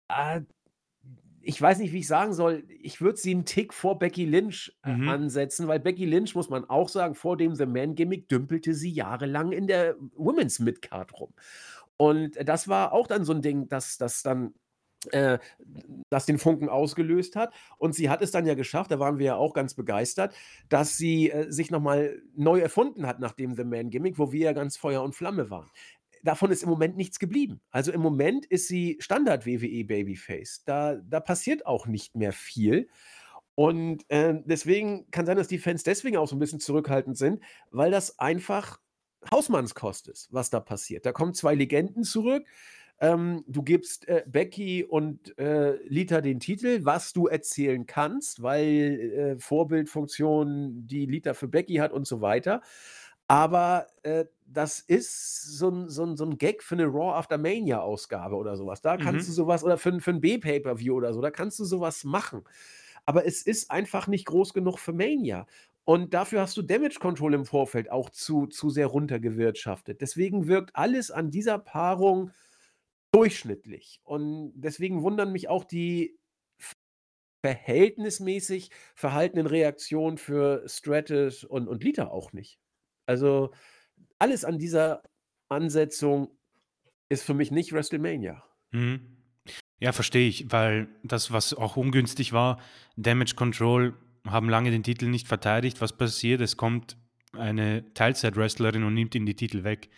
äh, 0.08 0.42
ich 1.46 1.62
weiß 1.62 1.80
nicht, 1.80 1.92
wie 1.92 2.00
ich 2.00 2.08
sagen 2.08 2.34
soll. 2.34 2.64
Ich 2.82 3.02
würde 3.02 3.18
sie 3.18 3.32
einen 3.32 3.46
Tick 3.46 3.74
vor 3.74 4.00
Becky 4.00 4.26
Lynch 4.26 4.76
äh, 4.84 4.94
mhm. 4.94 5.10
ansetzen, 5.10 5.68
weil 5.68 5.80
Becky 5.80 6.06
Lynch, 6.06 6.36
muss 6.36 6.50
man 6.50 6.70
auch 6.70 6.88
sagen, 6.88 7.16
vor 7.16 7.38
dem 7.38 7.54
The 7.54 7.66
Man-Gimmick 7.66 8.30
dümpelte 8.30 8.74
sie 8.74 8.92
jahrelang 8.92 9.52
in 9.52 9.68
der 9.68 9.96
Women's 10.16 10.60
Midcard 10.60 11.14
rum. 11.20 11.34
Und 11.98 12.38
das 12.48 12.68
war 12.68 12.94
auch 12.94 13.08
dann 13.08 13.26
so 13.26 13.34
ein 13.34 13.42
Ding, 13.42 13.68
dass 13.68 13.98
das 13.98 14.24
dann 14.24 14.54
äh, 15.12 15.38
das 16.10 16.26
den 16.26 16.38
Funken 16.38 16.70
ausgelöst 16.70 17.36
hat. 17.36 17.54
Und 17.78 17.94
sie 17.94 18.10
hat 18.10 18.22
es 18.22 18.32
dann 18.32 18.46
ja 18.46 18.56
geschafft, 18.56 18.92
da 18.92 19.00
waren 19.00 19.20
wir 19.20 19.26
ja 19.26 19.36
auch 19.36 19.54
ganz 19.54 19.74
begeistert, 19.74 20.34
dass 20.70 20.98
sie 20.98 21.30
äh, 21.30 21.52
sich 21.52 21.72
nochmal 21.72 22.22
neu 22.36 22.60
erfunden 22.60 23.06
hat 23.06 23.20
nach 23.20 23.34
dem 23.34 23.54
The 23.56 23.66
Man 23.66 23.90
Gimmick, 23.90 24.18
wo 24.18 24.32
wir 24.32 24.46
ja 24.46 24.54
ganz 24.54 24.78
Feuer 24.78 25.04
und 25.04 25.14
Flamme 25.14 25.50
waren. 25.50 25.70
Davon 26.24 26.52
ist 26.52 26.64
im 26.64 26.70
Moment 26.70 26.98
nichts 26.98 27.20
geblieben. 27.20 27.62
Also 27.70 27.92
im 27.92 28.02
Moment 28.02 28.46
ist 28.46 28.68
sie 28.68 28.98
Standard 29.00 29.46
WWE 29.46 29.84
Babyface. 29.86 30.64
Da, 30.66 30.96
da 30.96 31.20
passiert 31.20 31.66
auch 31.66 31.86
nicht 31.86 32.16
mehr 32.16 32.34
viel. 32.34 32.88
Und 33.56 34.10
äh, 34.10 34.42
deswegen 34.46 35.10
kann 35.12 35.26
sein, 35.26 35.38
dass 35.38 35.48
die 35.48 35.60
Fans 35.60 35.84
deswegen 35.84 36.18
auch 36.18 36.28
so 36.28 36.36
ein 36.36 36.40
bisschen 36.40 36.60
zurückhaltend 36.60 37.18
sind, 37.18 37.44
weil 37.70 37.92
das 37.92 38.18
einfach 38.18 38.80
Hausmannskost 39.30 40.08
ist, 40.08 40.28
was 40.32 40.50
da 40.50 40.60
passiert. 40.60 41.06
Da 41.06 41.12
kommen 41.12 41.34
zwei 41.34 41.54
Legenden 41.54 42.04
zurück, 42.04 42.46
ähm, 43.00 43.44
du 43.48 43.64
gibst 43.64 44.08
äh, 44.08 44.24
Becky 44.26 44.84
und 44.84 45.38
äh, 45.38 45.76
Lita 45.88 46.22
den 46.22 46.40
Titel, 46.40 46.86
was 46.86 47.12
du 47.12 47.28
erzählen 47.28 47.86
kannst, 47.86 48.42
weil 48.42 49.36
äh, 49.36 49.40
Vorbildfunktion, 49.40 50.88
die 50.88 51.06
Lita 51.06 51.34
für 51.34 51.48
Becky 51.48 51.76
hat 51.76 51.92
und 51.92 52.08
so 52.08 52.22
weiter. 52.22 52.62
Aber 53.28 53.88
äh, 54.04 54.26
das 54.54 54.80
ist 54.80 55.58
so 55.58 55.70
ein, 55.70 55.90
so, 55.90 56.06
ein, 56.06 56.16
so 56.16 56.26
ein 56.26 56.38
Gag 56.38 56.64
für 56.64 56.76
eine 56.76 56.86
Raw 56.86 57.14
After 57.14 57.38
Mania-Ausgabe 57.38 58.36
oder 58.36 58.56
sowas. 58.56 58.82
Da 58.82 58.98
kannst 58.98 59.28
mhm. 59.28 59.32
du 59.32 59.36
sowas, 59.36 59.64
oder 59.64 59.78
für, 59.78 60.00
für 60.00 60.12
ein 60.12 60.22
B-Pay-Per-View 60.22 60.96
oder 60.96 61.14
so, 61.14 61.22
da 61.22 61.32
kannst 61.32 61.60
du 61.60 61.66
sowas 61.66 62.04
machen. 62.04 62.44
Aber 63.06 63.26
es 63.26 63.42
ist 63.42 63.72
einfach 63.72 64.08
nicht 64.08 64.26
groß 64.26 64.54
genug 64.54 64.80
für 64.80 64.94
Mania. 64.94 65.46
Und 65.86 66.14
dafür 66.14 66.42
hast 66.42 66.56
du 66.56 66.62
Damage 66.62 67.00
Control 67.00 67.34
im 67.34 67.46
Vorfeld 67.46 67.92
auch 67.92 68.10
zu, 68.10 68.48
zu 68.48 68.70
sehr 68.70 68.88
runtergewirtschaftet. 68.88 70.00
Deswegen 70.00 70.48
wirkt 70.48 70.76
alles 70.76 71.12
an 71.12 71.30
dieser 71.30 71.60
Paarung 71.60 72.32
durchschnittlich. 73.12 74.00
Und 74.04 74.54
deswegen 74.56 75.02
wundern 75.02 75.34
mich 75.34 75.50
auch 75.50 75.66
die 75.66 76.18
verhältnismäßig 77.46 78.70
verhaltenen 78.96 79.48
Reaktionen 79.48 80.18
für 80.18 80.64
Stratus 80.68 81.44
und, 81.44 81.68
und 81.68 81.84
Lita 81.84 82.08
auch 82.08 82.32
nicht. 82.32 82.58
Also 83.06 83.52
alles 84.20 84.46
an 84.46 84.58
dieser 84.58 85.02
Ansetzung 85.50 86.30
ist 87.10 87.24
für 87.24 87.34
mich 87.34 87.52
nicht 87.52 87.72
WrestleMania. 87.74 88.44
Mhm. 88.72 89.02
Ja, 89.80 89.92
verstehe 89.92 90.28
ich, 90.30 90.52
weil 90.52 90.88
das, 91.04 91.32
was 91.32 91.54
auch 91.54 91.76
ungünstig 91.76 92.32
war, 92.32 92.60
Damage 92.96 93.36
Control 93.36 93.94
haben 94.26 94.50
lange 94.50 94.72
den 94.72 94.84
Titel 94.84 95.08
nicht 95.08 95.28
verteidigt. 95.28 95.82
Was 95.82 95.98
passiert? 95.98 96.42
Es 96.42 96.56
kommt 96.56 96.98
eine 97.34 97.94
Teilzeit-Wrestlerin 97.94 98.84
und 98.84 98.94
nimmt 98.94 99.16
ihm 99.16 99.26
die 99.26 99.36
Titel 99.36 99.64
weg. 99.64 99.90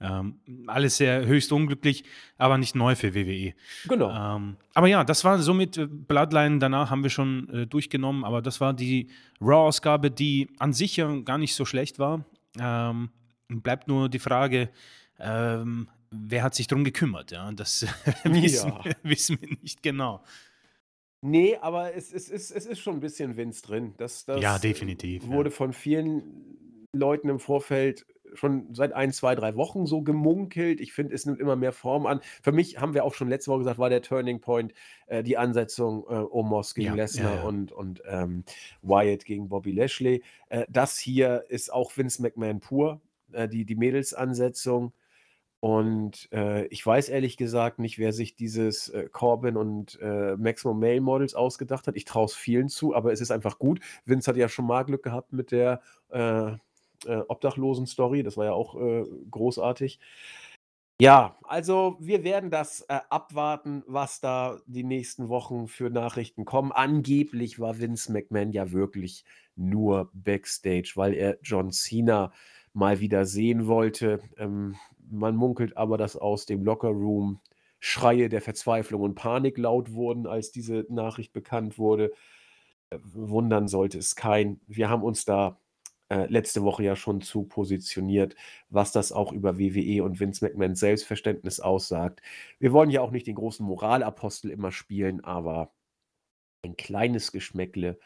Ähm, 0.00 0.40
alles 0.66 0.96
sehr 0.96 1.26
höchst 1.26 1.52
unglücklich, 1.52 2.04
aber 2.36 2.58
nicht 2.58 2.74
neu 2.74 2.96
für 2.96 3.14
WWE. 3.14 3.54
Genau. 3.86 4.36
Ähm, 4.36 4.56
aber 4.74 4.88
ja, 4.88 5.04
das 5.04 5.24
war 5.24 5.38
somit 5.38 5.78
äh, 5.78 5.86
Bloodline. 5.86 6.58
Danach 6.58 6.90
haben 6.90 7.04
wir 7.04 7.10
schon 7.10 7.48
äh, 7.50 7.66
durchgenommen, 7.66 8.24
aber 8.24 8.42
das 8.42 8.60
war 8.60 8.74
die 8.74 9.10
Raw-Ausgabe, 9.40 10.10
die 10.10 10.48
an 10.58 10.72
sich 10.72 10.96
ja 10.96 11.08
gar 11.20 11.38
nicht 11.38 11.54
so 11.54 11.64
schlecht 11.64 12.00
war. 12.00 12.24
Ähm, 12.58 13.10
bleibt 13.48 13.88
nur 13.88 14.08
die 14.08 14.18
Frage, 14.18 14.70
ähm, 15.18 15.88
wer 16.10 16.42
hat 16.42 16.54
sich 16.54 16.66
darum 16.66 16.84
gekümmert? 16.84 17.30
Ja, 17.30 17.50
das 17.52 17.86
wissen, 18.24 18.68
Ja. 18.70 18.84
wir, 18.84 18.96
wissen 19.02 19.38
wir 19.40 19.56
nicht 19.60 19.82
genau. 19.82 20.22
Nee, 21.24 21.56
aber 21.56 21.94
es, 21.94 22.12
es, 22.12 22.28
es, 22.28 22.50
es 22.50 22.66
ist 22.66 22.80
schon 22.80 22.94
ein 22.94 23.00
bisschen 23.00 23.36
Vince 23.36 23.62
drin. 23.62 23.94
Das, 23.96 24.24
das 24.24 24.42
Ja, 24.42 24.58
definitiv. 24.58 25.26
wurde 25.28 25.50
Ja. 25.50 25.56
von 25.56 25.72
vielen 25.72 26.86
Leuten 26.92 27.28
im 27.28 27.38
Vorfeld 27.38 28.04
schon 28.34 28.74
seit 28.74 28.92
ein, 28.94 29.12
zwei, 29.12 29.34
drei 29.34 29.54
Wochen 29.56 29.86
so 29.86 30.02
gemunkelt. 30.02 30.80
Ich 30.80 30.92
finde, 30.94 31.14
es 31.14 31.26
nimmt 31.26 31.38
immer 31.38 31.54
mehr 31.54 31.72
Form 31.72 32.06
an. 32.06 32.20
Für 32.42 32.50
mich 32.50 32.80
haben 32.80 32.94
wir 32.94 33.04
auch 33.04 33.14
schon 33.14 33.28
letzte 33.28 33.50
Woche 33.50 33.58
gesagt, 33.60 33.78
war 33.78 33.90
der 33.90 34.02
Turning 34.02 34.40
Point 34.40 34.72
äh, 35.06 35.22
die 35.22 35.36
Ansetzung 35.36 36.04
äh, 36.08 36.14
Omos 36.30 36.74
gegen 36.74 36.88
Ja, 36.88 36.94
Lesnar 36.94 37.36
ja. 37.36 37.42
und, 37.42 37.72
und 37.72 38.02
ähm, 38.06 38.44
Wyatt 38.80 39.24
gegen 39.26 39.48
Bobby 39.48 39.72
Lashley. 39.72 40.22
Äh, 40.48 40.64
das 40.70 40.98
hier 40.98 41.44
ist 41.50 41.72
auch 41.72 41.96
Vince 41.96 42.20
McMahon 42.22 42.58
pur, 42.60 43.00
äh, 43.34 43.48
die, 43.48 43.64
die 43.64 43.76
Mädelsansetzung. 43.76 44.92
Und 45.60 46.28
äh, 46.32 46.66
ich 46.66 46.84
weiß 46.84 47.08
ehrlich 47.08 47.36
gesagt 47.36 47.78
nicht, 47.78 47.98
wer 47.98 48.12
sich 48.12 48.34
dieses 48.34 48.88
äh, 48.88 49.08
Corbin 49.12 49.56
und 49.56 49.96
äh, 50.02 50.36
Maximum 50.36 50.80
Male 50.80 51.00
Models 51.00 51.34
ausgedacht 51.36 51.86
hat. 51.86 51.94
Ich 51.94 52.04
traue 52.04 52.24
es 52.24 52.34
vielen 52.34 52.68
zu, 52.68 52.96
aber 52.96 53.12
es 53.12 53.20
ist 53.20 53.30
einfach 53.30 53.60
gut. 53.60 53.78
Vince 54.04 54.28
hat 54.28 54.36
ja 54.36 54.48
schon 54.48 54.66
mal 54.66 54.82
Glück 54.82 55.04
gehabt 55.04 55.32
mit 55.32 55.52
der 55.52 55.80
äh, 56.10 56.50
äh, 57.06 57.22
Obdachlosen-Story. 57.28 58.24
Das 58.24 58.36
war 58.36 58.46
ja 58.46 58.52
auch 58.52 58.74
äh, 58.74 59.04
großartig. 59.30 60.00
Ja, 61.00 61.36
also 61.42 61.96
wir 62.00 62.22
werden 62.22 62.50
das 62.50 62.82
äh, 62.82 63.00
abwarten, 63.08 63.82
was 63.86 64.20
da 64.20 64.60
die 64.66 64.84
nächsten 64.84 65.28
Wochen 65.28 65.66
für 65.66 65.90
Nachrichten 65.90 66.44
kommen. 66.44 66.70
Angeblich 66.70 67.58
war 67.58 67.80
Vince 67.80 68.12
McMahon 68.12 68.52
ja 68.52 68.72
wirklich 68.72 69.24
nur 69.56 70.10
Backstage, 70.12 70.92
weil 70.94 71.14
er 71.14 71.38
John 71.42 71.72
Cena 71.72 72.32
mal 72.74 73.00
wieder 73.00 73.26
sehen 73.26 73.66
wollte. 73.66 74.20
Ähm, 74.38 74.76
man 75.10 75.36
munkelt 75.36 75.76
aber, 75.76 75.98
dass 75.98 76.16
aus 76.16 76.46
dem 76.46 76.64
Lockerroom 76.64 77.40
Schreie 77.80 78.28
der 78.28 78.40
Verzweiflung 78.40 79.02
und 79.02 79.14
Panik 79.16 79.58
laut 79.58 79.92
wurden, 79.92 80.26
als 80.26 80.52
diese 80.52 80.86
Nachricht 80.88 81.32
bekannt 81.32 81.78
wurde. 81.78 82.12
Äh, 82.90 82.98
Wundern 83.02 83.68
sollte 83.68 83.98
es 83.98 84.16
kein. 84.16 84.60
Wir 84.66 84.88
haben 84.88 85.02
uns 85.02 85.24
da 85.24 85.58
äh, 86.10 86.26
letzte 86.26 86.62
Woche 86.62 86.84
ja 86.84 86.96
schon 86.96 87.20
zu 87.22 87.44
positioniert, 87.44 88.36
was 88.70 88.92
das 88.92 89.12
auch 89.12 89.32
über 89.32 89.58
WWE 89.58 90.04
und 90.04 90.20
Vince 90.20 90.44
McMahons 90.44 90.80
Selbstverständnis 90.80 91.60
aussagt. 91.60 92.22
Wir 92.58 92.72
wollen 92.72 92.90
ja 92.90 93.00
auch 93.02 93.10
nicht 93.10 93.26
den 93.26 93.34
großen 93.36 93.66
Moralapostel 93.66 94.50
immer 94.50 94.72
spielen, 94.72 95.24
aber 95.24 95.72
ein 96.62 96.76
kleines 96.76 97.32
Geschmäckle 97.32 97.98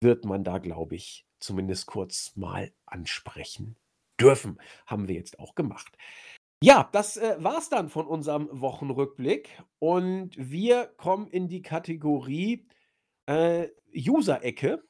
wird 0.00 0.24
man 0.24 0.44
da, 0.44 0.58
glaube 0.58 0.94
ich, 0.94 1.26
zumindest 1.40 1.86
kurz 1.86 2.36
mal 2.36 2.72
ansprechen 2.86 3.76
dürfen. 4.20 4.60
Haben 4.86 5.08
wir 5.08 5.14
jetzt 5.14 5.38
auch 5.38 5.54
gemacht. 5.54 5.96
Ja, 6.62 6.88
das 6.92 7.16
äh, 7.16 7.36
war's 7.38 7.68
dann 7.68 7.88
von 7.88 8.06
unserem 8.06 8.48
Wochenrückblick 8.50 9.62
und 9.78 10.32
wir 10.36 10.86
kommen 10.96 11.28
in 11.28 11.46
die 11.46 11.62
Kategorie 11.62 12.66
äh, 13.26 13.68
User-Ecke. 13.94 14.82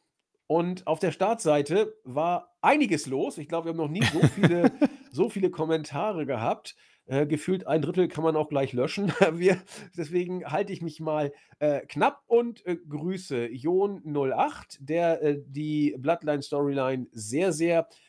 Und 0.46 0.86
auf 0.86 0.98
der 0.98 1.12
Startseite 1.12 1.94
war 2.04 2.56
einiges 2.62 3.06
los. 3.06 3.36
Ich 3.36 3.48
glaube, 3.48 3.66
wir 3.66 3.70
haben 3.72 3.76
noch 3.76 3.88
nie 3.88 4.02
so 4.02 4.26
viele, 4.28 4.72
so 5.12 5.28
viele 5.28 5.50
Kommentare 5.50 6.24
gehabt. 6.24 6.74
Äh, 7.04 7.26
gefühlt 7.26 7.66
ein 7.66 7.82
Drittel 7.82 8.08
kann 8.08 8.24
man 8.24 8.34
auch 8.34 8.48
gleich 8.48 8.72
löschen. 8.72 9.12
Wir, 9.32 9.62
deswegen 9.96 10.44
halte 10.44 10.72
ich 10.72 10.82
mich 10.82 11.00
mal 11.00 11.32
äh, 11.58 11.80
knapp 11.86 12.22
und 12.26 12.64
äh, 12.66 12.76
grüße 12.76 13.46
Jon08, 13.46 14.78
der 14.80 15.22
äh, 15.22 15.38
die 15.46 15.94
Bloodline-Storyline 15.98 17.08
sehr, 17.12 17.52
sehr 17.52 17.80
äh, 17.80 18.07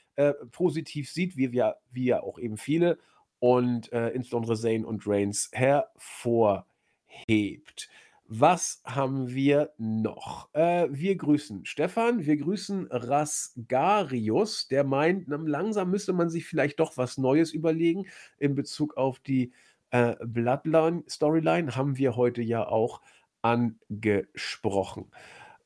positiv 0.51 1.11
sieht, 1.11 1.37
wie 1.37 1.51
wir, 1.51 1.77
wie 1.91 2.05
ja 2.05 2.21
auch 2.21 2.39
eben 2.39 2.57
viele, 2.57 2.97
und 3.39 3.91
äh, 3.93 4.09
insbesondere 4.09 4.57
Zane 4.57 4.85
und 4.85 5.07
Reigns 5.07 5.49
hervorhebt. 5.53 6.65
Was 8.31 8.83
haben 8.85 9.33
wir 9.33 9.71
noch? 9.79 10.53
Äh, 10.53 10.87
wir 10.91 11.15
grüßen 11.15 11.65
Stefan, 11.65 12.27
wir 12.27 12.37
grüßen 12.37 12.87
Rasgarius, 12.91 14.67
der 14.67 14.83
meint, 14.83 15.27
langsam 15.27 15.89
müsste 15.89 16.13
man 16.13 16.29
sich 16.29 16.45
vielleicht 16.45 16.79
doch 16.79 16.95
was 16.95 17.17
Neues 17.17 17.51
überlegen 17.53 18.05
in 18.37 18.53
Bezug 18.53 18.97
auf 18.97 19.19
die 19.19 19.51
äh, 19.89 20.15
Bloodline-Storyline, 20.23 21.75
haben 21.75 21.97
wir 21.97 22.15
heute 22.15 22.43
ja 22.43 22.67
auch 22.67 23.01
angesprochen. 23.41 25.09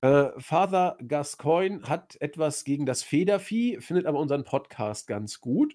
Äh, 0.03 0.31
Father 0.38 0.97
Gascoigne 1.07 1.84
hat 1.88 2.17
etwas 2.19 2.65
gegen 2.65 2.85
das 2.85 3.03
Federvieh, 3.03 3.80
findet 3.80 4.05
aber 4.05 4.19
unseren 4.19 4.43
Podcast 4.43 5.07
ganz 5.07 5.39
gut. 5.39 5.73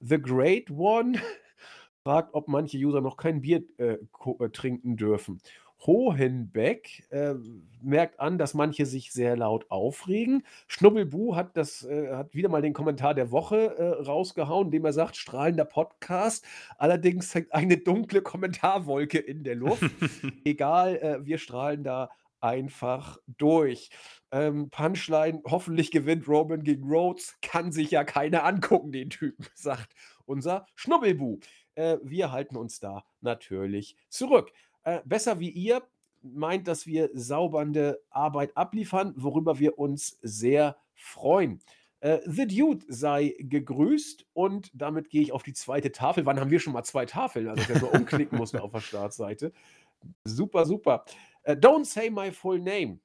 The 0.00 0.20
Great 0.20 0.70
One 0.70 1.18
fragt, 2.02 2.34
ob 2.34 2.46
manche 2.46 2.76
User 2.76 3.00
noch 3.00 3.16
kein 3.16 3.40
Bier 3.40 3.62
äh, 3.78 3.94
äh, 3.94 4.48
trinken 4.50 4.98
dürfen. 4.98 5.40
Hohenbeck 5.86 7.08
äh, 7.08 7.36
merkt 7.80 8.20
an, 8.20 8.36
dass 8.36 8.52
manche 8.52 8.84
sich 8.84 9.12
sehr 9.12 9.34
laut 9.34 9.70
aufregen. 9.70 10.44
Schnubbelbu 10.66 11.34
hat, 11.34 11.56
das, 11.56 11.82
äh, 11.82 12.14
hat 12.14 12.34
wieder 12.34 12.50
mal 12.50 12.60
den 12.60 12.74
Kommentar 12.74 13.14
der 13.14 13.30
Woche 13.30 13.78
äh, 13.78 14.02
rausgehauen, 14.02 14.66
indem 14.66 14.84
er 14.84 14.92
sagt, 14.92 15.16
strahlender 15.16 15.64
Podcast. 15.64 16.44
Allerdings 16.76 17.34
hängt 17.34 17.54
eine 17.54 17.78
dunkle 17.78 18.20
Kommentarwolke 18.20 19.16
in 19.16 19.42
der 19.42 19.54
Luft. 19.54 19.84
Egal, 20.44 20.96
äh, 20.96 21.24
wir 21.24 21.38
strahlen 21.38 21.82
da 21.82 22.10
einfach 22.40 23.18
durch. 23.26 23.90
Ähm, 24.32 24.70
Punchline, 24.70 25.42
hoffentlich 25.46 25.90
gewinnt 25.90 26.28
Roman 26.28 26.62
gegen 26.62 26.88
Rhodes, 26.88 27.36
kann 27.42 27.72
sich 27.72 27.90
ja 27.90 28.04
keiner 28.04 28.44
angucken, 28.44 28.92
den 28.92 29.10
Typen, 29.10 29.46
sagt 29.54 29.94
unser 30.24 30.66
Schnubbelbu. 30.74 31.40
Äh, 31.74 31.98
wir 32.02 32.32
halten 32.32 32.56
uns 32.56 32.80
da 32.80 33.04
natürlich 33.20 33.96
zurück. 34.08 34.52
Äh, 34.84 35.00
besser 35.04 35.40
wie 35.40 35.50
ihr 35.50 35.82
meint, 36.22 36.68
dass 36.68 36.86
wir 36.86 37.10
saubernde 37.14 38.02
Arbeit 38.10 38.56
abliefern, 38.56 39.14
worüber 39.16 39.58
wir 39.58 39.78
uns 39.78 40.18
sehr 40.22 40.76
freuen. 40.94 41.60
Äh, 42.00 42.20
The 42.24 42.46
Dude 42.46 42.84
sei 42.88 43.34
gegrüßt 43.38 44.26
und 44.32 44.70
damit 44.74 45.10
gehe 45.10 45.22
ich 45.22 45.32
auf 45.32 45.42
die 45.42 45.52
zweite 45.52 45.92
Tafel. 45.92 46.24
Wann 46.26 46.40
haben 46.40 46.50
wir 46.50 46.60
schon 46.60 46.72
mal 46.72 46.84
zwei 46.84 47.06
Tafeln? 47.06 47.48
Also, 47.48 47.62
dass 47.62 47.76
ich 47.76 47.82
nur 47.82 47.94
umklicken 47.94 48.38
musste 48.38 48.62
auf 48.62 48.72
der 48.72 48.80
Startseite. 48.80 49.52
Super, 50.24 50.64
super. 50.64 51.04
Äh, 51.50 51.56
Don't 51.56 51.84
say 51.84 52.10
my 52.10 52.30
full 52.30 52.58
name 52.60 52.98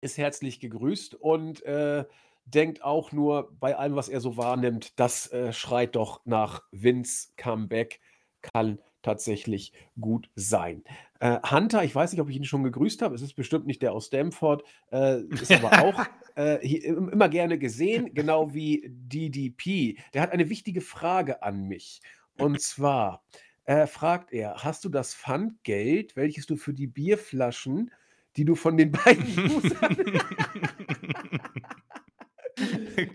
ist 0.00 0.16
herzlich 0.18 0.60
gegrüßt 0.60 1.14
und 1.14 1.62
äh, 1.64 2.04
denkt 2.44 2.82
auch 2.82 3.12
nur 3.12 3.52
bei 3.58 3.76
allem, 3.76 3.96
was 3.96 4.08
er 4.08 4.20
so 4.20 4.36
wahrnimmt, 4.36 4.98
das 4.98 5.30
äh, 5.32 5.52
schreit 5.52 5.96
doch 5.96 6.24
nach 6.24 6.62
Vince 6.70 7.30
Comeback. 7.36 8.00
Kann 8.40 8.78
tatsächlich 9.02 9.72
gut 10.00 10.30
sein. 10.36 10.84
Äh, 11.18 11.38
Hunter, 11.50 11.82
ich 11.82 11.94
weiß 11.94 12.12
nicht, 12.12 12.20
ob 12.20 12.28
ich 12.30 12.36
ihn 12.36 12.44
schon 12.44 12.62
gegrüßt 12.62 13.02
habe. 13.02 13.14
Es 13.14 13.22
ist 13.22 13.34
bestimmt 13.34 13.66
nicht 13.66 13.82
der 13.82 13.92
aus 13.92 14.06
Stamford. 14.06 14.62
Äh, 14.92 15.22
ist 15.24 15.50
aber 15.50 15.82
auch 15.82 16.06
äh, 16.36 16.58
hier, 16.64 16.84
im- 16.84 17.08
immer 17.08 17.28
gerne 17.28 17.58
gesehen, 17.58 18.14
genau 18.14 18.54
wie 18.54 18.84
DDP. 18.88 19.98
Der 20.14 20.22
hat 20.22 20.30
eine 20.30 20.48
wichtige 20.48 20.80
Frage 20.80 21.42
an 21.42 21.64
mich. 21.64 22.00
Und 22.38 22.60
zwar 22.60 23.24
äh, 23.68 23.86
fragt 23.86 24.32
er: 24.32 24.64
Hast 24.64 24.84
du 24.84 24.88
das 24.88 25.14
Pfandgeld, 25.14 26.16
welches 26.16 26.46
du 26.46 26.56
für 26.56 26.72
die 26.72 26.86
Bierflaschen, 26.86 27.90
die 28.36 28.46
du 28.46 28.54
von 28.54 28.78
den 28.78 28.92
beiden 28.92 29.50
Usern 29.50 29.96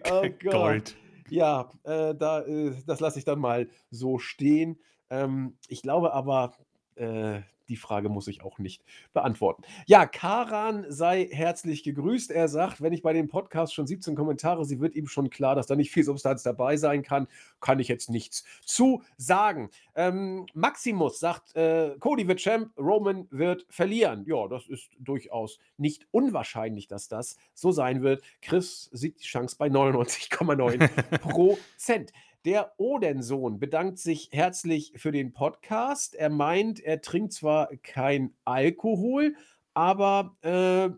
Oh 0.09 0.29
Gott. 0.43 0.51
Gold. 0.51 0.97
Ja, 1.29 1.71
äh, 1.83 2.13
da, 2.13 2.41
äh, 2.43 2.75
das 2.85 2.99
lasse 2.99 3.17
ich 3.17 3.25
dann 3.25 3.39
mal 3.39 3.67
so 3.89 4.19
stehen. 4.19 4.79
Ähm, 5.09 5.57
ich 5.67 5.81
glaube 5.81 6.13
aber, 6.13 6.53
äh, 6.95 7.41
die 7.69 7.75
Frage 7.75 8.09
muss 8.09 8.27
ich 8.27 8.43
auch 8.43 8.59
nicht 8.59 8.83
beantworten. 9.13 9.63
Ja, 9.85 10.05
Karan 10.05 10.85
sei 10.89 11.27
herzlich 11.31 11.83
gegrüßt. 11.83 12.31
Er 12.31 12.47
sagt, 12.47 12.81
wenn 12.81 12.93
ich 12.93 13.01
bei 13.01 13.13
dem 13.13 13.27
Podcast 13.27 13.73
schon 13.73 13.87
17 13.87 14.15
Kommentare, 14.15 14.65
sie 14.65 14.79
wird 14.79 14.95
ihm 14.95 15.07
schon 15.07 15.29
klar, 15.29 15.55
dass 15.55 15.67
da 15.67 15.75
nicht 15.75 15.91
viel 15.91 16.03
Substanz 16.03 16.43
dabei 16.43 16.77
sein 16.77 17.03
kann, 17.03 17.27
kann 17.59 17.79
ich 17.79 17.87
jetzt 17.87 18.09
nichts 18.09 18.43
zu 18.65 19.03
sagen. 19.17 19.69
Ähm, 19.95 20.45
Maximus 20.53 21.19
sagt, 21.19 21.55
äh, 21.55 21.95
Cody 21.99 22.27
wird 22.27 22.39
Champ, 22.39 22.71
Roman 22.77 23.27
wird 23.31 23.65
verlieren. 23.69 24.25
Ja, 24.27 24.47
das 24.47 24.67
ist 24.67 24.89
durchaus 24.99 25.59
nicht 25.77 26.07
unwahrscheinlich, 26.11 26.87
dass 26.87 27.07
das 27.07 27.37
so 27.53 27.71
sein 27.71 28.01
wird. 28.01 28.23
Chris 28.41 28.89
sieht 28.91 29.19
die 29.19 29.25
Chance 29.25 29.55
bei 29.57 29.67
99,9 29.67 31.17
Prozent. 31.19 32.11
Der 32.45 32.73
Odensohn 32.77 33.57
bedankt 33.57 33.99
sich 33.99 34.27
herzlich 34.33 34.91
für 34.97 35.13
den 35.13 35.31
Podcast. 35.31 36.13
Er 36.13 36.29
meint, 36.29 36.81
er 36.81 36.99
trinkt 36.99 37.31
zwar 37.31 37.69
kein 37.77 38.35
Alkohol, 38.43 39.37
aber 39.73 40.35
äh, 40.41 40.89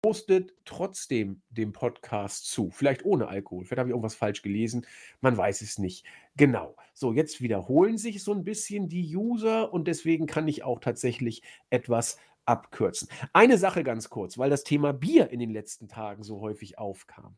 prostet 0.00 0.54
trotzdem 0.64 1.42
dem 1.50 1.72
Podcast 1.72 2.48
zu. 2.48 2.70
Vielleicht 2.70 3.04
ohne 3.04 3.26
Alkohol. 3.26 3.64
Vielleicht 3.64 3.80
habe 3.80 3.88
ich 3.88 3.92
irgendwas 3.92 4.14
falsch 4.14 4.42
gelesen. 4.42 4.86
Man 5.20 5.36
weiß 5.36 5.62
es 5.62 5.78
nicht. 5.78 6.06
Genau. 6.36 6.76
So, 6.94 7.12
jetzt 7.12 7.40
wiederholen 7.40 7.98
sich 7.98 8.22
so 8.22 8.32
ein 8.32 8.44
bisschen 8.44 8.88
die 8.88 9.16
User 9.16 9.72
und 9.72 9.88
deswegen 9.88 10.26
kann 10.28 10.46
ich 10.46 10.62
auch 10.62 10.78
tatsächlich 10.78 11.42
etwas 11.70 12.18
abkürzen. 12.44 13.08
Eine 13.32 13.58
Sache 13.58 13.82
ganz 13.82 14.10
kurz, 14.10 14.38
weil 14.38 14.48
das 14.48 14.62
Thema 14.62 14.92
Bier 14.92 15.30
in 15.30 15.40
den 15.40 15.50
letzten 15.50 15.88
Tagen 15.88 16.22
so 16.22 16.40
häufig 16.40 16.78
aufkam. 16.78 17.36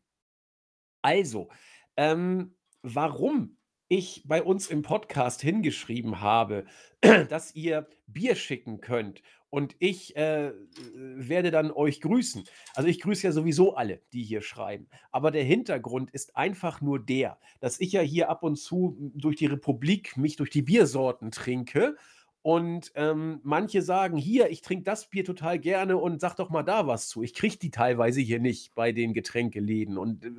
Also, 1.01 1.49
ähm, 1.97 2.53
warum 2.81 3.57
ich 3.87 4.23
bei 4.25 4.41
uns 4.41 4.67
im 4.69 4.83
Podcast 4.83 5.41
hingeschrieben 5.41 6.21
habe, 6.21 6.65
dass 7.29 7.53
ihr 7.55 7.87
Bier 8.07 8.35
schicken 8.35 8.79
könnt 8.79 9.21
und 9.49 9.75
ich 9.79 10.15
äh, 10.15 10.53
werde 10.95 11.51
dann 11.51 11.71
euch 11.71 11.99
grüßen. 11.99 12.45
Also 12.73 12.87
ich 12.87 13.01
grüße 13.01 13.27
ja 13.27 13.33
sowieso 13.33 13.75
alle, 13.75 14.01
die 14.13 14.23
hier 14.23 14.41
schreiben. 14.41 14.87
Aber 15.11 15.29
der 15.29 15.43
Hintergrund 15.43 16.09
ist 16.11 16.37
einfach 16.37 16.79
nur 16.79 16.99
der, 16.99 17.37
dass 17.59 17.81
ich 17.81 17.91
ja 17.91 18.01
hier 18.01 18.29
ab 18.29 18.43
und 18.43 18.55
zu 18.55 19.11
durch 19.13 19.35
die 19.35 19.47
Republik 19.47 20.15
mich 20.15 20.37
durch 20.37 20.51
die 20.51 20.61
Biersorten 20.61 21.31
trinke 21.31 21.97
und 22.43 22.91
ähm, 22.95 23.39
manche 23.43 23.83
sagen, 23.83 24.17
hier, 24.17 24.49
ich 24.49 24.61
trinke 24.61 24.83
das 24.83 25.07
Bier 25.07 25.23
total 25.23 25.59
gerne 25.59 25.97
und 25.97 26.19
sag 26.19 26.35
doch 26.35 26.49
mal 26.49 26.63
da 26.63 26.87
was 26.87 27.07
zu. 27.07 27.21
Ich 27.21 27.35
kriege 27.35 27.57
die 27.57 27.69
teilweise 27.69 28.19
hier 28.19 28.39
nicht 28.39 28.73
bei 28.73 28.91
den 28.91 29.13
Getränkeläden. 29.13 29.97
Und 29.97 30.25
äh, 30.25 30.31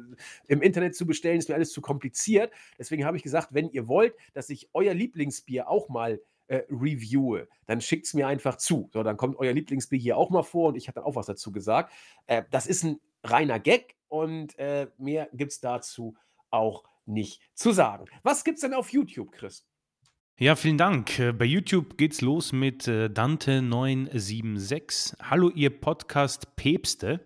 im 0.49 0.62
Internet 0.62 0.97
zu 0.97 1.07
bestellen, 1.07 1.39
ist 1.39 1.49
mir 1.49 1.55
alles 1.55 1.73
zu 1.73 1.81
kompliziert. 1.81 2.53
Deswegen 2.77 3.05
habe 3.05 3.16
ich 3.16 3.23
gesagt, 3.23 3.49
wenn 3.53 3.70
ihr 3.70 3.87
wollt, 3.87 4.15
dass 4.35 4.51
ich 4.51 4.69
euer 4.73 4.95
Lieblingsbier 4.95 5.69
auch 5.69 5.89
mal 5.89 6.20
äh, 6.49 6.62
reviewe, 6.69 7.49
dann 7.66 7.81
schickt 7.81 8.07
es 8.07 8.15
mir 8.15 8.27
einfach 8.27 8.57
zu. 8.57 8.91
So, 8.93 9.05
dann 9.05 9.16
kommt 9.16 9.39
euer 9.39 9.53
Lieblingsbier 9.53 10.01
hier 10.01 10.16
auch 10.16 10.31
mal 10.31 10.43
vor 10.43 10.70
und 10.70 10.77
ich 10.77 10.89
habe 10.89 10.97
dann 10.97 11.05
auch 11.05 11.15
was 11.15 11.27
dazu 11.27 11.53
gesagt. 11.53 11.93
Äh, 12.27 12.43
das 12.51 12.66
ist 12.66 12.83
ein 12.83 13.01
reiner 13.23 13.61
Gag 13.61 13.95
und 14.09 14.59
äh, 14.59 14.89
mehr 14.99 15.29
gibt 15.33 15.53
es 15.53 15.61
dazu 15.61 16.16
auch 16.51 16.83
nicht 17.07 17.41
zu 17.55 17.70
sagen. 17.70 18.07
Was 18.24 18.43
gibt 18.43 18.57
es 18.57 18.62
denn 18.62 18.74
auf 18.74 18.91
YouTube, 18.91 19.31
Chris? 19.31 19.65
Ja, 20.43 20.56
vielen 20.56 20.77
Dank. 20.77 21.19
Äh, 21.20 21.32
bei 21.32 21.44
YouTube 21.44 21.97
geht's 21.97 22.20
los 22.20 22.51
mit 22.51 22.89
äh, 22.89 23.06
Dante976. 23.06 25.14
Hallo, 25.23 25.51
ihr 25.51 25.70
Podcast-Päpste. 25.70 27.24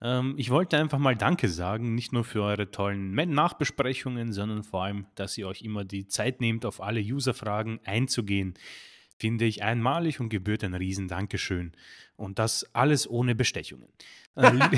Ähm, 0.00 0.32
ich 0.38 0.48
wollte 0.48 0.78
einfach 0.78 0.98
mal 0.98 1.14
Danke 1.14 1.50
sagen, 1.50 1.94
nicht 1.94 2.14
nur 2.14 2.24
für 2.24 2.42
eure 2.42 2.70
tollen 2.70 3.12
Nachbesprechungen, 3.12 4.32
sondern 4.32 4.64
vor 4.64 4.84
allem, 4.84 5.04
dass 5.16 5.36
ihr 5.36 5.46
euch 5.46 5.60
immer 5.60 5.84
die 5.84 6.08
Zeit 6.08 6.40
nehmt, 6.40 6.64
auf 6.64 6.80
alle 6.80 7.00
User-Fragen 7.00 7.78
einzugehen. 7.84 8.54
Finde 9.18 9.44
ich 9.44 9.62
einmalig 9.62 10.18
und 10.18 10.30
gebührt 10.30 10.64
ein 10.64 10.72
riesen 10.72 11.08
Dankeschön. 11.08 11.72
Und 12.16 12.38
das 12.38 12.74
alles 12.74 13.06
ohne 13.06 13.34
Bestechungen. 13.34 13.88
Äh, 14.34 14.52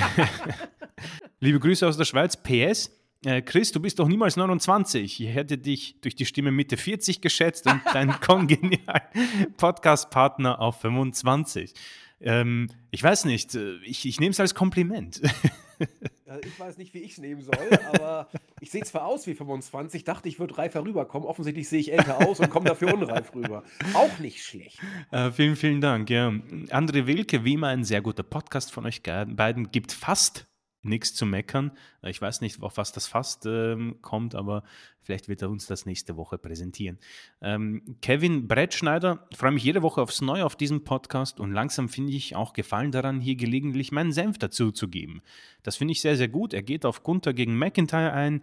Liebe 1.39 1.61
Grüße 1.61 1.87
aus 1.87 1.97
der 1.97 2.07
Schweiz. 2.07 2.37
PS, 2.37 2.98
Chris, 3.45 3.73
du 3.73 3.81
bist 3.81 3.99
doch 3.99 4.07
niemals 4.07 4.37
29. 4.37 5.21
Ich 5.21 5.35
hätte 5.35 5.59
dich 5.59 6.01
durch 6.01 6.15
die 6.15 6.25
Stimme 6.25 6.53
Mitte 6.53 6.77
40 6.77 7.21
geschätzt 7.21 7.67
und 7.67 7.81
deinen 7.93 8.13
kongenialen 8.21 9.55
Podcast-Partner 9.57 10.61
auf 10.61 10.81
25. 10.81 11.75
Ähm, 12.21 12.69
ich 12.91 13.03
weiß 13.03 13.25
nicht, 13.25 13.55
äh, 13.55 13.77
ich, 13.85 14.07
ich 14.07 14.21
nehme 14.21 14.31
es 14.31 14.41
als 14.41 14.55
Kompliment. 14.55 15.21
ich 16.45 16.61
weiß 16.61 16.79
nicht, 16.79 16.95
wie 16.95 16.99
ich 16.99 17.13
es 17.13 17.19
nehmen 17.19 17.43
soll, 17.43 17.79
aber 17.93 18.29
ich 18.61 18.71
sehe 18.71 18.83
zwar 18.83 19.05
aus 19.05 19.27
wie 19.27 19.35
25, 19.35 20.05
dachte, 20.05 20.29
ich 20.29 20.39
würde 20.39 20.59
reifer 20.59 20.85
rüberkommen. 20.85 21.27
Offensichtlich 21.29 21.69
sehe 21.69 21.81
ich 21.81 21.93
älter 21.93 22.27
aus 22.27 22.41
und 22.41 22.51
komme 22.51 22.67
dafür 22.67 22.95
unreif 22.95 23.35
rüber. 23.35 23.63
Auch 23.95 24.19
nicht 24.19 24.45
schlecht. 24.45 24.81
Äh, 25.11 25.31
vielen, 25.31 25.57
vielen 25.57 25.81
Dank. 25.81 26.11
Ja. 26.11 26.29
André 26.29 27.07
Wilke, 27.07 27.45
wie 27.45 27.55
immer 27.55 27.69
ein 27.69 27.85
sehr 27.85 28.01
guter 28.01 28.23
Podcast 28.25 28.73
von 28.73 28.87
euch 28.87 29.03
beiden, 29.03 29.71
gibt 29.71 29.93
fast 29.93 30.47
nichts 30.83 31.15
zu 31.15 31.27
meckern. 31.27 31.73
Äh, 32.03 32.11
ich 32.11 32.21
weiß 32.21 32.41
nicht, 32.41 32.63
auf 32.63 32.77
was 32.77 32.93
das 32.93 33.07
fast 33.07 33.47
ähm, 33.47 33.97
kommt, 34.03 34.35
aber 34.35 34.63
vielleicht 35.01 35.29
wird 35.29 35.43
er 35.43 35.51
uns 35.51 35.67
das 35.67 35.87
nächste 35.87 36.17
Woche 36.17 36.39
präsentieren. 36.39 36.99
Ähm, 37.41 37.97
Kevin 38.03 38.49
Brettschneider, 38.49 39.27
freue 39.35 39.53
mich 39.53 39.65
jede 39.65 39.83
Woche 39.83 40.01
aufs 40.01 40.21
Neue 40.21 40.45
auf 40.45 40.57
diesem 40.57 40.85
Podcast 40.85 41.41
und 41.41 41.53
langsam 41.53 41.89
finde 41.89 42.13
ich 42.13 42.37
auch 42.37 42.53
Gefallen 42.53 42.93
daran, 42.93 43.21
hier 43.21 43.37
gelegentlich 43.37 43.93
meinen 43.93 44.13
Senf 44.13 44.39
dazu 44.39 44.71
zu 44.71 44.89
geben. 44.89 45.23
Das 45.63 45.77
finde 45.77 45.93
ich 45.93 46.01
sehr, 46.01 46.17
sehr 46.17 46.29
gut. 46.29 46.53
Er 46.55 46.63
geht 46.63 46.85
auf 46.85 47.03
Gunther 47.03 47.33
gegen 47.35 47.57
McIntyre 47.57 48.13
ein, 48.13 48.43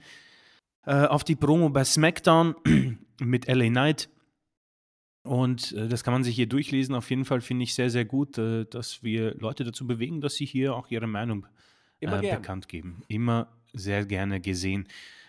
äh, 0.86 1.06
auf 1.06 1.24
die 1.24 1.36
Promo 1.36 1.70
bei 1.70 1.84
SmackDown 1.84 2.56
mit 3.20 3.48
LA 3.48 3.68
Knight. 3.70 4.10
Und 5.24 5.72
äh, 5.72 5.88
das 5.88 6.04
kann 6.04 6.14
man 6.14 6.24
sich 6.24 6.36
hier 6.36 6.48
durchlesen. 6.48 6.94
Auf 6.94 7.10
jeden 7.10 7.26
Fall 7.26 7.42
finde 7.42 7.64
ich 7.64 7.74
sehr, 7.74 7.90
sehr 7.90 8.06
gut, 8.06 8.38
äh, 8.38 8.66
dass 8.66 9.02
wir 9.02 9.34
Leute 9.36 9.64
dazu 9.64 9.88
bewegen, 9.88 10.22
dass 10.22 10.36
sie 10.36 10.46
hier 10.46 10.76
auch 10.76 10.90
ihre 10.90 11.08
Meinung 11.08 11.48
Immer 12.00 12.24
äh, 12.24 12.36
bekannt 12.36 12.68
geben. 12.68 13.04
Immer 13.08 13.48
sehr 13.74 14.06
gerne 14.06 14.40
gesehen. 14.42 14.88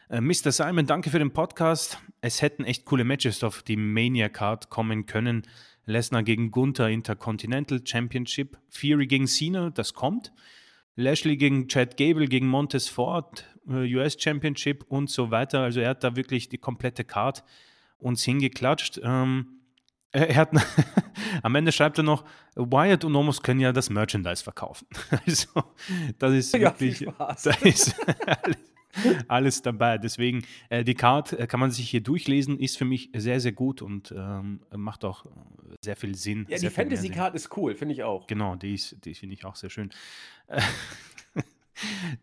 Äh, 0.09 0.21
Mr. 0.21 0.53
Simon, 0.53 0.87
danke 0.87 1.11
für 1.11 1.19
den 1.19 1.33
Podcast. 1.33 1.99
Es 2.21 2.43
hätten 2.43 2.65
echt 2.65 2.85
coole 2.85 3.05
Matches 3.05 3.43
auf 3.43 3.63
die 3.63 3.77
Mania 3.77 4.29
Card 4.29 4.71
kommen 4.71 5.07
können. 5.07 5.43
Lesnar 5.85 6.23
gegen 6.23 6.51
Gunther 6.51 6.89
Intercontinental 6.89 7.81
Championship, 7.85 8.59
Fury 8.69 9.07
gegen 9.07 9.27
Cena, 9.27 9.71
das 9.71 9.95
kommt. 9.95 10.33
Lashley 10.97 11.37
gegen 11.37 11.69
Chad 11.69 11.97
Gable 11.97 12.27
gegen 12.27 12.49
Montes 12.49 12.89
Ford, 12.89 13.45
äh, 13.69 13.95
US 13.95 14.17
Championship 14.19 14.85
und 14.89 15.11
so 15.11 15.31
weiter. 15.31 15.61
Also 15.61 15.81
er 15.81 15.91
hat 15.91 16.03
da 16.03 16.17
wirklich 16.17 16.49
die 16.49 16.59
komplette 16.59 17.05
Card 17.05 17.45
uns 17.99 18.25
hingeklatscht. 18.25 19.01
Ähm, 19.03 19.56
er 20.17 20.37
hat, 20.37 20.51
am 21.43 21.55
Ende 21.55 21.73
schreibt 21.73 21.99
er 21.99 22.05
noch, 22.05 22.25
Wyatt 22.55 23.05
und 23.05 23.15
Omos 23.15 23.43
können 23.43 23.61
ja 23.61 23.73
das 23.73 23.91
Merchandise 23.91 24.43
verkaufen. 24.43 24.87
Also, 25.27 25.63
das 26.19 26.33
ist 26.33 26.55
ja, 26.55 26.61
wirklich, 26.61 27.07
da 27.19 27.31
ist 27.31 27.47
alles, 27.49 27.95
alles, 29.29 29.63
dabei. 29.63 29.99
Deswegen, 29.99 30.45
äh, 30.69 30.85
die 30.85 30.95
Card 30.95 31.33
äh, 31.33 31.47
kann 31.47 31.61
man 31.61 31.71
sich 31.71 31.91
hier 31.91 32.03
durchlesen, 32.03 32.59
ist 32.59 32.79
für 32.79 32.85
mich 32.85 33.11
sehr, 33.15 33.41
sehr 33.41 33.53
gut 33.53 33.83
und 33.83 34.13
ähm, 34.17 34.61
macht 34.75 35.05
auch 35.05 35.27
sehr 35.83 35.97
viel 35.97 36.15
Sinn. 36.15 36.47
Ja, 36.49 36.59
die 36.59 36.71
Fantasy-Card 36.71 37.35
ist 37.35 37.57
cool, 37.57 37.75
finde 37.75 37.95
ich 37.95 38.03
auch. 38.03 38.27
Genau, 38.27 38.57
die, 38.57 38.75
ist, 38.75 38.97
die 39.05 39.15
finde 39.15 39.35
ich 39.35 39.45
auch 39.45 39.57
sehr 39.57 39.71
schön. 39.71 39.91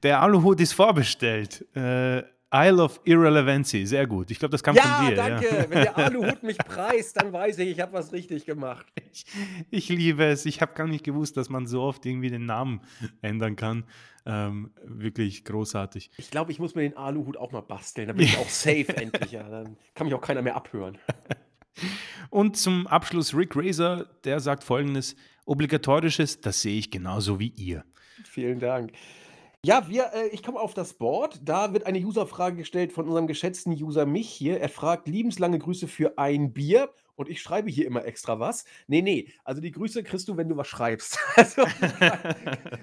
Der 0.02 0.20
Aluhut 0.22 0.60
ist 0.60 0.74
vorbestellt. 0.74 1.66
Äh, 1.76 2.24
Isle 2.54 2.84
of 2.84 3.02
Irrelevancy, 3.04 3.86
sehr 3.86 4.06
gut. 4.06 4.30
Ich 4.30 4.38
glaube, 4.38 4.52
das 4.52 4.62
kam 4.62 4.76
ja, 4.76 4.84
von 4.84 5.08
dir. 5.08 5.16
Danke. 5.16 5.46
Ja, 5.46 5.52
danke. 5.52 5.70
Wenn 5.70 5.82
der 5.82 5.98
Aluhut 5.98 6.44
mich 6.44 6.58
preist, 6.60 7.20
dann 7.20 7.34
weiß 7.34 7.58
ich, 7.60 7.70
ich 7.70 7.80
habe 7.80 7.94
was 7.94 8.14
richtig 8.14 8.46
gemacht. 8.46 8.86
Ich, 9.12 9.26
ich 9.72 9.90
liebe 9.90 10.24
es. 10.26 10.46
Ich 10.46 10.62
habe 10.62 10.74
gar 10.74 10.88
nicht 10.88 11.04
gewusst, 11.04 11.36
dass 11.36 11.50
man 11.50 11.66
so 11.66 11.82
oft 11.82 12.06
irgendwie 12.06 12.30
den 12.30 12.46
Namen 12.46 12.82
ändern 13.22 13.56
kann. 13.56 13.86
Ähm, 14.26 14.72
wirklich 14.84 15.44
großartig. 15.46 16.12
Ich 16.18 16.30
glaube, 16.30 16.52
ich 16.52 16.60
muss 16.60 16.76
mir 16.76 16.84
den 16.84 16.96
Aluhut 16.96 17.38
auch 17.38 17.52
mal 17.52 17.62
basteln. 17.62 18.08
Dann 18.08 18.18
bin 18.18 18.28
ich 18.28 18.38
auch 18.38 18.50
safe 18.50 18.96
endlich. 18.96 19.32
Ja. 19.32 19.50
Dann 19.50 19.76
kann 19.96 20.06
mich 20.06 20.14
auch 20.14 20.22
keiner 20.22 20.44
mehr 20.44 20.56
abhören. 20.56 21.00
Und 22.30 22.56
zum 22.56 22.86
Abschluss 22.86 23.36
Rick 23.36 23.56
Razor, 23.56 24.06
der 24.24 24.40
sagt 24.40 24.64
folgendes: 24.64 25.16
Obligatorisches, 25.46 26.40
das 26.40 26.62
sehe 26.62 26.78
ich 26.78 26.92
genauso 26.92 27.40
wie 27.40 27.52
ihr. 27.56 27.84
Vielen 28.24 28.60
Dank. 28.60 28.92
Ja, 29.66 29.88
wir, 29.88 30.12
äh, 30.14 30.28
ich 30.34 30.44
komme 30.44 30.60
auf 30.60 30.74
das 30.74 30.94
Board. 30.94 31.40
Da 31.42 31.72
wird 31.72 31.86
eine 31.86 32.00
Userfrage 32.00 32.58
gestellt 32.58 32.92
von 32.92 33.08
unserem 33.08 33.28
geschätzten 33.28 33.72
User 33.72 34.06
mich 34.06 34.30
hier. 34.30 34.60
Er 34.60 34.68
fragt 34.68 35.08
liebenslange 35.08 35.58
Grüße 35.58 35.88
für 35.88 36.18
ein 36.18 36.52
Bier. 36.52 36.90
Und 37.16 37.30
ich 37.30 37.42
schreibe 37.42 37.70
hier 37.70 37.86
immer 37.86 38.04
extra 38.04 38.42
was. 38.42 38.66
Nee, 38.88 39.02
nee, 39.02 39.30
also 39.46 39.62
die 39.62 39.72
Grüße 39.72 40.04
kriegst 40.04 40.28
du, 40.28 40.36
wenn 40.36 40.50
du 40.50 40.58
was 40.58 40.68
schreibst. 40.68 41.18
Also, 41.38 41.64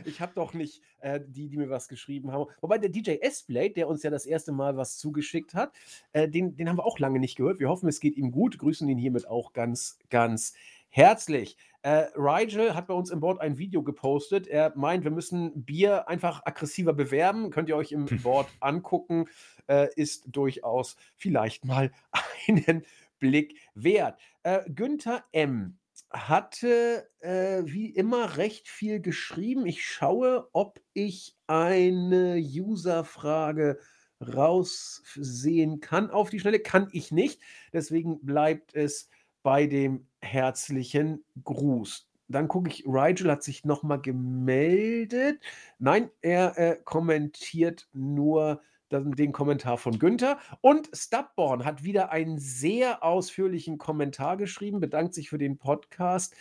ich 0.07 0.21
habe 0.23 0.33
doch 0.35 0.55
nicht 0.55 0.81
äh, 1.01 1.21
die, 1.23 1.49
die 1.49 1.57
mir 1.59 1.69
was 1.69 1.89
geschrieben 1.89 2.33
haben. 2.33 2.47
Wobei 2.63 2.79
der 2.79 2.89
DJ 2.89 3.17
S-Blade, 3.21 3.71
der 3.71 3.89
uns 3.89 4.03
ja 4.03 4.11
das 4.11 4.25
erste 4.25 4.53
Mal 4.53 4.77
was 4.79 4.97
zugeschickt 4.97 5.53
hat, 5.53 5.73
äh, 6.13 6.29
den, 6.29 6.57
den 6.57 6.69
haben 6.69 6.79
wir 6.79 6.87
auch 6.87 6.99
lange 6.99 7.19
nicht 7.19 7.37
gehört. 7.37 7.61
Wir 7.61 7.69
hoffen, 7.69 7.89
es 7.89 8.01
geht 8.01 8.17
ihm 8.17 8.31
gut. 8.31 8.57
Grüßen 8.57 8.89
ihn 8.89 8.99
hiermit 8.99 9.29
auch 9.29 9.53
ganz, 9.53 9.99
ganz 10.09 10.55
herzlich. 10.91 11.57
Äh, 11.83 12.09
Rigel 12.15 12.75
hat 12.75 12.89
bei 12.89 12.95
uns 12.95 13.11
im 13.11 13.21
Board 13.21 13.41
ein 13.41 13.57
Video 13.57 13.83
gepostet. 13.83 14.47
Er 14.47 14.77
meint, 14.77 15.05
wir 15.05 15.11
müssen 15.11 15.65
Bier 15.65 16.09
einfach 16.09 16.43
aggressiver 16.45 16.93
bewerben. 16.93 17.51
Könnt 17.51 17.71
ihr 17.71 17.77
euch 17.77 17.93
im 17.93 18.05
Board 18.23 18.49
angucken. 18.61 19.27
Äh, 19.67 19.89
ist 19.97 20.25
durchaus 20.27 20.97
vielleicht 21.17 21.65
mal 21.65 21.91
einen 22.49 22.85
Blick 23.19 23.57
wert. 23.75 24.21
Äh, 24.43 24.69
Günther 24.71 25.25
M. 25.33 25.79
hatte 26.11 27.09
äh, 27.21 27.63
wie 27.65 27.89
immer 27.89 28.37
recht 28.37 28.69
viel 28.69 29.01
geschrieben. 29.01 29.65
Ich 29.65 29.87
schaue, 29.87 30.49
ob 30.53 30.81
ich 30.93 31.37
eine 31.47 32.37
User-Frage 32.37 33.79
raussehen 34.21 35.81
kann 35.81 36.11
auf 36.11 36.29
die 36.29 36.41
Schnelle. 36.41 36.61
Kann 36.61 36.89
ich 36.93 37.11
nicht. 37.11 37.41
Deswegen 37.73 38.21
bleibt 38.21 38.75
es 38.75 39.09
bei 39.43 39.67
dem 39.67 40.10
herzlichen 40.21 41.25
Gruß. 41.45 42.09
Dann 42.29 42.47
gucke 42.47 42.71
ich, 42.71 42.85
Rigel 42.87 43.31
hat 43.31 43.43
sich 43.43 43.65
nochmal 43.65 44.01
gemeldet. 44.01 45.41
Nein, 45.79 46.11
er 46.23 46.59
äh, 46.59 46.79
kommentiert 46.85 47.89
nur 47.93 48.63
den, 48.91 49.33
Kommentar 49.33 49.79
von 49.79 49.99
Günther. 49.99 50.39
Und 50.61 50.91
Stubborn 50.93 51.65
hat 51.65 51.83
wieder 51.83 52.13
einen 52.13 52.39
sehr 52.39 53.03
ausführlichen 53.03 53.79
Kommentar 53.79 54.37
geschrieben, 54.37 54.81
bedankt 54.81 55.15
sich 55.15 55.29
für 55.29 55.39
den 55.39 55.59
Podcast 55.59 56.35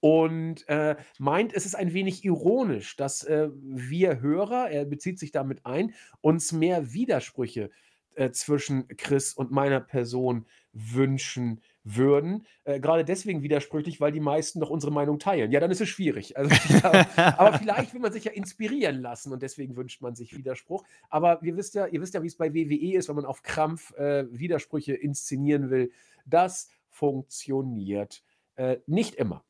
und 0.00 0.68
äh, 0.68 0.96
meint, 1.18 1.52
es 1.52 1.64
ist 1.64 1.76
ein 1.76 1.92
wenig 1.92 2.24
ironisch, 2.24 2.96
dass 2.96 3.22
äh, 3.22 3.50
wir 3.54 4.20
Hörer, 4.20 4.68
er 4.68 4.84
bezieht 4.84 5.18
sich 5.18 5.30
damit 5.30 5.64
ein, 5.64 5.94
uns 6.20 6.50
mehr 6.50 6.92
Widersprüche 6.92 7.70
äh, 8.14 8.30
zwischen 8.32 8.88
Chris 8.88 9.32
und 9.32 9.52
meiner 9.52 9.80
Person 9.80 10.46
wünschen 10.72 11.60
würden. 11.84 12.46
Äh, 12.64 12.80
Gerade 12.80 13.04
deswegen 13.04 13.42
widersprüchlich, 13.42 14.00
weil 14.00 14.12
die 14.12 14.20
meisten 14.20 14.60
doch 14.60 14.70
unsere 14.70 14.92
Meinung 14.92 15.18
teilen. 15.18 15.50
Ja, 15.50 15.60
dann 15.60 15.70
ist 15.70 15.80
es 15.80 15.88
schwierig. 15.88 16.36
Also, 16.36 16.50
aber 17.16 17.58
vielleicht 17.58 17.92
will 17.94 18.00
man 18.00 18.12
sich 18.12 18.24
ja 18.24 18.32
inspirieren 18.32 19.00
lassen 19.00 19.32
und 19.32 19.42
deswegen 19.42 19.76
wünscht 19.76 20.00
man 20.00 20.14
sich 20.14 20.36
Widerspruch. 20.36 20.84
Aber 21.10 21.42
ihr 21.42 21.56
wisst 21.56 21.74
ja, 21.74 21.86
ihr 21.86 22.00
wisst 22.00 22.14
ja, 22.14 22.22
wie 22.22 22.28
es 22.28 22.36
bei 22.36 22.54
WWE 22.54 22.96
ist, 22.96 23.08
wenn 23.08 23.16
man 23.16 23.24
auf 23.24 23.42
Krampf 23.42 23.92
äh, 23.96 24.26
Widersprüche 24.30 24.94
inszenieren 24.94 25.70
will. 25.70 25.90
Das 26.26 26.68
funktioniert 26.88 28.22
äh, 28.56 28.78
nicht 28.86 29.14
immer. 29.16 29.44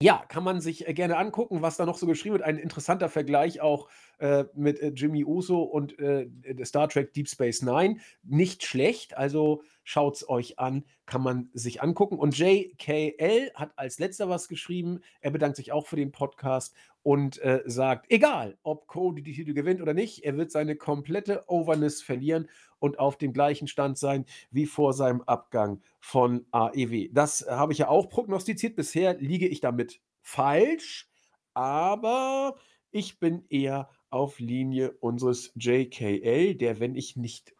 Ja, 0.00 0.24
kann 0.28 0.44
man 0.44 0.60
sich, 0.60 0.86
äh, 0.86 0.92
gerne 0.92 1.16
angucken, 1.16 1.62
was 1.62 1.78
da 1.78 1.86
noch 1.86 1.96
so 1.96 2.06
geschrieben 2.06 2.34
wird. 2.34 2.44
Ein 2.44 2.58
interessanter 2.58 3.08
Vergleich 3.08 3.62
auch, 3.62 3.88
äh, 4.18 4.44
mit, 4.54 4.78
äh, 4.80 4.88
Jimmy 4.88 5.24
Uso 5.24 5.62
und, 5.62 5.98
äh, 5.98 6.28
Star 6.64 6.88
Trek 6.88 7.14
Deep 7.14 7.28
Space 7.28 7.62
Nine. 7.62 7.96
Nicht 8.22 8.64
schlecht, 8.64 9.16
also 9.16 9.62
schaut 9.86 10.16
es 10.16 10.28
euch 10.28 10.58
an, 10.58 10.84
kann 11.06 11.22
man 11.22 11.48
sich 11.54 11.80
angucken. 11.80 12.18
Und 12.18 12.36
JKL 12.36 13.52
hat 13.54 13.72
als 13.76 14.00
Letzter 14.00 14.28
was 14.28 14.48
geschrieben. 14.48 15.00
Er 15.20 15.30
bedankt 15.30 15.56
sich 15.56 15.70
auch 15.70 15.86
für 15.86 15.94
den 15.94 16.10
Podcast 16.10 16.74
und, 17.02 17.38
äh, 17.38 17.62
sagt: 17.66 18.06
„Egal, 18.10 18.58
ob 18.64 18.88
Cody 18.88 19.22
die 19.22 19.32
Titel 19.32 19.54
gewinnt 19.54 19.80
oder 19.80 19.94
nicht, 19.94 20.24
er 20.24 20.36
wird 20.36 20.50
seine 20.50 20.74
komplette 20.74 21.44
Overness 21.46 22.02
verlieren 22.02 22.50
und 22.80 22.98
auf 22.98 23.16
dem 23.16 23.32
gleichen 23.32 23.68
Stand 23.68 23.96
sein 23.96 24.26
wie 24.50 24.66
vor 24.66 24.92
seinem 24.92 25.22
Abgang 25.22 25.80
von 26.00 26.46
AEW. 26.50 27.08
Das 27.12 27.46
habe 27.48 27.72
ich 27.72 27.78
ja 27.78 27.88
auch 27.88 28.08
prognostiziert. 28.08 28.74
Bisher 28.74 29.14
liege 29.14 29.46
ich 29.46 29.60
damit 29.60 30.00
falsch, 30.20 31.08
aber 31.54 32.56
ich 32.90 33.20
bin 33.20 33.44
eher 33.50 33.88
auf 34.10 34.40
Linie 34.40 34.96
unseres 34.98 35.52
JKL, 35.54 36.56
der, 36.56 36.80
wenn 36.80 36.96
ich 36.96 37.14
nicht 37.16 37.54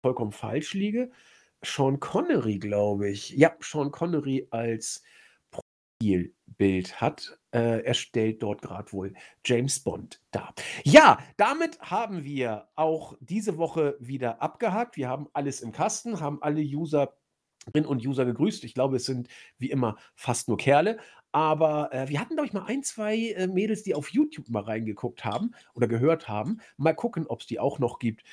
vollkommen 0.00 0.32
falsch 0.32 0.72
liege, 0.72 1.10
Sean 1.62 2.00
Connery, 2.00 2.58
glaube 2.58 3.10
ich. 3.10 3.30
Ja, 3.30 3.54
Sean 3.60 3.90
Connery 3.90 4.46
als 4.50 5.02
Profilbild 6.00 7.00
hat. 7.00 7.38
Äh, 7.52 7.84
er 7.84 7.94
stellt 7.94 8.42
dort 8.42 8.62
gerade 8.62 8.92
wohl 8.92 9.12
James 9.44 9.80
Bond 9.80 10.20
dar. 10.30 10.54
Ja, 10.84 11.18
damit 11.36 11.80
haben 11.80 12.24
wir 12.24 12.68
auch 12.76 13.16
diese 13.20 13.58
Woche 13.58 13.96
wieder 13.98 14.40
abgehakt. 14.40 14.96
Wir 14.96 15.08
haben 15.08 15.28
alles 15.32 15.60
im 15.60 15.72
Kasten, 15.72 16.20
haben 16.20 16.42
alle 16.42 16.62
User 16.62 17.14
und 17.74 18.06
User 18.06 18.24
gegrüßt. 18.24 18.64
Ich 18.64 18.74
glaube, 18.74 18.96
es 18.96 19.04
sind 19.04 19.28
wie 19.58 19.70
immer 19.70 19.96
fast 20.14 20.48
nur 20.48 20.56
Kerle. 20.56 20.98
Aber 21.32 21.92
äh, 21.92 22.08
wir 22.08 22.20
hatten, 22.20 22.34
glaube 22.34 22.46
ich, 22.46 22.52
mal 22.52 22.64
ein, 22.64 22.82
zwei 22.82 23.16
äh, 23.16 23.46
Mädels, 23.46 23.82
die 23.82 23.94
auf 23.94 24.08
YouTube 24.10 24.48
mal 24.48 24.62
reingeguckt 24.62 25.24
haben 25.24 25.52
oder 25.74 25.86
gehört 25.86 26.28
haben. 26.28 26.60
Mal 26.76 26.94
gucken, 26.94 27.26
ob 27.28 27.40
es 27.40 27.46
die 27.46 27.60
auch 27.60 27.78
noch 27.78 27.98
gibt. 27.98 28.24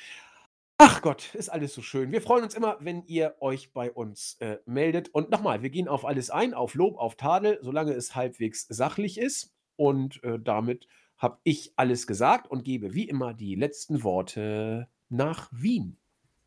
Ach 0.80 1.02
Gott, 1.02 1.34
ist 1.34 1.48
alles 1.48 1.74
so 1.74 1.82
schön. 1.82 2.12
Wir 2.12 2.22
freuen 2.22 2.44
uns 2.44 2.54
immer, 2.54 2.76
wenn 2.80 3.02
ihr 3.06 3.34
euch 3.40 3.72
bei 3.72 3.90
uns 3.90 4.36
äh, 4.38 4.58
meldet. 4.64 5.08
Und 5.08 5.28
nochmal, 5.28 5.62
wir 5.62 5.70
gehen 5.70 5.88
auf 5.88 6.04
alles 6.04 6.30
ein, 6.30 6.54
auf 6.54 6.74
Lob, 6.74 6.96
auf 6.98 7.16
Tadel, 7.16 7.58
solange 7.62 7.92
es 7.94 8.14
halbwegs 8.14 8.64
sachlich 8.68 9.18
ist. 9.18 9.52
Und 9.74 10.22
äh, 10.22 10.38
damit 10.38 10.86
habe 11.16 11.38
ich 11.42 11.72
alles 11.74 12.06
gesagt 12.06 12.48
und 12.48 12.64
gebe 12.64 12.94
wie 12.94 13.08
immer 13.08 13.34
die 13.34 13.56
letzten 13.56 14.04
Worte 14.04 14.88
nach 15.08 15.48
Wien. 15.50 15.96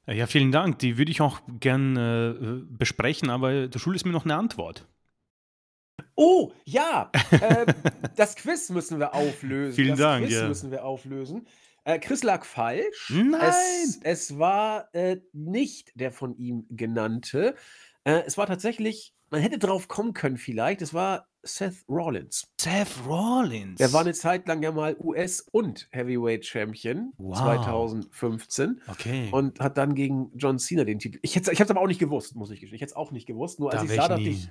Ja, 0.08 0.28
vielen 0.28 0.53
Dank. 0.53 0.80
Die 0.80 0.98
würde 0.98 1.12
ich 1.12 1.20
auch 1.20 1.41
gern 1.60 1.98
äh, 1.98 2.64
besprechen, 2.70 3.30
aber 3.30 3.68
du 3.68 3.80
schuldest 3.80 4.06
mir 4.06 4.14
noch 4.14 4.24
eine 4.24 4.36
Antwort. 4.36 4.88
Oh, 6.16 6.52
ja. 6.64 7.12
äh, 7.32 7.66
das 8.16 8.36
Quiz 8.38 8.70
müssen 8.70 8.99
wir 8.99 9.14
auflösen. 9.14 9.76
Vielen 9.76 9.90
das 9.90 9.99
Dank. 9.99 10.26
Quiz 10.26 10.36
Ja. 10.36 10.48
müssen 10.48 10.72
wir 10.72 10.86
auflösen. 10.86 11.48
Äh, 11.84 11.99
Chris 11.99 12.24
lag 12.24 12.45
falsch. 12.45 13.12
Nein! 13.14 13.40
Es, 13.41 13.99
es 14.03 14.38
war 14.40 14.88
äh, 14.94 15.18
nicht 15.34 15.91
der 15.95 16.12
von 16.12 16.36
ihm 16.38 16.66
genannte. 16.70 17.56
Äh, 18.03 18.22
es 18.26 18.38
war 18.38 18.45
tatsächlich, 18.48 19.14
man 19.30 19.41
hätte 19.41 19.58
drauf 19.60 19.88
kommen 19.88 20.14
können 20.14 20.38
vielleicht, 20.38 20.82
es 20.82 20.94
war 20.94 21.28
Seth 21.44 21.84
Rollins. 21.90 22.48
Seth 22.60 22.88
Rollins. 23.08 23.80
Der 23.80 23.91
war 23.94 24.02
eine 24.02 24.14
Zeit 24.14 24.48
lang 24.48 24.62
ja 24.62 24.72
mal 24.72 24.95
US- 24.99 25.41
und 25.52 25.88
Heavyweight 25.91 26.45
Champion 26.45 27.14
Wow. 27.18 27.36
2015 27.40 28.82
Okay. 28.88 29.30
und 29.32 29.60
hat 29.60 29.78
dann 29.78 29.95
gegen 29.95 30.32
John 30.36 30.60
Cena 30.60 30.84
den 30.84 30.99
Titel. 30.99 31.18
Ich, 31.24 31.36
ich 31.36 31.48
habe 31.49 31.64
es 31.64 31.72
aber 31.72 31.82
auch 31.82 31.88
nicht 31.88 31.99
gewusst, 31.99 32.36
muss 32.36 32.52
ich 32.52 32.60
gestehen. 32.60 32.76
Ich 32.76 32.82
hätte 32.82 32.91
es 32.91 32.95
auch 32.95 33.12
nicht 33.12 33.26
gewusst. 33.26 33.60
Nur 33.60 33.72
als 33.72 33.80
da 33.82 33.86
ich 33.86 33.90
wäre 33.91 34.02
sah, 34.03 34.08
dachte 34.10 34.22
ich, 34.22 34.44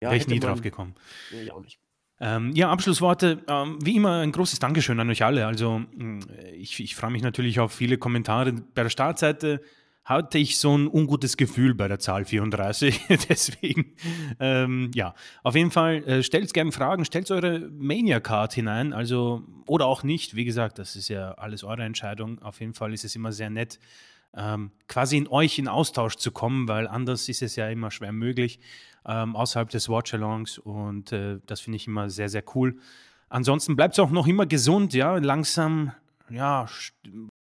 ja, 0.00 0.10
wär 0.10 0.12
ich 0.16 0.22
hätte 0.24 0.30
nie 0.32 0.40
man- 0.40 0.48
drauf 0.50 0.60
gekommen. 0.60 0.94
Nee, 1.32 1.42
ich 1.44 1.52
auch 1.52 1.62
nicht. 1.62 1.80
Ähm, 2.18 2.52
ja, 2.54 2.70
Abschlussworte. 2.70 3.42
Ähm, 3.46 3.78
wie 3.84 3.96
immer 3.96 4.20
ein 4.20 4.32
großes 4.32 4.58
Dankeschön 4.58 4.98
an 5.00 5.10
euch 5.10 5.22
alle. 5.24 5.46
Also 5.46 5.82
mh, 5.94 6.24
ich, 6.54 6.80
ich 6.80 6.96
freue 6.96 7.10
mich 7.10 7.22
natürlich 7.22 7.60
auf 7.60 7.72
viele 7.72 7.98
Kommentare. 7.98 8.52
Bei 8.52 8.82
der 8.82 8.90
Startseite 8.90 9.60
hatte 10.06 10.38
ich 10.38 10.58
so 10.58 10.78
ein 10.78 10.86
ungutes 10.86 11.36
Gefühl 11.36 11.74
bei 11.74 11.88
der 11.88 11.98
Zahl 11.98 12.24
34. 12.24 13.00
Deswegen, 13.28 13.92
ähm, 14.38 14.92
ja, 14.94 15.14
auf 15.42 15.56
jeden 15.56 15.72
Fall 15.72 15.96
äh, 16.04 16.22
stellt 16.22 16.54
gerne 16.54 16.72
Fragen, 16.72 17.04
stellt 17.04 17.30
eure 17.30 17.58
Mania-Card 17.58 18.54
hinein. 18.54 18.92
Also, 18.92 19.42
oder 19.66 19.86
auch 19.86 20.04
nicht. 20.04 20.36
Wie 20.36 20.44
gesagt, 20.44 20.78
das 20.78 20.94
ist 20.94 21.08
ja 21.08 21.32
alles 21.32 21.64
eure 21.64 21.82
Entscheidung. 21.82 22.40
Auf 22.40 22.60
jeden 22.60 22.72
Fall 22.72 22.94
ist 22.94 23.04
es 23.04 23.16
immer 23.16 23.32
sehr 23.32 23.50
nett, 23.50 23.80
ähm, 24.34 24.70
quasi 24.86 25.16
in 25.16 25.26
euch 25.28 25.58
in 25.58 25.66
Austausch 25.66 26.16
zu 26.16 26.30
kommen, 26.30 26.68
weil 26.68 26.86
anders 26.86 27.28
ist 27.28 27.42
es 27.42 27.56
ja 27.56 27.68
immer 27.68 27.90
schwer 27.90 28.12
möglich 28.12 28.60
ähm, 29.06 29.36
außerhalb 29.36 29.68
des 29.70 29.88
Watch-Alongs 29.88 30.58
und 30.58 31.12
äh, 31.12 31.38
das 31.46 31.60
finde 31.60 31.76
ich 31.76 31.86
immer 31.86 32.10
sehr, 32.10 32.28
sehr 32.28 32.44
cool. 32.54 32.76
Ansonsten 33.28 33.76
bleibt 33.76 33.94
es 33.94 33.98
auch 33.98 34.10
noch 34.10 34.26
immer 34.26 34.46
gesund, 34.46 34.94
ja, 34.94 35.16
langsam, 35.16 35.92
ja, 36.30 36.66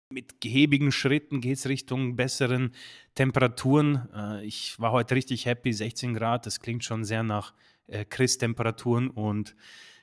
mit 0.09 0.39
gehäbigen 0.39 0.91
Schritten 0.91 1.41
geht 1.41 1.57
es 1.57 1.67
Richtung 1.67 2.15
besseren 2.15 2.71
Temperaturen. 3.15 4.07
Äh, 4.15 4.45
ich 4.45 4.79
war 4.79 4.91
heute 4.91 5.15
richtig 5.15 5.45
happy, 5.45 5.73
16 5.73 6.13
Grad, 6.13 6.45
das 6.45 6.59
klingt 6.59 6.83
schon 6.83 7.03
sehr 7.03 7.23
nach 7.23 7.53
äh, 7.87 8.05
Chris-Temperaturen 8.05 9.09
und 9.09 9.55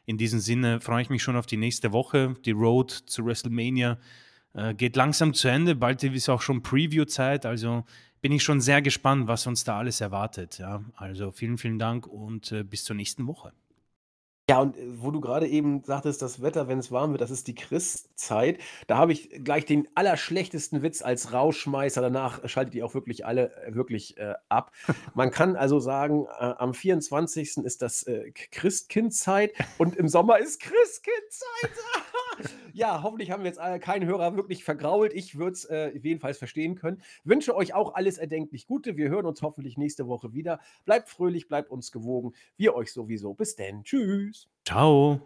in 0.04 0.18
diesem 0.18 0.40
Sinne 0.40 0.80
freue 0.80 1.02
ich 1.02 1.10
mich 1.10 1.22
schon 1.22 1.36
auf 1.36 1.46
die 1.46 1.56
nächste 1.56 1.92
Woche. 1.92 2.34
Die 2.44 2.50
Road 2.50 2.90
zu 2.90 3.24
WrestleMania 3.24 3.98
äh, 4.54 4.74
geht 4.74 4.96
langsam 4.96 5.32
zu 5.32 5.48
Ende. 5.48 5.76
Bald 5.76 6.02
ist 6.02 6.28
auch 6.28 6.42
schon 6.42 6.62
Preview-Zeit. 6.62 7.46
Also 7.46 7.84
bin 8.22 8.32
ich 8.32 8.42
schon 8.42 8.60
sehr 8.60 8.80
gespannt, 8.80 9.26
was 9.26 9.46
uns 9.46 9.64
da 9.64 9.78
alles 9.78 10.00
erwartet. 10.00 10.58
Ja, 10.58 10.82
also 10.96 11.32
vielen, 11.32 11.58
vielen 11.58 11.78
Dank 11.78 12.06
und 12.06 12.52
äh, 12.52 12.62
bis 12.62 12.84
zur 12.84 12.96
nächsten 12.96 13.26
Woche. 13.26 13.52
Ja, 14.48 14.60
und 14.60 14.76
äh, 14.76 15.02
wo 15.02 15.10
du 15.10 15.20
gerade 15.20 15.48
eben 15.48 15.82
sagtest, 15.82 16.22
das 16.22 16.40
Wetter, 16.40 16.68
wenn 16.68 16.78
es 16.78 16.92
warm 16.92 17.10
wird, 17.10 17.20
das 17.20 17.30
ist 17.30 17.48
die 17.48 17.54
Christzeit. 17.54 18.58
Da 18.86 18.96
habe 18.96 19.12
ich 19.12 19.30
gleich 19.44 19.66
den 19.66 19.88
allerschlechtesten 19.94 20.82
Witz 20.82 21.02
als 21.02 21.32
Rauschmeißer. 21.32 22.00
Danach 22.00 22.48
schaltet 22.48 22.74
ihr 22.74 22.86
auch 22.86 22.94
wirklich 22.94 23.26
alle 23.26 23.54
äh, 23.64 23.74
wirklich 23.74 24.16
äh, 24.18 24.34
ab. 24.48 24.72
Man 25.14 25.30
kann 25.30 25.56
also 25.56 25.80
sagen, 25.80 26.26
äh, 26.38 26.44
am 26.44 26.74
24. 26.74 27.58
ist 27.58 27.82
das 27.82 28.04
äh, 28.04 28.30
Christkindzeit 28.32 29.52
und 29.78 29.96
im 29.96 30.08
Sommer 30.08 30.38
ist 30.38 30.60
Christkindzeit. 30.60 31.70
ja, 32.72 33.02
hoffentlich 33.02 33.30
haben 33.30 33.42
wir 33.42 33.48
jetzt 33.48 33.60
äh, 33.60 33.78
keinen 33.78 34.06
Hörer 34.06 34.36
wirklich 34.36 34.64
vergrault. 34.64 35.12
Ich 35.12 35.38
würde 35.38 35.52
es 35.52 35.64
äh, 35.64 35.96
jedenfalls 35.98 36.38
verstehen 36.38 36.74
können. 36.74 37.02
Wünsche 37.24 37.54
euch 37.54 37.74
auch 37.74 37.94
alles 37.94 38.18
erdenklich 38.18 38.66
Gute. 38.66 38.96
Wir 38.96 39.08
hören 39.08 39.26
uns 39.26 39.42
hoffentlich 39.42 39.76
nächste 39.76 40.06
Woche 40.06 40.32
wieder. 40.32 40.60
Bleibt 40.84 41.08
fröhlich, 41.08 41.48
bleibt 41.48 41.70
uns 41.70 41.92
gewogen. 41.92 42.32
Wir 42.56 42.74
euch 42.74 42.92
sowieso. 42.92 43.34
Bis 43.34 43.56
denn. 43.56 43.84
Tschüss. 43.84 44.48
Ciao. 44.64 45.20